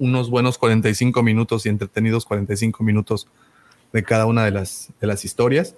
[0.00, 3.28] unos buenos 45 minutos y entretenidos 45 minutos
[3.92, 5.76] de cada una de las, de las historias,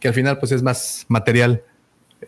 [0.00, 1.62] que al final pues es más material,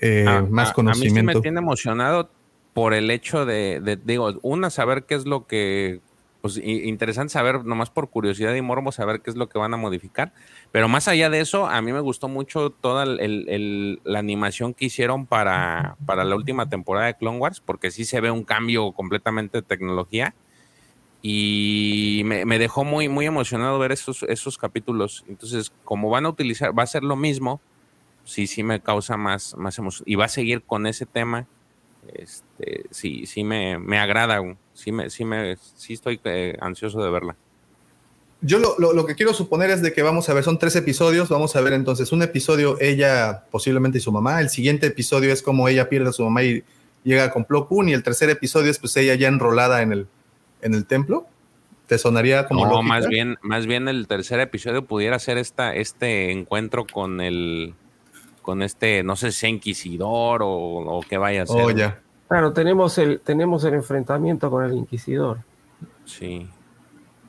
[0.01, 1.15] eh, Ah, más a- A, conocimiento.
[1.15, 2.31] mí sí me tiene emocionado
[2.75, 6.01] por el hecho de, de- digo, una, saber qué es lo que,
[6.43, 9.77] pues interesante saber, nomás por curiosidad y morbo, saber qué es lo que van a
[9.77, 10.33] modificar.
[10.73, 14.19] Pero más allá de eso, a mí me gustó mucho toda el- el- el- la
[14.19, 18.31] animación que hicieron para, para la última temporada de Clone Wars, porque sí se ve
[18.31, 20.35] un cambio completamente de tecnología.
[21.29, 25.25] Y me, dejó muy, muy emocionado ver esos, esos capítulos.
[25.29, 27.61] Entonces, como van a utilizar, va a ser lo mismo,
[28.25, 30.05] sí, sí me causa más, más emoción.
[30.07, 31.49] Y va a seguir con ese tema.
[32.15, 34.41] Este, sí, sí me, me agrada.
[34.73, 37.35] Sí, me, sí, me, sí estoy eh, ansioso de verla.
[38.41, 40.77] Yo lo, lo- lo que quiero suponer es de que vamos a ver, son tres
[40.77, 45.33] episodios, vamos a ver entonces un episodio ella posiblemente y su mamá, el siguiente episodio
[45.33, 46.63] es como ella pierde a su mamá y
[47.03, 50.07] llega con Plo Koon y el tercer episodio es pues ella ya enrolada en el,
[50.63, 51.27] en el templo.
[51.87, 52.89] ¿Te sonaría como no, lógica?
[52.89, 57.75] más bien, más bien el tercer episodio pudiera ser esta, este encuentro con el,
[58.43, 61.63] con este, no sé si sea inquisidor o, o qué vaya a ser.
[61.63, 62.01] Oh, ya.
[62.29, 65.39] Claro, tenemos el, tenemos el enfrentamiento con el Inquisidor.
[66.05, 66.49] Sí.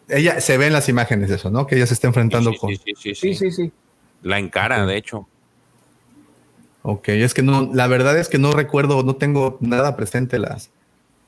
[0.09, 1.67] Ella se ve en las imágenes eso, ¿no?
[1.67, 2.69] Que ella se está enfrentando Sí, con...
[2.69, 3.71] sí, sí, sí, Sí, sí, sí.
[4.23, 5.27] La encara, de hecho.
[6.81, 10.71] Ok, es que no, la verdad es que no recuerdo, no tengo nada presente las,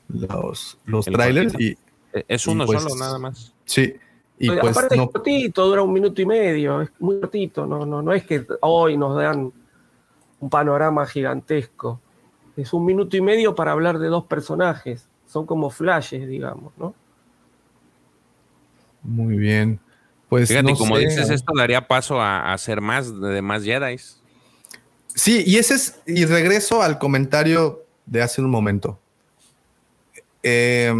[0.08, 1.76] los, los trailers y
[2.12, 3.52] Es y uno pues- solo, nada más.
[3.64, 3.94] sí,
[4.38, 7.66] y Oye, pues Aparte no, es cortito, dura un minuto y medio, es muy cortito,
[7.66, 9.52] no, no, no es que hoy nos dan
[10.40, 12.00] un panorama gigantesco.
[12.56, 15.06] Es un minuto y medio para hablar de dos personajes.
[15.26, 16.94] Son como flashes, digamos, ¿no?
[19.02, 19.80] muy bien.
[20.28, 21.06] Pues Fíjate, no como sé.
[21.06, 23.96] dices, esto daría paso a, a hacer más de más Jedi.
[25.08, 28.98] Sí, y ese es, y regreso al comentario de hace un momento.
[30.42, 30.94] Eh,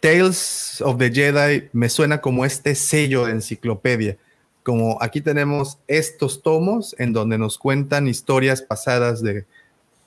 [0.00, 4.16] Tales of the Jedi me suena como este sello de enciclopedia.
[4.62, 9.46] Como aquí tenemos estos tomos en donde nos cuentan historias pasadas de,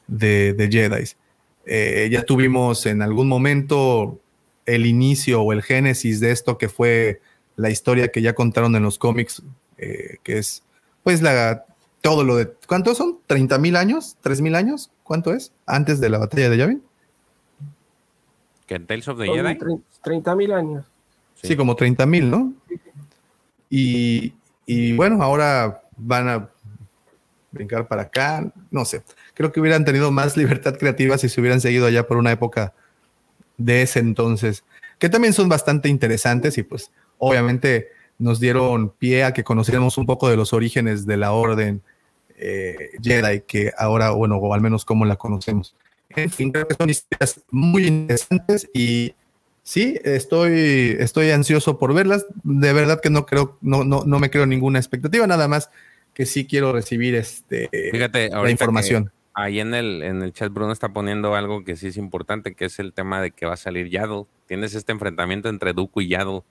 [0.07, 1.05] de, Jedi.
[1.65, 4.19] Eh, ya tuvimos en algún momento
[4.65, 7.21] el inicio o el génesis de esto que fue
[7.55, 9.41] la historia que ya contaron en los cómics,
[9.77, 10.63] eh, que es
[11.03, 11.65] pues la
[12.01, 13.19] todo lo de ¿cuántos son?
[13.27, 14.17] ¿30 mil años?
[14.23, 14.91] ¿3 mil años?
[15.03, 15.51] ¿Cuánto es?
[15.65, 16.83] Antes de la batalla de Yavin.
[18.71, 19.57] Que en Tales of the Jedi.
[20.01, 20.85] 30 mil años.
[21.43, 22.53] Sí, como 30 mil, ¿no?
[23.69, 24.33] Y,
[24.65, 26.49] y bueno, ahora van a
[27.51, 29.03] brincar para acá, no sé.
[29.33, 32.73] Creo que hubieran tenido más libertad creativa si se hubieran seguido allá por una época
[33.57, 34.63] de ese entonces,
[34.99, 40.05] que también son bastante interesantes y pues obviamente nos dieron pie a que conociéramos un
[40.05, 41.81] poco de los orígenes de la orden
[42.37, 45.75] eh, Jedi, que ahora, bueno, o al menos como la conocemos.
[46.15, 49.13] En fin, creo que son historias muy interesantes y
[49.63, 52.25] sí, estoy, estoy ansioso por verlas.
[52.43, 55.69] De verdad que no creo, no, no, no me creo ninguna expectativa, nada más
[56.13, 59.05] que sí quiero recibir este Fíjate, la información.
[59.05, 62.53] que Ahí en el, en el chat Bruno está poniendo algo que sí es importante,
[62.53, 64.25] que es el tema de que va a salir Yaddle.
[64.45, 66.41] Tienes este enfrentamiento entre Dooku y Yaddle.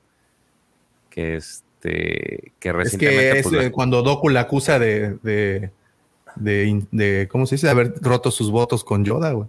[1.10, 5.70] Que este que Es recientemente que es pues, eh, cuando Doku la acusa de, de,
[6.36, 7.67] de, de, ¿cómo se dice?
[7.67, 9.49] De haber roto sus votos con Yoda, güey.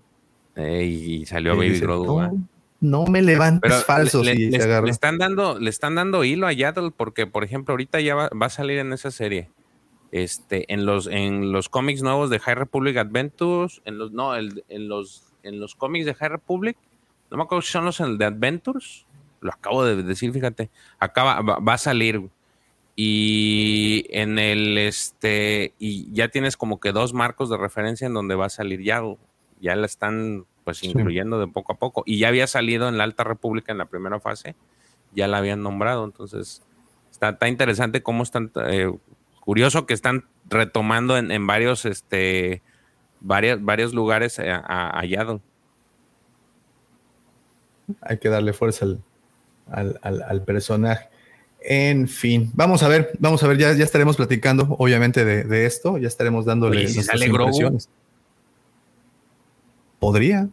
[0.55, 2.45] Ey, y salió Y Baby dice, Grogu.
[2.81, 6.23] no, me levantes Pero falsos le, y le- se le están dando, le están dando
[6.23, 9.49] hilo a Yaddle porque, por ejemplo, ahorita ya va, va a salir en esa serie.
[10.11, 14.63] Este, en los, en los cómics nuevos de High Republic Adventures, en los, no, el-
[14.67, 16.75] en los, en los cómics de High Republic,
[17.29, 19.05] no me acuerdo si son los de Adventures,
[19.39, 20.69] lo acabo de decir, fíjate,
[20.99, 22.21] acaba, va, va a salir.
[23.03, 28.35] Y en el este, y ya tienes como que dos marcos de referencia en donde
[28.35, 29.17] va a salir Yaddle.
[29.59, 32.03] Ya la están pues incluyendo de poco a poco.
[32.05, 34.55] Y ya había salido en la Alta República en la primera fase,
[35.15, 36.05] ya la habían nombrado.
[36.05, 36.61] Entonces,
[37.09, 38.91] está, está interesante cómo están, eh,
[39.39, 42.61] curioso que están retomando en, en varios, este,
[43.19, 45.39] varios, varios lugares a, a, a.
[48.01, 49.01] Hay que darle fuerza al,
[49.71, 51.09] al, al- al personaje.
[51.63, 55.67] En fin, vamos a ver, vamos a ver, ya, ya estaremos platicando, obviamente, de, de
[55.67, 57.87] esto, ya estaremos dándole Oye, impresiones.
[59.99, 60.49] Podría.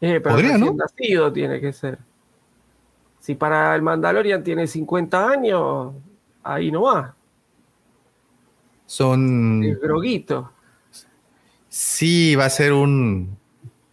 [0.00, 0.74] Eh, pero Podría, ¿no?
[0.74, 1.98] nacido tiene que ser.
[3.20, 5.92] Si para el Mandalorian tiene 50 años,
[6.42, 7.14] ahí no va.
[8.86, 9.62] Son.
[9.62, 10.50] Es groguito.
[11.68, 13.38] Sí, va a ser un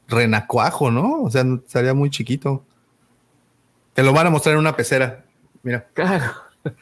[0.08, 1.22] renacuajo, ¿no?
[1.22, 2.64] O sea, estaría muy chiquito.
[3.94, 5.27] Te lo van a mostrar en una pecera.
[5.64, 5.88] Mira.
[5.94, 6.34] Claro.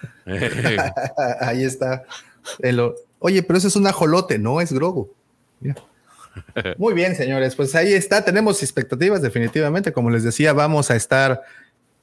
[1.42, 2.04] Ahí está.
[2.60, 5.12] El Oye, pero ese es un ajolote, no es Grogu.
[5.60, 5.76] Mira.
[6.78, 7.56] Muy bien, señores.
[7.56, 8.24] Pues ahí está.
[8.24, 9.94] Tenemos expectativas, definitivamente.
[9.94, 11.42] Como les decía, vamos a estar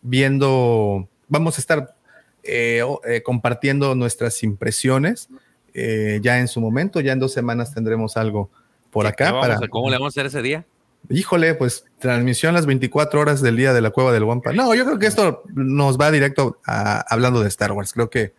[0.01, 1.95] viendo, vamos a estar
[2.43, 5.29] eh, eh, compartiendo nuestras impresiones
[5.75, 7.01] eh, ya en su momento.
[7.01, 8.51] Ya en dos semanas tendremos algo
[8.91, 9.39] por ¿Qué acá.
[9.39, 10.65] Para, ¿Cómo le vamos a hacer ese día?
[11.09, 14.53] Híjole, pues transmisión las 24 horas del día de la cueva del Wampa.
[14.53, 17.93] No, yo creo que esto nos va directo hablando de Star Wars.
[17.93, 18.35] Creo que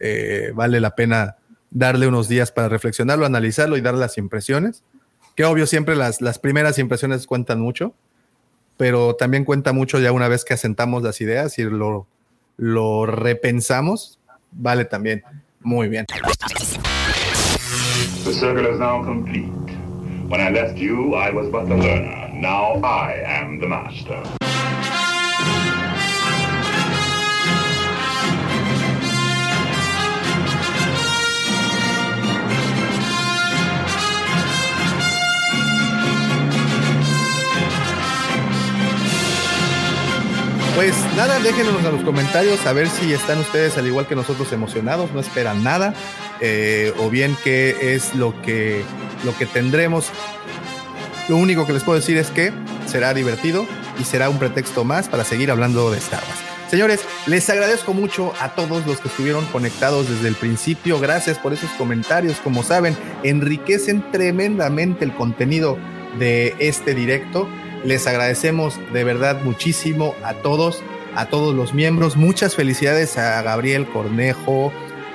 [0.00, 1.36] eh, vale la pena
[1.70, 4.82] darle unos días para reflexionarlo, analizarlo y dar las impresiones.
[5.34, 7.94] Que obvio, siempre las, las primeras impresiones cuentan mucho,
[8.76, 12.06] pero también cuenta mucho ya una vez que asentamos las ideas y lo,
[12.56, 14.18] lo repensamos,
[14.50, 15.22] vale también.
[15.60, 16.06] Muy bien.
[18.24, 19.75] The circle is now complete.
[20.28, 22.30] When I left you, I was but the learner.
[22.34, 24.20] Now I am the master.
[40.74, 44.52] Pues nada, déjenos en los comentarios a ver si están ustedes al igual que nosotros
[44.52, 45.94] emocionados, no esperan nada,
[46.40, 48.82] eh, o bien qué es lo que,
[49.26, 50.06] lo que tendremos.
[51.28, 52.52] Lo único que les puedo decir es que
[52.86, 53.66] será divertido
[54.00, 56.56] y será un pretexto más para seguir hablando de Star Wars.
[56.70, 60.98] Señores, les agradezco mucho a todos los que estuvieron conectados desde el principio.
[60.98, 62.38] Gracias por esos comentarios.
[62.38, 65.78] Como saben, enriquecen tremendamente el contenido
[66.18, 67.48] de este directo.
[67.84, 70.82] Les agradecemos de verdad muchísimo a todos,
[71.14, 72.16] a todos los miembros.
[72.16, 74.72] Muchas felicidades a Gabriel Cornejo,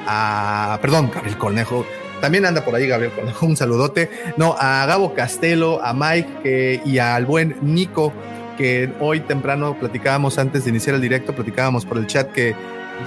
[0.07, 1.85] a, perdón, Gabriel Cornejo.
[2.22, 4.09] También anda por ahí Gabriel Cornejo, un saludote.
[4.38, 8.14] No, a Gabo Castelo, a Mike y al buen Nico,
[8.58, 12.56] que hoy temprano platicábamos antes de iniciar el directo, platicábamos por el chat que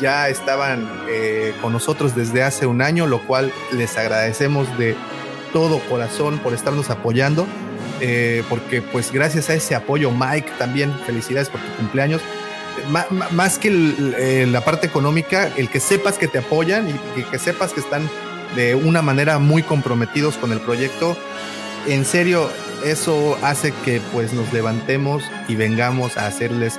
[0.00, 4.96] ya estaban eh, con nosotros desde hace un año, lo cual les agradecemos de
[5.52, 7.46] todo corazón por estarnos apoyando,
[8.00, 12.20] eh, porque pues gracias a ese apoyo, Mike, también felicidades por tu cumpleaños.
[13.30, 13.70] Más que
[14.50, 18.10] la parte económica, el que sepas que te apoyan y que sepas que están
[18.54, 21.16] de una manera muy comprometidos con el proyecto,
[21.86, 22.50] en serio,
[22.84, 26.78] eso hace que pues nos levantemos y vengamos a hacerles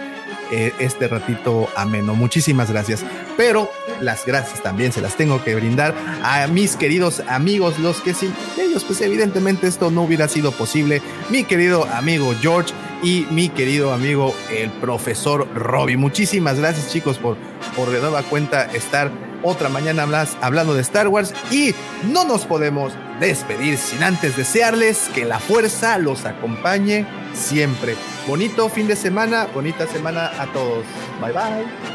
[0.52, 2.14] eh, este ratito ameno.
[2.14, 3.04] Muchísimas gracias.
[3.38, 3.70] Pero
[4.02, 8.34] las gracias también se las tengo que brindar a mis queridos amigos, los que sin
[8.58, 11.02] ellos, pues evidentemente esto no hubiera sido posible.
[11.30, 12.74] Mi querido amigo George
[13.04, 15.98] y mi querido amigo el profesor Robbie.
[15.98, 17.38] Muchísimas gracias chicos por,
[17.76, 19.12] por de nueva cuenta estar
[19.45, 21.74] otra mañana más hablando de Star Wars y
[22.11, 27.95] no nos podemos despedir sin antes desearles que la fuerza los acompañe siempre.
[28.27, 30.83] Bonito fin de semana, bonita semana a todos.
[31.22, 31.94] Bye bye.